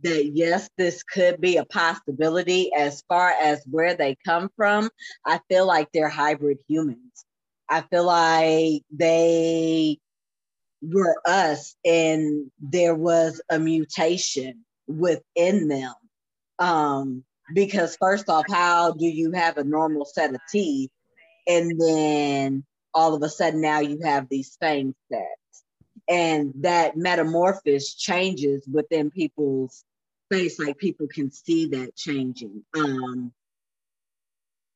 that 0.02 0.26
yes, 0.26 0.68
this 0.76 1.02
could 1.02 1.40
be 1.40 1.56
a 1.56 1.64
possibility 1.64 2.72
as 2.74 3.02
far 3.08 3.30
as 3.30 3.62
where 3.70 3.94
they 3.94 4.16
come 4.24 4.50
from. 4.56 4.90
I 5.24 5.40
feel 5.48 5.66
like 5.66 5.88
they're 5.92 6.08
hybrid 6.08 6.58
humans. 6.68 7.24
I 7.68 7.82
feel 7.82 8.04
like 8.04 8.82
they 8.90 9.98
were 10.82 11.16
us 11.24 11.76
and 11.84 12.50
there 12.60 12.94
was 12.94 13.40
a 13.48 13.58
mutation 13.58 14.64
within 14.88 15.68
them. 15.68 15.94
Um, 16.58 17.24
because 17.54 17.96
first 17.96 18.28
off, 18.28 18.44
how 18.50 18.92
do 18.92 19.06
you 19.06 19.32
have 19.32 19.56
a 19.56 19.64
normal 19.64 20.04
set 20.04 20.34
of 20.34 20.40
teeth 20.50 20.90
and 21.46 21.80
then 21.80 22.64
all 22.94 23.14
of 23.14 23.22
a 23.22 23.28
sudden 23.28 23.60
now 23.60 23.80
you 23.80 24.00
have 24.02 24.28
these 24.28 24.56
fang 24.60 24.94
sets? 25.10 25.64
And 26.08 26.52
that 26.60 26.96
metamorphosis 26.96 27.94
changes 27.94 28.66
within 28.70 29.10
people's 29.10 29.84
face, 30.30 30.58
like 30.58 30.78
people 30.78 31.06
can 31.12 31.30
see 31.30 31.66
that 31.68 31.94
changing. 31.94 32.64
Um, 32.74 33.32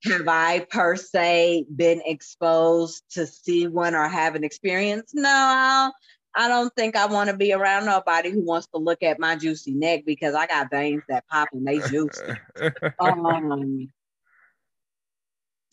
have 0.04 0.28
I 0.28 0.60
per 0.70 0.96
se 0.96 1.66
been 1.74 2.02
exposed 2.04 3.02
to 3.12 3.26
see 3.26 3.66
one 3.66 3.94
or 3.94 4.08
have 4.08 4.34
an 4.34 4.44
experience? 4.44 5.12
No, 5.14 5.92
I 6.34 6.48
don't 6.48 6.72
think 6.76 6.96
I 6.96 7.06
want 7.06 7.30
to 7.30 7.36
be 7.36 7.52
around 7.52 7.86
nobody 7.86 8.30
who 8.30 8.44
wants 8.44 8.68
to 8.68 8.78
look 8.78 9.02
at 9.02 9.18
my 9.18 9.36
juicy 9.36 9.72
neck 9.72 10.02
because 10.04 10.34
I 10.34 10.46
got 10.46 10.70
veins 10.70 11.02
that 11.08 11.26
pop 11.28 11.48
and 11.52 11.66
they 11.66 11.78
juicy. 11.80 12.34
um, 13.00 13.90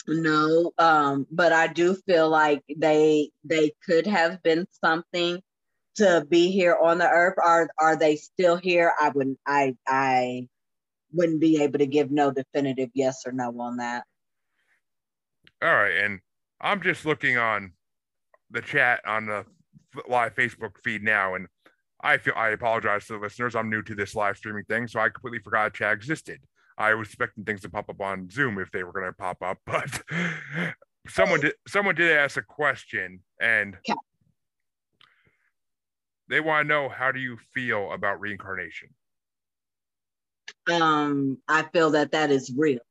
no, 0.08 0.72
um, 0.78 1.28
but 1.32 1.54
I 1.54 1.68
do 1.68 1.96
feel 2.08 2.30
like 2.30 2.62
they 2.76 3.30
they 3.44 3.72
could 3.86 4.08
have 4.08 4.42
been 4.44 4.66
something 4.84 5.42
to 5.96 6.26
be 6.30 6.52
here 6.52 6.76
on 6.82 6.98
the 6.98 7.10
earth. 7.10 7.36
Are 7.42 7.70
are 7.80 7.96
they 7.96 8.16
still 8.16 8.58
here? 8.58 8.94
I 9.00 9.10
wouldn't 9.10 9.40
I 9.46 9.76
I 9.88 10.48
wouldn't 11.12 11.40
be 11.40 11.62
able 11.64 11.80
to 11.80 11.86
give 11.86 12.12
no 12.12 12.32
definitive 12.32 12.90
yes 12.94 13.24
or 13.26 13.32
no 13.32 13.58
on 13.62 13.78
that. 13.78 14.04
All 15.62 15.74
right, 15.74 15.96
and 15.98 16.20
I'm 16.60 16.82
just 16.82 17.06
looking 17.06 17.38
on 17.38 17.74
the 18.52 18.62
chat 18.62 19.02
on 19.06 19.26
the 19.28 19.46
live 20.10 20.36
Facebook 20.36 20.78
feed 20.84 21.04
now, 21.04 21.36
and 21.36 21.48
I 22.02 22.18
feel 22.18 22.34
I 22.36 22.50
apologize 22.50 23.06
to 23.08 23.14
the 23.14 23.20
listeners. 23.20 23.56
I'm 23.56 23.70
new 23.70 23.84
to 23.84 23.96
this 23.96 24.16
live 24.16 24.36
streaming 24.36 24.66
thing, 24.66 24.88
so 24.88 25.00
I 25.00 25.10
completely 25.10 25.40
forgot 25.40 25.74
chat 25.74 25.94
existed. 25.94 26.40
I 26.78 26.94
was 26.94 27.08
expecting 27.08 27.44
things 27.44 27.62
to 27.62 27.70
pop 27.70 27.90
up 27.90 28.02
on 28.02 28.30
Zoom 28.30 28.60
if 28.60 28.72
they 28.72 28.84
were 28.84 28.92
going 28.92 29.06
to 29.06 29.14
pop 29.14 29.42
up, 29.42 29.60
but 29.66 30.02
someone 31.08 31.42
did 31.42 31.54
someone 31.68 31.96
did 31.96 32.12
ask 32.12 32.38
a 32.38 32.42
question, 32.42 33.20
and 33.40 33.76
okay. 33.76 33.98
they 36.30 36.40
want 36.40 36.66
to 36.66 36.68
know 36.68 36.90
how 36.90 37.12
do 37.12 37.20
you 37.20 37.38
feel 37.54 37.92
about 37.92 38.20
reincarnation. 38.20 38.90
Um, 40.72 41.38
I 41.48 41.64
feel 41.74 41.92
that 41.92 42.12
that 42.12 42.32
is 42.32 42.54
real, 42.56 42.82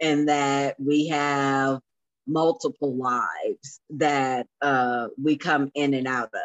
and 0.00 0.28
that 0.28 0.76
we 0.78 1.08
have 1.08 1.80
multiple 2.26 2.94
lives 2.96 3.80
that 3.90 4.46
uh, 4.60 5.08
we 5.22 5.36
come 5.36 5.70
in 5.74 5.94
and 5.94 6.06
out 6.06 6.30
of. 6.34 6.40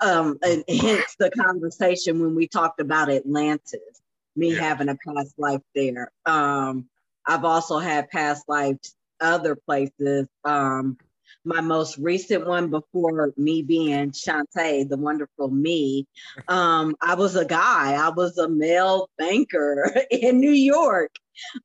Um, 0.00 0.38
and 0.42 0.64
hence 0.68 1.16
the 1.18 1.30
conversation 1.30 2.20
when 2.20 2.34
we 2.34 2.48
talked 2.48 2.80
about 2.80 3.10
Atlantis, 3.10 4.01
me 4.36 4.54
yeah. 4.54 4.60
having 4.60 4.88
a 4.88 4.96
past 5.06 5.34
life 5.38 5.60
there. 5.74 6.10
Um, 6.26 6.86
I've 7.26 7.44
also 7.44 7.78
had 7.78 8.10
past 8.10 8.44
lives 8.48 8.94
other 9.20 9.56
places. 9.56 10.26
Um, 10.44 10.98
my 11.44 11.60
most 11.60 11.98
recent 11.98 12.46
one 12.46 12.70
before 12.70 13.32
me 13.36 13.62
being 13.62 14.12
Shante, 14.12 14.88
the 14.88 14.96
wonderful 14.96 15.48
me, 15.48 16.06
um, 16.48 16.94
I 17.00 17.14
was 17.14 17.36
a 17.36 17.44
guy. 17.44 17.94
I 17.94 18.10
was 18.10 18.38
a 18.38 18.48
male 18.48 19.08
banker 19.18 19.92
in 20.10 20.40
New 20.40 20.50
York. 20.50 21.10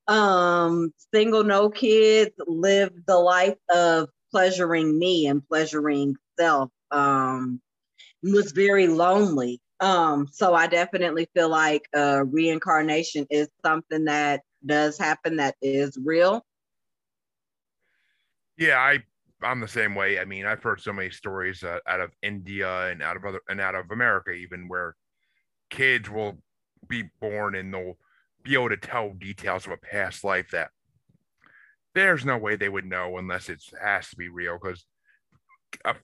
Um, 0.07 0.93
single, 1.13 1.43
no 1.43 1.69
kids, 1.69 2.31
lived 2.47 3.05
the 3.05 3.17
life 3.17 3.57
of 3.69 4.09
pleasuring 4.31 4.97
me 4.97 5.27
and 5.27 5.47
pleasuring 5.47 6.15
self. 6.39 6.69
Um, 6.91 7.61
was 8.23 8.51
very 8.51 8.87
lonely. 8.87 9.61
Um, 9.79 10.27
so 10.31 10.53
I 10.53 10.67
definitely 10.67 11.29
feel 11.33 11.49
like 11.49 11.87
uh, 11.95 12.23
reincarnation 12.25 13.27
is 13.29 13.47
something 13.63 14.05
that 14.05 14.41
does 14.65 14.97
happen 14.97 15.37
that 15.37 15.55
is 15.61 15.97
real. 16.03 16.43
Yeah, 18.57 18.79
I 18.79 19.03
I'm 19.41 19.59
the 19.59 19.67
same 19.67 19.93
way. 19.93 20.19
I 20.19 20.25
mean, 20.25 20.45
I've 20.45 20.63
heard 20.63 20.81
so 20.81 20.91
many 20.91 21.11
stories 21.11 21.63
uh, 21.63 21.79
out 21.87 21.99
of 21.99 22.11
India 22.23 22.87
and 22.87 23.03
out 23.03 23.17
of 23.17 23.25
other 23.25 23.41
and 23.47 23.61
out 23.61 23.75
of 23.75 23.91
America, 23.91 24.31
even 24.31 24.67
where 24.67 24.95
kids 25.69 26.09
will 26.09 26.39
be 26.87 27.03
born 27.19 27.55
and 27.55 27.73
they'll 27.73 27.97
be 28.43 28.53
able 28.55 28.69
to 28.69 28.77
tell 28.77 29.13
details 29.13 29.65
of 29.67 29.73
a 29.73 29.77
past 29.77 30.23
life 30.23 30.49
that 30.51 30.69
there's 31.93 32.25
no 32.25 32.37
way 32.37 32.55
they 32.55 32.69
would 32.69 32.85
know 32.85 33.17
unless 33.17 33.49
it 33.49 33.61
has 33.81 34.09
to 34.09 34.15
be 34.15 34.29
real. 34.29 34.57
Because 34.59 34.85
a 35.85 35.95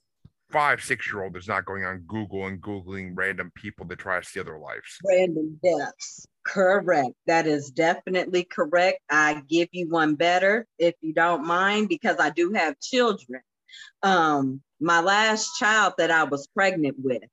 five, 0.54 0.82
six 0.82 1.12
year 1.12 1.24
old 1.24 1.36
is 1.36 1.48
not 1.48 1.66
going 1.66 1.84
on 1.84 2.04
Google 2.08 2.46
and 2.46 2.62
Googling 2.62 3.14
random 3.16 3.52
people 3.56 3.88
to 3.88 3.96
try 3.96 4.20
to 4.20 4.26
steal 4.26 4.44
their 4.44 4.60
lives. 4.60 5.00
Random 5.04 5.60
deaths. 5.64 6.28
Correct. 6.46 7.14
That 7.26 7.48
is 7.48 7.72
definitely 7.72 8.44
correct. 8.44 9.00
I 9.10 9.42
give 9.50 9.70
you 9.72 9.90
one 9.90 10.16
better 10.16 10.68
if 10.78 10.94
you 11.02 11.14
don't 11.14 11.46
mind, 11.46 11.90
because 11.90 12.18
I 12.20 12.30
do 12.30 12.54
have 12.54 12.80
children. 12.80 13.42
Um, 14.04 14.62
my 14.80 15.02
last 15.02 15.58
child 15.58 15.94
that 15.98 16.12
I 16.12 16.26
was 16.26 16.48
pregnant 16.48 16.98
with, 17.00 17.24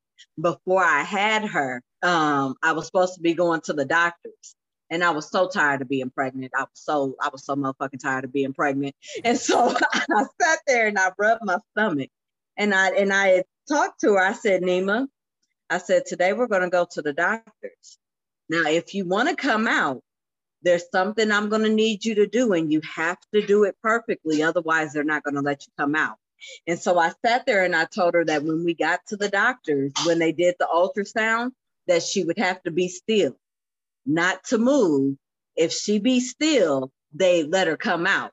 before 0.41 0.83
I 0.83 1.03
had 1.03 1.45
her, 1.45 1.83
um, 2.01 2.55
I 2.63 2.71
was 2.71 2.87
supposed 2.87 3.15
to 3.15 3.21
be 3.21 3.33
going 3.35 3.61
to 3.61 3.73
the 3.73 3.85
doctors. 3.85 4.55
And 4.89 5.03
I 5.03 5.11
was 5.11 5.29
so 5.29 5.47
tired 5.47 5.81
of 5.81 5.87
being 5.87 6.09
pregnant. 6.09 6.51
I 6.55 6.63
was 6.63 6.69
so 6.73 7.15
I 7.21 7.29
was 7.29 7.45
so 7.45 7.55
motherfucking 7.55 8.01
tired 8.01 8.25
of 8.25 8.33
being 8.33 8.53
pregnant. 8.53 8.93
And 9.23 9.37
so 9.37 9.73
I 9.93 10.25
sat 10.41 10.59
there 10.67 10.87
and 10.87 10.99
I 10.99 11.11
rubbed 11.17 11.45
my 11.45 11.57
stomach. 11.71 12.09
And 12.61 12.75
I 12.75 12.89
and 12.89 13.11
I 13.11 13.43
talked 13.67 14.01
to 14.01 14.13
her. 14.13 14.19
I 14.19 14.33
said, 14.33 14.61
Nima, 14.61 15.07
I 15.67 15.79
said, 15.79 16.03
today 16.05 16.33
we're 16.33 16.47
gonna 16.47 16.69
go 16.69 16.85
to 16.91 17.01
the 17.01 17.11
doctors. 17.11 17.97
Now, 18.49 18.69
if 18.69 18.93
you 18.93 19.07
want 19.07 19.29
to 19.29 19.35
come 19.35 19.67
out, 19.67 20.03
there's 20.61 20.83
something 20.91 21.31
I'm 21.31 21.49
going 21.49 21.63
to 21.63 21.69
need 21.69 22.03
you 22.03 22.15
to 22.15 22.27
do, 22.27 22.53
and 22.53 22.71
you 22.71 22.81
have 22.95 23.17
to 23.33 23.45
do 23.45 23.63
it 23.63 23.75
perfectly. 23.81 24.43
Otherwise, 24.43 24.93
they're 24.93 25.03
not 25.03 25.23
going 25.23 25.35
to 25.35 25.41
let 25.41 25.65
you 25.65 25.71
come 25.79 25.95
out. 25.95 26.17
And 26.67 26.77
so 26.77 26.99
I 26.99 27.13
sat 27.25 27.45
there 27.45 27.63
and 27.63 27.75
I 27.75 27.85
told 27.85 28.13
her 28.13 28.25
that 28.25 28.43
when 28.43 28.65
we 28.65 28.73
got 28.73 28.99
to 29.07 29.15
the 29.15 29.29
doctors, 29.29 29.93
when 30.05 30.19
they 30.19 30.33
did 30.33 30.55
the 30.59 30.67
ultrasound, 30.67 31.51
that 31.87 32.03
she 32.03 32.23
would 32.25 32.37
have 32.37 32.61
to 32.63 32.71
be 32.71 32.89
still, 32.89 33.37
not 34.05 34.43
to 34.45 34.57
move. 34.57 35.15
If 35.55 35.71
she 35.71 35.99
be 35.99 36.19
still, 36.19 36.91
they 37.13 37.43
let 37.43 37.67
her 37.67 37.77
come 37.77 38.05
out. 38.05 38.31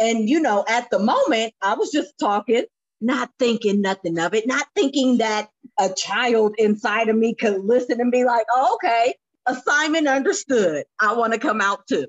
And 0.00 0.28
you 0.28 0.40
know, 0.40 0.64
at 0.68 0.90
the 0.90 0.98
moment, 0.98 1.54
I 1.62 1.74
was 1.74 1.92
just 1.92 2.18
talking, 2.18 2.64
not 3.00 3.30
thinking 3.38 3.80
nothing 3.80 4.18
of 4.18 4.34
it, 4.34 4.46
not 4.46 4.66
thinking 4.74 5.18
that 5.18 5.48
a 5.78 5.90
child 5.94 6.54
inside 6.58 7.08
of 7.08 7.16
me 7.16 7.34
could 7.34 7.64
listen 7.64 8.00
and 8.00 8.12
be 8.12 8.24
like, 8.24 8.46
oh, 8.52 8.74
okay, 8.74 9.14
assignment 9.46 10.08
understood. 10.08 10.84
I 11.00 11.14
want 11.14 11.32
to 11.32 11.38
come 11.38 11.60
out 11.60 11.86
too. 11.86 12.06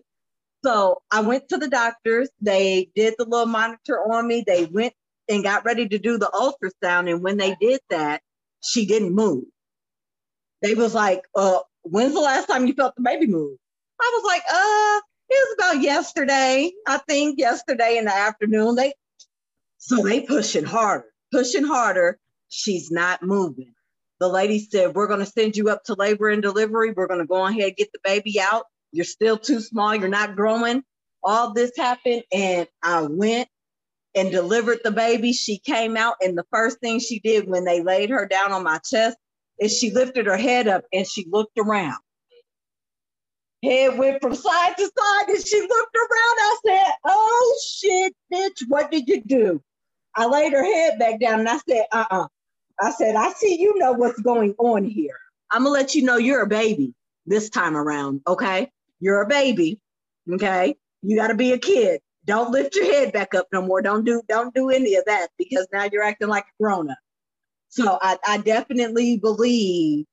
So 0.63 1.01
I 1.11 1.21
went 1.21 1.49
to 1.49 1.57
the 1.57 1.67
doctors. 1.67 2.29
They 2.41 2.89
did 2.95 3.15
the 3.17 3.25
little 3.25 3.47
monitor 3.47 3.99
on 4.11 4.27
me. 4.27 4.43
They 4.45 4.65
went 4.65 4.93
and 5.27 5.43
got 5.43 5.65
ready 5.65 5.87
to 5.87 5.97
do 5.97 6.17
the 6.17 6.29
ultrasound. 6.33 7.09
And 7.09 7.23
when 7.23 7.37
they 7.37 7.55
did 7.59 7.79
that, 7.89 8.21
she 8.61 8.85
didn't 8.85 9.15
move. 9.15 9.45
They 10.61 10.75
was 10.75 10.93
like, 10.93 11.23
uh, 11.33 11.59
when's 11.81 12.13
the 12.13 12.19
last 12.19 12.47
time 12.47 12.67
you 12.67 12.73
felt 12.73 12.95
the 12.95 13.01
baby 13.01 13.27
move? 13.27 13.57
I 13.99 14.11
was 14.13 14.23
like, 14.25 14.43
uh, 14.51 15.01
it 15.29 15.47
was 15.47 15.55
about 15.57 15.81
yesterday. 15.81 16.71
I 16.87 16.97
think 17.07 17.39
yesterday 17.39 17.97
in 17.97 18.05
the 18.05 18.15
afternoon. 18.15 18.75
They 18.75 18.93
so 19.81 20.03
they 20.03 20.21
pushing 20.21 20.63
harder, 20.63 21.05
pushing 21.31 21.65
harder. 21.65 22.19
She's 22.49 22.91
not 22.91 23.23
moving. 23.23 23.73
The 24.19 24.27
lady 24.27 24.59
said, 24.59 24.93
We're 24.93 25.07
gonna 25.07 25.25
send 25.25 25.57
you 25.57 25.69
up 25.69 25.83
to 25.85 25.95
labor 25.95 26.29
and 26.29 26.41
delivery. 26.41 26.93
We're 26.95 27.07
gonna 27.07 27.25
go 27.25 27.47
ahead 27.47 27.63
and 27.63 27.75
get 27.75 27.91
the 27.91 27.99
baby 28.03 28.39
out. 28.39 28.65
You're 28.91 29.05
still 29.05 29.37
too 29.37 29.59
small, 29.59 29.95
you're 29.95 30.07
not 30.07 30.35
growing. 30.35 30.83
All 31.23 31.53
this 31.53 31.71
happened, 31.75 32.23
and 32.31 32.67
I 32.83 33.01
went 33.01 33.49
and 34.13 34.31
delivered 34.31 34.79
the 34.83 34.91
baby. 34.91 35.33
She 35.33 35.57
came 35.57 35.97
out, 35.97 36.15
and 36.21 36.37
the 36.37 36.45
first 36.51 36.79
thing 36.79 36.99
she 36.99 37.19
did 37.19 37.49
when 37.49 37.65
they 37.65 37.81
laid 37.81 38.11
her 38.11 38.27
down 38.27 38.51
on 38.51 38.63
my 38.63 38.79
chest 38.79 39.17
is 39.59 39.75
she 39.75 39.91
lifted 39.91 40.27
her 40.27 40.37
head 40.37 40.67
up 40.67 40.83
and 40.93 41.07
she 41.07 41.25
looked 41.27 41.57
around. 41.57 41.97
Head 43.63 43.97
went 43.97 44.21
from 44.21 44.35
side 44.35 44.77
to 44.77 44.83
side 44.83 45.29
and 45.29 45.47
she 45.47 45.59
looked 45.59 45.95
around. 45.95 46.37
I 46.39 46.57
said, 46.67 46.93
Oh 47.05 47.59
shit, 47.67 48.13
bitch, 48.31 48.63
what 48.67 48.91
did 48.91 49.07
you 49.07 49.21
do? 49.21 49.63
I 50.15 50.25
laid 50.25 50.53
her 50.53 50.63
head 50.63 50.99
back 50.99 51.19
down 51.19 51.39
and 51.39 51.49
I 51.49 51.57
said, 51.67 51.85
Uh 51.91 52.05
uh-uh. 52.09 52.23
uh 52.23 52.27
I 52.79 52.91
said, 52.91 53.15
I 53.15 53.31
see 53.33 53.59
you 53.59 53.77
know 53.77 53.91
what's 53.91 54.19
going 54.21 54.55
on 54.57 54.83
here. 54.83 55.17
I'm 55.51 55.63
gonna 55.63 55.73
let 55.73 55.93
you 55.93 56.03
know 56.03 56.17
you're 56.17 56.41
a 56.41 56.47
baby 56.47 56.93
this 57.25 57.49
time 57.49 57.77
around, 57.77 58.21
okay? 58.27 58.71
You're 58.99 59.21
a 59.21 59.27
baby, 59.27 59.79
okay? 60.31 60.75
You 61.01 61.15
gotta 61.15 61.35
be 61.35 61.51
a 61.53 61.57
kid. 61.57 62.01
Don't 62.25 62.51
lift 62.51 62.75
your 62.75 62.85
head 62.85 63.13
back 63.13 63.33
up 63.33 63.47
no 63.51 63.61
more. 63.61 63.81
Don't 63.81 64.05
do 64.05 64.21
don't 64.27 64.53
do 64.53 64.69
any 64.69 64.95
of 64.95 65.05
that 65.05 65.29
because 65.37 65.67
now 65.71 65.87
you're 65.91 66.03
acting 66.03 66.27
like 66.27 66.45
a 66.45 66.63
grown 66.63 66.89
up. 66.89 66.97
So 67.69 67.97
I, 68.01 68.17
I 68.27 68.37
definitely 68.39 69.17
believe 69.17 70.05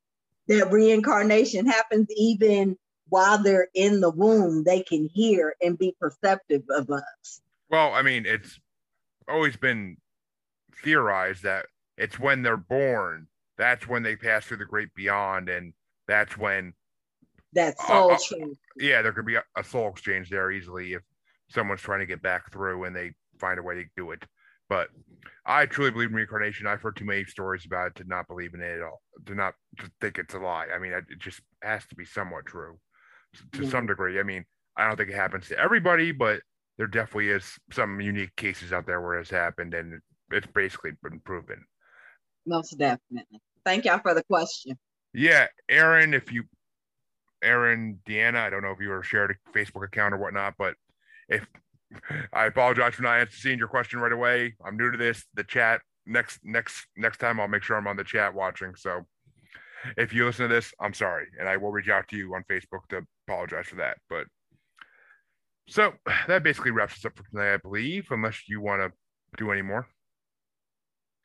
that 0.47 0.71
reincarnation 0.71 1.67
happens 1.67 2.09
even 2.17 2.77
while 3.09 3.43
they're 3.43 3.69
in 3.75 4.01
the 4.01 4.11
womb. 4.11 4.65
They 4.65 4.83
can 4.83 5.09
hear 5.13 5.55
and 5.61 5.79
be 5.79 5.95
perceptive 6.01 6.63
of 6.71 6.91
us. 6.91 7.41
Well, 7.69 7.93
I 7.93 8.03
mean, 8.03 8.27
it's 8.27 8.59
always 9.29 9.57
been 9.57 9.97
theorized 10.83 11.43
that 11.43 11.67
it's 11.97 12.19
when 12.19 12.43
they're 12.43 12.57
born 12.57 13.29
that's 13.59 13.89
when 13.89 14.05
they 14.05 14.17
pass 14.17 14.47
through 14.47 14.59
the 14.59 14.65
great 14.65 14.95
beyond, 14.95 15.49
and 15.49 15.75
that's 16.07 16.39
when 16.39 16.73
that 17.53 17.79
soul 17.81 18.13
uh, 18.13 18.19
Yeah, 18.77 19.03
there 19.03 19.13
could 19.13 19.27
be 19.27 19.35
a, 19.35 19.43
a 19.57 19.65
soul 19.65 19.89
exchange 19.91 20.31
there 20.31 20.51
easily 20.51 20.93
if 20.93 21.03
someone's 21.51 21.81
trying 21.81 21.99
to 22.01 22.07
get 22.07 22.23
back 22.23 22.53
through 22.53 22.85
and 22.85 22.95
they 22.95 23.13
find 23.41 23.59
a 23.59 23.63
way 23.63 23.75
to 23.75 23.85
do 23.97 24.13
it. 24.13 24.23
But 24.69 24.89
I 25.45 25.67
truly 25.67 25.91
believe 25.91 26.11
in 26.11 26.15
reincarnation. 26.15 26.67
I've 26.67 26.83
heard 26.83 26.97
too 26.97 27.05
many 27.05 27.25
stories 27.25 27.65
about 27.67 27.89
it 27.89 27.95
to 27.97 28.05
not 28.05 28.29
believe 28.29 28.55
in 28.55 28.61
it 28.61 28.77
at 28.77 28.83
all, 28.83 29.01
to 29.27 29.35
not 29.35 29.55
to 29.79 29.91
think 30.01 30.19
it's 30.19 30.35
a 30.35 30.39
lie. 30.39 30.67
I 30.75 30.79
mean, 30.79 30.93
it 30.93 31.05
just 31.19 31.41
has 31.63 31.85
to 31.87 31.97
be 31.97 32.05
somewhat 32.05 32.47
true 32.47 32.79
to 33.53 33.69
some 33.69 33.87
degree. 33.87 34.21
I 34.21 34.23
mean, 34.23 34.45
I 34.77 34.87
don't 34.87 34.97
think 34.97 35.11
it 35.11 35.17
happens 35.17 35.49
to 35.49 35.59
everybody, 35.59 36.13
but 36.13 36.43
there 36.79 36.87
definitely 36.87 37.29
is 37.29 37.59
some 37.73 38.01
unique 38.01 38.35
cases 38.37 38.73
out 38.73 38.87
there 38.87 39.01
where 39.01 39.19
it's 39.19 39.31
happened 39.31 39.75
and 39.75 40.01
it's 40.31 40.47
basically 40.55 40.93
been 41.03 41.21
proven. 41.21 41.65
Most 42.47 42.79
definitely. 42.79 43.41
Thank 43.65 43.85
y'all 43.85 43.99
for 43.99 44.15
the 44.15 44.23
question. 44.25 44.79
Yeah, 45.13 45.49
Aaron, 45.69 46.15
if 46.15 46.33
you, 46.33 46.45
Aaron, 47.43 47.99
Deanna, 48.07 48.37
I 48.37 48.51
don't 48.51 48.63
know 48.63 48.71
if 48.71 48.81
you 48.81 48.89
were 48.89 49.03
shared 49.03 49.33
a 49.33 49.51
Facebook 49.59 49.85
account 49.85 50.15
or 50.15 50.19
whatnot, 50.19 50.55
but 50.57 50.75
if 51.29 51.47
I 52.33 52.47
apologize 52.47 52.95
for 52.95 53.03
not 53.03 53.29
seeing 53.33 53.59
your 53.59 53.69
question 53.69 54.01
right 54.01 54.13
away. 54.13 54.55
I'm 54.65 54.77
new 54.77 54.91
to 54.91 54.99
this. 54.99 55.25
The 55.35 55.45
chat 55.45 55.81
next 56.07 56.41
next 56.43 56.87
next 56.97 57.19
time 57.19 57.41
I'll 57.41 57.49
make 57.49 57.63
sure 57.63 57.77
I'm 57.77 57.87
on 57.87 57.97
the 57.97 58.05
chat 58.05 58.35
watching. 58.35 58.75
So 58.77 59.07
if 59.97 60.13
you 60.13 60.27
listen 60.27 60.49
to 60.49 60.55
this, 60.55 60.73
I'm 60.81 60.95
sorry, 60.95 61.27
and 61.39 61.49
I 61.49 61.57
will 61.57 61.71
reach 61.71 61.89
out 61.89 62.09
to 62.09 62.17
you 62.17 62.35
on 62.35 62.45
Facebook 62.51 62.87
to 62.91 63.03
apologize 63.27 63.67
for 63.67 63.77
that. 63.77 63.99
But 64.11 64.27
so 65.69 65.93
that 66.27 66.43
basically 66.43 66.71
wraps 66.71 66.95
us 66.95 67.05
up 67.05 67.17
for 67.17 67.25
tonight, 67.31 67.55
I 67.55 67.57
believe, 67.59 68.09
unless 68.11 68.49
you 68.49 68.61
want 68.61 68.83
to 68.83 68.93
do 69.37 69.51
any 69.53 69.63
more. 69.63 69.87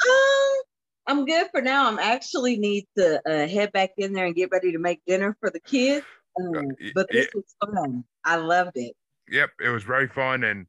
Um, 0.08 0.62
I'm 1.08 1.26
good 1.26 1.48
for 1.52 1.62
now. 1.62 1.88
I'm 1.88 2.00
actually 2.00 2.58
need 2.58 2.86
to 2.98 3.22
uh, 3.26 3.48
head 3.48 3.72
back 3.72 3.92
in 3.98 4.14
there 4.14 4.26
and 4.26 4.36
get 4.36 4.52
ready 4.52 4.72
to 4.72 4.80
make 4.80 5.02
dinner 5.06 5.36
for 5.40 5.50
the 5.50 5.60
kids. 5.60 6.06
Um, 6.40 6.70
but 6.96 7.10
this 7.12 7.28
was 7.34 7.56
fun. 7.62 8.04
I 8.26 8.38
loved 8.38 8.76
it 8.76 8.96
yep, 9.30 9.52
it 9.62 9.70
was 9.70 9.84
very 9.84 10.08
fun. 10.08 10.44
And 10.44 10.68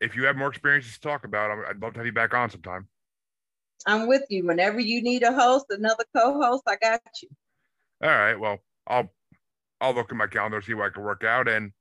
if 0.00 0.16
you 0.16 0.24
have 0.24 0.36
more 0.36 0.48
experiences 0.48 0.94
to 0.94 1.00
talk 1.00 1.24
about, 1.24 1.50
I'd 1.68 1.80
love 1.80 1.94
to 1.94 2.00
have 2.00 2.06
you 2.06 2.12
back 2.12 2.34
on 2.34 2.50
sometime. 2.50 2.88
I'm 3.86 4.06
with 4.06 4.24
you. 4.28 4.46
Whenever 4.46 4.80
you 4.80 5.02
need 5.02 5.22
a 5.22 5.32
host, 5.32 5.66
another 5.70 6.04
co-host, 6.16 6.62
I 6.66 6.76
got 6.76 7.00
you. 7.22 7.28
All 8.02 8.10
right. 8.10 8.38
Well, 8.38 8.58
I'll 8.86 9.12
I'll 9.80 9.94
look 9.94 10.10
at 10.10 10.16
my 10.16 10.28
calendar 10.28 10.62
see 10.62 10.74
what 10.74 10.86
I 10.86 10.90
can 10.90 11.02
work 11.02 11.24
out, 11.24 11.48
and 11.48 11.72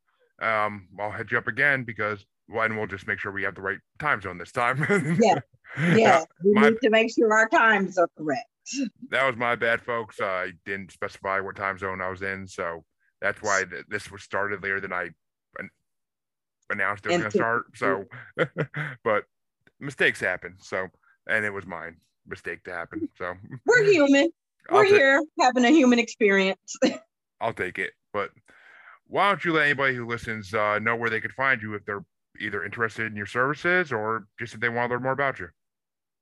um, 0.41 0.87
I'll 0.99 1.11
hit 1.11 1.31
you 1.31 1.37
up 1.37 1.47
again 1.47 1.83
because 1.83 2.25
well, 2.49 2.65
and 2.65 2.77
we'll 2.77 2.87
just 2.87 3.07
make 3.07 3.19
sure 3.19 3.31
we 3.31 3.43
have 3.43 3.55
the 3.55 3.61
right 3.61 3.79
time 3.99 4.21
zone 4.21 4.37
this 4.37 4.51
time. 4.51 4.85
yeah, 5.21 5.39
yeah. 5.95 6.23
We 6.43 6.53
my, 6.53 6.69
need 6.69 6.79
to 6.83 6.89
make 6.89 7.13
sure 7.13 7.33
our 7.33 7.47
times 7.47 7.97
are 7.97 8.09
correct. 8.17 8.47
That 9.09 9.25
was 9.25 9.37
my 9.37 9.55
bad, 9.55 9.81
folks. 9.81 10.19
I 10.21 10.51
didn't 10.65 10.91
specify 10.91 11.39
what 11.39 11.55
time 11.55 11.77
zone 11.77 12.01
I 12.01 12.09
was 12.09 12.21
in, 12.21 12.47
so 12.47 12.83
that's 13.21 13.41
why 13.41 13.63
th- 13.69 13.85
this 13.89 14.11
was 14.11 14.23
started 14.23 14.63
later 14.63 14.79
than 14.79 14.91
I 14.91 15.09
announced 16.71 17.05
it 17.05 17.09
was 17.09 17.17
going 17.19 17.31
to 17.31 17.37
start. 17.37 17.65
So, 17.75 18.05
but 19.03 19.25
mistakes 19.79 20.19
happen. 20.19 20.55
So, 20.59 20.87
and 21.27 21.45
it 21.45 21.51
was 21.51 21.65
mine 21.65 21.97
mistake 22.27 22.63
to 22.63 22.71
happen. 22.71 23.09
So 23.17 23.33
we're 23.65 23.83
human. 23.83 24.29
we're 24.71 24.85
here 24.85 25.21
having 25.39 25.65
a 25.65 25.69
human 25.69 25.99
experience. 25.99 26.75
I'll 27.41 27.53
take 27.53 27.79
it. 27.79 27.91
But 28.13 28.31
why 29.11 29.29
don't 29.29 29.45
you 29.45 29.53
let 29.53 29.65
anybody 29.65 29.95
who 29.95 30.07
listens 30.07 30.53
uh, 30.53 30.79
know 30.79 30.95
where 30.95 31.09
they 31.09 31.21
could 31.21 31.33
find 31.33 31.61
you 31.61 31.75
if 31.75 31.85
they're 31.85 32.03
either 32.39 32.63
interested 32.63 33.05
in 33.05 33.15
your 33.15 33.25
services 33.25 33.91
or 33.91 34.25
just 34.39 34.53
if 34.53 34.59
they 34.59 34.69
want 34.69 34.89
to 34.89 34.95
learn 34.95 35.03
more 35.03 35.11
about 35.11 35.39
you? 35.39 35.49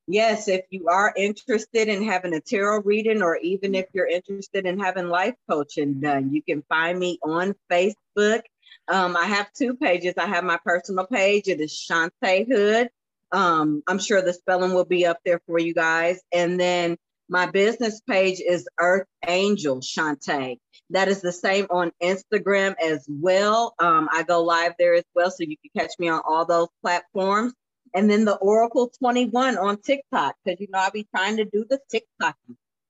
Yes, 0.08 0.48
if 0.48 0.66
you 0.72 0.88
are 0.88 1.14
interested 1.16 1.88
in 1.88 2.04
having 2.04 2.34
a 2.34 2.42
tarot 2.42 2.82
reading, 2.82 3.22
or 3.22 3.38
even 3.38 3.76
if 3.76 3.86
you're 3.94 4.08
interested 4.08 4.66
in 4.66 4.80
having 4.80 5.08
life 5.08 5.36
coaching 5.48 6.00
done, 6.00 6.34
you 6.34 6.42
can 6.42 6.64
find 6.68 6.98
me 6.98 7.20
on 7.24 7.54
Facebook 7.72 8.42
um, 8.90 9.16
I 9.16 9.26
have 9.26 9.52
two 9.54 9.76
pages. 9.76 10.16
I 10.18 10.26
have 10.28 10.44
my 10.44 10.58
personal 10.64 11.06
page. 11.06 11.48
It 11.48 11.62
is 11.62 11.72
Shante 11.72 12.48
Hood. 12.48 12.90
Um, 13.32 13.84
I'm 13.88 14.00
sure 14.00 14.22
the 14.22 14.34
spelling 14.34 14.74
will 14.74 14.86
be 14.86 15.06
up 15.06 15.20
there 15.24 15.40
for 15.46 15.60
you 15.60 15.74
guys. 15.74 16.20
And 16.34 16.60
then 16.60 16.98
my 17.30 17.46
business 17.46 18.02
page 18.02 18.42
is 18.46 18.68
Earth 18.80 19.08
Angel 19.28 19.80
Shante. 19.80 20.58
That 20.90 21.08
is 21.08 21.22
the 21.22 21.32
same 21.32 21.68
on 21.70 21.92
Instagram 22.02 22.76
as 22.84 23.06
well. 23.08 23.76
Um, 23.80 24.10
I 24.12 24.24
go 24.24 24.44
live 24.44 24.74
there 24.80 24.96
as 24.96 25.04
well, 25.14 25.30
so 25.30 25.44
you 25.44 25.56
can 25.58 25.70
catch 25.78 25.94
me 26.00 26.10
on 26.10 26.22
all 26.28 26.46
those 26.46 26.70
platforms. 26.82 27.54
And 27.94 28.10
then 28.10 28.26
the 28.26 28.36
Oracle 28.38 28.92
21 29.00 29.58
on 29.58 29.82
TikTok, 29.82 30.36
because 30.44 30.60
you 30.60 30.68
know 30.72 30.80
I'll 30.80 30.92
be 30.92 31.08
trying 31.16 31.38
to 31.38 31.46
do 31.46 31.66
the 31.70 31.80
TikTok. 31.90 32.36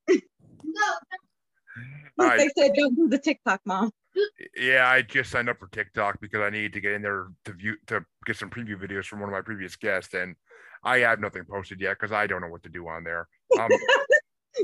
no. 0.07 0.95
They 2.17 2.49
said 2.57 2.73
don't 2.73 2.95
do 2.95 3.07
the 3.07 3.19
TikTok, 3.19 3.61
mom. 3.65 3.91
Yeah, 4.57 4.89
I 4.89 5.01
just 5.01 5.31
signed 5.31 5.49
up 5.49 5.59
for 5.59 5.67
TikTok 5.67 6.19
because 6.19 6.41
I 6.41 6.49
need 6.49 6.73
to 6.73 6.81
get 6.81 6.93
in 6.93 7.01
there 7.01 7.27
to 7.45 7.53
view 7.53 7.75
to 7.87 8.03
get 8.25 8.35
some 8.35 8.49
preview 8.49 8.75
videos 8.75 9.05
from 9.05 9.19
one 9.19 9.29
of 9.29 9.33
my 9.33 9.41
previous 9.41 9.75
guests, 9.77 10.13
and 10.13 10.35
I 10.83 10.99
have 10.99 11.19
nothing 11.19 11.43
posted 11.49 11.79
yet 11.79 11.97
because 11.97 12.11
I 12.11 12.27
don't 12.27 12.41
know 12.41 12.49
what 12.49 12.63
to 12.63 12.69
do 12.69 12.87
on 12.87 13.03
there. 13.03 13.27
Um, 13.57 13.69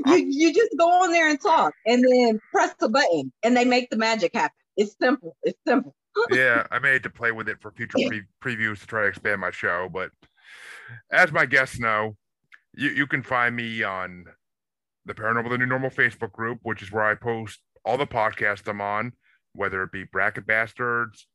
you 0.06 0.26
you 0.28 0.52
just 0.52 0.76
go 0.78 0.88
on 0.88 1.12
there 1.12 1.28
and 1.28 1.40
talk, 1.40 1.74
and 1.86 2.04
then 2.04 2.40
press 2.50 2.74
the 2.78 2.88
button, 2.88 3.32
and 3.42 3.56
they 3.56 3.64
make 3.64 3.90
the 3.90 3.96
magic 3.96 4.34
happen. 4.34 4.56
It's 4.76 4.96
simple. 5.00 5.36
It's 5.42 5.58
simple. 5.66 5.94
yeah, 6.30 6.66
I 6.70 6.78
made 6.78 7.02
to 7.02 7.10
play 7.10 7.32
with 7.32 7.48
it 7.48 7.60
for 7.60 7.70
future 7.72 7.98
pre- 8.08 8.22
previews 8.42 8.80
to 8.80 8.86
try 8.86 9.02
to 9.02 9.08
expand 9.08 9.40
my 9.40 9.50
show, 9.50 9.88
but 9.92 10.10
as 11.10 11.32
my 11.32 11.46
guests 11.46 11.78
know, 11.78 12.16
you 12.74 12.90
you 12.90 13.06
can 13.06 13.22
find 13.22 13.54
me 13.54 13.82
on 13.82 14.24
the 15.04 15.14
Paranormal 15.14 15.50
the 15.50 15.58
New 15.58 15.66
Normal 15.66 15.90
Facebook 15.90 16.32
group, 16.32 16.58
which 16.62 16.82
is 16.82 16.90
where 16.90 17.04
I 17.04 17.14
post 17.14 17.60
all 17.84 17.96
the 17.96 18.06
podcasts 18.06 18.68
I'm 18.68 18.80
on 18.80 19.12
whether 19.56 19.82
it 19.82 19.92
be 19.92 20.04
Bracket 20.04 20.46
Bastards, 20.46 21.26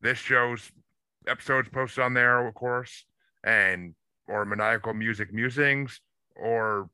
this 0.00 0.18
show's 0.18 0.70
episodes 1.26 1.68
posted 1.68 2.04
on 2.04 2.14
there, 2.14 2.46
of 2.46 2.54
course, 2.54 3.04
and 3.44 3.94
or 4.26 4.44
Maniacal 4.44 4.94
Music 4.94 5.32
Musings, 5.32 6.00
or 6.36 6.90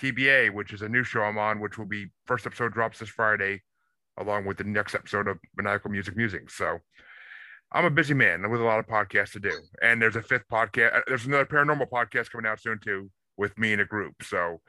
TBA, 0.00 0.52
which 0.52 0.72
is 0.72 0.82
a 0.82 0.88
new 0.88 1.04
show 1.04 1.22
I'm 1.22 1.38
on, 1.38 1.60
which 1.60 1.78
will 1.78 1.86
be 1.86 2.06
first 2.26 2.46
episode 2.46 2.72
drops 2.72 2.98
this 2.98 3.08
Friday, 3.08 3.62
along 4.18 4.46
with 4.46 4.58
the 4.58 4.64
next 4.64 4.94
episode 4.94 5.28
of 5.28 5.38
Maniacal 5.56 5.90
Music 5.90 6.16
Musings. 6.16 6.54
So 6.54 6.78
I'm 7.72 7.84
a 7.84 7.90
busy 7.90 8.14
man 8.14 8.50
with 8.50 8.60
a 8.60 8.64
lot 8.64 8.78
of 8.78 8.86
podcasts 8.86 9.32
to 9.32 9.40
do. 9.40 9.52
And 9.82 10.00
there's 10.00 10.16
a 10.16 10.22
fifth 10.22 10.44
podcast. 10.50 10.96
Uh, 10.96 11.00
there's 11.06 11.26
another 11.26 11.46
paranormal 11.46 11.88
podcast 11.90 12.30
coming 12.30 12.46
out 12.46 12.60
soon 12.60 12.78
too 12.82 13.10
with 13.36 13.56
me 13.58 13.72
in 13.72 13.80
a 13.80 13.84
group. 13.84 14.14
So 14.22 14.60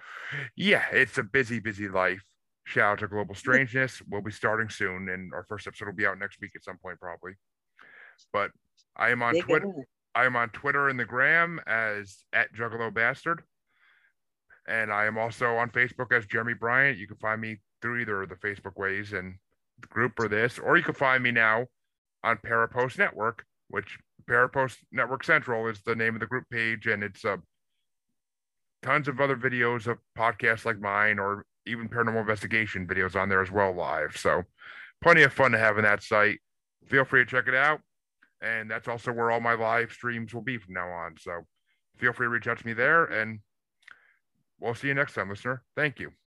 yeah, 0.56 0.86
it's 0.92 1.18
a 1.18 1.24
busy, 1.24 1.60
busy 1.60 1.88
life. 1.88 2.24
Shout 2.66 2.94
out 2.94 3.00
to 3.00 3.08
Global 3.08 3.34
Strangeness. 3.34 4.02
We'll 4.08 4.22
be 4.22 4.32
starting 4.32 4.70
soon, 4.70 5.10
and 5.10 5.34
our 5.34 5.44
first 5.50 5.66
episode 5.66 5.86
will 5.86 5.94
be 5.94 6.06
out 6.06 6.20
next 6.20 6.40
week 6.40 6.52
at 6.56 6.64
some 6.64 6.78
point, 6.78 7.00
probably. 7.00 7.34
But 8.32 8.52
I 8.96 9.10
am 9.10 9.24
on 9.24 9.34
Twitter. 9.40 9.74
I'm 10.14 10.36
on 10.36 10.50
Twitter 10.50 10.88
and 10.90 11.00
the 11.00 11.06
Gram 11.06 11.60
as 11.66 12.18
at 12.34 12.54
Juggalo 12.54 12.94
Bastard. 12.94 13.42
And 14.68 14.92
I 14.92 15.06
am 15.06 15.18
also 15.18 15.56
on 15.56 15.70
Facebook 15.70 16.16
as 16.16 16.26
Jeremy 16.26 16.54
Bryant. 16.54 16.98
You 16.98 17.08
can 17.08 17.18
find 17.18 17.42
me 17.42 17.58
through 17.82 18.02
either 18.02 18.24
of 18.24 18.30
the 18.30 18.36
Facebook 18.36 18.78
ways 18.78 19.14
and 19.14 19.36
the 19.80 19.88
group 19.88 20.20
or 20.20 20.28
this, 20.28 20.60
or 20.60 20.78
you 20.78 20.84
can 20.84 20.94
find 20.94 21.24
me 21.24 21.32
now 21.32 21.66
on 22.24 22.38
Parapost 22.38 22.98
Network, 22.98 23.44
which 23.70 23.98
Parapost 24.30 24.78
Network 24.92 25.24
Central 25.24 25.68
is 25.68 25.82
the 25.82 25.96
name 25.96 26.14
of 26.14 26.20
the 26.20 26.28
group 26.28 26.46
page, 26.52 26.86
and 26.86 27.04
it's 27.04 27.26
uh, 27.26 27.38
tons 28.84 29.08
of 29.08 29.20
other 29.20 29.36
videos 29.36 29.88
of 29.88 29.98
podcasts 30.18 30.66
like 30.66 30.80
mine 30.80 31.20
or 31.20 31.46
even 31.66 31.88
paranormal 31.88 32.22
investigation 32.22 32.88
videos 32.88 33.16
on 33.16 33.30
there 33.30 33.42
as 33.42 33.52
well 33.52 33.74
live. 33.74 34.18
So 34.18 34.44
plenty 35.02 35.24
of 35.24 35.34
fun 35.34 35.52
to 35.52 35.58
have 35.58 35.78
in 35.78 35.84
that 35.84 36.04
site. 36.04 36.40
Feel 36.86 37.06
free 37.06 37.24
to 37.24 37.30
check 37.30 37.48
it 37.48 37.56
out. 37.56 37.82
And 38.42 38.70
that's 38.70 38.88
also 38.88 39.12
where 39.12 39.32
all 39.32 39.40
my 39.40 39.54
live 39.54 39.92
streams 39.92 40.34
will 40.34 40.42
be 40.42 40.58
from 40.58 40.74
now 40.74 40.90
on. 40.90 41.16
So 41.20 41.46
feel 41.98 42.14
free 42.14 42.26
to 42.26 42.30
reach 42.30 42.48
out 42.48 42.58
to 42.58 42.66
me 42.66 42.74
there 42.74 43.06
and 43.06 43.40
we'll 44.62 44.76
see 44.76 44.88
you 44.88 44.94
next 44.94 45.14
time, 45.16 45.30
listener. 45.30 45.64
Thank 45.76 46.00
you. 46.00 46.14